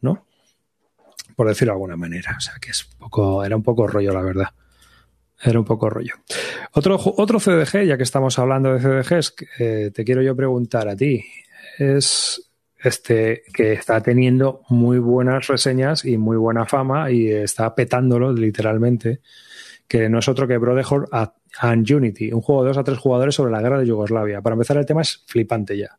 ¿no? 0.01 0.27
Por 1.35 1.49
decirlo 1.49 1.73
de 1.73 1.77
alguna 1.77 1.97
manera. 1.97 2.35
O 2.39 2.41
sea, 2.41 2.55
que 2.61 2.71
es 2.71 2.87
un 2.93 2.99
poco, 2.99 3.45
era 3.45 3.57
un 3.57 3.63
poco 3.63 3.87
rollo, 3.87 4.13
la 4.13 4.23
verdad. 4.23 4.49
Era 5.43 5.59
un 5.59 5.67
poco 5.67 5.91
rollo. 5.91 6.15
Otro, 6.73 6.99
otro 6.99 7.39
CDG, 7.39 7.85
ya 7.85 7.97
que 7.99 8.05
estamos 8.05 8.39
hablando 8.39 8.73
de 8.73 8.81
CDGs, 8.81 9.35
eh, 9.59 9.91
te 9.93 10.05
quiero 10.05 10.23
yo 10.23 10.35
preguntar 10.35 10.89
a 10.89 10.97
ti. 10.97 11.25
Es 11.79 12.46
este, 12.83 13.43
que 13.53 13.73
está 13.73 14.03
teniendo 14.03 14.63
muy 14.69 14.99
buenas 14.99 15.47
reseñas 15.47 16.05
y 16.05 16.19
muy 16.19 16.37
buena 16.37 16.67
fama 16.67 17.11
y 17.11 17.29
está 17.29 17.75
petándolo 17.75 18.33
literalmente, 18.33 19.21
que 19.89 20.09
no 20.09 20.19
es 20.19 20.29
otro 20.29 20.47
que 20.47 20.59
Brotherhood 20.59 21.05
and 21.61 21.91
Unity, 21.91 22.33
un 22.33 22.43
juego 22.43 22.63
de 22.63 22.69
dos 22.69 22.79
a 22.79 22.85
tres 22.85 22.99
jugadores 22.99 23.35
sobre 23.35 23.53
la 23.53 23.61
guerra 23.61 23.79
de 23.79 23.87
Yugoslavia. 23.87 24.43
Para 24.43 24.55
empezar, 24.55 24.77
el 24.77 24.87
tema 24.87 25.03
es 25.03 25.25
flipante 25.27 25.77
ya. 25.77 25.99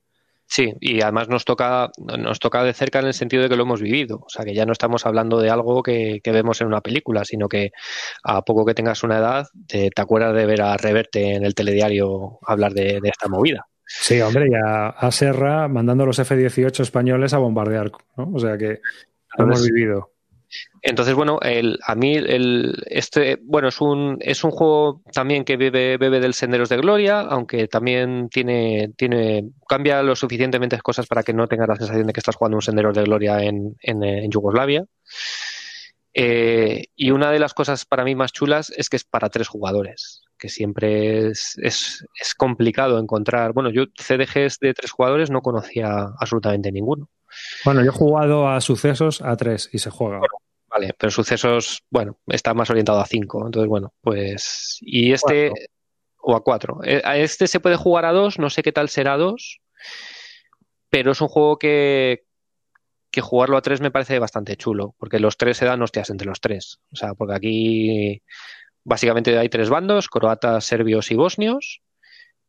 Sí, 0.50 0.74
y 0.80 1.02
además 1.02 1.28
nos 1.28 1.44
toca, 1.44 1.92
nos 1.98 2.40
toca 2.40 2.64
de 2.64 2.74
cerca 2.74 3.00
en 3.00 3.08
el 3.08 3.14
sentido 3.14 3.44
de 3.44 3.50
que 3.50 3.58
lo 3.58 3.64
hemos 3.64 3.82
vivido. 3.82 4.22
O 4.26 4.30
sea, 4.30 4.46
que 4.46 4.54
ya 4.54 4.66
no 4.66 4.72
estamos 4.72 5.06
hablando 5.06 5.40
de 5.40 5.50
algo 5.50 5.84
que, 5.84 6.22
vemos 6.24 6.62
en 6.62 6.68
una 6.68 6.80
película, 6.80 7.26
sino 7.26 7.50
que 7.50 7.72
a 8.24 8.44
poco 8.44 8.66
que 8.66 8.74
tengas 8.74 9.04
una 9.04 9.18
edad, 9.18 9.48
te, 9.68 9.92
acuerdas 9.98 10.34
de 10.36 10.46
ver 10.46 10.62
a 10.62 10.78
Reverte 10.78 11.36
en 11.36 11.44
el 11.44 11.54
telediario 11.54 12.40
hablar 12.46 12.74
de, 12.74 13.02
esta 13.04 13.28
movida. 13.28 13.68
Sí, 13.88 14.20
hombre, 14.20 14.50
y 14.52 14.54
a, 14.54 15.12
Serra 15.12 15.68
mandando 15.70 16.06
los 16.06 16.20
F-18 16.20 16.82
españoles 16.82 17.34
a 17.34 17.38
bombardear, 17.38 17.92
¿no? 18.18 18.32
O 18.34 18.40
sea 18.40 18.58
que 18.58 18.82
lo 19.38 19.46
hemos 19.46 19.64
vivido. 19.66 20.12
Entonces, 20.82 21.16
bueno, 21.16 21.40
el, 21.42 21.80
a 21.86 21.96
mí 21.96 22.16
el, 22.16 22.84
este, 22.86 23.38
bueno, 23.42 23.70
es 23.70 23.82
un, 23.82 24.18
es 24.22 24.44
un 24.44 24.52
juego 24.52 25.02
también 25.12 25.44
que 25.44 25.58
bebe, 25.58 25.98
bebe 25.98 26.20
del 26.20 26.34
Senderos 26.34 26.70
de 26.70 26.78
Gloria, 26.78 27.22
aunque 27.22 27.68
también 27.68 28.30
tiene, 28.30 28.92
tiene, 28.96 29.50
cambia 29.68 30.02
lo 30.04 30.16
suficientemente 30.16 30.80
cosas 30.80 31.08
para 31.08 31.24
que 31.24 31.34
no 31.34 31.48
tengas 31.48 31.68
la 31.68 31.76
sensación 31.76 32.08
de 32.08 32.14
que 32.14 32.20
estás 32.20 32.36
jugando 32.36 32.58
un 32.58 32.62
Senderos 32.62 32.96
de 32.96 33.04
Gloria 33.04 33.42
en, 33.42 33.76
en, 33.82 34.32
Yugoslavia. 34.32 34.86
Eh, 36.14 36.86
y 36.96 37.12
una 37.12 37.32
de 37.32 37.40
las 37.40 37.54
cosas 37.54 37.86
para 37.86 38.04
mí 38.04 38.16
más 38.16 38.32
chulas 38.32 38.72
es 38.76 38.90
que 38.90 38.98
es 38.98 39.04
para 39.04 39.30
tres 39.30 39.48
jugadores, 39.48 40.24
que 40.38 40.50
siempre 40.50 41.30
es, 41.30 41.58
es, 41.62 42.06
es 42.20 42.36
complicado 42.36 43.00
encontrar. 43.00 43.54
Bueno, 43.54 43.70
yo 43.70 43.86
CDGs 43.96 44.60
de 44.60 44.74
tres 44.74 44.92
jugadores 44.92 45.30
no 45.30 45.42
conocía 45.42 46.10
absolutamente 46.20 46.72
ninguno. 46.72 47.10
Bueno, 47.66 47.84
yo 47.84 47.90
he 47.90 47.94
jugado 47.94 48.50
a 48.50 48.62
sucesos 48.62 49.22
a 49.22 49.36
tres 49.36 49.70
y 49.72 49.80
se 49.80 49.90
juega. 49.90 50.22
vale, 50.70 50.94
pero 50.98 51.12
sucesos, 51.12 51.84
bueno, 51.90 52.18
está 52.28 52.54
más 52.54 52.70
orientado 52.70 53.00
a 53.00 53.06
cinco. 53.06 53.46
Entonces, 53.46 53.70
bueno, 53.70 53.94
pues. 54.02 54.78
Y 54.82 55.12
este. 55.12 55.52
O 56.20 56.36
a 56.36 56.44
cuatro. 56.44 56.80
Eh, 56.84 57.02
a 57.06 57.18
este 57.18 57.48
se 57.48 57.60
puede 57.60 57.78
jugar 57.78 58.06
a 58.06 58.12
dos, 58.12 58.38
no 58.38 58.50
sé 58.50 58.64
qué 58.64 58.72
tal 58.72 58.90
será 58.90 59.14
a 59.14 59.18
dos. 59.18 59.62
Pero 60.90 61.12
es 61.12 61.22
un 61.22 61.28
juego 61.28 61.58
que, 61.58 62.26
que 63.12 63.22
jugarlo 63.22 63.58
a 63.58 63.62
tres 63.62 63.82
me 63.82 63.92
parece 63.92 64.20
bastante 64.20 64.58
chulo, 64.58 64.96
porque 64.98 65.20
los 65.20 65.38
tres 65.38 65.58
se 65.58 65.66
dan 65.66 65.82
hostias 65.82 66.10
entre 66.10 66.28
los 66.28 66.42
tres. 66.42 66.80
O 66.92 66.96
sea, 66.96 67.14
porque 67.14 67.36
aquí 67.36 68.24
básicamente 68.88 69.38
hay 69.38 69.50
tres 69.50 69.70
bandos, 69.70 70.08
croatas, 70.08 70.64
serbios 70.64 71.12
y 71.12 71.16
bosnios. 71.16 71.82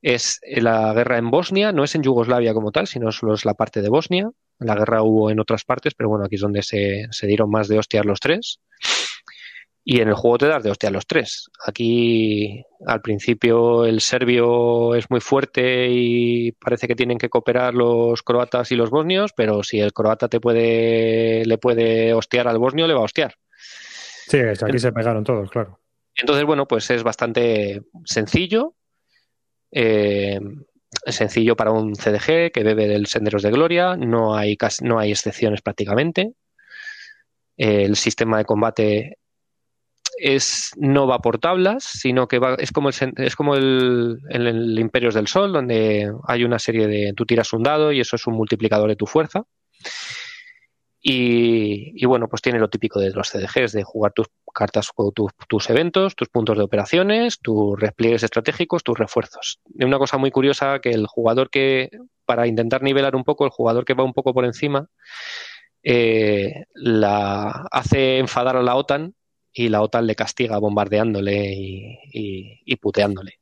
Es 0.00 0.38
la 0.46 0.94
guerra 0.94 1.18
en 1.18 1.30
Bosnia, 1.30 1.72
no 1.72 1.82
es 1.82 1.96
en 1.96 2.04
Yugoslavia 2.04 2.54
como 2.54 2.70
tal, 2.70 2.86
sino 2.86 3.10
solo 3.10 3.34
es 3.34 3.44
la 3.44 3.54
parte 3.54 3.82
de 3.82 3.88
Bosnia. 3.88 4.30
La 4.60 4.76
guerra 4.76 5.02
hubo 5.02 5.30
en 5.30 5.40
otras 5.40 5.64
partes, 5.64 5.94
pero 5.94 6.08
bueno, 6.08 6.24
aquí 6.24 6.36
es 6.36 6.40
donde 6.40 6.62
se, 6.62 7.08
dieron 7.22 7.50
más 7.50 7.66
de 7.66 7.78
hostias 7.78 8.06
los 8.06 8.20
tres. 8.20 8.60
Y 9.82 10.00
en 10.00 10.08
el 10.08 10.14
juego 10.14 10.38
te 10.38 10.46
das 10.46 10.62
de 10.62 10.70
hostia 10.70 10.90
los 10.90 11.08
tres. 11.08 11.50
Aquí 11.66 12.62
al 12.86 13.00
principio 13.00 13.84
el 13.84 14.00
serbio 14.00 14.94
es 14.94 15.10
muy 15.10 15.20
fuerte 15.20 15.88
y 15.90 16.52
parece 16.52 16.86
que 16.86 16.94
tienen 16.94 17.18
que 17.18 17.30
cooperar 17.30 17.74
los 17.74 18.22
croatas 18.22 18.70
y 18.70 18.76
los 18.76 18.90
bosnios, 18.90 19.32
pero 19.34 19.64
si 19.64 19.80
el 19.80 19.92
croata 19.92 20.28
te 20.28 20.40
puede, 20.40 21.44
le 21.46 21.58
puede 21.58 22.14
hostiar 22.14 22.46
al 22.46 22.58
bosnio, 22.58 22.86
le 22.86 22.94
va 22.94 23.00
a 23.00 23.04
hostiar. 23.04 23.34
Sí, 24.28 24.38
aquí 24.38 24.78
se 24.78 24.92
pegaron 24.92 25.24
todos, 25.24 25.50
claro. 25.50 25.80
Entonces, 26.18 26.44
bueno, 26.44 26.66
pues 26.66 26.90
es 26.90 27.02
bastante 27.02 27.82
sencillo. 28.04 28.74
Eh, 29.70 30.40
sencillo 31.06 31.56
para 31.56 31.70
un 31.70 31.94
CDG 31.94 32.50
que 32.52 32.62
bebe 32.64 32.88
del 32.88 33.06
Senderos 33.06 33.42
de 33.42 33.50
Gloria, 33.50 33.96
no 33.96 34.34
hay, 34.34 34.56
no 34.82 34.98
hay 34.98 35.10
excepciones 35.10 35.62
prácticamente. 35.62 36.32
El 37.56 37.96
sistema 37.96 38.38
de 38.38 38.44
combate 38.44 39.18
es, 40.18 40.72
no 40.76 41.06
va 41.06 41.20
por 41.20 41.38
tablas, 41.38 41.84
sino 41.84 42.26
que 42.26 42.38
va, 42.38 42.54
es 42.54 42.72
como, 42.72 42.88
el, 42.88 42.94
es 43.16 43.36
como 43.36 43.54
el, 43.54 44.18
el, 44.30 44.78
Imperios 44.78 45.14
del 45.14 45.28
Sol, 45.28 45.52
donde 45.52 46.12
hay 46.26 46.44
una 46.44 46.58
serie 46.58 46.86
de. 46.86 47.12
Tú 47.16 47.26
tiras 47.26 47.52
un 47.52 47.62
dado 47.62 47.92
y 47.92 48.00
eso 48.00 48.16
es 48.16 48.26
un 48.26 48.34
multiplicador 48.34 48.88
de 48.88 48.96
tu 48.96 49.06
fuerza. 49.06 49.44
Y, 51.00 52.04
bueno, 52.06 52.28
pues 52.28 52.42
tiene 52.42 52.58
lo 52.58 52.68
típico 52.68 52.98
de 52.98 53.10
los 53.10 53.28
CDGs, 53.30 53.72
de 53.72 53.84
jugar 53.84 54.12
tus 54.12 54.26
cartas 54.52 54.90
con 54.92 55.12
tus 55.12 55.70
eventos, 55.70 56.16
tus 56.16 56.28
puntos 56.28 56.58
de 56.58 56.64
operaciones, 56.64 57.38
tus 57.40 57.78
repliegues 57.78 58.24
estratégicos, 58.24 58.82
tus 58.82 58.98
refuerzos. 58.98 59.60
Y 59.78 59.84
una 59.84 59.98
cosa 59.98 60.18
muy 60.18 60.30
curiosa 60.30 60.80
que 60.80 60.90
el 60.90 61.06
jugador 61.06 61.50
que, 61.50 61.90
para 62.24 62.46
intentar 62.46 62.82
nivelar 62.82 63.14
un 63.14 63.24
poco, 63.24 63.44
el 63.44 63.50
jugador 63.50 63.84
que 63.84 63.94
va 63.94 64.04
un 64.04 64.12
poco 64.12 64.34
por 64.34 64.44
encima, 64.44 64.88
eh, 65.82 66.64
la 66.74 67.66
hace 67.70 68.18
enfadar 68.18 68.56
a 68.56 68.62
la 68.62 68.74
OTAN 68.74 69.14
y 69.52 69.68
la 69.68 69.82
OTAN 69.82 70.06
le 70.06 70.16
castiga 70.16 70.58
bombardeándole 70.58 71.54
y, 71.54 72.76
puteándole. 72.76 73.34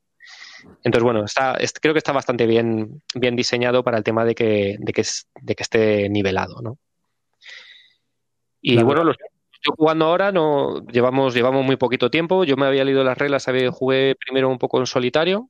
Entonces, 0.82 1.04
bueno, 1.04 1.24
está, 1.24 1.56
creo 1.80 1.94
que 1.94 1.98
está 1.98 2.12
bastante 2.12 2.46
bien, 2.46 3.02
bien 3.14 3.36
diseñado 3.36 3.82
para 3.82 3.98
el 3.98 4.04
tema 4.04 4.24
de 4.24 4.34
que, 4.34 4.76
de 4.78 4.92
que, 4.92 5.04
de 5.40 5.54
que 5.54 5.62
esté 5.62 6.08
nivelado, 6.08 6.60
¿no? 6.60 6.78
Y 8.68 8.82
bueno, 8.82 9.04
lo 9.04 9.12
estoy 9.12 9.74
jugando 9.76 10.06
ahora, 10.06 10.32
no 10.32 10.84
llevamos, 10.86 11.34
llevamos 11.34 11.64
muy 11.64 11.76
poquito 11.76 12.10
tiempo. 12.10 12.42
Yo 12.42 12.56
me 12.56 12.66
había 12.66 12.84
leído 12.84 13.04
las 13.04 13.16
reglas, 13.16 13.46
había, 13.46 13.70
jugué 13.70 14.16
primero 14.16 14.48
un 14.48 14.58
poco 14.58 14.80
en 14.80 14.86
solitario, 14.86 15.48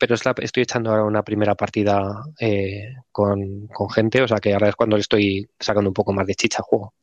pero 0.00 0.14
estoy 0.14 0.62
echando 0.62 0.90
ahora 0.90 1.04
una 1.04 1.22
primera 1.22 1.54
partida 1.54 2.24
eh, 2.40 2.94
con, 3.10 3.68
gente, 3.94 4.22
o 4.22 4.28
sea 4.28 4.38
que 4.38 4.54
ahora 4.54 4.70
es 4.70 4.76
cuando 4.76 4.96
le 4.96 5.02
estoy 5.02 5.46
sacando 5.60 5.90
un 5.90 5.94
poco 5.94 6.14
más 6.14 6.26
de 6.26 6.34
chicha 6.34 6.58
al 6.60 6.64
juego. 6.64 6.94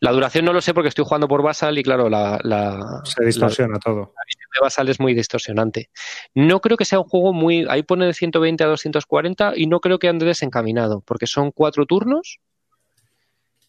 La 0.00 0.12
duración 0.12 0.44
no 0.44 0.52
lo 0.52 0.60
sé 0.60 0.74
porque 0.74 0.90
estoy 0.90 1.06
jugando 1.06 1.28
por 1.28 1.42
Basal 1.42 1.78
y 1.78 1.82
claro, 1.82 2.10
la, 2.10 2.38
la 2.42 3.00
se 3.04 3.24
distorsiona 3.24 3.78
todo. 3.78 4.00
La 4.00 4.22
visión 4.26 4.50
de 4.52 4.60
Basal 4.60 4.90
es 4.90 5.00
muy 5.00 5.14
distorsionante. 5.14 5.88
No 6.34 6.60
creo 6.60 6.76
que 6.76 6.84
sea 6.84 7.00
un 7.00 7.08
juego 7.08 7.32
muy, 7.32 7.64
ahí 7.70 7.82
pone 7.82 8.04
de 8.04 8.12
120 8.12 8.62
a 8.62 8.66
240 8.66 9.54
y 9.56 9.66
no 9.66 9.80
creo 9.80 9.98
que 9.98 10.08
ande 10.08 10.26
desencaminado 10.26 11.00
porque 11.00 11.26
son 11.26 11.52
cuatro 11.52 11.86
turnos 11.86 12.38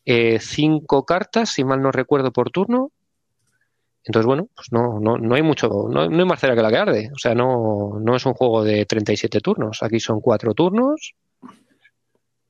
eh, 0.10 0.40
cinco 0.40 1.06
cartas, 1.06 1.50
si 1.50 1.66
mal 1.66 1.82
no 1.82 1.92
recuerdo, 1.92 2.32
por 2.32 2.50
turno. 2.50 2.94
Entonces, 4.06 4.26
bueno, 4.26 4.48
pues 4.56 4.72
no, 4.72 5.02
no, 5.02 5.18
no 5.18 5.36
hay 5.36 5.42
mucho, 5.42 5.68
no, 5.92 6.04
hay 6.04 6.10
más 6.10 6.40
cera 6.40 6.56
que 6.56 6.62
la 6.62 6.70
que 6.70 6.78
arde. 6.78 7.10
O 7.14 7.20
sea, 7.20 7.36
no, 7.36 8.00
no 8.00 8.16
es 8.16 8.26
un 8.26 8.34
juego 8.34 8.64
de 8.64 8.86
37 8.86 9.42
turnos. 9.42 9.84
Aquí 9.84 10.00
son 10.00 10.22
cuatro 10.22 10.54
turnos, 10.54 11.14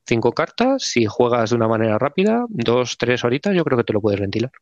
cinco 0.06 0.30
cartas. 0.30 0.84
Si 0.84 1.06
juegas 1.06 1.50
de 1.50 1.56
una 1.56 1.66
manera 1.66 1.98
rápida, 1.98 2.46
dos, 2.48 2.96
tres 2.96 3.24
horitas, 3.24 3.56
yo 3.56 3.64
creo 3.64 3.76
que 3.76 3.84
te 3.84 3.92
lo 3.92 4.00
puedes 4.00 4.20
ventilar. 4.20 4.52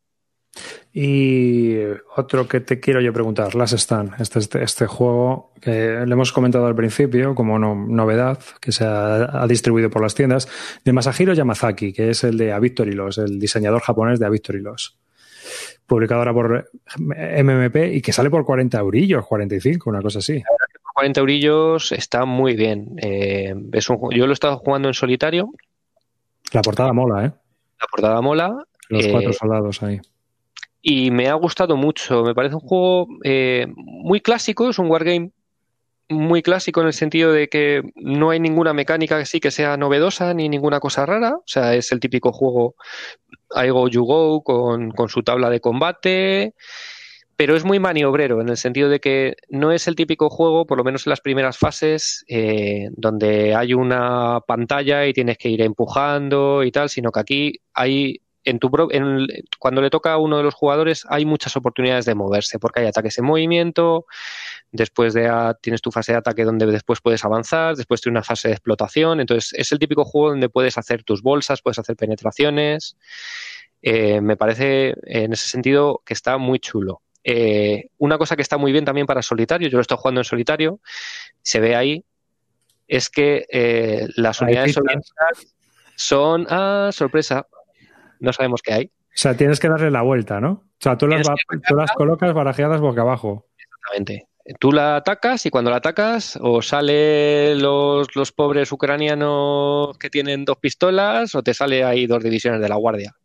Y 0.99 1.77
otro 2.17 2.49
que 2.49 2.61
te 2.61 2.81
quiero 2.81 3.03
yo 3.03 3.13
preguntar, 3.13 3.55
Last 3.55 3.75
Stand, 3.75 4.15
este, 4.19 4.39
este, 4.39 4.63
este 4.63 4.87
juego 4.87 5.53
que 5.61 6.07
le 6.07 6.11
hemos 6.11 6.33
comentado 6.33 6.67
al 6.67 6.75
principio 6.75 7.35
como 7.35 7.59
novedad, 7.59 8.39
que 8.63 8.73
se 8.73 8.87
ha, 8.87 9.47
distribuido 9.47 9.91
por 9.91 10.01
las 10.01 10.15
tiendas, 10.15 10.49
de 10.87 10.95
Masahiro 10.95 11.35
Yamazaki, 11.35 11.93
que 11.93 12.09
es 12.09 12.25
el 12.25 12.39
de 12.39 12.51
A 12.51 12.59
Victory 12.61 12.93
Loss, 12.93 13.19
el 13.19 13.39
diseñador 13.39 13.83
japonés 13.83 14.19
de 14.19 14.25
A 14.25 14.31
Victory 14.31 14.61
Loss. 14.63 14.97
Publicado 15.87 16.23
ahora 16.23 16.33
por 16.33 16.71
MMP 16.97 17.77
y 17.93 18.01
que 18.01 18.15
sale 18.15 18.31
por 18.31 18.47
40 18.47 18.79
eurillos, 18.79 19.27
45, 19.27 19.91
una 19.91 20.01
cosa 20.01 20.21
así. 20.21 20.43
40 20.95 21.21
eurillos 21.21 21.93
está 21.93 22.25
muy 22.25 22.57
bien. 22.57 22.97
Eh, 23.03 23.55
yo 23.83 24.27
lo 24.27 24.31
he 24.31 24.33
estado 24.33 24.57
jugando 24.57 24.89
en 24.89 24.95
solitario. 24.95 25.51
La 26.53 26.63
portada 26.63 26.95
mola, 26.95 27.27
¿eh? 27.27 27.33
La 27.79 27.87
portada 27.91 28.21
mola. 28.23 28.65
Los 28.89 29.07
cuatro 29.09 29.31
eh, 29.31 29.35
soldados 29.35 29.83
ahí 29.83 30.01
y 30.89 31.11
me 31.11 31.29
ha 31.29 31.35
gustado 31.35 31.77
mucho. 31.77 32.23
Me 32.23 32.33
parece 32.33 32.55
un 32.55 32.61
juego 32.61 33.09
eh, 33.25 33.67
muy 33.75 34.21
clásico, 34.21 34.71
es 34.71 34.79
un 34.79 34.89
wargame 34.89 35.33
muy 36.09 36.43
clásico 36.43 36.81
en 36.81 36.87
el 36.87 36.93
sentido 36.93 37.33
de 37.33 37.49
que 37.49 37.83
no 37.97 38.31
hay 38.31 38.39
ninguna 38.39 38.73
mecánica 38.73 39.17
así 39.17 39.41
que 39.41 39.51
sea 39.51 39.77
novedosa 39.77 40.33
ni 40.33 40.49
ninguna 40.49 40.79
cosa 40.79 41.05
rara. 41.05 41.39
O 41.39 41.43
sea, 41.45 41.75
es 41.75 41.91
el 41.91 41.99
típico 41.99 42.31
juego 42.31 42.77
I 43.51 43.71
go, 43.71 43.89
you 43.89 44.05
go 44.05 44.45
con, 44.45 44.93
con 44.93 45.09
su 45.09 45.25
tabla 45.25 45.51
de 45.51 45.59
combate 45.61 46.55
pero 47.37 47.55
es 47.55 47.65
muy 47.65 47.79
maniobrero 47.79 48.41
en 48.41 48.49
el 48.49 48.57
sentido 48.57 48.89
de 48.89 48.99
que 48.99 49.37
no 49.51 49.71
es 49.71 49.87
el 49.89 49.95
típico 49.95 50.31
juego, 50.31 50.67
por 50.67 50.79
lo 50.79 50.85
menos 50.85 51.07
en 51.07 51.11
las 51.11 51.21
primeras 51.21 51.59
fases, 51.59 52.25
eh, 52.29 52.89
donde 52.93 53.55
hay 53.55 53.75
una 53.75 54.41
pantalla 54.47 55.07
y 55.07 55.13
tienes 55.13 55.37
que 55.37 55.51
ir 55.51 55.61
empujando 55.61 56.65
y 56.65 56.73
tal, 56.73 56.89
sino 56.89 57.13
que 57.13 57.21
aquí 57.21 57.61
hay 57.75 58.23
en 58.47 58.59
tu 58.59 58.71
cuando 59.59 59.83
le 59.83 59.91
toca 59.91 60.13
a 60.13 60.19
uno 60.19 60.39
de 60.39 60.43
los 60.43 60.55
jugadores 60.55 61.05
hay 61.09 61.25
muchas 61.25 61.57
oportunidades 61.57 62.05
de 62.05 62.15
moverse 62.15 62.59
porque 62.59 62.81
hay 62.81 62.87
ataques 62.87 63.19
en 63.19 63.25
movimiento, 63.25 64.07
después 64.73 65.15
de 65.15 65.31
tienes 65.61 65.83
tu 65.83 65.91
fase 65.91 66.13
de 66.13 66.19
ataque 66.19 66.45
donde 66.45 66.67
después 66.67 67.01
puedes 67.01 67.25
avanzar, 67.25 67.77
después 67.77 68.01
tienes 68.01 68.19
una 68.19 68.23
fase 68.23 68.49
de 68.49 68.55
explotación, 68.55 69.21
entonces 69.21 69.53
es 69.55 69.73
el 69.73 69.79
típico 69.79 70.05
juego 70.05 70.31
donde 70.31 70.49
puedes 70.49 70.79
hacer 70.79 71.03
tus 71.03 71.23
bolsas, 71.23 71.61
puedes 71.61 71.79
hacer 71.79 71.97
penetraciones. 71.97 72.97
Eh, 73.83 74.21
me 74.21 74.37
parece 74.37 74.95
en 75.03 75.33
ese 75.33 75.49
sentido 75.49 76.03
que 76.05 76.15
está 76.15 76.39
muy 76.39 76.59
chulo. 76.59 77.03
Eh, 77.23 77.89
una 77.99 78.19
cosa 78.19 78.37
que 78.37 78.43
está 78.43 78.57
muy 78.57 78.73
bien 78.73 78.85
también 78.85 79.07
para 79.07 79.23
solitario, 79.23 79.69
yo 79.69 79.79
lo 79.79 79.83
estoy 79.83 79.99
jugando 79.99 80.21
en 80.21 80.25
solitario, 80.25 80.81
se 81.43 81.61
ve 81.61 81.75
ahí, 81.75 82.05
es 82.87 83.11
que 83.11 83.47
eh, 83.51 84.07
las 84.17 84.41
unidades 84.41 84.75
solitarias 84.75 85.13
son, 85.97 86.47
ah, 86.51 86.91
sorpresa, 86.93 87.47
no 88.21 88.33
sabemos 88.33 88.63
qué 88.63 88.73
hay. 88.73 88.85
O 88.87 89.19
sea, 89.19 89.37
tienes 89.37 89.61
que 89.61 89.69
darle 89.69 89.91
la 89.91 90.03
vuelta, 90.03 90.41
¿no? 90.41 90.51
O 90.51 90.79
sea, 90.79 90.99
tú 90.99 91.07
las, 91.07 91.27
tú 91.67 91.75
las 91.75 91.93
colocas 91.93 92.35
barajeadas 92.35 92.81
boca 92.81 93.01
abajo. 93.01 93.47
Exactamente. 93.59 94.29
Tú 94.61 94.71
la 94.71 94.97
atacas 94.97 95.45
y 95.47 95.51
cuando 95.51 95.71
la 95.71 95.79
atacas 95.79 96.39
o 96.41 96.63
sale 96.63 97.57
los, 97.57 98.15
los 98.15 98.31
pobres 98.31 98.71
ucranianos 98.71 99.99
que 99.99 100.11
tienen 100.11 100.45
dos 100.45 100.59
pistolas 100.59 101.35
o 101.35 101.43
te 101.43 101.55
sale 101.55 101.83
ahí 101.83 102.07
dos 102.07 102.23
divisiones 102.23 102.61
de 102.61 102.69
la 102.69 102.77
guardia. 102.77 103.17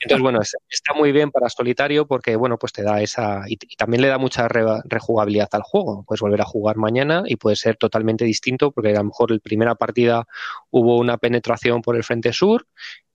Entonces, 0.00 0.22
bueno, 0.22 0.40
está 0.68 0.94
muy 0.94 1.12
bien 1.12 1.30
para 1.30 1.48
solitario 1.48 2.06
porque, 2.06 2.36
bueno, 2.36 2.56
pues 2.56 2.72
te 2.72 2.82
da 2.82 3.02
esa. 3.02 3.42
Y, 3.48 3.56
también 3.76 4.02
le 4.02 4.08
da 4.08 4.18
mucha 4.18 4.46
rejugabilidad 4.48 5.48
al 5.52 5.62
juego. 5.62 6.04
Puedes 6.06 6.20
volver 6.20 6.40
a 6.40 6.44
jugar 6.44 6.76
mañana 6.76 7.24
y 7.26 7.36
puede 7.36 7.56
ser 7.56 7.76
totalmente 7.76 8.24
distinto 8.24 8.70
porque 8.70 8.90
a 8.90 8.98
lo 8.98 9.04
mejor 9.04 9.32
en 9.32 9.40
primera 9.40 9.74
partida 9.74 10.26
hubo 10.70 10.98
una 10.98 11.18
penetración 11.18 11.82
por 11.82 11.96
el 11.96 12.04
frente 12.04 12.32
sur 12.32 12.66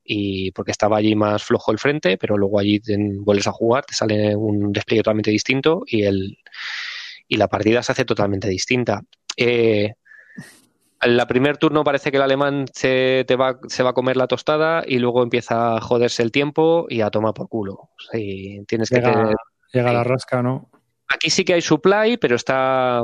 y 0.04 0.52
porque 0.52 0.72
estaba 0.72 0.98
allí 0.98 1.16
más 1.16 1.44
flojo 1.44 1.72
el 1.72 1.80
frente, 1.80 2.18
pero 2.18 2.38
luego 2.38 2.60
allí 2.60 2.82
vuelves 3.20 3.48
a 3.48 3.52
jugar, 3.52 3.86
te 3.86 3.94
sale 3.94 4.36
un 4.36 4.72
despliegue 4.72 5.04
totalmente 5.04 5.32
distinto 5.32 5.84
y 5.88 6.04
el 6.04 6.38
y 7.28 7.38
la 7.38 7.48
partida 7.48 7.82
se 7.82 7.92
hace 7.92 8.06
totalmente 8.06 8.48
distinta. 8.48 9.02
Eh, 9.38 9.94
la 11.02 11.26
primer 11.28 11.58
turno 11.58 11.84
parece 11.84 12.12
que 12.12 12.18
el 12.18 12.24
alemán 12.24 12.66
se, 12.72 13.26
te 13.28 13.36
va, 13.36 13.60
se 13.68 13.84
va 13.84 13.92
a 13.92 13.94
comer 13.94 14.18
la 14.18 14.28
tostada 14.28 14.84
y 14.86 15.00
luego 15.00 15.24
empieza 15.24 15.76
a 15.76 15.82
joderse 15.82 16.24
el 16.24 16.32
tiempo 16.32 16.86
y 16.90 17.02
a 17.02 17.10
tomar 17.10 17.34
por 17.34 17.50
culo. 17.50 17.90
tienes 18.12 18.90
llega, 18.90 19.10
que 19.10 19.18
tener, 19.18 19.36
llega 19.74 19.94
la 19.94 20.04
rasca, 20.04 20.42
¿no? 20.42 20.70
Aquí 21.10 21.30
sí 21.30 21.44
que 21.44 21.54
hay 21.54 21.62
supply, 21.62 22.18
pero 22.18 22.36
está 22.36 23.04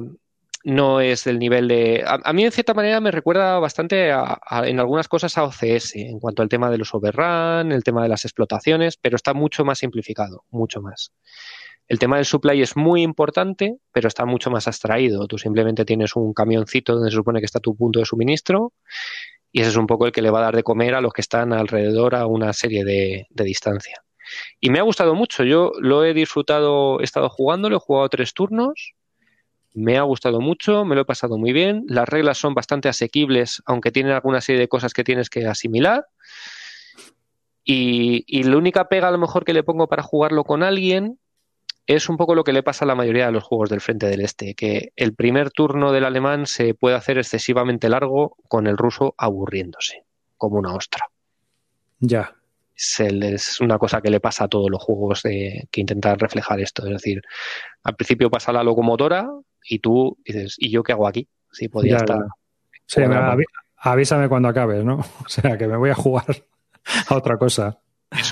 no 0.63 1.01
es 1.01 1.23
del 1.23 1.39
nivel 1.39 1.67
de... 1.67 2.03
A, 2.05 2.33
mí 2.33 2.43
en 2.43 2.51
cierta 2.51 2.73
manera 2.73 2.99
me 2.99 3.11
recuerda 3.11 3.59
bastante 3.59 4.09
en 4.09 4.79
algunas 4.79 5.07
cosas 5.07 5.37
a 5.37 5.43
OCS, 5.43 5.95
en 5.95 6.19
cuanto 6.19 6.41
al 6.41 6.49
tema 6.49 6.69
de 6.69 6.77
los 6.77 6.93
overrun, 6.93 7.71
el 7.71 7.83
tema 7.83 8.03
de 8.03 8.09
las 8.09 8.25
explotaciones, 8.25 8.97
pero 8.97 9.15
está 9.15 9.33
mucho 9.33 9.63
más 9.63 9.79
simplificado, 9.79 10.43
mucho 10.49 10.81
más. 10.81 11.13
El 11.87 11.97
tema 11.97 12.17
del 12.17 12.25
supply 12.25 12.61
es 12.61 12.77
muy 12.77 13.01
importante, 13.01 13.77
pero 13.91 14.07
está 14.07 14.25
mucho 14.25 14.51
más 14.51 14.67
abstraído. 14.67 15.27
Tú 15.27 15.39
simplemente 15.39 15.85
tienes 15.85 16.15
un 16.15 16.33
camioncito 16.33 16.93
donde 16.93 17.09
se 17.09 17.15
supone 17.15 17.39
que 17.39 17.47
está 17.47 17.59
tu 17.59 17.75
punto 17.75 17.99
de 17.99 18.05
suministro 18.05 18.73
y 19.51 19.61
ese 19.61 19.71
es 19.71 19.75
un 19.75 19.87
poco 19.87 20.05
el 20.05 20.11
que 20.11 20.21
le 20.21 20.29
va 20.29 20.39
a 20.39 20.43
dar 20.43 20.55
de 20.55 20.63
comer 20.63 20.93
a 20.93 21.01
los 21.01 21.13
que 21.13 21.21
están 21.21 21.53
alrededor 21.53 22.15
a 22.15 22.27
una 22.27 22.53
serie 22.53 22.83
de, 22.85 23.25
distancia. 23.31 24.03
Y 24.59 24.69
me 24.69 24.79
ha 24.79 24.83
gustado 24.83 25.15
mucho. 25.15 25.43
Yo 25.43 25.71
lo 25.79 26.05
he 26.05 26.13
disfrutado, 26.13 27.01
he 27.01 27.03
estado 27.03 27.29
jugando, 27.29 27.69
lo 27.69 27.77
he 27.77 27.79
jugado 27.79 28.09
tres 28.09 28.33
turnos. 28.33 28.93
Me 29.73 29.97
ha 29.97 30.01
gustado 30.01 30.41
mucho, 30.41 30.83
me 30.85 30.95
lo 30.95 31.01
he 31.01 31.05
pasado 31.05 31.37
muy 31.37 31.53
bien. 31.53 31.83
Las 31.87 32.09
reglas 32.09 32.37
son 32.37 32.53
bastante 32.53 32.89
asequibles, 32.89 33.61
aunque 33.65 33.91
tienen 33.91 34.13
alguna 34.13 34.41
serie 34.41 34.61
de 34.61 34.67
cosas 34.67 34.93
que 34.93 35.03
tienes 35.03 35.29
que 35.29 35.45
asimilar. 35.45 36.05
Y, 37.63 38.43
la 38.43 38.57
única 38.57 38.89
pega 38.89 39.09
a 39.09 39.11
lo 39.11 39.19
mejor 39.19 39.45
que 39.45 39.53
le 39.53 39.63
pongo 39.63 39.87
para 39.87 40.01
jugarlo 40.01 40.43
con 40.43 40.63
alguien 40.63 41.19
es 41.85 42.09
un 42.09 42.17
poco 42.17 42.33
lo 42.33 42.43
que 42.43 42.53
le 42.53 42.63
pasa 42.63 42.85
a 42.85 42.87
la 42.87 42.95
mayoría 42.95 43.27
de 43.27 43.31
los 43.31 43.43
juegos 43.43 43.69
del 43.69 43.81
Frente 43.81 44.07
del 44.07 44.21
Este, 44.21 44.55
que 44.55 44.91
el 44.95 45.13
primer 45.13 45.51
turno 45.51 45.91
del 45.91 46.05
alemán 46.05 46.45
se 46.45 46.73
puede 46.73 46.95
hacer 46.95 47.17
excesivamente 47.17 47.89
largo 47.89 48.37
con 48.47 48.67
el 48.67 48.77
ruso 48.77 49.13
aburriéndose, 49.17 50.03
como 50.37 50.57
una 50.57 50.73
ostra. 50.73 51.05
Ya. 51.99 52.38
Es, 52.79 53.59
una 53.59 53.77
cosa 53.77 54.01
que 54.01 54.09
le 54.09 54.21
pasa 54.21 54.45
a 54.45 54.47
todos 54.47 54.69
los 54.69 54.81
juegos 54.81 55.23
que 55.23 55.67
intentan 55.75 56.17
reflejar 56.17 56.61
esto. 56.61 56.85
Es 56.85 56.93
decir, 56.93 57.21
al 57.83 57.95
principio 57.95 58.29
pasa 58.29 58.53
la 58.53 58.63
locomotora 58.63 59.29
y 59.63 59.79
tú 59.79 60.17
dices, 60.23 60.55
¿y 60.57 60.71
yo 60.71 60.83
qué 60.83 60.93
hago 60.93 61.07
aquí? 61.07 61.27
Si 61.51 61.67
podía 61.67 61.97
estar. 61.97 62.19
Sí, 62.85 63.01
avísame 63.77 64.29
cuando 64.29 64.49
acabes, 64.49 64.83
¿no? 64.83 64.97
O 65.25 65.29
sea, 65.29 65.57
que 65.57 65.67
me 65.67 65.77
voy 65.77 65.89
a 65.89 65.95
jugar 65.95 66.43
a 67.07 67.15
otra 67.15 67.37
cosa. 67.37 67.79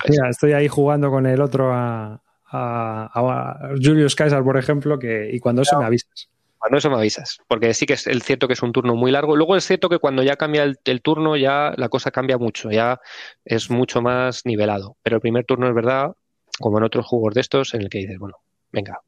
Mira, 0.10 0.30
estoy 0.30 0.54
ahí 0.54 0.68
jugando 0.68 1.12
con 1.12 1.26
el 1.26 1.42
otro 1.42 1.72
a, 1.74 2.22
a, 2.52 3.70
Julius 3.82 4.16
Caesar, 4.16 4.44
por 4.44 4.58
ejemplo, 4.58 4.98
que, 4.98 5.30
y 5.32 5.40
cuando 5.40 5.62
eso 5.62 5.78
me 5.78 5.86
avisas. 5.86 6.30
Cuando 6.58 6.78
eso 6.78 6.90
me 6.90 6.98
avisas, 6.98 7.40
porque 7.48 7.74
sí 7.74 7.86
que 7.86 7.94
es 7.94 8.08
el 8.08 8.22
cierto 8.22 8.48
que 8.48 8.54
es 8.54 8.62
un 8.64 8.72
turno 8.72 8.96
muy 8.96 9.12
largo. 9.12 9.36
Luego 9.36 9.56
es 9.56 9.66
cierto 9.66 9.90
que 9.90 10.00
cuando 10.00 10.24
ya 10.24 10.36
cambia 10.36 10.64
el, 10.64 11.02
turno 11.02 11.36
ya 11.36 11.74
la 11.78 11.90
cosa 11.90 12.12
cambia 12.12 12.38
mucho, 12.38 12.72
ya 12.72 13.00
es 13.46 13.70
mucho 13.70 14.02
más 14.02 14.46
nivelado. 14.46 14.98
Pero 15.04 15.18
el 15.18 15.22
primer 15.22 15.46
turno 15.46 15.68
es 15.68 15.76
verdad, 15.76 16.14
como 16.60 16.78
en 16.78 16.84
otros 16.84 17.06
juegos 17.06 17.34
de 17.36 17.42
estos, 17.42 17.74
en 17.74 17.82
el 17.84 17.90
que 17.90 18.00
dices, 18.00 18.18
bueno, 18.18 18.38
venga, 18.72 19.00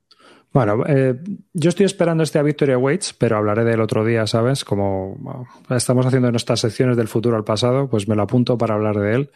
bueno, 0.51 0.83
eh, 0.87 1.15
yo 1.53 1.69
estoy 1.69 1.85
esperando 1.85 2.23
este 2.23 2.39
a 2.39 2.43
Victoria 2.43 2.77
Waits, 2.77 3.13
pero 3.13 3.37
hablaré 3.37 3.63
del 3.63 3.81
otro 3.81 4.03
día, 4.03 4.25
¿sabes? 4.25 4.65
Como 4.65 5.47
estamos 5.69 6.07
haciendo 6.07 6.31
nuestras 6.31 6.59
secciones 6.59 6.97
del 6.97 7.07
futuro 7.07 7.37
al 7.37 7.43
pasado, 7.43 7.87
pues 7.87 8.07
me 8.07 8.15
lo 8.15 8.23
apunto 8.23 8.57
para 8.57 8.73
hablar 8.73 8.97
de 8.97 9.13
él. 9.13 9.31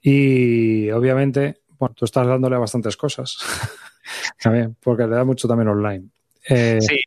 Y 0.00 0.90
obviamente 0.90 1.60
bueno, 1.78 1.94
tú 1.94 2.04
estás 2.04 2.26
dándole 2.26 2.56
a 2.56 2.60
bastantes 2.60 2.96
cosas. 2.96 3.36
también, 4.42 4.76
porque 4.82 5.04
le 5.04 5.16
da 5.16 5.24
mucho 5.24 5.48
también 5.48 5.68
online. 5.68 6.08
Eh, 6.48 6.78
sí, 6.80 7.00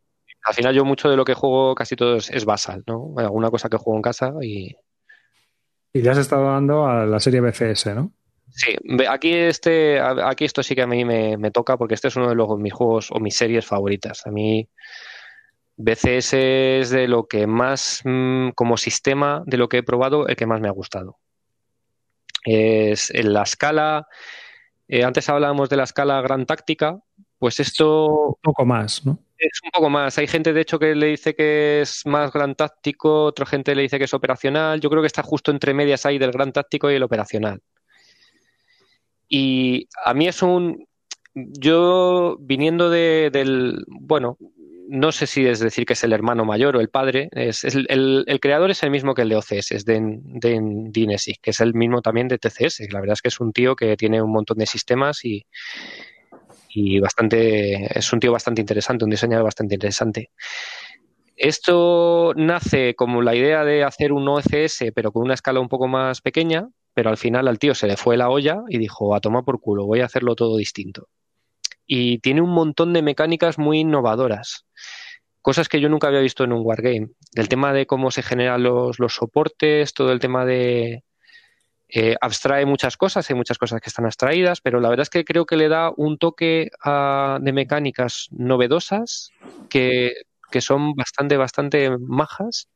al 0.50 0.56
final 0.56 0.74
yo 0.74 0.84
mucho 0.84 1.10
de 1.10 1.16
lo 1.16 1.26
que 1.26 1.36
juego 1.36 1.76
casi 1.76 1.96
todo 1.96 2.18
es, 2.18 2.46
basal, 2.46 2.84
¿no? 2.88 3.14
Alguna 3.18 3.52
cosa 3.52 3.70
que 3.70 3.78
juego 3.78 3.98
en 3.98 4.02
casa 4.02 4.34
y... 4.42 4.76
Y 5.94 6.02
le 6.02 6.10
has 6.10 6.18
estado 6.18 6.46
dando 6.46 6.88
a 6.88 7.06
la 7.06 7.20
serie 7.20 7.40
BCS, 7.40 7.94
¿no? 7.96 8.12
Sí, 8.50 8.76
aquí 9.08 9.32
este, 9.32 10.00
aquí 10.00 10.46
esto 10.46 10.64
sí 10.64 10.74
que 10.74 10.82
a 10.82 10.88
mí 10.88 11.06
me, 11.06 11.52
toca 11.52 11.78
porque 11.78 11.94
este 11.94 12.08
es 12.08 12.16
uno 12.16 12.30
de 12.30 12.36
los, 12.36 12.50
mis 12.58 12.74
juegos 12.74 13.12
o 13.12 13.20
mis 13.20 13.36
series 13.36 13.66
favoritas. 13.66 14.26
A 14.26 14.32
mí 14.32 14.68
BCS 15.78 16.34
es 16.34 16.90
de 16.90 17.08
lo 17.08 17.28
que 17.28 17.46
más, 17.46 18.02
mm, 18.04 18.50
como 18.56 18.78
sistema 18.78 19.44
de 19.46 19.58
lo 19.58 19.70
que 19.70 19.78
he 19.78 19.84
probado, 19.84 20.28
el 20.28 20.36
que 20.36 20.48
más 20.48 20.62
me 20.62 20.68
ha 20.68 20.72
gustado. 20.72 21.20
Es 22.44 23.12
en 23.12 23.34
la 23.34 23.44
escala, 23.44 24.08
eh, 24.88 25.04
antes 25.04 25.30
hablábamos 25.30 25.70
de 25.70 25.78
la 25.78 25.84
escala 25.84 26.20
gran 26.22 26.48
táctica, 26.48 27.02
pues 27.40 27.60
esto... 27.60 28.28
Un 28.28 28.42
poco 28.44 28.66
más, 28.66 29.06
¿no? 29.06 29.18
Es 29.38 29.62
un 29.64 29.72
poco 29.72 29.90
más. 29.90 30.18
Hay 30.18 30.28
gente, 30.28 30.52
de 30.52 30.62
hecho, 30.62 30.78
que 30.78 30.94
le 30.94 31.08
dice 31.08 31.34
que 31.34 31.82
es 31.82 32.06
más 32.06 32.32
gran 32.34 32.56
táctico, 32.56 33.24
otra 33.24 33.46
gente 33.46 33.74
le 33.74 33.84
dice 33.84 33.98
que 33.98 34.04
es 34.04 34.14
operacional. 34.14 34.82
Yo 34.82 34.90
creo 34.90 35.02
que 35.02 35.08
está 35.08 35.24
justo 35.24 35.50
entre 35.50 35.74
medias 35.74 36.06
ahí 36.06 36.20
del 36.20 36.32
gran 36.32 36.52
táctico 36.52 36.92
y 36.92 36.96
el 36.96 37.04
operacional. 37.04 37.62
Y 39.30 39.88
a 40.06 40.14
mí 40.14 40.28
es 40.28 40.42
un... 40.44 40.86
Yo, 41.34 42.36
viniendo 42.42 42.90
de, 42.90 43.30
del... 43.32 43.86
Bueno, 43.88 44.38
no 44.90 45.12
sé 45.14 45.26
si 45.26 45.46
es 45.46 45.60
decir 45.60 45.86
que 45.86 45.94
es 45.94 46.04
el 46.04 46.12
hermano 46.12 46.44
mayor 46.44 46.76
o 46.76 46.82
el 46.82 46.90
padre, 46.90 47.30
es, 47.32 47.64
el, 47.64 48.40
creador 48.42 48.72
es 48.72 48.84
el 48.84 48.90
mismo 48.90 49.14
que 49.14 49.22
el 49.22 49.30
de 49.30 49.36
OCS, 49.36 49.72
es 49.72 49.86
de, 49.86 50.00
de 50.02 51.38
que 51.42 51.52
es 51.52 51.62
el 51.62 51.76
mismo 51.76 52.02
también 52.02 52.28
de 52.28 52.40
TCS. 52.40 52.92
La 52.92 53.00
verdad 53.00 53.14
es 53.14 53.22
que 53.22 53.28
es 53.30 53.40
un 53.40 53.54
tío 53.54 53.76
que 53.76 53.96
tiene 53.96 54.22
un 54.22 54.32
montón 54.32 54.58
de 54.58 54.66
sistemas 54.66 55.24
y, 55.24 55.46
y 56.70 57.00
bastante, 57.00 57.98
es 57.98 58.14
un 58.14 58.20
tío 58.20 58.32
bastante 58.32 58.62
interesante, 58.62 59.04
un 59.04 59.12
diseñador 59.12 59.46
bastante 59.46 59.76
interesante. 59.76 60.32
Esto 61.36 62.34
nace 62.36 62.96
como 62.96 63.22
la 63.22 63.36
idea 63.36 63.64
de 63.64 63.84
hacer 63.84 64.12
un 64.12 64.28
OCS, 64.28 64.92
pero 64.94 65.12
con 65.12 65.24
una 65.24 65.34
escala 65.34 65.60
un 65.60 65.70
poco 65.70 65.88
más 65.88 66.22
pequeña, 66.22 66.70
pero 66.94 67.10
al 67.10 67.18
final 67.18 67.48
al 67.48 67.60
tío 67.60 67.74
se 67.76 67.88
le 67.88 67.98
fue 67.98 68.18
la 68.18 68.30
olla 68.30 68.62
y 68.68 68.78
dijo, 68.78 69.16
a 69.16 69.22
tomar 69.22 69.44
por 69.44 69.60
culo, 69.60 69.86
voy 69.86 70.02
a 70.02 70.06
hacerlo 70.06 70.36
todo 70.36 70.58
distinto 70.58 71.08
y 71.92 72.20
tiene 72.20 72.42
un 72.42 72.52
montón 72.52 72.94
de 72.94 73.02
mecánicas 73.02 73.58
muy 73.58 73.80
innovadoras. 73.80 74.68
Cosas 75.42 75.68
que 75.68 75.82
yo 75.82 75.90
nunca 75.90 76.08
había 76.08 76.20
visto 76.20 76.44
en 76.44 76.54
un 76.54 76.64
wargame. 76.64 77.10
El 77.34 77.50
tema 77.50 77.74
de 77.74 77.88
cómo 77.88 78.12
se 78.12 78.22
generan 78.22 78.62
los, 78.62 78.96
soportes, 79.10 79.96
todo 79.96 80.12
el 80.12 80.20
tema 80.20 80.46
de, 80.46 81.04
eh, 81.90 82.16
abstrae 82.22 82.66
muchas 82.66 82.98
cosas, 82.98 83.30
hay 83.30 83.36
muchas 83.36 83.58
cosas 83.58 83.82
que 83.82 83.90
están 83.90 84.06
abstraídas, 84.06 84.62
pero 84.62 84.80
la 84.80 84.90
verdad 84.90 85.04
es 85.04 85.10
que 85.10 85.26
creo 85.26 85.46
que 85.46 85.58
le 85.58 85.70
da 85.70 85.92
un 85.96 86.18
toque 86.18 86.70
de 86.86 87.52
mecánicas 87.52 88.28
novedosas 88.32 89.32
que, 89.70 90.14
que, 90.52 90.62
son 90.62 90.94
bastante, 90.94 91.36
bastante 91.36 91.90
majas 91.98 92.70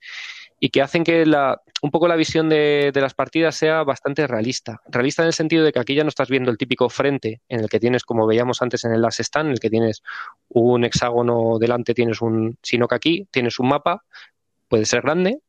y 0.60 0.70
que 0.70 0.82
hacen 0.82 1.04
que 1.04 1.26
la, 1.26 1.62
un 1.84 1.92
poco 1.92 2.08
la 2.08 2.16
visión 2.16 2.48
de, 2.48 2.92
las 2.96 3.14
partidas 3.14 3.56
sea 3.56 3.84
bastante 3.84 4.26
realista. 4.26 4.82
Realista 4.88 5.22
en 5.22 5.28
el 5.28 5.34
sentido 5.34 5.66
de 5.66 5.74
que 5.74 5.80
aquí 5.80 5.94
ya 5.94 6.04
no 6.04 6.10
estás 6.10 6.30
viendo 6.30 6.50
el 6.50 6.58
típico 6.58 6.90
frente 6.90 7.42
en 7.50 7.60
el 7.60 7.70
que 7.70 7.80
tienes, 7.80 8.06
como 8.06 8.26
veíamos 8.26 8.62
antes 8.62 8.86
en 8.86 8.94
el 8.94 9.02
Last 9.02 9.20
Stand, 9.20 9.48
en 9.48 9.52
el 9.52 9.60
que 9.60 9.70
tienes 9.70 10.02
un 10.48 10.86
hexágono 10.86 11.60
delante, 11.60 11.94
tienes 11.94 12.22
un, 12.22 12.58
sino 12.64 12.88
que 12.88 12.96
aquí 12.96 13.28
tienes 13.30 13.60
un 13.60 13.68
mapa, 13.68 14.06
puede 14.70 14.86
ser 14.86 15.02
grande, 15.02 15.42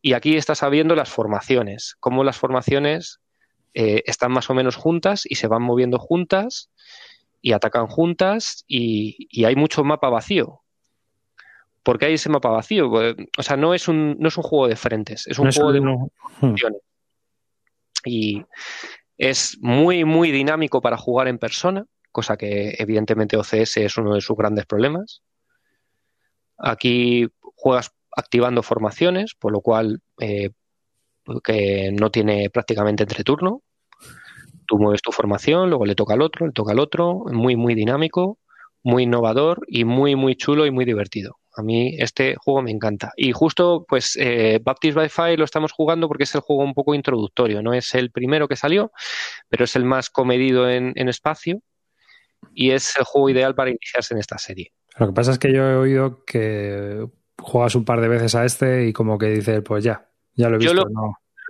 y 0.00 0.12
aquí 0.12 0.36
estás 0.36 0.68
viendo 0.70 0.94
las 0.94 1.10
formaciones, 1.10 1.96
cómo 2.00 2.24
las 2.24 2.36
formaciones 2.36 3.20
eh, 3.74 4.02
están 4.06 4.32
más 4.32 4.50
o 4.50 4.54
menos 4.54 4.76
juntas 4.76 5.24
y 5.24 5.34
se 5.36 5.48
van 5.48 5.62
moviendo 5.62 5.98
juntas 5.98 6.70
y 7.40 7.52
atacan 7.52 7.86
juntas 7.86 8.64
y, 8.66 9.28
y 9.30 9.44
hay 9.44 9.56
mucho 9.56 9.84
mapa 9.84 10.08
vacío 10.08 10.62
porque 11.88 12.04
hay 12.04 12.12
ese 12.12 12.28
mapa 12.28 12.50
vacío. 12.50 12.90
Pues, 12.90 13.16
o 13.38 13.42
sea, 13.42 13.56
no 13.56 13.72
es 13.72 13.88
un, 13.88 14.16
no 14.18 14.28
es 14.28 14.36
un 14.36 14.42
juego 14.42 14.68
de 14.68 14.76
frentes, 14.76 15.26
es 15.26 15.38
un 15.38 15.50
juego 15.50 15.72
de 15.72 15.80
funciones. 16.38 16.82
Y 18.04 18.44
es 19.16 19.56
muy, 19.62 20.04
muy 20.04 20.30
dinámico 20.30 20.82
para 20.82 20.98
jugar 20.98 21.28
en 21.28 21.38
persona, 21.38 21.86
cosa 22.12 22.36
que 22.36 22.74
evidentemente 22.78 23.38
OCS 23.38 23.78
es 23.78 23.96
uno 23.96 24.14
de 24.14 24.20
sus 24.20 24.36
grandes 24.36 24.66
problemas. 24.66 25.22
Aquí 26.58 27.26
juegas 27.54 27.90
activando 28.18 28.64
formaciones, 28.64 29.34
por 29.38 29.52
lo 29.52 29.60
cual 29.60 30.00
eh, 30.20 30.50
que 31.44 31.92
no 31.92 32.10
tiene 32.10 32.50
prácticamente 32.50 33.04
entreturno. 33.04 33.62
Tú 34.66 34.78
mueves 34.78 35.02
tu 35.02 35.12
formación, 35.12 35.70
luego 35.70 35.86
le 35.86 35.94
toca 35.94 36.14
al 36.14 36.22
otro, 36.22 36.46
le 36.46 36.52
toca 36.52 36.72
al 36.72 36.80
otro, 36.80 37.24
muy, 37.30 37.54
muy 37.54 37.74
dinámico, 37.74 38.38
muy 38.82 39.04
innovador 39.04 39.60
y 39.68 39.84
muy, 39.84 40.16
muy 40.16 40.34
chulo 40.34 40.66
y 40.66 40.70
muy 40.70 40.84
divertido. 40.84 41.36
A 41.56 41.62
mí 41.62 41.96
este 41.98 42.34
juego 42.36 42.62
me 42.62 42.72
encanta. 42.72 43.12
Y 43.16 43.32
justo, 43.32 43.84
pues, 43.88 44.16
eh, 44.20 44.60
Baptist 44.62 44.96
by 44.96 45.08
Fire 45.08 45.38
lo 45.38 45.44
estamos 45.44 45.72
jugando 45.72 46.08
porque 46.08 46.24
es 46.24 46.34
el 46.34 46.40
juego 46.40 46.64
un 46.64 46.74
poco 46.74 46.94
introductorio. 46.94 47.62
No 47.62 47.72
es 47.72 47.94
el 47.94 48.10
primero 48.10 48.48
que 48.48 48.56
salió, 48.56 48.90
pero 49.48 49.64
es 49.64 49.76
el 49.76 49.84
más 49.84 50.10
comedido 50.10 50.68
en, 50.68 51.08
espacio 51.08 51.60
y 52.52 52.70
es 52.72 52.96
el 52.96 53.04
juego 53.04 53.30
ideal 53.30 53.54
para 53.54 53.70
iniciarse 53.70 54.14
en 54.14 54.20
esta 54.20 54.38
serie. 54.38 54.72
Lo 54.98 55.06
que 55.06 55.12
pasa 55.12 55.30
es 55.30 55.38
que 55.38 55.52
yo 55.52 55.62
he 55.62 55.76
oído 55.76 56.24
que 56.24 57.06
juegas 57.40 57.74
un 57.74 57.84
par 57.84 58.00
de 58.00 58.08
veces 58.08 58.34
a 58.34 58.44
este 58.44 58.86
y 58.86 58.92
como 58.92 59.18
que 59.18 59.26
dices, 59.26 59.62
pues 59.64 59.84
ya, 59.84 60.08
ya 60.34 60.48
lo 60.48 60.56
he 60.56 60.58
visto. 60.58 60.74
Yo 60.74 60.84
lo, 60.84 60.88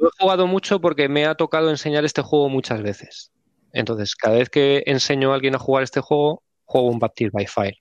he 0.00 0.22
jugado 0.22 0.46
mucho 0.46 0.80
porque 0.80 1.08
me 1.08 1.26
ha 1.26 1.34
tocado 1.34 1.70
enseñar 1.70 2.04
este 2.04 2.22
juego 2.22 2.48
muchas 2.48 2.82
veces. 2.82 3.32
Entonces, 3.72 4.14
cada 4.14 4.36
vez 4.36 4.48
que 4.48 4.82
enseño 4.86 5.32
a 5.32 5.34
alguien 5.34 5.54
a 5.54 5.58
jugar 5.58 5.82
este 5.82 6.00
juego, 6.00 6.42
juego 6.64 6.88
un 6.88 6.98
Baptist 6.98 7.32
by 7.32 7.46
Fire. 7.46 7.78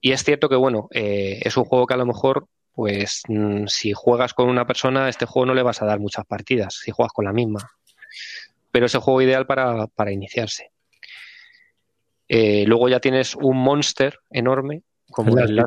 Y 0.00 0.12
es 0.12 0.24
cierto 0.24 0.48
que, 0.48 0.56
bueno, 0.56 0.88
eh, 0.92 1.40
es 1.42 1.56
un 1.56 1.64
juego 1.64 1.86
que 1.86 1.94
a 1.94 1.98
lo 1.98 2.06
mejor, 2.06 2.48
pues, 2.72 3.22
mm, 3.28 3.66
si 3.66 3.92
juegas 3.92 4.34
con 4.34 4.48
una 4.48 4.66
persona, 4.66 5.08
este 5.08 5.26
juego 5.26 5.46
no 5.46 5.54
le 5.54 5.62
vas 5.62 5.82
a 5.82 5.86
dar 5.86 6.00
muchas 6.00 6.24
partidas, 6.26 6.74
si 6.82 6.90
juegas 6.90 7.12
con 7.12 7.24
la 7.24 7.32
misma. 7.32 7.70
Pero 8.70 8.86
es 8.86 8.94
el 8.94 9.00
juego 9.00 9.22
ideal 9.22 9.46
para, 9.46 10.12
iniciarse. 10.12 10.70
Eh, 12.28 12.64
luego 12.66 12.88
ya 12.88 13.00
tienes 13.00 13.34
un 13.36 13.56
monster 13.56 14.18
enorme, 14.30 14.82
como 15.10 15.38
el, 15.38 15.64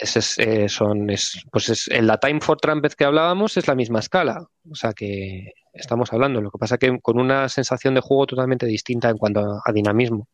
es, 0.00 0.38
eh, 0.38 0.68
son, 0.68 1.10
es, 1.10 1.44
pues 1.50 1.68
es, 1.68 1.88
en 1.88 2.06
la 2.06 2.18
Time 2.18 2.40
for 2.40 2.58
Trumpet 2.58 2.94
que 2.94 3.04
hablábamos 3.04 3.56
es 3.56 3.68
la 3.68 3.74
misma 3.74 4.00
escala. 4.00 4.46
O 4.70 4.74
sea 4.74 4.92
que 4.92 5.52
estamos 5.72 6.12
hablando. 6.12 6.40
Lo 6.40 6.50
que 6.50 6.58
pasa 6.58 6.78
que 6.78 6.98
con 7.00 7.20
una 7.20 7.48
sensación 7.48 7.94
de 7.94 8.00
juego 8.00 8.26
totalmente 8.26 8.66
distinta 8.66 9.10
en 9.10 9.18
cuanto 9.18 9.60
a 9.64 9.72
dinamismo. 9.72 10.28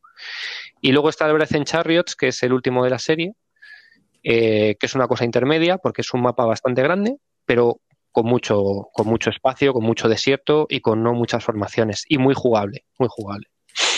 Y 0.81 0.93
luego 0.93 1.09
está 1.09 1.27
el 1.27 1.35
Breath 1.35 1.55
en 1.55 1.65
Chariots, 1.65 2.17
que 2.17 2.29
es 2.29 2.43
el 2.43 2.53
último 2.53 2.85
de 2.85 2.91
la 2.91 2.99
serie, 2.99 3.33
eh, 4.23 4.77
que 4.79 4.87
es 4.87 4.95
una 4.95 5.09
cosa 5.09 5.25
intermedia, 5.25 5.79
porque 5.79 6.03
es 6.03 6.13
un 6.15 6.23
mapa 6.23 6.45
bastante 6.45 6.83
grande, 6.83 7.17
pero 7.45 7.81
con 8.13 8.27
mucho, 8.27 8.89
con 8.93 9.07
mucho 9.07 9.31
espacio, 9.31 9.73
con 9.73 9.85
mucho 9.85 10.09
desierto 10.09 10.67
y 10.69 10.81
con 10.81 11.03
no 11.03 11.13
muchas 11.13 11.45
formaciones. 11.45 12.05
Y 12.09 12.19
muy 12.19 12.35
jugable, 12.35 12.85
muy 12.99 13.09
jugable. 13.11 13.47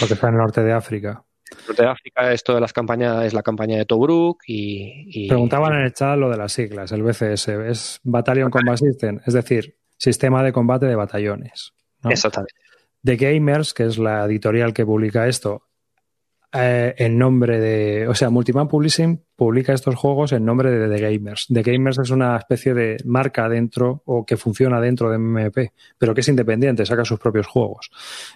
Porque 0.00 0.14
está 0.14 0.28
en 0.28 0.34
el 0.34 0.40
norte 0.40 0.62
de 0.62 0.72
África. 0.72 1.24
Norte 1.66 1.82
de 1.82 1.88
África 1.88 2.32
es 2.32 2.42
todas 2.42 2.60
las 2.60 2.72
campañas, 2.72 3.24
es 3.24 3.34
la 3.34 3.42
campaña 3.42 3.76
de 3.76 3.84
Tobruk 3.84 4.42
y, 4.46 5.28
Preguntaban 5.28 5.74
en 5.74 5.84
el 5.84 5.92
chat 5.92 6.18
lo 6.18 6.30
de 6.30 6.36
las 6.36 6.52
siglas, 6.52 6.92
el 6.92 7.02
BCS, 7.02 7.48
es 7.48 8.00
Battalion 8.02 8.50
Combat 8.50 8.76
System, 8.78 9.20
es 9.26 9.34
decir, 9.34 9.76
sistema 9.96 10.42
de 10.42 10.52
combate 10.52 10.86
de 10.86 10.94
batallones. 10.94 11.72
Exactamente. 12.04 12.54
The 13.04 13.16
Gamers, 13.16 13.74
que 13.74 13.84
es 13.84 13.98
la 13.98 14.24
editorial 14.24 14.72
que 14.72 14.84
publica 14.84 15.26
esto, 15.26 15.67
eh, 16.52 16.94
en 16.96 17.18
nombre 17.18 17.60
de. 17.60 18.08
O 18.08 18.14
sea, 18.14 18.30
Multiman 18.30 18.68
Publishing 18.68 19.22
publica 19.36 19.74
estos 19.74 19.94
juegos 19.96 20.32
en 20.32 20.46
nombre 20.46 20.70
de 20.70 20.88
The 20.88 21.02
Gamers. 21.02 21.46
The 21.52 21.62
Gamers 21.62 21.98
es 21.98 22.10
una 22.10 22.36
especie 22.38 22.72
de 22.72 22.96
marca 23.04 23.48
dentro 23.48 24.02
o 24.06 24.24
que 24.24 24.38
funciona 24.38 24.80
dentro 24.80 25.10
de 25.10 25.18
MMP, 25.18 25.72
pero 25.98 26.14
que 26.14 26.22
es 26.22 26.28
independiente, 26.28 26.86
saca 26.86 27.04
sus 27.04 27.18
propios 27.18 27.46
juegos. 27.46 27.90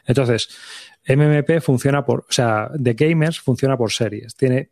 Entonces, 0.07 0.49
MMP 1.09 1.61
funciona 1.61 2.05
por. 2.05 2.21
O 2.21 2.33
sea, 2.33 2.71
The 2.81 2.93
Gamers 2.93 3.41
funciona 3.41 3.79
por 3.79 3.93
series. 3.93 4.37
Tiene 4.37 4.71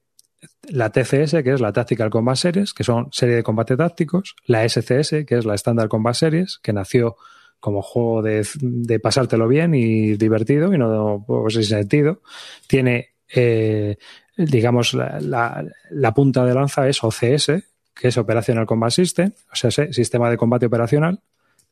la 0.68 0.90
TCS, 0.90 1.42
que 1.42 1.52
es 1.54 1.60
la 1.60 1.72
Tactical 1.72 2.10
Combat 2.10 2.36
Series, 2.36 2.74
que 2.74 2.84
son 2.84 3.08
serie 3.10 3.36
de 3.36 3.42
combate 3.42 3.76
tácticos, 3.76 4.36
la 4.44 4.68
SCS, 4.68 5.24
que 5.26 5.38
es 5.38 5.46
la 5.46 5.54
Standard 5.54 5.88
Combat 5.88 6.14
Series, 6.14 6.58
que 6.62 6.74
nació 6.74 7.16
como 7.58 7.82
juego 7.82 8.22
de, 8.22 8.46
de 8.60 9.00
pasártelo 9.00 9.46
bien 9.46 9.74
y 9.74 10.16
divertido 10.16 10.72
y 10.72 10.78
no 10.78 11.24
pues, 11.26 11.54
sin 11.54 11.64
sentido. 11.64 12.20
Tiene 12.66 13.09
eh, 13.34 13.96
digamos, 14.36 14.94
la, 14.94 16.14
punta 16.14 16.44
de 16.44 16.54
lanza 16.54 16.88
es 16.88 17.02
OCS, 17.02 17.52
que 17.94 18.08
es 18.08 18.16
Operational 18.16 18.66
Combat 18.66 18.90
System, 18.90 19.32
o 19.52 19.56
sea, 19.56 19.70
sistema 19.70 20.30
de 20.30 20.36
combate 20.36 20.66
operacional, 20.66 21.20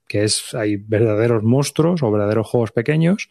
que 0.07 0.25
es, 0.25 0.55
hay 0.55 0.77
verdaderos 0.77 1.43
monstruos 1.43 2.03
o 2.03 2.11
verdaderos 2.11 2.47
juegos 2.47 2.73
pequeños. 2.73 3.31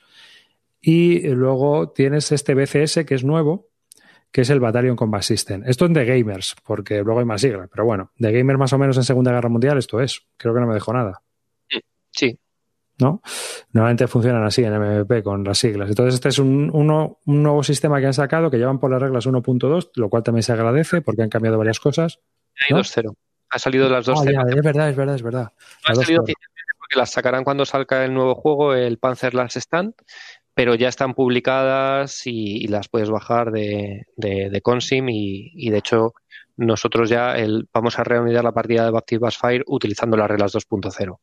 Y 0.79 1.27
luego 1.29 1.89
tienes 1.89 2.31
este 2.31 2.53
BCS 2.53 3.05
que 3.05 3.15
es 3.15 3.23
nuevo, 3.23 3.69
que 4.31 4.41
es 4.41 4.49
el 4.49 4.59
Battalion 4.59 4.95
Combat 4.95 5.23
System. 5.23 5.63
Esto 5.65 5.85
es 5.85 5.93
de 5.93 6.05
Gamers, 6.05 6.55
porque 6.63 7.01
luego 7.01 7.19
hay 7.19 7.25
más 7.25 7.41
siglas, 7.41 7.67
pero 7.71 7.85
bueno, 7.85 8.11
de 8.17 8.31
Gamers 8.31 8.59
más 8.59 8.73
o 8.73 8.77
menos 8.77 8.97
en 8.97 9.03
Segunda 9.03 9.31
Guerra 9.31 9.49
Mundial 9.49 9.77
esto 9.77 9.99
es. 10.01 10.21
Creo 10.37 10.53
que 10.53 10.59
no 10.59 10.67
me 10.67 10.73
dejo 10.73 10.93
nada. 10.93 11.21
Sí, 12.11 12.39
¿no? 12.99 13.21
Normalmente 13.71 14.07
funcionan 14.07 14.43
así 14.43 14.63
en 14.63 14.73
MVP 14.73 15.23
con 15.23 15.43
las 15.43 15.57
siglas. 15.57 15.89
Entonces, 15.89 16.15
este 16.15 16.29
es 16.29 16.39
un, 16.39 16.69
un 16.73 17.43
nuevo 17.43 17.63
sistema 17.63 17.99
que 17.99 18.07
han 18.07 18.13
sacado 18.13 18.49
que 18.49 18.57
llevan 18.57 18.79
por 18.79 18.91
las 18.91 19.01
reglas 19.01 19.27
1.2, 19.27 19.91
lo 19.95 20.09
cual 20.09 20.23
también 20.23 20.43
se 20.43 20.53
agradece 20.53 21.01
porque 21.01 21.21
han 21.21 21.29
cambiado 21.29 21.57
varias 21.57 21.79
cosas. 21.79 22.19
Hay 22.59 22.75
2.0. 22.75 23.13
Ha 23.49 23.59
salido 23.59 23.89
las 23.89 24.07
2.0. 24.07 24.35
Ah, 24.37 24.45
es 24.49 24.63
verdad, 24.63 24.89
es 24.89 24.95
verdad, 24.95 25.15
es 25.15 25.23
verdad. 25.23 25.53
ha 25.85 25.95
salido 25.95 26.23
porque 26.23 26.99
las 26.99 27.11
sacarán 27.11 27.43
cuando 27.43 27.65
salga 27.65 28.05
el 28.05 28.13
nuevo 28.13 28.35
juego, 28.35 28.73
el 28.73 28.97
Panzer 28.97 29.33
Last 29.33 29.57
Stand, 29.57 29.93
pero 30.53 30.73
ya 30.75 30.87
están 30.87 31.13
publicadas 31.13 32.25
y, 32.25 32.67
las 32.67 32.87
puedes 32.87 33.09
bajar 33.09 33.51
de, 33.51 34.05
de, 34.15 34.61
Consim 34.61 35.07
y, 35.09 35.69
de 35.69 35.77
hecho 35.77 36.13
nosotros 36.55 37.09
ya 37.09 37.37
el, 37.37 37.69
vamos 37.71 37.99
a 37.99 38.03
reunir 38.03 38.41
la 38.41 38.51
partida 38.51 38.85
de 38.85 38.91
Baptist 38.91 39.21
Bass 39.21 39.37
Fire 39.37 39.63
utilizando 39.67 40.17
las 40.17 40.27
reglas 40.27 40.53
2.0. 40.53 41.19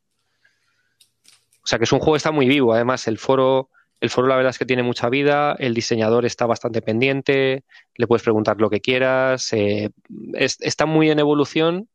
O 1.64 1.66
sea 1.66 1.78
que 1.78 1.84
es 1.84 1.92
un 1.92 1.98
juego 1.98 2.12
que 2.12 2.18
está 2.18 2.30
muy 2.30 2.46
vivo. 2.46 2.74
Además, 2.74 3.08
el 3.08 3.18
foro, 3.18 3.70
el 4.00 4.10
foro 4.10 4.28
la 4.28 4.36
verdad 4.36 4.50
es 4.50 4.58
que 4.58 4.66
tiene 4.66 4.82
mucha 4.82 5.08
vida, 5.08 5.56
el 5.58 5.72
diseñador 5.72 6.26
está 6.26 6.44
bastante 6.46 6.82
pendiente, 6.82 7.64
le 7.96 8.06
puedes 8.06 8.22
preguntar 8.22 8.60
lo 8.60 8.68
que 8.68 8.80
quieras, 8.80 9.52
eh, 9.54 9.90
está 10.34 10.84
muy 10.84 11.10
en 11.10 11.18
evolución 11.18 11.88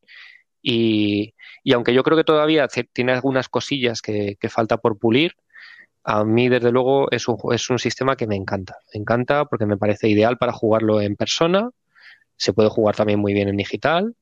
y, 0.61 1.35
aunque 1.73 1.93
yo 1.93 2.03
creo 2.03 2.17
que 2.17 2.23
todavía 2.23 2.67
tiene 2.93 3.11
algunas 3.11 3.47
cosillas 3.47 4.01
que, 4.01 4.37
falta 4.49 4.77
por 4.77 4.97
pulir, 4.97 5.35
a 6.03 6.23
mí 6.23 6.49
desde 6.49 6.71
luego 6.71 7.11
es 7.11 7.27
un, 7.27 7.37
es 7.53 7.69
un 7.69 7.77
sistema 7.77 8.15
que 8.15 8.25
me 8.25 8.35
encanta. 8.35 8.77
Me 8.93 9.01
encanta 9.01 9.45
porque 9.45 9.67
me 9.67 9.77
parece 9.77 10.09
ideal 10.09 10.37
para 10.37 10.51
jugarlo 10.51 10.99
en 11.01 11.15
persona, 11.15 11.69
se 12.37 12.53
puede 12.53 12.69
jugar 12.69 12.95
también 12.95 13.19
muy 13.19 13.33
bien 13.33 13.49
en 13.49 13.57
digital 13.57 14.15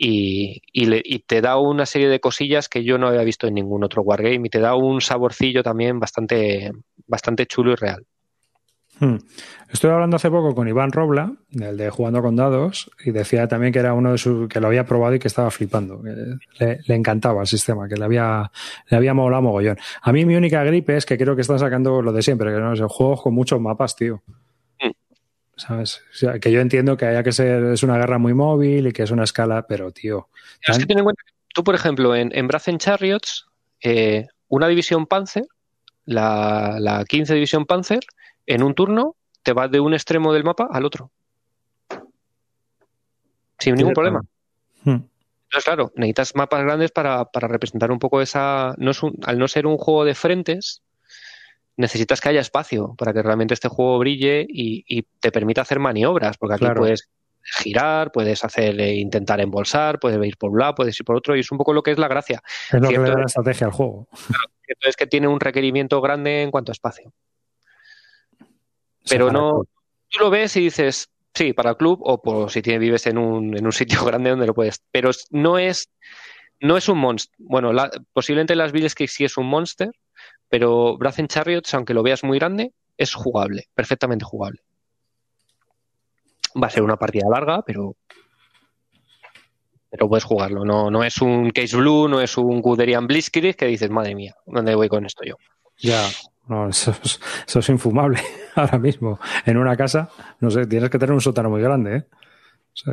y, 0.00 0.62
y, 0.72 1.18
te 1.18 1.40
da 1.40 1.58
una 1.58 1.84
serie 1.84 2.08
de 2.08 2.20
cosillas 2.20 2.68
que 2.68 2.84
yo 2.84 2.98
no 2.98 3.08
había 3.08 3.24
visto 3.24 3.48
en 3.48 3.54
ningún 3.54 3.82
otro 3.82 4.02
Wargame 4.02 4.46
y 4.46 4.48
te 4.48 4.60
da 4.60 4.76
un 4.76 5.00
saborcillo 5.00 5.64
también 5.64 5.98
bastante, 5.98 6.70
bastante 7.08 7.46
chulo 7.46 7.72
y 7.72 7.74
real. 7.74 8.06
Hmm. 9.00 9.16
Estuve 9.72 9.92
hablando 9.92 10.16
hace 10.16 10.30
poco 10.30 10.54
con 10.54 10.66
Iván 10.68 10.92
Robla, 10.92 11.32
el 11.52 11.76
de 11.76 11.90
Jugando 11.90 12.22
con 12.22 12.36
Dados, 12.36 12.90
y 13.04 13.10
decía 13.10 13.46
también 13.48 13.72
que 13.72 13.80
era 13.80 13.92
uno 13.92 14.12
de 14.12 14.18
sus 14.18 14.48
que 14.48 14.60
lo 14.60 14.68
había 14.68 14.86
probado 14.86 15.14
y 15.14 15.18
que 15.18 15.28
estaba 15.28 15.50
flipando. 15.50 16.00
le, 16.02 16.94
encantaba 16.94 17.40
el 17.40 17.46
sistema, 17.48 17.88
que 17.88 17.96
le 17.96 18.04
había, 18.04 18.50
le 18.88 18.96
había 18.96 19.14
molado 19.14 19.42
mogollón. 19.42 19.78
A 20.02 20.12
mí 20.12 20.24
mi 20.24 20.36
única 20.36 20.62
gripe 20.64 20.96
es 20.96 21.06
que 21.06 21.18
creo 21.18 21.34
que 21.34 21.42
está 21.42 21.58
sacando 21.58 22.02
lo 22.02 22.12
de 22.12 22.22
siempre, 22.22 22.52
que 22.52 22.60
no 22.60 22.72
es 22.72 22.80
el 22.80 22.88
juego 22.88 23.16
con 23.16 23.34
muchos 23.34 23.60
mapas, 23.60 23.94
tío. 23.96 24.22
¿Sabes? 25.58 26.02
que 26.40 26.50
yo 26.50 26.60
entiendo 26.60 26.96
que 26.96 27.06
haya 27.06 27.22
que 27.22 27.32
ser, 27.32 27.62
es 27.64 27.82
una 27.82 27.98
guerra 27.98 28.18
muy 28.18 28.32
móvil 28.32 28.86
y 28.86 28.92
que 28.92 29.02
es 29.02 29.10
una 29.10 29.24
escala, 29.24 29.66
pero 29.66 29.90
tío. 29.92 30.28
Es 30.62 30.78
que 30.78 30.86
ten 30.86 30.98
en 30.98 31.04
cuenta 31.04 31.22
tú, 31.52 31.64
por 31.64 31.74
ejemplo, 31.74 32.14
en, 32.14 32.30
en 32.34 32.46
Brazen 32.48 32.78
Chariots, 32.78 33.46
eh, 33.82 34.26
una 34.48 34.68
división 34.68 35.06
Panzer, 35.06 35.44
la, 36.04 36.76
la 36.78 37.04
15 37.04 37.34
división 37.34 37.66
Panzer, 37.66 38.00
en 38.46 38.62
un 38.62 38.74
turno 38.74 39.16
te 39.42 39.52
vas 39.52 39.70
de 39.70 39.80
un 39.80 39.94
extremo 39.94 40.32
del 40.32 40.44
mapa 40.44 40.68
al 40.70 40.84
otro. 40.84 41.10
Sin 43.58 43.74
ningún 43.74 43.92
problema. 43.92 44.22
Hmm. 44.84 45.02
Entonces, 45.44 45.64
claro, 45.64 45.92
necesitas 45.96 46.34
mapas 46.34 46.62
grandes 46.62 46.92
para, 46.92 47.24
para 47.24 47.48
representar 47.48 47.90
un 47.90 47.98
poco 47.98 48.20
esa. 48.20 48.74
No 48.78 48.90
es 48.90 49.00
al 49.22 49.38
no 49.38 49.48
ser 49.48 49.66
un 49.66 49.78
juego 49.78 50.04
de 50.04 50.14
frentes, 50.14 50.82
necesitas 51.78 52.20
que 52.20 52.28
haya 52.28 52.40
espacio 52.40 52.94
para 52.98 53.14
que 53.14 53.22
realmente 53.22 53.54
este 53.54 53.68
juego 53.68 53.98
brille 53.98 54.44
y, 54.48 55.02
te 55.20 55.32
permita 55.32 55.62
hacer 55.62 55.78
maniobras, 55.78 56.36
porque 56.36 56.56
aquí 56.56 56.66
puedes 56.76 57.08
girar, 57.40 58.12
puedes 58.12 58.44
hacer 58.44 58.78
eh, 58.80 58.96
intentar 58.96 59.40
embolsar, 59.40 59.98
puedes 59.98 60.22
ir 60.26 60.36
por 60.36 60.50
un 60.50 60.58
lado, 60.58 60.74
puedes 60.74 60.98
ir 60.98 61.06
por 61.06 61.16
otro, 61.16 61.36
y 61.36 61.40
es 61.40 61.50
un 61.50 61.56
poco 61.56 61.72
lo 61.72 61.82
que 61.82 61.92
es 61.92 61.98
la 61.98 62.08
gracia. 62.08 62.42
Es 62.70 62.80
lo 62.80 62.88
que 62.88 62.98
le 62.98 63.10
da 63.10 63.18
la 63.18 63.26
estrategia 63.26 63.68
al 63.68 63.72
juego. 63.72 64.08
es 64.80 64.96
que 64.96 65.06
tiene 65.06 65.28
un 65.28 65.40
requerimiento 65.40 66.00
grande 66.00 66.42
en 66.42 66.50
cuanto 66.50 66.72
a 66.72 66.74
espacio. 66.74 67.12
Pero 69.08 69.30
no, 69.30 69.62
tú 70.08 70.18
lo 70.18 70.30
ves 70.30 70.56
y 70.56 70.60
dices, 70.60 71.08
sí, 71.32 71.52
para 71.52 71.70
el 71.70 71.76
club 71.76 72.00
o 72.02 72.20
por 72.20 72.50
si 72.50 72.60
tienes, 72.60 72.80
vives 72.80 73.06
en 73.06 73.18
un, 73.18 73.56
en 73.56 73.64
un 73.64 73.72
sitio 73.72 74.04
grande 74.04 74.30
donde 74.30 74.46
lo 74.46 74.54
puedes. 74.54 74.82
Pero 74.90 75.10
no 75.30 75.58
es, 75.58 75.88
no 76.60 76.76
es 76.76 76.88
un 76.88 76.98
monstruo. 76.98 77.36
Bueno, 77.38 77.70
posiblemente 78.12 78.56
las 78.56 78.72
villas 78.72 78.96
que 78.96 79.06
sí 79.06 79.24
es 79.24 79.36
un 79.36 79.46
monster, 79.46 79.90
pero 80.48 80.96
Brazen 80.96 81.28
Chariots, 81.28 81.74
aunque 81.74 81.94
lo 81.94 82.02
veas 82.02 82.24
muy 82.24 82.38
grande, 82.38 82.72
es 82.96 83.14
jugable, 83.14 83.68
perfectamente 83.74 84.24
jugable. 84.24 84.60
Va 86.60 86.66
a 86.66 86.70
ser 86.70 86.82
una 86.82 86.96
partida 86.96 87.28
larga, 87.30 87.62
pero 87.62 87.96
pero 89.90 90.08
puedes 90.08 90.24
jugarlo. 90.24 90.64
No, 90.64 90.90
no 90.90 91.02
es 91.02 91.18
un 91.18 91.50
Case 91.50 91.76
Blue, 91.76 92.08
no 92.08 92.20
es 92.20 92.36
un 92.36 92.60
Guderian 92.60 93.06
Blitzkrieg 93.06 93.56
que 93.56 93.66
dices, 93.66 93.90
madre 93.90 94.14
mía, 94.14 94.34
¿dónde 94.46 94.74
voy 94.74 94.88
con 94.88 95.06
esto 95.06 95.24
yo? 95.24 95.36
Ya, 95.78 96.02
No, 96.46 96.68
eso 96.68 96.92
es, 97.60 97.68
infumable 97.68 98.20
ahora 98.54 98.78
mismo. 98.78 99.18
En 99.46 99.56
una 99.56 99.76
casa, 99.76 100.10
no 100.40 100.50
sé, 100.50 100.66
tienes 100.66 100.90
que 100.90 100.98
tener 100.98 101.12
un 101.12 101.20
sótano 101.20 101.50
muy 101.50 101.62
grande, 101.62 101.96
¿eh? 101.96 102.04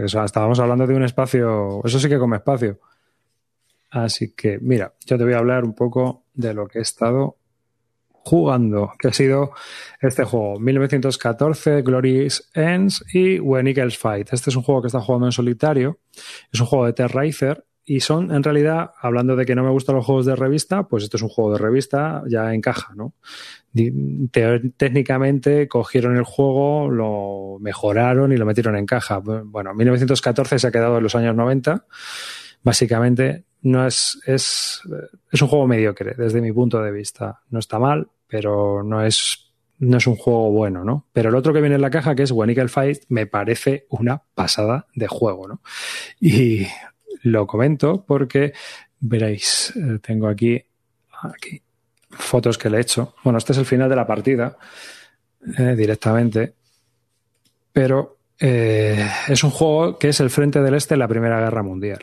O 0.03 0.07
sea, 0.07 0.25
estábamos 0.25 0.59
hablando 0.59 0.87
de 0.87 0.95
un 0.95 1.03
espacio, 1.03 1.81
eso 1.83 1.99
sí 1.99 2.09
que 2.09 2.17
come 2.17 2.37
espacio. 2.37 2.79
Así 3.91 4.33
que, 4.33 4.57
mira, 4.59 4.93
yo 5.05 5.17
te 5.17 5.23
voy 5.23 5.33
a 5.33 5.37
hablar 5.37 5.63
un 5.63 5.75
poco 5.75 6.23
de 6.33 6.53
lo 6.53 6.67
que 6.67 6.79
he 6.79 6.81
estado 6.81 7.37
jugando, 8.25 8.93
que 8.97 9.09
ha 9.09 9.13
sido 9.13 9.51
este 10.01 10.23
juego, 10.23 10.59
1914, 10.59 11.83
Glory's 11.83 12.49
Ends 12.55 13.05
y 13.13 13.39
When 13.39 13.67
Eagles 13.67 13.99
Fight. 13.99 14.33
Este 14.33 14.49
es 14.49 14.55
un 14.55 14.63
juego 14.63 14.81
que 14.81 14.87
está 14.87 14.99
jugando 14.99 15.27
en 15.27 15.31
solitario, 15.31 15.99
es 16.51 16.59
un 16.59 16.65
juego 16.65 16.87
de 16.87 16.93
Terraizer 16.93 17.63
y 17.85 17.99
son, 17.99 18.33
en 18.33 18.41
realidad, 18.41 18.91
hablando 18.99 19.35
de 19.35 19.45
que 19.45 19.53
no 19.53 19.63
me 19.63 19.69
gustan 19.69 19.95
los 19.95 20.05
juegos 20.05 20.25
de 20.25 20.35
revista, 20.35 20.87
pues 20.87 21.03
esto 21.03 21.17
es 21.17 21.23
un 21.23 21.29
juego 21.29 21.53
de 21.53 21.59
revista, 21.59 22.23
ya 22.27 22.51
encaja, 22.51 22.95
¿no? 22.95 23.13
Técnicamente 24.75 25.67
cogieron 25.67 26.17
el 26.17 26.23
juego, 26.23 26.89
lo 26.89 27.57
mejoraron 27.59 28.31
y 28.31 28.37
lo 28.37 28.45
metieron 28.47 28.75
en 28.75 28.87
caja. 28.87 29.19
Bueno, 29.19 29.75
1914 29.75 30.57
se 30.57 30.67
ha 30.67 30.71
quedado 30.71 30.97
en 30.97 31.03
los 31.03 31.13
años 31.13 31.35
90. 31.35 31.85
Básicamente, 32.63 33.43
no 33.61 33.85
es, 33.85 34.19
es, 34.25 34.81
es 35.31 35.41
un 35.43 35.47
juego 35.47 35.67
mediocre 35.67 36.15
desde 36.17 36.41
mi 36.41 36.51
punto 36.51 36.81
de 36.81 36.91
vista. 36.91 37.41
No 37.51 37.59
está 37.59 37.77
mal, 37.77 38.07
pero 38.35 38.83
no 38.83 39.01
es, 39.01 39.53
no 39.79 39.95
es 39.95 40.07
un 40.07 40.17
juego 40.17 40.51
bueno, 40.51 40.83
¿no? 40.83 41.07
Pero 41.13 41.29
el 41.29 41.35
otro 41.35 41.53
que 41.53 41.61
viene 41.61 41.75
en 41.75 41.81
la 41.81 41.89
caja, 41.89 42.15
que 42.15 42.23
es 42.23 42.31
When 42.31 42.67
Fight, 42.67 43.03
me 43.07 43.27
parece 43.27 43.85
una 43.87 44.23
pasada 44.33 44.87
de 44.93 45.07
juego, 45.07 45.47
¿no? 45.47 45.61
Y 46.19 46.67
lo 47.23 47.47
comento 47.47 48.03
porque 48.05 48.51
veréis, 48.99 49.71
eh, 49.77 49.99
tengo 50.01 50.27
aquí, 50.27 50.61
aquí 51.21 51.61
fotos 52.09 52.57
que 52.57 52.69
le 52.69 52.79
he 52.79 52.81
hecho. 52.81 53.15
Bueno, 53.23 53.37
este 53.37 53.53
es 53.53 53.57
el 53.57 53.65
final 53.65 53.87
de 53.89 53.95
la 53.95 54.05
partida 54.05 54.57
eh, 55.57 55.73
directamente, 55.77 56.55
pero 57.71 58.17
eh, 58.37 59.09
es 59.29 59.45
un 59.45 59.51
juego 59.51 59.97
que 59.97 60.09
es 60.09 60.19
el 60.19 60.29
frente 60.29 60.61
del 60.61 60.73
este 60.73 60.95
en 60.95 60.99
la 60.99 61.07
Primera 61.07 61.39
Guerra 61.39 61.63
Mundial. 61.63 61.99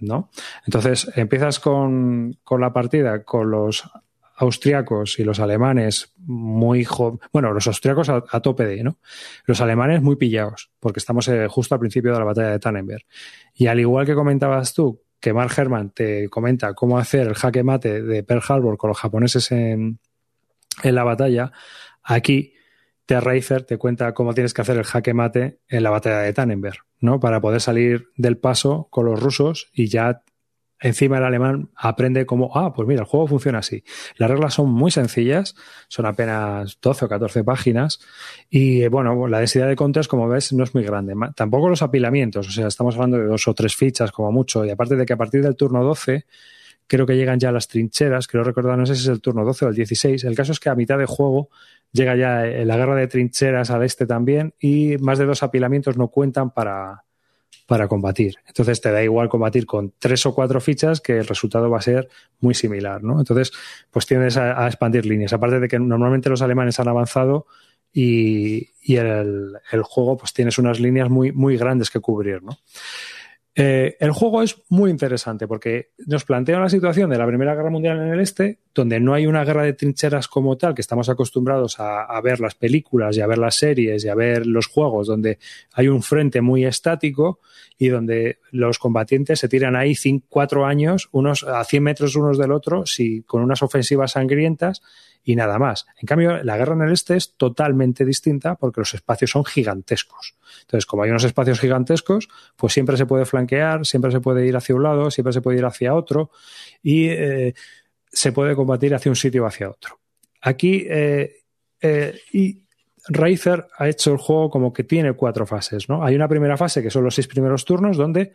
¿no? 0.00 0.30
Entonces 0.66 1.12
empiezas 1.14 1.60
con, 1.60 2.36
con 2.42 2.60
la 2.60 2.72
partida 2.72 3.22
con 3.22 3.52
los 3.52 3.88
austriacos 4.36 5.18
y 5.18 5.24
los 5.24 5.40
alemanes 5.40 6.12
muy 6.18 6.86
bueno 7.32 7.52
los 7.52 7.66
austriacos 7.66 8.08
a, 8.08 8.40
tope 8.40 8.66
de 8.66 8.82
no 8.82 8.98
los 9.46 9.60
alemanes 9.60 10.02
muy 10.02 10.16
pillados 10.16 10.70
porque 10.78 10.98
estamos 10.98 11.26
eh, 11.28 11.46
justo 11.48 11.74
al 11.74 11.80
principio 11.80 12.12
de 12.12 12.18
la 12.18 12.24
batalla 12.24 12.50
de 12.50 12.58
Tannenberg 12.58 13.04
y 13.54 13.66
al 13.66 13.80
igual 13.80 14.04
que 14.04 14.14
comentabas 14.14 14.74
tú 14.74 15.02
que 15.20 15.32
Mark 15.32 15.52
Herman 15.56 15.90
te 15.90 16.28
comenta 16.28 16.74
cómo 16.74 16.98
hacer 16.98 17.26
el 17.26 17.34
jaque 17.34 17.62
mate 17.62 18.02
de 18.02 18.22
Pearl 18.22 18.42
Harbor 18.46 18.76
con 18.76 18.88
los 18.88 18.98
japoneses 18.98 19.50
en, 19.52 19.98
en 20.82 20.94
la 20.94 21.04
batalla 21.04 21.52
aquí 22.02 22.52
Terreifer 23.06 23.62
te 23.62 23.78
cuenta 23.78 24.12
cómo 24.12 24.34
tienes 24.34 24.52
que 24.52 24.62
hacer 24.62 24.76
el 24.76 24.84
jaque 24.84 25.14
mate 25.14 25.60
en 25.68 25.84
la 25.84 25.90
batalla 25.90 26.18
de 26.18 26.32
Tannenberg, 26.32 26.78
¿no? 26.98 27.20
Para 27.20 27.40
poder 27.40 27.60
salir 27.60 28.08
del 28.16 28.36
paso 28.36 28.88
con 28.90 29.06
los 29.06 29.22
rusos 29.22 29.70
y 29.72 29.86
ya 29.86 30.24
encima 30.80 31.18
el 31.18 31.24
alemán 31.24 31.70
aprende 31.74 32.26
cómo, 32.26 32.50
ah, 32.54 32.72
pues 32.74 32.86
mira, 32.86 33.00
el 33.00 33.06
juego 33.06 33.26
funciona 33.26 33.58
así. 33.58 33.82
Las 34.16 34.30
reglas 34.30 34.54
son 34.54 34.70
muy 34.70 34.90
sencillas, 34.90 35.54
son 35.88 36.06
apenas 36.06 36.78
12 36.80 37.04
o 37.04 37.08
14 37.08 37.44
páginas 37.44 38.00
y 38.50 38.86
bueno, 38.88 39.26
la 39.26 39.38
densidad 39.38 39.68
de 39.68 39.76
contras, 39.76 40.08
como 40.08 40.28
ves, 40.28 40.52
no 40.52 40.64
es 40.64 40.74
muy 40.74 40.84
grande. 40.84 41.14
Tampoco 41.34 41.68
los 41.68 41.82
apilamientos, 41.82 42.48
o 42.48 42.50
sea, 42.50 42.68
estamos 42.68 42.94
hablando 42.94 43.18
de 43.18 43.24
dos 43.24 43.48
o 43.48 43.54
tres 43.54 43.74
fichas 43.74 44.12
como 44.12 44.30
mucho 44.32 44.64
y 44.64 44.70
aparte 44.70 44.96
de 44.96 45.06
que 45.06 45.12
a 45.12 45.16
partir 45.16 45.42
del 45.42 45.56
turno 45.56 45.82
12 45.82 46.26
creo 46.86 47.06
que 47.06 47.16
llegan 47.16 47.40
ya 47.40 47.50
las 47.50 47.68
trincheras, 47.68 48.28
creo 48.28 48.44
recordar, 48.44 48.78
no 48.78 48.86
sé 48.86 48.94
si 48.94 49.02
es 49.02 49.08
el 49.08 49.20
turno 49.20 49.44
12 49.44 49.64
o 49.64 49.68
el 49.68 49.74
16. 49.74 50.24
El 50.24 50.36
caso 50.36 50.52
es 50.52 50.60
que 50.60 50.68
a 50.68 50.74
mitad 50.74 50.98
de 50.98 51.06
juego 51.06 51.48
llega 51.92 52.14
ya 52.16 52.42
la 52.64 52.76
guerra 52.76 52.94
de 52.94 53.08
trincheras 53.08 53.70
al 53.70 53.82
este 53.82 54.06
también 54.06 54.54
y 54.60 54.96
más 54.98 55.18
de 55.18 55.24
dos 55.24 55.42
apilamientos 55.42 55.96
no 55.96 56.08
cuentan 56.08 56.50
para, 56.52 57.05
para 57.66 57.88
combatir. 57.88 58.36
Entonces 58.46 58.80
te 58.80 58.90
da 58.90 59.02
igual 59.02 59.28
combatir 59.28 59.66
con 59.66 59.92
tres 59.98 60.24
o 60.24 60.34
cuatro 60.34 60.60
fichas 60.60 61.00
que 61.00 61.18
el 61.18 61.26
resultado 61.26 61.68
va 61.68 61.78
a 61.78 61.82
ser 61.82 62.08
muy 62.40 62.54
similar, 62.54 63.02
¿no? 63.02 63.18
Entonces, 63.18 63.52
pues 63.90 64.06
tienes 64.06 64.36
a, 64.36 64.66
expandir 64.66 65.04
líneas. 65.04 65.32
Aparte 65.32 65.60
de 65.60 65.68
que 65.68 65.78
normalmente 65.78 66.30
los 66.30 66.42
alemanes 66.42 66.78
han 66.78 66.88
avanzado 66.88 67.46
y, 67.92 68.68
el, 68.86 69.54
el, 69.72 69.82
juego, 69.82 70.16
pues 70.16 70.32
tienes 70.32 70.58
unas 70.58 70.78
líneas 70.78 71.10
muy, 71.10 71.32
muy 71.32 71.56
grandes 71.56 71.90
que 71.90 72.00
cubrir, 72.00 72.42
¿no? 72.42 72.58
Eh, 73.58 73.96
el 74.00 74.12
juego 74.12 74.42
es 74.42 74.62
muy 74.68 74.90
interesante 74.90 75.48
porque 75.48 75.88
nos 76.06 76.26
plantea 76.26 76.58
una 76.58 76.68
situación 76.68 77.08
de 77.08 77.16
la 77.16 77.26
Primera 77.26 77.54
Guerra 77.54 77.70
Mundial 77.70 77.96
en 78.02 78.12
el 78.12 78.20
Este, 78.20 78.58
donde 78.74 79.00
no 79.00 79.14
hay 79.14 79.26
una 79.26 79.44
guerra 79.44 79.62
de 79.62 79.72
trincheras 79.72 80.28
como 80.28 80.58
tal, 80.58 80.74
que 80.74 80.82
estamos 80.82 81.08
acostumbrados 81.08 81.76
a, 81.78 82.20
ver 82.20 82.38
las 82.38 82.54
películas 82.54 83.16
y 83.16 83.22
a 83.22 83.26
ver 83.26 83.38
las 83.38 83.54
series 83.54 84.04
y 84.04 84.08
a 84.10 84.14
ver 84.14 84.46
los 84.46 84.66
juegos, 84.66 85.06
donde 85.06 85.38
hay 85.72 85.88
un 85.88 86.02
frente 86.02 86.42
muy 86.42 86.66
estático 86.66 87.40
y 87.78 87.88
donde 87.88 88.40
los 88.50 88.78
combatientes 88.78 89.40
se 89.40 89.48
tiran 89.48 89.74
ahí 89.74 89.94
cuatro 90.28 90.66
años, 90.66 91.08
unos 91.12 91.42
a 91.42 91.64
100 91.64 91.82
metros 91.82 92.14
unos 92.14 92.36
del 92.36 92.52
otro, 92.52 92.84
si, 92.84 93.22
con 93.22 93.42
unas 93.42 93.62
ofensivas 93.62 94.12
sangrientas 94.12 94.82
y 95.26 95.34
nada 95.34 95.58
más. 95.58 95.86
En 96.00 96.06
cambio, 96.06 96.40
la 96.44 96.56
guerra 96.56 96.74
en 96.74 96.82
el 96.82 96.92
este 96.92 97.16
es 97.16 97.34
totalmente 97.36 98.04
distinta 98.04 98.54
porque 98.54 98.80
los 98.80 98.94
espacios 98.94 99.32
son 99.32 99.44
gigantescos. 99.44 100.36
Entonces, 100.60 100.86
como 100.86 101.02
hay 101.02 101.10
unos 101.10 101.24
espacios 101.24 101.58
gigantescos, 101.58 102.28
pues 102.54 102.72
siempre 102.72 102.96
se 102.96 103.06
puede 103.06 103.26
flanquear, 103.26 103.84
siempre 103.84 104.12
se 104.12 104.20
puede 104.20 104.46
ir 104.46 104.56
hacia 104.56 104.76
un 104.76 104.84
lado, 104.84 105.10
siempre 105.10 105.32
se 105.32 105.40
puede 105.40 105.58
ir 105.58 105.64
hacia 105.64 105.94
otro 105.94 106.30
y 106.80 107.08
eh, 107.08 107.54
se 108.06 108.30
puede 108.30 108.54
combatir 108.54 108.94
hacia 108.94 109.10
un 109.10 109.16
sitio 109.16 109.42
o 109.42 109.46
hacia 109.46 109.68
otro. 109.68 109.98
Aquí, 110.42 110.86
eh, 110.88 111.38
eh, 111.80 112.20
y 112.32 112.62
ha 113.78 113.88
hecho 113.88 114.12
el 114.12 114.18
juego 114.18 114.48
como 114.48 114.72
que 114.72 114.84
tiene 114.84 115.12
cuatro 115.14 115.44
fases, 115.44 115.88
¿no? 115.88 116.04
Hay 116.04 116.14
una 116.14 116.28
primera 116.28 116.56
fase 116.56 116.84
que 116.84 116.90
son 116.90 117.02
los 117.02 117.16
seis 117.16 117.26
primeros 117.26 117.64
turnos 117.64 117.96
donde 117.96 118.32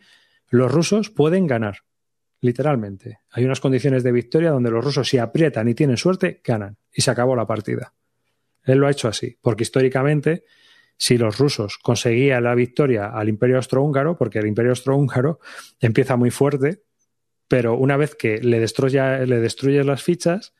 los 0.50 0.70
rusos 0.70 1.08
pueden 1.08 1.46
ganar 1.46 1.78
literalmente. 2.42 3.20
Hay 3.30 3.44
unas 3.44 3.60
condiciones 3.60 4.02
de 4.02 4.12
victoria 4.12 4.50
donde 4.50 4.70
los 4.70 4.84
rusos 4.84 5.08
si 5.08 5.16
aprietan 5.16 5.68
y 5.68 5.74
tienen 5.74 5.96
suerte, 5.96 6.42
ganan. 6.44 6.76
Y 6.92 7.00
se 7.00 7.10
acabó 7.10 7.34
la 7.34 7.46
partida. 7.46 7.94
Él 8.64 8.78
lo 8.78 8.86
ha 8.86 8.90
hecho 8.90 9.08
así, 9.08 9.38
porque 9.40 9.62
históricamente, 9.62 10.44
si 10.96 11.16
los 11.16 11.38
rusos 11.38 11.78
conseguían 11.78 12.44
la 12.44 12.54
victoria 12.54 13.06
al 13.06 13.28
imperio 13.28 13.56
austrohúngaro, 13.56 14.18
porque 14.18 14.40
el 14.40 14.46
imperio 14.46 14.72
austrohúngaro 14.72 15.38
empieza 15.80 16.16
muy 16.16 16.30
fuerte, 16.30 16.82
pero 17.48 17.76
una 17.76 17.96
vez 17.96 18.16
que 18.16 18.38
le 18.38 18.60
destruye, 18.60 19.26
le 19.26 19.40
destruyes 19.40 19.86
las 19.86 20.02
fichas, 20.02 20.52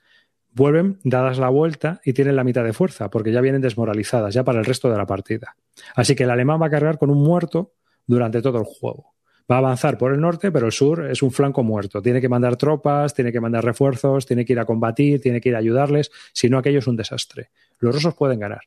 vuelven 0.50 1.00
dadas 1.02 1.38
la 1.38 1.48
vuelta 1.48 2.00
y 2.04 2.12
tienen 2.12 2.36
la 2.36 2.44
mitad 2.44 2.64
de 2.64 2.72
fuerza, 2.72 3.10
porque 3.10 3.32
ya 3.32 3.40
vienen 3.40 3.60
desmoralizadas 3.60 4.34
ya 4.34 4.44
para 4.44 4.60
el 4.60 4.64
resto 4.64 4.88
de 4.88 4.98
la 4.98 5.06
partida. 5.06 5.56
Así 5.96 6.14
que 6.14 6.24
el 6.24 6.30
alemán 6.30 6.62
va 6.62 6.66
a 6.66 6.70
cargar 6.70 6.98
con 6.98 7.10
un 7.10 7.22
muerto 7.22 7.74
durante 8.06 8.40
todo 8.40 8.59
el 8.59 8.64
juego 8.64 9.11
va 9.51 9.56
a 9.56 9.59
avanzar 9.59 9.98
por 9.98 10.12
el 10.12 10.20
norte, 10.20 10.51
pero 10.51 10.66
el 10.66 10.73
sur 10.73 11.10
es 11.10 11.23
un 11.23 11.31
flanco 11.31 11.62
muerto. 11.62 12.02
Tiene 12.02 12.20
que 12.20 12.28
mandar 12.28 12.56
tropas, 12.56 13.14
tiene 13.14 13.32
que 13.32 13.40
mandar 13.40 13.64
refuerzos, 13.64 14.27
tiene 14.27 14.44
que 14.44 14.52
ir 14.52 14.60
a 14.60 14.64
combatir, 14.64 15.20
tiene 15.20 15.40
que 15.40 15.51
ir 15.51 15.56
a 15.56 15.59
ayudarles, 15.59 16.10
si 16.32 16.48
no 16.48 16.59
aquello 16.59 16.78
es 16.78 16.86
un 16.86 16.97
desastre. 16.97 17.51
Los 17.78 17.94
rusos 17.94 18.14
pueden 18.14 18.40
ganar. 18.40 18.62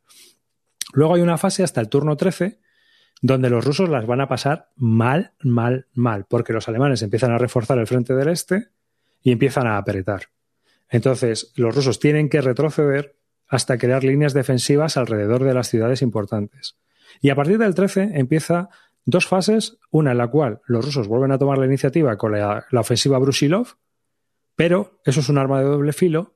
Luego 0.93 1.15
hay 1.15 1.21
una 1.21 1.37
fase 1.37 1.63
hasta 1.63 1.81
el 1.81 1.89
turno 1.89 2.15
13 2.15 2.59
donde 3.21 3.49
los 3.49 3.63
rusos 3.63 3.89
las 3.89 4.05
van 4.05 4.21
a 4.21 4.27
pasar 4.27 4.69
mal, 4.75 5.33
mal, 5.41 5.87
mal, 5.93 6.25
porque 6.25 6.53
los 6.53 6.67
alemanes 6.67 7.01
empiezan 7.01 7.31
a 7.31 7.37
reforzar 7.37 7.77
el 7.79 7.87
frente 7.87 8.13
del 8.13 8.27
este 8.27 8.67
y 9.23 9.31
empiezan 9.31 9.67
a 9.67 9.77
apretar. 9.77 10.23
Entonces, 10.89 11.51
los 11.55 11.73
rusos 11.73 11.99
tienen 11.99 12.29
que 12.29 12.41
retroceder 12.41 13.15
hasta 13.47 13.77
crear 13.77 14.03
líneas 14.03 14.33
defensivas 14.33 14.97
alrededor 14.97 15.43
de 15.43 15.53
las 15.53 15.69
ciudades 15.69 16.01
importantes. 16.01 16.77
Y 17.21 17.29
a 17.29 17.35
partir 17.35 17.57
del 17.57 17.75
13 17.75 18.11
empieza 18.13 18.69
Dos 19.05 19.27
fases, 19.27 19.77
una 19.91 20.11
en 20.11 20.17
la 20.17 20.27
cual 20.27 20.61
los 20.65 20.83
rusos 20.83 21.07
vuelven 21.07 21.31
a 21.31 21.37
tomar 21.37 21.59
la 21.59 21.67
iniciativa 21.67 22.17
con 22.17 22.31
la, 22.31 22.65
ofensiva 22.73 23.19
Brusilov, 23.19 23.77
pero 24.55 24.99
eso 25.05 25.19
es 25.19 25.29
un 25.29 25.37
arma 25.37 25.59
de 25.59 25.65
doble 25.65 25.93
filo 25.93 26.33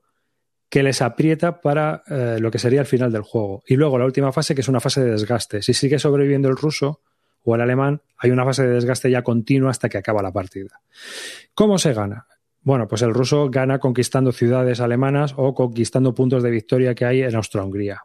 que 0.68 0.84
les 0.84 1.02
aprieta 1.02 1.60
para 1.60 2.04
eh, 2.06 2.38
lo 2.38 2.52
que 2.52 2.60
sería 2.60 2.80
el 2.80 2.86
final 2.86 3.10
del 3.10 3.22
juego. 3.22 3.64
Y 3.66 3.74
luego 3.74 3.98
la 3.98 4.04
última 4.04 4.30
fase, 4.30 4.54
que 4.54 4.60
es 4.60 4.68
una 4.68 4.78
fase 4.78 5.02
de 5.02 5.10
desgaste. 5.10 5.62
Si 5.62 5.74
sigue 5.74 5.98
sobreviviendo 5.98 6.48
el 6.48 6.56
ruso 6.56 7.00
o 7.42 7.56
el 7.56 7.60
alemán, 7.60 8.02
hay 8.16 8.30
una 8.30 8.44
fase 8.44 8.64
de 8.64 8.74
desgaste 8.74 9.10
ya 9.10 9.22
continua 9.22 9.70
hasta 9.70 9.88
que 9.88 9.98
acaba 9.98 10.22
la 10.22 10.30
partida. 10.30 10.80
¿Cómo 11.54 11.76
se 11.76 11.92
gana? 11.92 12.28
Bueno, 12.62 12.86
pues 12.86 13.02
el 13.02 13.14
ruso 13.14 13.50
gana 13.50 13.80
conquistando 13.80 14.30
ciudades 14.30 14.80
alemanas 14.80 15.34
o 15.36 15.54
conquistando 15.54 16.14
puntos 16.14 16.44
de 16.44 16.50
victoria 16.50 16.94
que 16.94 17.04
hay 17.04 17.22
en 17.22 17.34
Austria-Hungría. 17.34 18.04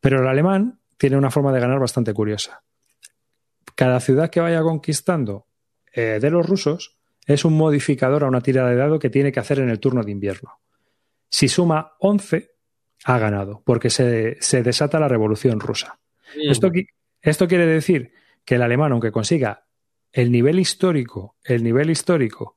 Pero 0.00 0.22
el 0.22 0.28
alemán 0.28 0.80
tiene 0.96 1.18
una 1.18 1.30
forma 1.30 1.52
de 1.52 1.60
ganar 1.60 1.80
bastante 1.80 2.14
curiosa. 2.14 2.62
Cada 3.76 4.00
ciudad 4.00 4.30
que 4.30 4.40
vaya 4.40 4.62
conquistando 4.62 5.46
eh, 5.92 6.18
de 6.20 6.30
los 6.30 6.46
rusos 6.46 6.96
es 7.26 7.44
un 7.44 7.56
modificador 7.56 8.24
a 8.24 8.28
una 8.28 8.40
tira 8.40 8.68
de 8.68 8.74
dado 8.74 8.98
que 8.98 9.10
tiene 9.10 9.30
que 9.30 9.40
hacer 9.40 9.60
en 9.60 9.68
el 9.68 9.78
turno 9.78 10.02
de 10.02 10.10
invierno. 10.10 10.60
Si 11.28 11.48
suma 11.48 11.92
11, 12.00 12.50
ha 13.04 13.18
ganado, 13.18 13.62
porque 13.64 13.90
se, 13.90 14.38
desata 14.62 14.98
la 14.98 15.08
revolución 15.08 15.60
rusa. 15.60 16.00
Esto, 16.34 16.72
esto 17.20 17.46
quiere 17.46 17.66
decir 17.66 18.12
que 18.44 18.54
el 18.54 18.62
alemán, 18.62 18.92
aunque 18.92 19.12
consiga 19.12 19.66
el 20.10 20.32
nivel 20.32 20.58
histórico, 20.58 21.36
el 21.44 21.62
nivel 21.62 21.90
histórico 21.90 22.56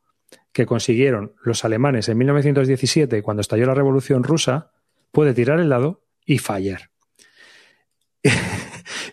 que 0.54 0.66
consiguieron 0.66 1.36
los 1.44 1.66
alemanes 1.66 2.08
en 2.08 2.18
1917 2.18 3.22
cuando 3.22 3.42
estalló 3.42 3.66
la 3.66 3.74
revolución 3.74 4.24
rusa, 4.24 4.72
puede 5.12 5.34
tirar 5.34 5.60
el 5.60 5.70
dado 5.70 6.06
y 6.26 6.38
fallar. 6.38 6.92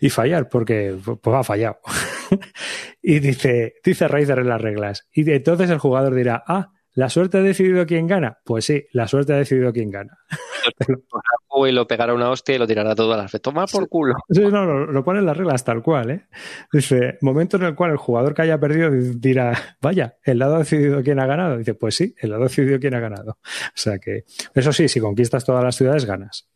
Y 0.01 0.11
fallar, 0.11 0.49
porque 0.49 0.97
pues, 1.05 1.37
ha 1.37 1.45
fallado. 1.45 1.79
y 3.03 3.19
dice, 3.21 3.75
dice 3.85 4.09
Reiser 4.09 4.39
en 4.39 4.49
las 4.49 4.61
reglas. 4.61 5.07
Y 5.13 5.31
entonces 5.31 5.71
el 5.71 5.79
jugador 5.79 6.15
dirá, 6.15 6.43
ah, 6.47 6.73
¿la 6.93 7.11
suerte 7.11 7.39
ha 7.39 7.43
decidido 7.43 7.87
quién 7.87 8.07
gana? 8.07 8.39
Pues 8.45 8.65
sí, 8.65 8.85
la 8.93 9.09
suerte 9.09 9.35
ha 9.35 9.37
decidido 9.37 9.73
quién 9.73 9.91
gana. 9.91 10.19
y 11.65 11.73
lo 11.73 11.87
pegará 11.87 12.13
una 12.13 12.31
hostia 12.31 12.57
y 12.57 12.59
lo 12.59 12.67
tirará 12.67 12.95
todo 12.95 13.15
a 13.15 13.17
las 13.17 13.33
Toma 13.41 13.67
por 13.67 13.89
culo. 13.89 14.15
Sí, 14.29 14.41
no, 14.41 14.65
lo, 14.65 14.87
lo 14.93 15.05
pone 15.05 15.21
en 15.21 15.27
las 15.27 15.37
reglas 15.37 15.65
tal 15.65 15.83
cual, 15.83 16.11
¿eh? 16.11 16.27
Dice, 16.73 17.19
momento 17.23 17.57
en 17.57 17.65
el 17.65 17.75
cual 17.75 17.93
el 17.93 17.97
jugador 17.97 18.35
que 18.35 18.43
haya 18.43 18.59
perdido 18.59 18.91
dirá, 18.91 19.77
vaya, 19.81 20.17
el 20.25 20.39
lado 20.39 20.57
ha 20.57 20.59
decidido 20.59 21.03
quién 21.03 21.21
ha 21.21 21.27
ganado. 21.27 21.57
Dice, 21.57 21.75
pues 21.75 21.95
sí, 21.95 22.15
el 22.19 22.31
lado 22.31 22.43
ha 22.43 22.49
decidido 22.49 22.79
quién 22.79 22.95
ha 22.95 23.01
ganado. 23.01 23.39
O 23.43 23.77
sea 23.77 23.99
que, 23.99 24.25
eso 24.55 24.73
sí, 24.73 24.89
si 24.89 25.01
conquistas 25.01 25.45
todas 25.45 25.65
las 25.65 25.77
ciudades, 25.77 26.05
ganas. 26.05 26.49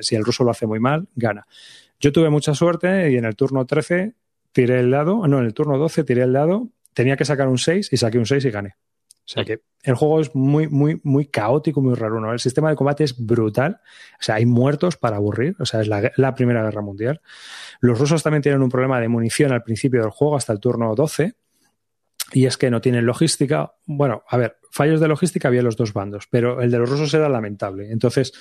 Si 0.00 0.14
el 0.14 0.24
ruso 0.24 0.44
lo 0.44 0.52
hace 0.52 0.66
muy 0.66 0.80
mal, 0.80 1.08
gana. 1.14 1.46
Yo 2.00 2.12
tuve 2.12 2.30
mucha 2.30 2.54
suerte 2.54 3.10
y 3.10 3.16
en 3.16 3.24
el 3.24 3.36
turno 3.36 3.66
13 3.66 4.14
tiré 4.52 4.80
el 4.80 4.90
dado, 4.90 5.26
no, 5.26 5.38
en 5.38 5.46
el 5.46 5.54
turno 5.54 5.78
12 5.78 6.04
tiré 6.04 6.22
el 6.22 6.32
dado, 6.32 6.68
tenía 6.94 7.16
que 7.16 7.24
sacar 7.24 7.48
un 7.48 7.58
6 7.58 7.92
y 7.92 7.96
saqué 7.96 8.18
un 8.18 8.26
6 8.26 8.44
y 8.44 8.50
gané. 8.50 8.76
O 9.26 9.28
sea 9.28 9.44
que 9.44 9.60
el 9.82 9.96
juego 9.96 10.20
es 10.20 10.34
muy, 10.36 10.68
muy, 10.68 11.00
muy 11.02 11.26
caótico, 11.26 11.82
muy 11.82 11.94
raro. 11.94 12.20
¿no? 12.20 12.32
El 12.32 12.38
sistema 12.38 12.70
de 12.70 12.76
combate 12.76 13.02
es 13.02 13.26
brutal. 13.26 13.80
O 14.20 14.22
sea, 14.22 14.36
hay 14.36 14.46
muertos 14.46 14.96
para 14.96 15.16
aburrir. 15.16 15.56
O 15.58 15.66
sea, 15.66 15.80
es 15.80 15.88
la, 15.88 16.12
la, 16.16 16.34
Primera 16.36 16.62
Guerra 16.62 16.80
Mundial. 16.80 17.20
Los 17.80 17.98
rusos 17.98 18.22
también 18.22 18.42
tienen 18.42 18.62
un 18.62 18.68
problema 18.68 19.00
de 19.00 19.08
munición 19.08 19.50
al 19.50 19.64
principio 19.64 20.00
del 20.00 20.10
juego, 20.10 20.36
hasta 20.36 20.52
el 20.52 20.60
turno 20.60 20.94
12. 20.94 21.34
Y 22.32 22.46
es 22.46 22.56
que 22.56 22.70
no 22.70 22.80
tienen 22.80 23.04
logística. 23.04 23.74
Bueno, 23.84 24.22
a 24.28 24.36
ver, 24.36 24.58
fallos 24.70 25.00
de 25.00 25.08
logística 25.08 25.48
había 25.48 25.62
los 25.62 25.76
dos 25.76 25.92
bandos, 25.92 26.28
pero 26.30 26.62
el 26.62 26.70
de 26.70 26.78
los 26.78 26.88
rusos 26.88 27.12
era 27.12 27.28
lamentable. 27.28 27.90
Entonces, 27.90 28.32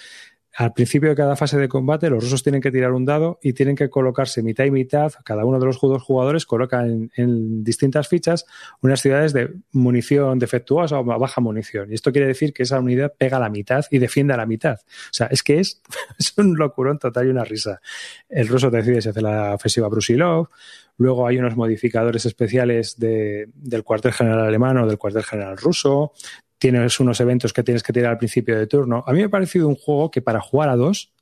al 0.58 0.72
principio 0.72 1.10
de 1.10 1.16
cada 1.16 1.36
fase 1.36 1.58
de 1.58 1.68
combate, 1.68 2.10
los 2.10 2.24
rusos 2.24 2.42
tienen 2.42 2.62
que 2.62 2.72
tirar 2.72 2.94
un 2.94 3.04
dado 3.04 3.40
y 3.42 3.52
tienen 3.52 3.76
que 3.76 3.90
colocarse 3.90 4.42
mitad 4.42 4.64
y 4.64 4.72
mitad. 4.72 5.12
Cada 5.26 5.44
uno 5.44 5.60
de 5.60 5.66
los 5.66 5.78
jugadores 5.78 6.46
coloca 6.46 6.86
en, 6.86 7.64
distintas 7.64 8.08
fichas 8.08 8.46
unas 8.82 9.02
ciudades 9.02 9.34
de 9.34 9.54
munición 9.74 10.40
defectuosa 10.40 11.00
o 11.00 11.04
baja 11.04 11.42
munición. 11.42 11.92
Y 11.92 11.96
esto 11.96 12.14
quiere 12.14 12.28
decir 12.28 12.54
que 12.54 12.64
esa 12.64 12.80
unidad 12.80 13.14
pega 13.18 13.38
la 13.38 13.50
mitad 13.50 13.84
y 13.92 13.98
defiende 13.98 14.34
a 14.34 14.38
la 14.38 14.46
mitad. 14.46 14.80
O 14.82 15.14
sea, 15.14 15.28
es 15.28 15.44
que 15.44 15.60
es, 15.60 15.82
es 16.20 16.34
un 16.38 16.56
locurón 16.58 17.00
total 17.00 17.28
y 17.28 17.32
una 17.32 17.44
risa. 17.44 17.82
El 18.30 18.48
ruso 18.48 18.70
decide 18.70 19.02
si 19.02 19.10
hace 19.10 19.22
la 19.22 19.56
ofensiva 19.56 19.90
Brusilov. 19.90 20.50
Luego 20.98 21.28
hay 21.28 21.38
unos 21.38 21.58
modificadores 21.58 22.26
especiales 22.26 22.98
de, 22.98 23.50
del 23.54 23.84
cuartel 23.84 24.14
general 24.14 24.40
alemán 24.40 24.78
o 24.78 24.88
del 24.88 24.98
cuartel 24.98 25.24
general 25.24 25.58
ruso 25.58 26.14
tienes 26.58 27.00
unos 27.00 27.20
eventos 27.20 27.54
que 27.54 27.64
tienes 27.64 27.84
que 27.84 27.94
tirar 27.94 28.12
al 28.12 28.18
principio 28.18 28.58
de 28.58 28.68
turno. 28.68 29.04
A 29.06 29.12
mí 29.14 29.20
me 29.20 29.26
ha 29.26 29.30
parecido 29.30 29.68
un 29.68 29.76
juego 29.76 30.12
que 30.12 30.22
para 30.22 30.42
jugar 30.42 30.70
a 30.70 30.76
dos, 30.76 31.14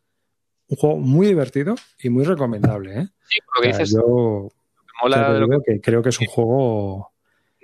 un 0.68 0.78
juego 0.78 0.98
muy 0.98 1.28
divertido 1.28 1.76
y 2.00 2.10
muy 2.10 2.24
recomendable. 2.24 3.00
¿eh? 3.00 3.08
Sí, 3.28 3.40
lo 3.56 3.62
que 3.62 3.68
dices. 3.70 3.94
Yo 3.94 4.52
que 5.66 5.82
creo 5.82 6.02
que 6.02 6.10
es 6.10 6.20
un 6.20 6.28
juego 6.28 7.13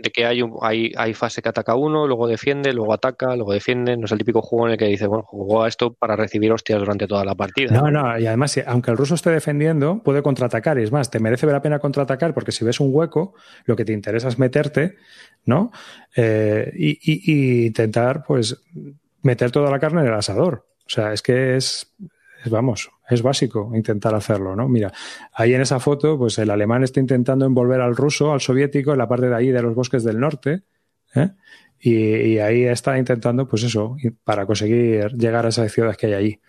de 0.02 0.12
que 0.12 0.26
hay, 0.26 0.42
un, 0.42 0.58
hay, 0.62 0.94
hay 0.96 1.14
fase 1.14 1.42
que 1.42 1.50
ataca 1.50 1.76
uno, 1.76 2.08
luego 2.08 2.28
defiende, 2.28 2.74
luego 2.74 2.94
ataca, 2.94 3.36
luego 3.36 3.52
defiende. 3.52 3.98
No 3.98 4.06
es 4.06 4.12
el 4.12 4.18
típico 4.18 4.42
juego 4.42 4.68
en 4.68 4.72
el 4.74 4.78
que 4.78 4.86
dice, 4.86 5.08
bueno, 5.08 5.24
jugó 5.28 5.64
a 5.64 5.68
esto 5.68 5.94
para 5.94 6.16
recibir 6.16 6.52
hostias 6.52 6.80
durante 6.80 7.08
toda 7.08 7.26
la 7.26 7.36
partida. 7.36 7.74
No, 7.74 7.92
no, 7.92 8.18
y 8.18 8.26
además, 8.26 8.60
aunque 8.66 8.92
el 8.92 8.98
ruso 8.98 9.16
esté 9.16 9.30
defendiendo, 9.32 10.02
puede 10.04 10.24
contraatacar. 10.24 10.80
Y 10.80 10.84
es 10.84 10.92
más, 10.92 11.12
te 11.12 11.20
merece 11.20 11.46
la 11.48 11.62
pena 11.62 11.80
contraatacar 11.80 12.34
porque 12.34 12.52
si 12.52 12.64
ves 12.64 12.80
un 12.80 12.90
hueco, 12.92 13.34
lo 13.66 13.76
que 13.76 13.86
te 13.86 13.94
interesa 13.94 14.30
es 14.30 14.40
meterte, 14.40 14.96
¿no? 15.46 15.72
Eh, 16.16 16.72
y, 16.76 17.00
y 17.02 17.66
intentar, 17.68 18.24
pues, 18.26 18.62
meter 19.22 19.52
toda 19.52 19.70
la 19.70 19.80
carne 19.80 20.02
en 20.02 20.08
el 20.08 20.14
asador. 20.14 20.66
O 20.86 20.90
sea, 20.90 21.14
es 21.14 21.22
que 21.22 21.56
es, 21.56 21.94
vamos, 22.46 22.90
es 23.10 23.22
básico 23.22 23.72
intentar 23.74 24.16
hacerlo, 24.16 24.56
¿no? 24.56 24.68
Mira, 24.70 24.92
ahí 25.34 25.54
en 25.54 25.62
esa 25.62 25.80
foto, 25.80 26.18
pues 26.18 26.38
el 26.38 26.50
alemán 26.50 26.84
está 26.84 27.00
intentando 27.00 27.46
envolver 27.46 27.82
al 27.82 27.96
ruso, 27.96 28.32
al 28.32 28.42
soviético, 28.42 28.92
en 28.92 28.98
la 28.98 29.08
parte 29.08 29.28
de 29.28 29.36
ahí 29.36 29.50
de 29.50 29.62
los 29.62 29.76
bosques 29.76 30.04
del 30.04 30.20
norte, 30.20 30.64
¿eh? 31.16 31.30
y, 31.80 32.38
ahí 32.40 32.64
está 32.64 32.98
intentando, 32.98 33.48
pues 33.48 33.64
eso, 33.64 33.98
para 34.24 34.46
conseguir 34.46 35.14
llegar 35.14 35.46
a 35.46 35.50
esas 35.50 35.72
ciudades 35.72 35.98
que 35.98 36.08
hay 36.08 36.14
allí. 36.14 36.40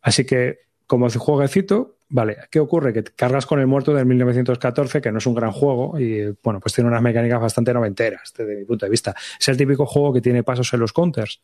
Así 0.00 0.24
que, 0.24 0.58
como 0.86 1.08
jueguecito, 1.08 1.96
vale, 2.08 2.36
¿qué 2.50 2.60
ocurre? 2.60 2.92
Que 2.92 3.04
cargas 3.04 3.46
con 3.46 3.60
el 3.60 3.66
muerto 3.66 3.94
del 3.94 4.06
1914, 4.06 5.00
que 5.00 5.12
no 5.12 5.18
es 5.18 5.26
un 5.26 5.34
gran 5.34 5.52
juego, 5.52 5.98
y 5.98 6.36
bueno, 6.42 6.60
pues 6.60 6.74
tiene 6.74 6.88
unas 6.88 7.02
mecánicas 7.02 7.40
bastante 7.40 7.72
noventeras, 7.72 8.32
desde 8.36 8.56
mi 8.56 8.64
punto 8.64 8.86
de 8.86 8.90
vista. 8.90 9.14
Es 9.38 9.48
el 9.48 9.56
típico 9.56 9.86
juego 9.86 10.12
que 10.12 10.20
tiene 10.20 10.42
pasos 10.42 10.72
en 10.74 10.80
los 10.80 10.92
counters. 10.92 11.42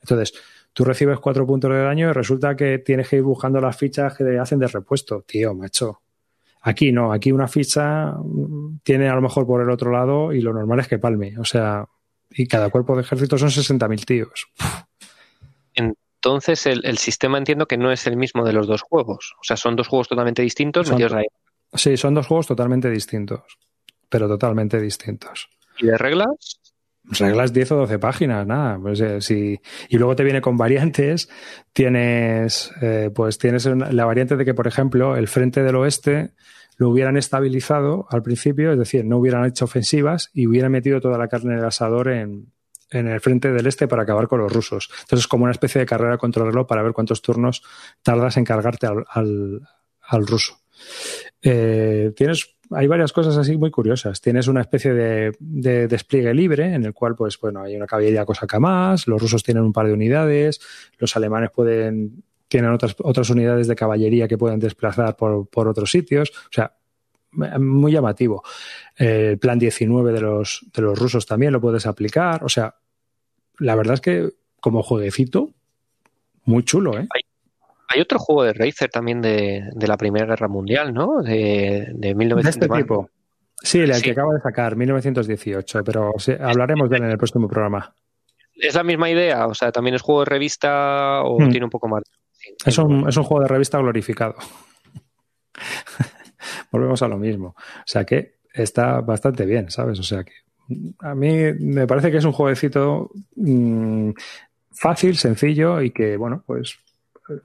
Entonces, 0.00 0.32
tú 0.72 0.84
recibes 0.84 1.18
cuatro 1.18 1.46
puntos 1.46 1.70
de 1.70 1.82
daño 1.82 2.10
y 2.10 2.12
resulta 2.12 2.56
que 2.56 2.78
tienes 2.78 3.08
que 3.08 3.16
ir 3.16 3.22
buscando 3.22 3.60
las 3.60 3.76
fichas 3.76 4.16
que 4.16 4.24
te 4.24 4.38
hacen 4.38 4.58
de 4.58 4.68
repuesto. 4.68 5.22
Tío, 5.22 5.54
macho. 5.54 6.02
Aquí 6.62 6.92
no, 6.92 7.12
aquí 7.12 7.32
una 7.32 7.48
ficha 7.48 8.12
mm, 8.12 8.80
tiene 8.82 9.08
a 9.08 9.14
lo 9.14 9.22
mejor 9.22 9.46
por 9.46 9.62
el 9.62 9.70
otro 9.70 9.90
lado 9.92 10.32
y 10.32 10.40
lo 10.40 10.52
normal 10.52 10.80
es 10.80 10.88
que 10.88 10.98
palme. 10.98 11.38
O 11.38 11.44
sea, 11.44 11.86
y 12.30 12.46
cada 12.46 12.70
cuerpo 12.70 12.94
de 12.94 13.02
ejército 13.02 13.38
son 13.38 13.48
60.000 13.48 14.04
tíos. 14.04 14.48
Entonces, 15.74 16.66
el, 16.66 16.98
sistema 16.98 17.38
entiendo 17.38 17.66
que 17.66 17.76
no 17.76 17.92
es 17.92 18.06
el 18.06 18.16
mismo 18.16 18.44
de 18.44 18.52
los 18.52 18.66
dos 18.66 18.82
juegos. 18.82 19.34
O 19.40 19.44
sea, 19.44 19.56
son 19.56 19.76
dos 19.76 19.86
juegos 19.86 20.08
totalmente 20.08 20.42
distintos 20.42 20.90
ahí. 20.90 21.26
Sí, 21.74 21.96
son 21.96 22.14
dos 22.14 22.26
juegos 22.26 22.48
totalmente 22.48 22.90
distintos. 22.90 23.42
Pero 24.08 24.26
totalmente 24.26 24.80
distintos. 24.80 25.48
¿Y 25.78 25.86
de 25.86 25.96
reglas? 25.96 26.57
Reglas 27.10 27.52
10 27.52 27.72
o 27.72 27.76
12 27.76 27.98
páginas, 27.98 28.46
nada. 28.46 28.78
Pues, 28.80 29.00
eh, 29.00 29.60
y 29.88 29.98
luego 29.98 30.16
te 30.16 30.24
viene 30.24 30.40
con 30.40 30.56
variantes. 30.56 31.28
Tienes, 31.72 32.72
eh, 32.82 33.10
pues 33.14 33.38
tienes 33.38 33.66
la 33.66 34.04
variante 34.04 34.36
de 34.36 34.44
que, 34.44 34.54
por 34.54 34.66
ejemplo, 34.66 35.16
el 35.16 35.28
frente 35.28 35.62
del 35.62 35.76
oeste 35.76 36.32
lo 36.76 36.90
hubieran 36.90 37.16
estabilizado 37.16 38.06
al 38.10 38.22
principio, 38.22 38.72
es 38.72 38.78
decir, 38.78 39.04
no 39.04 39.18
hubieran 39.18 39.44
hecho 39.44 39.64
ofensivas 39.64 40.30
y 40.32 40.46
hubieran 40.46 40.70
metido 40.70 41.00
toda 41.00 41.18
la 41.18 41.26
carne 41.26 41.56
del 41.56 41.64
asador 41.64 42.08
en, 42.08 42.52
en 42.90 43.08
el 43.08 43.20
frente 43.20 43.50
del 43.50 43.66
este 43.66 43.88
para 43.88 44.02
acabar 44.02 44.28
con 44.28 44.40
los 44.40 44.52
rusos. 44.52 44.88
Entonces, 45.02 45.26
como 45.26 45.44
una 45.44 45.52
especie 45.52 45.80
de 45.80 45.86
carrera 45.86 46.18
contra 46.18 46.44
el 46.44 46.50
reloj 46.50 46.66
para 46.68 46.82
ver 46.82 46.92
cuántos 46.92 47.20
turnos 47.20 47.62
tardas 48.02 48.36
en 48.36 48.44
cargarte 48.44 48.86
al, 48.86 49.04
al, 49.08 49.60
al 50.02 50.26
ruso. 50.26 50.60
Eh, 51.42 52.12
tienes 52.16 52.56
hay 52.70 52.86
varias 52.86 53.12
cosas 53.12 53.36
así 53.36 53.56
muy 53.56 53.70
curiosas. 53.70 54.20
Tienes 54.20 54.48
una 54.48 54.60
especie 54.60 54.92
de, 54.92 55.88
despliegue 55.88 56.34
libre 56.34 56.74
en 56.74 56.84
el 56.84 56.92
cual, 56.92 57.14
pues, 57.14 57.38
bueno, 57.40 57.62
hay 57.62 57.76
una 57.76 57.86
caballería 57.86 58.24
cosa 58.24 58.46
que 58.46 58.58
más, 58.58 59.06
los 59.06 59.20
rusos 59.20 59.42
tienen 59.42 59.64
un 59.64 59.72
par 59.72 59.86
de 59.86 59.92
unidades, 59.92 60.60
los 60.98 61.16
alemanes 61.16 61.50
pueden, 61.50 62.22
tienen 62.48 62.70
otras, 62.72 62.96
otras 62.98 63.30
unidades 63.30 63.68
de 63.68 63.76
caballería 63.76 64.28
que 64.28 64.38
pueden 64.38 64.58
desplazar 64.58 65.16
por, 65.16 65.48
otros 65.68 65.90
sitios. 65.90 66.30
O 66.30 66.52
sea, 66.52 66.74
muy 67.32 67.92
llamativo. 67.92 68.42
El 68.96 69.38
plan 69.38 69.58
19 69.58 70.12
de 70.12 70.20
los, 70.20 70.66
de 70.74 70.82
los 70.82 70.98
rusos 70.98 71.26
también 71.26 71.52
lo 71.52 71.60
puedes 71.60 71.86
aplicar. 71.86 72.44
O 72.44 72.48
sea, 72.48 72.76
la 73.58 73.74
verdad 73.74 73.94
es 73.94 74.00
que 74.00 74.30
como 74.60 74.82
jueguecito, 74.82 75.50
muy 76.44 76.64
chulo, 76.64 76.98
¿eh? 76.98 77.06
Otro 78.00 78.18
juego 78.18 78.44
de 78.44 78.52
Racer 78.52 78.90
también 78.90 79.20
de, 79.20 79.62
la 79.80 79.96
Primera 79.96 80.26
Guerra 80.26 80.48
Mundial, 80.48 80.92
¿no? 80.92 81.22
De, 81.22 81.88
de 81.94 82.14
1900. 82.14 82.44
De 82.44 82.50
este 82.50 82.82
tipo. 82.82 83.10
Sí, 83.60 83.80
el 83.80 84.02
que 84.02 84.12
acaba 84.12 84.34
de 84.34 84.40
sacar, 84.40 84.76
1918, 84.76 85.82
pero 85.84 86.12
hablaremos 86.40 86.88
de 86.90 86.96
él 86.96 87.04
en 87.04 87.10
el 87.10 87.18
próximo 87.18 87.48
programa. 87.48 87.94
¿Es 88.54 88.74
la 88.74 88.84
misma 88.84 89.10
idea? 89.10 89.46
O 89.46 89.54
sea, 89.54 89.72
¿también 89.72 89.94
es 89.94 90.02
juego 90.02 90.20
de 90.20 90.26
revista 90.26 91.22
o 91.22 91.40
hmm. 91.40 91.50
tiene 91.50 91.64
un 91.64 91.70
poco 91.70 91.88
más? 91.88 92.02
es, 92.64 92.78
un, 92.78 93.08
es 93.08 93.16
un 93.16 93.24
juego 93.24 93.42
de 93.42 93.48
revista 93.48 93.78
glorificado. 93.78 94.36
Volvemos 96.70 97.02
a 97.02 97.08
lo 97.08 97.18
mismo. 97.18 97.48
O 97.48 97.86
sea 97.86 98.04
que 98.04 98.38
está 98.52 99.00
bastante 99.00 99.44
bien, 99.46 99.70
¿sabes? 99.70 99.98
O 99.98 100.02
sea 100.02 100.24
que 100.24 100.32
a 101.00 101.14
mí 101.14 101.52
me 101.58 101.86
parece 101.86 102.10
que 102.10 102.18
es 102.18 102.24
un 102.24 102.32
jueguecito 102.32 103.10
mm, 103.36 104.10
fácil, 104.72 105.16
sencillo 105.16 105.80
y 105.80 105.90
que, 105.90 106.16
bueno, 106.16 106.42
pues 106.46 106.78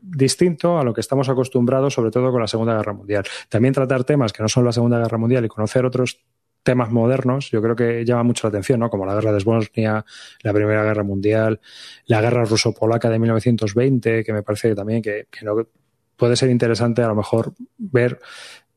distinto 0.01 0.79
a 0.79 0.83
lo 0.83 0.93
que 0.93 1.01
estamos 1.01 1.29
acostumbrados, 1.29 1.93
sobre 1.93 2.11
todo 2.11 2.31
con 2.31 2.41
la 2.41 2.47
Segunda 2.47 2.75
Guerra 2.75 2.93
Mundial. 2.93 3.23
También 3.49 3.73
tratar 3.73 4.03
temas 4.03 4.33
que 4.33 4.43
no 4.43 4.49
son 4.49 4.65
la 4.65 4.71
Segunda 4.71 4.99
Guerra 4.99 5.17
Mundial 5.17 5.45
y 5.45 5.47
conocer 5.47 5.85
otros 5.85 6.19
temas 6.63 6.89
modernos, 6.91 7.51
yo 7.51 7.61
creo 7.61 7.75
que 7.75 8.05
llama 8.05 8.23
mucho 8.23 8.47
la 8.47 8.49
atención, 8.49 8.79
¿no? 8.79 8.89
Como 8.89 9.05
la 9.05 9.13
guerra 9.15 9.33
de 9.33 9.43
Bosnia, 9.43 10.05
la 10.41 10.53
Primera 10.53 10.83
Guerra 10.83 11.03
Mundial, 11.03 11.59
la 12.05 12.21
guerra 12.21 12.45
ruso-polaca 12.45 13.09
de 13.09 13.19
1920, 13.19 14.23
que 14.23 14.33
me 14.33 14.43
parece 14.43 14.73
también 14.73 15.01
que, 15.01 15.27
no, 15.41 15.67
puede 16.15 16.37
ser 16.37 16.49
interesante 16.49 17.03
a 17.03 17.07
lo 17.07 17.15
mejor 17.15 17.53
ver 17.77 18.19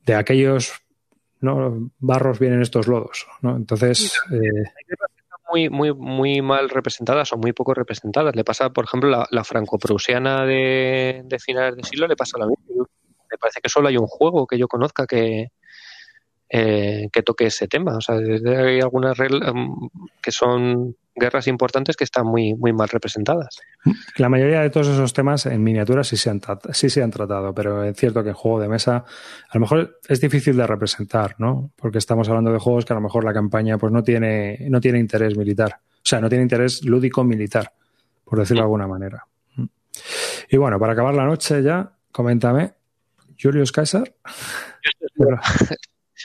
de 0.05 0.15
aquellos 0.15 0.73
¿no? 1.41 1.93
barros 2.01 2.41
vienen 2.41 2.61
estos 2.61 2.89
lodos, 2.89 3.27
¿no? 3.41 3.57
Entonces... 3.57 4.19
Eh, 4.33 4.65
muy, 5.51 5.69
muy, 5.69 5.95
muy 5.95 6.43
mal 6.43 6.69
representadas 6.69 7.33
o 7.33 7.37
muy 7.37 7.53
poco 7.53 7.75
representadas. 7.75 8.35
Le 8.35 8.45
pasa, 8.45 8.71
por 8.71 8.85
ejemplo, 8.85 9.09
la, 9.11 9.27
la 9.31 9.45
franco-prusiana 9.45 10.45
de, 10.45 11.25
finales 11.45 11.77
de 11.77 11.83
siglo, 11.85 12.07
le 12.07 12.17
pasa 12.17 12.39
lo 12.39 12.49
mismo. 12.49 12.87
Me 13.31 13.39
parece 13.39 13.61
que 13.61 13.69
solo 13.69 13.89
hay 13.89 13.97
un 13.97 14.07
juego 14.07 14.47
que 14.47 14.59
yo 14.59 14.69
conozca 14.69 15.07
que, 15.07 15.49
eh, 16.49 17.09
que 17.13 17.23
toque 17.23 17.47
ese 17.47 17.67
tema. 17.67 17.97
O 17.97 18.01
sea, 18.01 18.17
hay 18.17 18.81
algunas 18.81 19.17
reglas 19.19 19.53
mm, 19.55 19.89
que 20.23 20.31
son 20.31 20.97
guerras 21.17 21.49
importantes 21.49 21.97
que 21.97 22.05
están 22.05 22.27
muy, 22.27 22.55
muy 22.55 22.73
mal 22.73 22.89
representadas. 22.89 23.59
La 24.17 24.29
mayoría 24.29 24.61
de 24.61 24.71
todos 24.71 24.89
esos 24.89 25.13
temas 25.13 25.47
en 25.47 25.63
miniaturas 25.63 26.07
sí 26.07 26.17
se, 26.17 26.31
han 26.31 26.41
sí 26.73 26.91
se 26.91 27.03
han 27.03 27.11
tratado, 27.11 27.55
pero 27.55 27.83
es 27.83 27.97
cierto 27.97 28.23
que 28.23 28.29
en 28.29 28.35
juego 28.35 28.61
de 28.61 28.69
mesa 28.69 28.97
a 28.97 29.55
lo 29.55 29.61
mejor 29.61 29.99
es 30.07 30.21
difícil 30.21 30.57
de 30.57 30.67
representar, 30.67 31.35
¿no? 31.39 31.73
Porque 31.75 31.99
estamos 31.99 32.29
hablando 32.29 32.53
de 32.53 32.59
juegos 32.59 32.85
que 32.85 32.93
a 32.93 32.97
lo 32.97 33.03
mejor 33.03 33.25
la 33.25 33.33
campaña 33.33 33.79
pues 33.79 33.93
no 33.93 34.03
tiene, 34.03 34.59
no 34.69 34.81
tiene 34.81 34.99
interés 34.99 35.37
militar. 35.37 35.81
O 35.81 36.09
sea, 36.09 36.21
no 36.21 36.29
tiene 36.29 36.43
interés 36.43 36.85
lúdico 36.85 37.25
militar, 37.25 37.73
por 38.25 38.39
decirlo 38.39 38.61
de 38.61 38.67
alguna 38.67 38.87
manera. 38.87 39.27
Y 40.51 40.57
bueno, 40.59 40.79
para 40.79 40.93
acabar 40.93 41.15
la 41.15 41.25
noche 41.25 41.63
ya, 41.63 41.93
coméntame, 42.13 42.75
Julius 43.41 43.73
Caesar. 43.73 44.15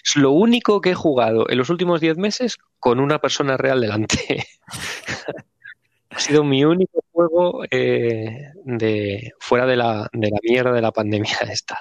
Es 0.03 0.15
lo 0.15 0.31
único 0.31 0.81
que 0.81 0.91
he 0.91 0.95
jugado 0.95 1.49
en 1.49 1.57
los 1.57 1.69
últimos 1.69 2.01
10 2.01 2.17
meses 2.17 2.57
con 2.79 2.99
una 2.99 3.19
persona 3.19 3.57
real 3.57 3.81
delante. 3.81 4.45
ha 6.09 6.19
sido 6.19 6.43
mi 6.43 6.63
único 6.65 7.03
juego 7.11 7.63
eh, 7.69 8.51
de 8.65 9.33
fuera 9.39 9.65
de 9.65 9.75
la, 9.75 10.09
de 10.11 10.29
la 10.29 10.39
mierda 10.43 10.71
de 10.71 10.81
la 10.81 10.91
pandemia 10.91 11.37
esta. 11.51 11.79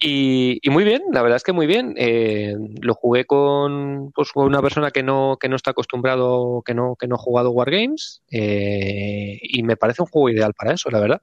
Y, 0.00 0.60
muy 0.70 0.84
bien, 0.84 1.02
la 1.12 1.22
verdad 1.22 1.36
es 1.36 1.42
que 1.42 1.52
muy 1.52 1.66
bien. 1.66 1.94
Eh, 1.96 2.54
lo 2.80 2.94
jugué 2.94 3.24
con, 3.24 4.12
pues, 4.12 4.30
con 4.30 4.46
una 4.46 4.62
persona 4.62 4.92
que 4.92 5.02
no, 5.02 5.36
que 5.40 5.48
no 5.48 5.56
está 5.56 5.72
acostumbrado, 5.72 6.62
que 6.64 6.72
no, 6.72 6.94
que 6.94 7.08
no 7.08 7.16
ha 7.16 7.18
jugado 7.18 7.50
Wargames, 7.50 8.22
eh, 8.30 9.40
y 9.42 9.64
me 9.64 9.76
parece 9.76 10.02
un 10.02 10.08
juego 10.08 10.30
ideal 10.30 10.54
para 10.54 10.74
eso, 10.74 10.88
la 10.90 11.00
verdad. 11.00 11.22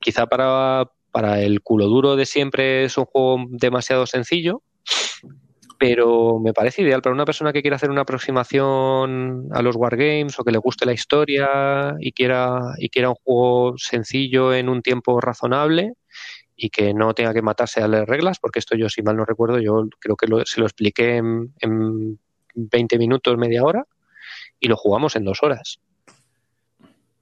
Quizá 0.00 0.26
para, 0.26 0.84
para 1.14 1.40
el 1.42 1.62
culo 1.62 1.86
duro 1.86 2.16
de 2.16 2.26
siempre 2.26 2.82
es 2.82 2.98
un 2.98 3.04
juego 3.04 3.44
demasiado 3.48 4.04
sencillo, 4.04 4.64
pero 5.78 6.40
me 6.40 6.52
parece 6.52 6.82
ideal 6.82 7.02
para 7.02 7.14
una 7.14 7.24
persona 7.24 7.52
que 7.52 7.62
quiera 7.62 7.76
hacer 7.76 7.88
una 7.88 8.00
aproximación 8.00 9.46
a 9.52 9.62
los 9.62 9.76
wargames 9.76 10.36
o 10.40 10.42
que 10.42 10.50
le 10.50 10.58
guste 10.58 10.86
la 10.86 10.92
historia 10.92 11.94
y 12.00 12.10
quiera, 12.10 12.58
y 12.78 12.88
quiera 12.88 13.10
un 13.10 13.14
juego 13.22 13.74
sencillo 13.78 14.52
en 14.52 14.68
un 14.68 14.82
tiempo 14.82 15.20
razonable 15.20 15.92
y 16.56 16.70
que 16.70 16.92
no 16.92 17.14
tenga 17.14 17.32
que 17.32 17.42
matarse 17.42 17.80
a 17.80 17.86
leer 17.86 18.08
reglas, 18.08 18.40
porque 18.40 18.58
esto 18.58 18.76
yo, 18.76 18.88
si 18.88 19.02
mal 19.02 19.16
no 19.16 19.24
recuerdo, 19.24 19.60
yo 19.60 19.86
creo 20.00 20.16
que 20.16 20.26
se 20.46 20.58
lo 20.58 20.66
expliqué 20.66 21.18
en, 21.18 21.54
en 21.60 22.18
20 22.56 22.98
minutos, 22.98 23.38
media 23.38 23.62
hora, 23.62 23.86
y 24.58 24.66
lo 24.66 24.76
jugamos 24.76 25.14
en 25.14 25.24
dos 25.24 25.44
horas 25.44 25.78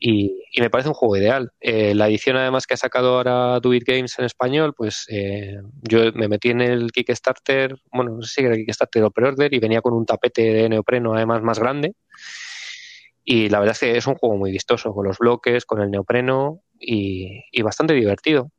y, 0.05 0.61
me 0.61 0.69
parece 0.69 0.89
un 0.89 0.95
juego 0.95 1.16
ideal. 1.16 1.53
Eh, 1.61 1.95
la 1.95 2.09
edición 2.09 2.37
además 2.37 2.66
que 2.66 2.74
ha 2.74 2.77
sacado 2.77 3.16
ahora 3.16 3.61
Do 3.61 3.73
It 3.73 3.85
Games 3.87 4.19
en 4.19 4.24
español, 4.24 4.74
pues 4.77 5.07
eh, 5.09 5.61
yo 5.83 6.12
me 6.15 6.27
metí 6.27 6.51
en 6.51 6.61
el 6.61 6.91
Kickstarter, 6.91 7.77
bueno, 7.93 8.16
no 8.16 8.23
sé 8.23 8.35
si 8.35 8.47
era 8.47 8.57
Kickstarter 8.57 9.05
o 9.05 9.12
Preorder 9.12 9.55
y 9.55 9.61
venía 9.61 9.81
con 9.81 9.95
un 9.95 10.05
tapete 10.05 10.43
de 10.43 10.69
neopreno 10.69 11.15
además 11.15 11.43
más 11.43 11.61
grande. 11.61 11.95
Y 13.24 13.49
la 13.49 13.61
verdad 13.61 13.74
es 13.74 13.79
que 13.79 13.97
es 13.97 14.07
un 14.09 14.16
juego 14.16 14.37
muy 14.37 14.51
vistoso, 14.51 14.93
con 14.93 15.07
los 15.07 15.19
bloques, 15.19 15.65
con 15.65 15.81
el 15.81 15.89
neopreno 15.89 16.62
y, 16.81 17.62
bastante 17.62 17.95
divertido. 17.95 18.51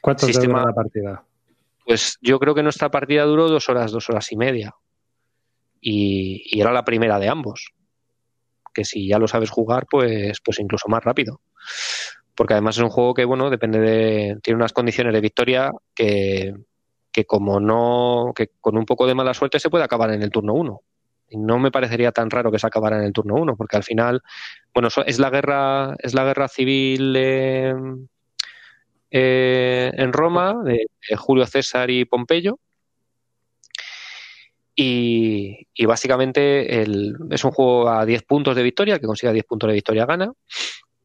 ¿Cuánto 0.00 0.24
Sistema, 0.24 0.64
la 0.64 0.72
partida? 0.72 1.22
Pues 1.84 2.16
yo 2.22 2.38
creo 2.38 2.54
que 2.54 2.62
nuestra 2.62 2.90
partida 2.90 3.24
duró 3.24 3.50
dos 3.50 3.68
horas, 3.68 3.92
dos 3.92 4.08
horas 4.08 4.32
y 4.32 4.36
media. 4.36 4.74
y 5.82 6.58
era 6.58 6.72
la 6.72 6.84
primera 6.86 7.18
de 7.18 7.28
ambos 7.28 7.74
que 8.72 8.84
si 8.84 9.08
ya 9.08 9.18
lo 9.18 9.28
sabes 9.28 9.50
jugar, 9.50 9.86
pues, 9.90 10.40
pues 10.44 10.58
incluso 10.58 10.88
más 10.88 11.04
rápido. 11.04 11.40
Porque 12.34 12.54
además 12.54 12.76
es 12.76 12.82
un 12.82 12.90
juego 12.90 13.14
que, 13.14 13.24
bueno, 13.24 13.50
depende 13.50 13.78
de. 13.80 14.38
tiene 14.42 14.56
unas 14.56 14.72
condiciones 14.72 15.12
de 15.12 15.20
victoria 15.20 15.70
que, 15.94 16.54
que 17.12 17.24
como 17.24 17.60
no. 17.60 18.32
que 18.34 18.50
con 18.60 18.76
un 18.76 18.86
poco 18.86 19.06
de 19.06 19.14
mala 19.14 19.34
suerte 19.34 19.60
se 19.60 19.70
puede 19.70 19.84
acabar 19.84 20.10
en 20.12 20.22
el 20.22 20.30
turno 20.30 20.54
1. 20.54 20.80
Y 21.32 21.36
no 21.36 21.58
me 21.58 21.70
parecería 21.70 22.12
tan 22.12 22.30
raro 22.30 22.50
que 22.50 22.58
se 22.58 22.66
acabara 22.66 22.98
en 22.98 23.04
el 23.04 23.12
turno 23.12 23.36
1, 23.36 23.56
porque 23.56 23.76
al 23.76 23.84
final, 23.84 24.22
bueno, 24.74 24.88
es 25.06 25.18
la 25.20 25.30
guerra, 25.30 25.94
es 25.98 26.14
la 26.14 26.24
guerra 26.24 26.48
civil 26.48 27.14
eh, 27.16 27.72
en 29.10 30.12
Roma, 30.12 30.56
de 30.64 30.86
Julio 31.16 31.46
César 31.46 31.90
y 31.90 32.04
Pompeyo, 32.04 32.58
y, 34.82 35.84
básicamente 35.84 36.80
es 36.80 37.44
un 37.44 37.50
juego 37.50 37.90
a 37.90 38.06
10 38.06 38.22
puntos 38.22 38.56
de 38.56 38.62
victoria, 38.62 38.98
que 38.98 39.06
consiga 39.06 39.30
10 39.30 39.44
puntos 39.44 39.68
de 39.68 39.74
victoria 39.74 40.06
gana. 40.06 40.32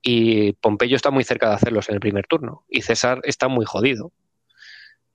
Y 0.02 0.54
Pompeyo 0.54 0.96
está 0.96 1.12
muy 1.12 1.26
cerca 1.26 1.50
de 1.50 1.56
hacerlos 1.56 1.90
en 1.90 1.96
el 1.96 2.00
primer 2.00 2.26
turno. 2.26 2.64
Y 2.70 2.84
César 2.84 3.20
está 3.24 3.50
muy 3.50 3.66
jodido. 3.66 4.14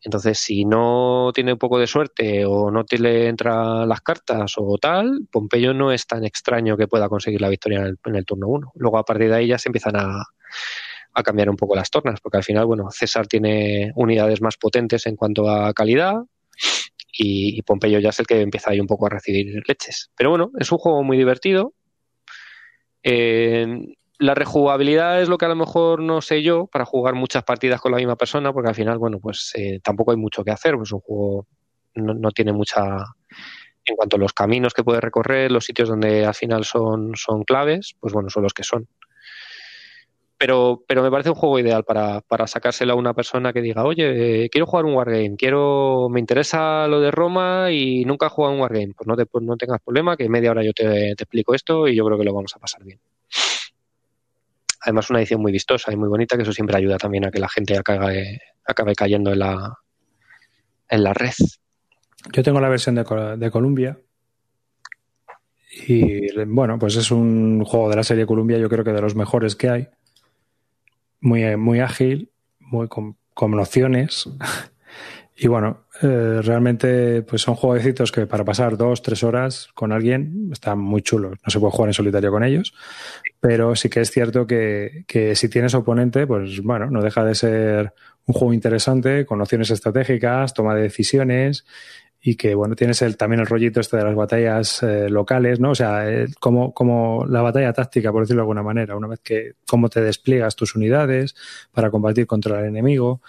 Entonces, 0.02 0.38
si 0.38 0.66
no 0.66 1.30
tiene 1.34 1.54
un 1.54 1.58
poco 1.58 1.78
de 1.78 1.86
suerte 1.86 2.44
o 2.44 2.70
no 2.70 2.84
te 2.84 2.98
le 2.98 3.28
entra 3.28 3.86
las 3.86 4.02
cartas 4.02 4.54
o 4.56 4.76
tal, 4.76 5.26
Pompeyo 5.30 5.72
no 5.72 5.90
es 5.90 6.06
tan 6.06 6.24
extraño 6.24 6.76
que 6.76 6.88
pueda 6.88 7.08
conseguir 7.08 7.40
la 7.40 7.48
victoria 7.48 7.86
en 8.04 8.14
el, 8.14 8.26
turno 8.26 8.48
1. 8.48 8.72
Luego, 8.74 8.98
a 8.98 9.04
partir 9.04 9.30
de 9.30 9.36
ahí, 9.36 9.46
ya 9.46 9.58
se 9.58 9.70
empiezan 9.70 9.96
a, 9.96 10.22
a 11.14 11.22
cambiar 11.22 11.48
un 11.48 11.56
poco 11.56 11.76
las 11.76 11.90
tornas, 11.90 12.20
porque 12.20 12.36
al 12.36 12.44
final, 12.44 12.66
bueno, 12.66 12.90
César 12.90 13.26
tiene 13.26 13.92
unidades 13.94 14.42
más 14.42 14.58
potentes 14.58 15.06
en 15.06 15.16
cuanto 15.16 15.48
a 15.48 15.72
calidad, 15.72 16.24
y, 17.22 17.60
Pompeyo 17.62 17.98
ya 17.98 18.08
es 18.08 18.18
el 18.18 18.26
que 18.26 18.40
empieza 18.40 18.70
ahí 18.70 18.80
un 18.80 18.86
poco 18.86 19.06
a 19.06 19.10
recibir 19.10 19.62
leches. 19.68 20.10
Pero 20.16 20.30
bueno, 20.30 20.50
es 20.58 20.72
un 20.72 20.78
juego 20.78 21.02
muy 21.02 21.18
divertido. 21.18 21.74
Eh, 23.02 23.66
la 24.18 24.34
rejugabilidad 24.34 25.20
es 25.20 25.28
lo 25.28 25.36
que 25.36 25.44
a 25.44 25.50
lo 25.50 25.56
mejor 25.56 26.00
no 26.00 26.22
sé 26.22 26.42
yo 26.42 26.66
para 26.66 26.86
jugar 26.86 27.14
muchas 27.14 27.44
partidas 27.44 27.80
con 27.80 27.92
la 27.92 27.98
misma 27.98 28.16
persona, 28.16 28.54
porque 28.54 28.70
al 28.70 28.74
final, 28.74 28.96
bueno, 28.96 29.18
pues 29.20 29.52
eh, 29.54 29.80
tampoco 29.82 30.12
hay 30.12 30.16
mucho 30.16 30.42
que 30.44 30.50
hacer, 30.50 30.76
pues 30.76 30.92
un 30.92 31.00
juego 31.00 31.46
no, 31.94 32.30
tiene 32.30 32.52
mucha 32.52 33.04
en 33.84 33.96
cuanto 33.96 34.16
a 34.16 34.18
los 34.18 34.32
caminos 34.32 34.72
que 34.72 34.84
puede 34.84 35.00
recorrer, 35.00 35.52
los 35.52 35.64
sitios 35.64 35.90
donde 35.90 36.24
al 36.24 36.34
final 36.34 36.64
son, 36.64 37.12
son 37.16 37.44
claves, 37.44 37.96
pues 38.00 38.14
bueno, 38.14 38.30
son 38.30 38.44
los 38.44 38.54
que 38.54 38.62
son 38.62 38.88
pero, 40.40 40.82
pero 40.88 41.02
me 41.02 41.10
parece 41.10 41.28
un 41.28 41.34
juego 41.34 41.58
ideal 41.58 41.84
para, 41.84 42.22
para 42.22 42.46
sacárselo 42.46 42.94
a 42.94 42.96
una 42.96 43.12
persona 43.12 43.52
que 43.52 43.60
diga, 43.60 43.84
oye, 43.84 44.48
quiero 44.48 44.64
jugar 44.64 44.86
un 44.86 44.94
wargame, 44.94 45.36
quiero, 45.36 46.08
me 46.10 46.18
interesa 46.18 46.88
lo 46.88 46.98
de 46.98 47.10
Roma 47.10 47.70
y 47.70 48.06
nunca 48.06 48.24
he 48.24 48.30
jugado 48.30 48.54
un 48.54 48.60
wargame. 48.62 48.94
Pues 48.96 49.06
no, 49.06 49.16
te, 49.16 49.26
pues 49.26 49.44
no 49.44 49.58
tengas 49.58 49.82
problema, 49.82 50.16
que 50.16 50.30
media 50.30 50.52
hora 50.52 50.64
yo 50.64 50.72
te, 50.72 51.10
explico 51.10 51.54
esto 51.54 51.86
y 51.86 51.94
yo 51.94 52.06
creo 52.06 52.16
que 52.16 52.24
lo 52.24 52.32
vamos 52.32 52.56
a 52.56 52.58
pasar 52.58 52.82
bien. 52.82 52.98
Además, 54.80 55.10
una 55.10 55.18
edición 55.18 55.42
muy 55.42 55.52
vistosa 55.52 55.92
y 55.92 55.96
muy 55.96 56.08
bonita, 56.08 56.36
que 56.36 56.42
eso 56.42 56.54
siempre 56.54 56.78
ayuda 56.78 56.96
también 56.96 57.26
a 57.26 57.30
que 57.30 57.38
la 57.38 57.50
gente 57.50 57.76
acabe, 57.76 58.40
acabe 58.66 58.94
cayendo 58.94 59.34
en 59.34 59.40
la, 59.40 59.74
en 60.88 61.04
la 61.04 61.12
red. 61.12 61.34
Yo 62.32 62.42
tengo 62.42 62.62
la 62.62 62.70
versión 62.70 62.94
de, 62.94 63.04
de 63.36 63.50
Columbia, 63.50 63.98
y 65.86 66.32
bueno, 66.46 66.78
pues 66.78 66.96
es 66.96 67.10
un 67.10 67.62
juego 67.62 67.90
de 67.90 67.96
la 67.96 68.04
serie 68.04 68.24
Columbia, 68.24 68.56
yo 68.56 68.70
creo 68.70 68.84
que 68.84 68.92
de 68.92 69.02
los 69.02 69.14
mejores 69.14 69.54
que 69.54 69.68
hay 69.68 69.88
muy, 71.20 71.56
muy 71.56 71.80
ágil, 71.80 72.30
muy 72.58 72.88
con, 72.88 73.16
con 73.34 73.52
nociones. 73.52 74.28
y 75.36 75.48
bueno, 75.48 75.84
eh, 76.02 76.40
realmente 76.42 77.22
pues 77.22 77.42
son 77.42 77.54
jueguecitos 77.54 78.10
que 78.10 78.26
para 78.26 78.44
pasar 78.44 78.76
dos, 78.76 79.02
tres 79.02 79.22
horas 79.22 79.68
con 79.74 79.92
alguien 79.92 80.48
están 80.52 80.78
muy 80.78 81.02
chulos. 81.02 81.38
No 81.44 81.50
se 81.50 81.60
puede 81.60 81.72
jugar 81.72 81.88
en 81.90 81.94
solitario 81.94 82.30
con 82.30 82.44
ellos, 82.44 82.72
pero 83.40 83.76
sí 83.76 83.88
que 83.88 84.00
es 84.00 84.10
cierto 84.10 84.46
que, 84.46 85.04
que 85.06 85.34
si 85.36 85.48
tienes 85.48 85.74
oponente, 85.74 86.26
pues 86.26 86.62
bueno, 86.62 86.90
no 86.90 87.02
deja 87.02 87.24
de 87.24 87.34
ser 87.34 87.94
un 88.26 88.34
juego 88.34 88.54
interesante, 88.54 89.26
con 89.26 89.38
nociones 89.38 89.70
estratégicas, 89.70 90.54
toma 90.54 90.74
de 90.74 90.82
decisiones 90.82 91.64
y 92.22 92.36
que 92.36 92.54
bueno 92.54 92.76
tienes 92.76 93.00
el, 93.02 93.16
también 93.16 93.40
el 93.40 93.46
rollito 93.46 93.80
este 93.80 93.96
de 93.96 94.04
las 94.04 94.14
batallas 94.14 94.82
eh, 94.82 95.08
locales 95.08 95.58
no 95.58 95.70
o 95.70 95.74
sea 95.74 96.10
eh, 96.10 96.26
como, 96.38 96.74
como 96.74 97.24
la 97.26 97.40
batalla 97.40 97.72
táctica 97.72 98.12
por 98.12 98.22
decirlo 98.22 98.40
de 98.40 98.44
alguna 98.44 98.62
manera 98.62 98.94
una 98.94 99.08
vez 99.08 99.20
que 99.20 99.52
cómo 99.66 99.88
te 99.88 100.02
despliegas 100.02 100.54
tus 100.54 100.74
unidades 100.74 101.34
para 101.72 101.90
combatir 101.90 102.26
contra 102.26 102.60
el 102.60 102.66
enemigo 102.66 103.22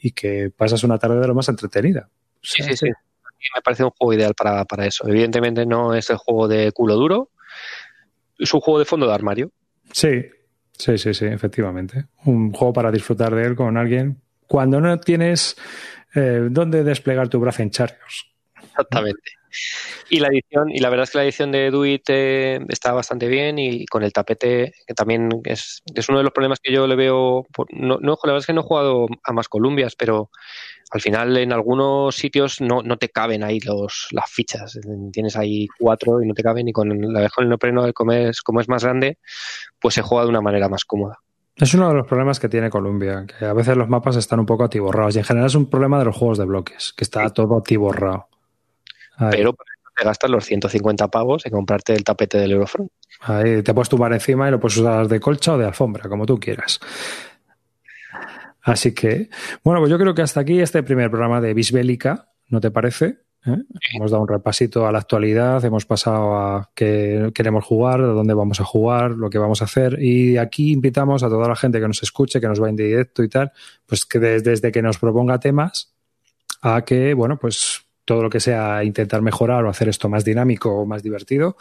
y 0.00 0.12
que 0.12 0.50
pasas 0.50 0.82
una 0.82 0.98
tarde 0.98 1.20
de 1.20 1.28
lo 1.28 1.34
más 1.34 1.48
entretenida. 1.48 2.08
Sí 2.42 2.62
sí 2.62 2.76
sí. 2.76 2.86
Me 2.86 3.62
parece 3.62 3.84
un 3.84 3.90
juego 3.90 4.12
ideal 4.12 4.34
para, 4.34 4.64
para 4.64 4.86
eso. 4.86 5.08
Evidentemente 5.08 5.64
no 5.64 5.94
es 5.94 6.10
el 6.10 6.16
juego 6.16 6.48
de 6.48 6.72
culo 6.72 6.94
duro. 6.94 7.30
Es 8.38 8.52
un 8.52 8.60
juego 8.60 8.78
de 8.78 8.84
fondo 8.84 9.06
de 9.06 9.14
armario. 9.14 9.52
Sí 9.92 10.24
sí 10.72 10.98
sí 10.98 11.14
sí 11.14 11.26
efectivamente. 11.26 12.06
Un 12.24 12.52
juego 12.52 12.72
para 12.72 12.90
disfrutar 12.90 13.34
de 13.34 13.44
él 13.44 13.54
con 13.54 13.76
alguien. 13.76 14.20
Cuando 14.46 14.80
no 14.80 14.98
tienes 14.98 15.56
eh, 16.14 16.48
dónde 16.50 16.84
desplegar 16.84 17.28
tu 17.28 17.40
brazo 17.40 17.62
en 17.62 17.70
charrios 17.70 18.30
Exactamente. 18.62 19.32
Y 20.08 20.20
la 20.20 20.28
edición, 20.28 20.70
y 20.70 20.78
la 20.78 20.90
verdad 20.90 21.04
es 21.04 21.10
que 21.10 21.18
la 21.18 21.24
edición 21.24 21.50
de 21.50 21.70
Duit 21.70 22.02
eh, 22.08 22.60
está 22.68 22.92
bastante 22.92 23.26
bien 23.26 23.58
y 23.58 23.84
con 23.86 24.02
el 24.02 24.12
tapete, 24.12 24.72
que 24.86 24.94
también 24.94 25.28
es, 25.44 25.82
es 25.94 26.08
uno 26.08 26.18
de 26.18 26.24
los 26.24 26.32
problemas 26.32 26.60
que 26.60 26.72
yo 26.72 26.86
le 26.86 26.94
veo. 26.94 27.46
no, 27.70 27.98
no, 28.00 28.18
la 28.22 28.32
verdad 28.32 28.38
es 28.38 28.46
que 28.46 28.52
no 28.52 28.60
he 28.60 28.64
jugado 28.64 29.06
a 29.24 29.32
más 29.32 29.48
Columbias, 29.48 29.96
pero 29.96 30.30
al 30.92 31.00
final 31.00 31.36
en 31.36 31.52
algunos 31.52 32.16
sitios 32.16 32.60
no, 32.60 32.82
no 32.82 32.96
te 32.96 33.08
caben 33.08 33.42
ahí 33.42 33.60
los, 33.60 34.08
las 34.12 34.30
fichas. 34.30 34.78
Tienes 35.12 35.36
ahí 35.36 35.66
cuatro 35.78 36.22
y 36.22 36.26
no 36.26 36.34
te 36.34 36.42
caben, 36.42 36.68
y 36.68 36.72
con 36.72 37.12
la 37.12 37.20
vez 37.20 37.32
con 37.32 37.44
el 37.44 37.48
neopreno, 37.48 37.92
como 37.92 38.12
es, 38.12 38.42
como 38.42 38.60
es 38.60 38.68
más 38.68 38.84
grande, 38.84 39.18
pues 39.80 39.94
se 39.94 40.02
juega 40.02 40.24
de 40.24 40.30
una 40.30 40.40
manera 40.42 40.68
más 40.68 40.84
cómoda. 40.84 41.18
Es 41.60 41.74
uno 41.74 41.88
de 41.88 41.94
los 41.94 42.06
problemas 42.06 42.40
que 42.40 42.48
tiene 42.48 42.70
Columbia, 42.70 43.26
que 43.26 43.44
a 43.44 43.52
veces 43.52 43.76
los 43.76 43.86
mapas 43.86 44.16
están 44.16 44.40
un 44.40 44.46
poco 44.46 44.64
atiborrados 44.64 45.14
y 45.14 45.18
en 45.18 45.24
general 45.24 45.46
es 45.46 45.54
un 45.54 45.68
problema 45.68 45.98
de 45.98 46.06
los 46.06 46.16
juegos 46.16 46.38
de 46.38 46.46
bloques, 46.46 46.94
que 46.96 47.04
está 47.04 47.28
todo 47.30 47.58
atiborrado. 47.58 48.28
Pero 49.30 49.54
te 49.94 50.04
gastas 50.04 50.30
los 50.30 50.46
150 50.46 51.08
pavos 51.08 51.44
en 51.44 51.52
comprarte 51.52 51.92
el 51.92 52.02
tapete 52.02 52.38
del 52.38 52.52
Eurofront. 52.52 52.90
Ahí 53.20 53.62
te 53.62 53.74
puedes 53.74 53.90
tumbar 53.90 54.14
encima 54.14 54.48
y 54.48 54.50
lo 54.50 54.58
puedes 54.58 54.78
usar 54.78 55.06
de 55.06 55.20
colcha 55.20 55.52
o 55.52 55.58
de 55.58 55.66
alfombra, 55.66 56.08
como 56.08 56.24
tú 56.24 56.40
quieras. 56.40 56.80
Así 58.62 58.94
que, 58.94 59.28
bueno, 59.62 59.80
pues 59.80 59.90
yo 59.90 59.98
creo 59.98 60.14
que 60.14 60.22
hasta 60.22 60.40
aquí 60.40 60.60
este 60.60 60.82
primer 60.82 61.10
programa 61.10 61.42
de 61.42 61.52
Bisbélica, 61.52 62.30
¿no 62.48 62.60
te 62.60 62.70
parece? 62.70 63.18
¿Eh? 63.46 63.56
Hemos 63.94 64.10
dado 64.10 64.22
un 64.22 64.28
repasito 64.28 64.86
a 64.86 64.92
la 64.92 64.98
actualidad, 64.98 65.64
hemos 65.64 65.86
pasado 65.86 66.36
a 66.36 66.70
qué 66.74 67.30
queremos 67.34 67.64
jugar, 67.64 68.00
a 68.00 68.06
dónde 68.06 68.34
vamos 68.34 68.60
a 68.60 68.64
jugar, 68.64 69.12
lo 69.12 69.30
que 69.30 69.38
vamos 69.38 69.62
a 69.62 69.64
hacer. 69.64 70.02
Y 70.02 70.36
aquí 70.36 70.72
invitamos 70.72 71.22
a 71.22 71.28
toda 71.28 71.48
la 71.48 71.56
gente 71.56 71.80
que 71.80 71.88
nos 71.88 72.02
escuche, 72.02 72.40
que 72.40 72.48
nos 72.48 72.62
va 72.62 72.68
en 72.68 72.76
directo 72.76 73.22
y 73.22 73.28
tal, 73.28 73.52
pues 73.86 74.04
que 74.04 74.18
desde, 74.18 74.70
que 74.70 74.82
nos 74.82 74.98
proponga 74.98 75.40
temas 75.40 75.94
a 76.60 76.82
que, 76.84 77.14
bueno, 77.14 77.38
pues 77.38 77.86
todo 78.04 78.22
lo 78.22 78.30
que 78.30 78.40
sea 78.40 78.84
intentar 78.84 79.22
mejorar 79.22 79.64
o 79.64 79.70
hacer 79.70 79.88
esto 79.88 80.08
más 80.08 80.24
dinámico 80.24 80.70
o 80.74 80.84
más 80.84 81.02
divertido. 81.02 81.56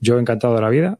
Yo 0.00 0.18
encantado 0.18 0.56
de 0.56 0.62
la 0.62 0.68
vida. 0.68 0.98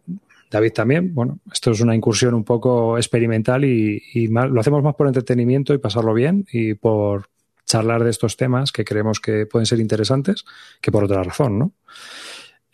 David 0.50 0.72
también. 0.72 1.14
Bueno, 1.14 1.38
esto 1.52 1.70
es 1.70 1.80
una 1.80 1.94
incursión 1.94 2.34
un 2.34 2.44
poco 2.44 2.98
experimental 2.98 3.64
y, 3.64 4.28
lo 4.28 4.60
hacemos 4.60 4.82
más 4.82 4.94
por 4.94 5.06
entretenimiento 5.06 5.72
y 5.72 5.78
pasarlo 5.78 6.12
bien 6.12 6.44
y 6.52 6.74
por 6.74 7.29
charlar 7.70 8.02
de 8.02 8.10
estos 8.10 8.36
temas 8.36 8.72
que 8.72 8.84
creemos 8.84 9.20
que 9.20 9.46
pueden 9.46 9.66
ser 9.66 9.78
interesantes 9.78 10.44
que 10.80 10.90
por 10.90 11.04
otra 11.04 11.22
razón, 11.22 11.58
¿no? 11.58 11.72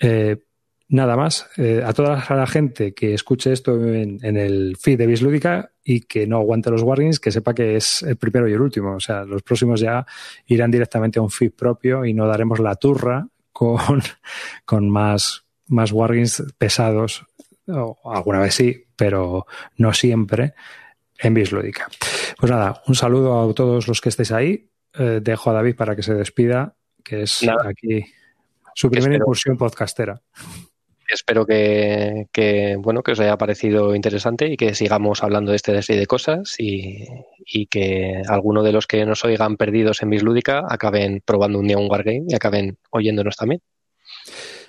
Eh, 0.01 0.39
nada 0.89 1.17
más. 1.17 1.49
Eh, 1.57 1.83
a 1.85 1.93
toda 1.93 2.25
la 2.31 2.47
gente 2.47 2.95
que 2.95 3.13
escuche 3.13 3.53
esto 3.53 3.75
en, 3.85 4.19
el 4.23 4.77
feed 4.81 4.99
de 4.99 5.07
Bislúdica 5.07 5.73
y 5.85 6.01
que 6.03 6.27
no 6.27 6.39
aguante 6.39 6.71
los 6.71 6.83
warnings, 6.83 7.21
que 7.21 7.31
sepa 7.31 7.55
que 7.55 7.77
es 7.77 8.03
el 8.03 8.17
primero 8.17 8.49
y 8.49 8.55
el 8.55 8.61
último. 8.61 8.95
O 8.95 9.01
sea, 9.01 9.25
los 9.25 9.43
próximos 9.43 9.81
ya 9.81 10.07
irán 10.47 10.71
directamente 10.71 11.19
a 11.19 11.23
un 11.23 11.31
feed 11.31 11.53
propio 11.53 12.05
y 12.05 12.15
no 12.15 12.27
daremos 12.27 12.59
la 12.59 12.77
turra 12.77 13.29
con, 13.53 14.01
con 14.65 14.89
más, 14.89 15.45
más 15.67 15.93
warnings 15.93 16.43
pesados 16.57 17.27
alguna 18.05 18.39
vez 18.39 18.55
sí, 18.55 18.85
pero 18.95 19.45
no 19.77 19.93
siempre 19.93 20.55
en 21.19 21.35
Bislúdica. 21.35 21.89
Pues 22.39 22.51
nada, 22.53 22.83
un 22.87 22.95
saludo 22.95 23.51
a 23.51 23.55
todos 23.55 23.89
los 23.89 24.01
que 24.01 24.09
estéis 24.11 24.33
ahí. 24.33 24.71
Eh, 24.99 25.21
dejo 25.23 25.51
a 25.51 25.55
David 25.55 25.77
para 25.77 25.95
que 25.95 26.03
se 26.03 26.15
despida, 26.15 26.75
que 27.05 27.23
es 27.23 27.47
aquí 27.65 28.05
su 28.75 28.91
primera 28.91 29.17
incursión 29.17 29.57
podcastera. 29.57 30.21
Espero 31.09 31.47
que, 31.47 32.77
bueno 32.81 33.03
que 33.03 33.13
os 33.13 33.21
haya 33.21 33.39
parecido 33.39 33.95
interesante 33.95 34.49
y 34.49 34.57
que 34.57 34.75
sigamos 34.75 35.23
hablando 35.23 35.53
de 35.53 35.57
este 35.57 35.73
de 35.73 36.07
cosas 36.07 36.57
y, 36.59 37.07
que 37.71 38.23
alguno 38.29 38.63
de 38.63 38.73
los 38.73 38.87
que 38.87 39.07
nos 39.07 39.25
oigan 39.25 39.57
perdidos 39.57 40.03
en 40.03 40.11
Bislúdica 40.11 40.65
acaben 40.69 41.23
probando 41.25 41.61
un 41.61 41.69
día 41.69 41.79
un 41.79 41.91
Wargame 41.91 42.25
y 42.29 42.35
acaben 42.35 42.79
oyéndonos 42.91 43.37
también. 43.37 43.63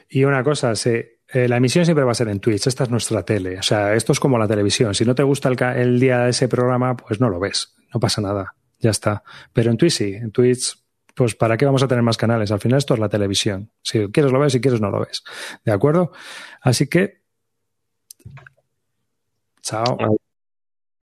Y 0.09 0.25
una 0.25 0.43
cosa, 0.43 0.75
se, 0.75 1.17
eh, 1.33 1.47
la 1.47 1.57
emisión 1.57 1.83
siempre 1.85 2.05
va 2.05 2.11
a 2.11 2.15
ser 2.15 2.29
en 2.29 2.39
Twitch, 2.39 2.67
esta 2.67 2.83
es 2.83 2.89
nuestra 2.89 3.23
tele. 3.23 3.57
O 3.59 3.63
sea, 3.63 3.95
esto 3.95 4.13
es 4.13 4.19
como 4.19 4.37
la 4.37 4.47
televisión. 4.47 4.93
Si 4.93 5.05
no 5.05 5.15
te 5.15 5.23
gusta 5.23 5.49
el, 5.49 5.99
día 5.99 6.19
de 6.19 6.29
ese 6.29 6.47
programa, 6.47 6.95
pues 6.95 7.19
no 7.19 7.29
lo 7.29 7.39
ves. 7.39 7.75
No 7.93 7.99
pasa 7.99 8.21
nada. 8.21 8.53
Ya 8.79 8.91
está. 8.91 9.23
Pero 9.53 9.71
en 9.71 9.77
Twitch 9.77 9.93
sí. 9.93 10.13
En 10.13 10.31
Twitch, 10.31 10.77
pues 11.15 11.35
¿para 11.35 11.57
qué 11.57 11.65
vamos 11.65 11.83
a 11.83 11.87
tener 11.87 12.03
más 12.03 12.17
canales? 12.17 12.51
Al 12.51 12.59
final 12.59 12.77
esto 12.77 12.93
es 12.93 12.99
la 12.99 13.09
televisión. 13.09 13.71
Si 13.81 14.07
quieres 14.11 14.31
lo 14.31 14.39
ves, 14.39 14.53
si 14.53 14.61
quieres 14.61 14.81
no 14.81 14.89
lo 14.89 14.99
ves. 14.99 15.23
¿De 15.65 15.71
acuerdo? 15.71 16.11
Así 16.61 16.87
que... 16.87 17.21
Chao. 19.61 20.17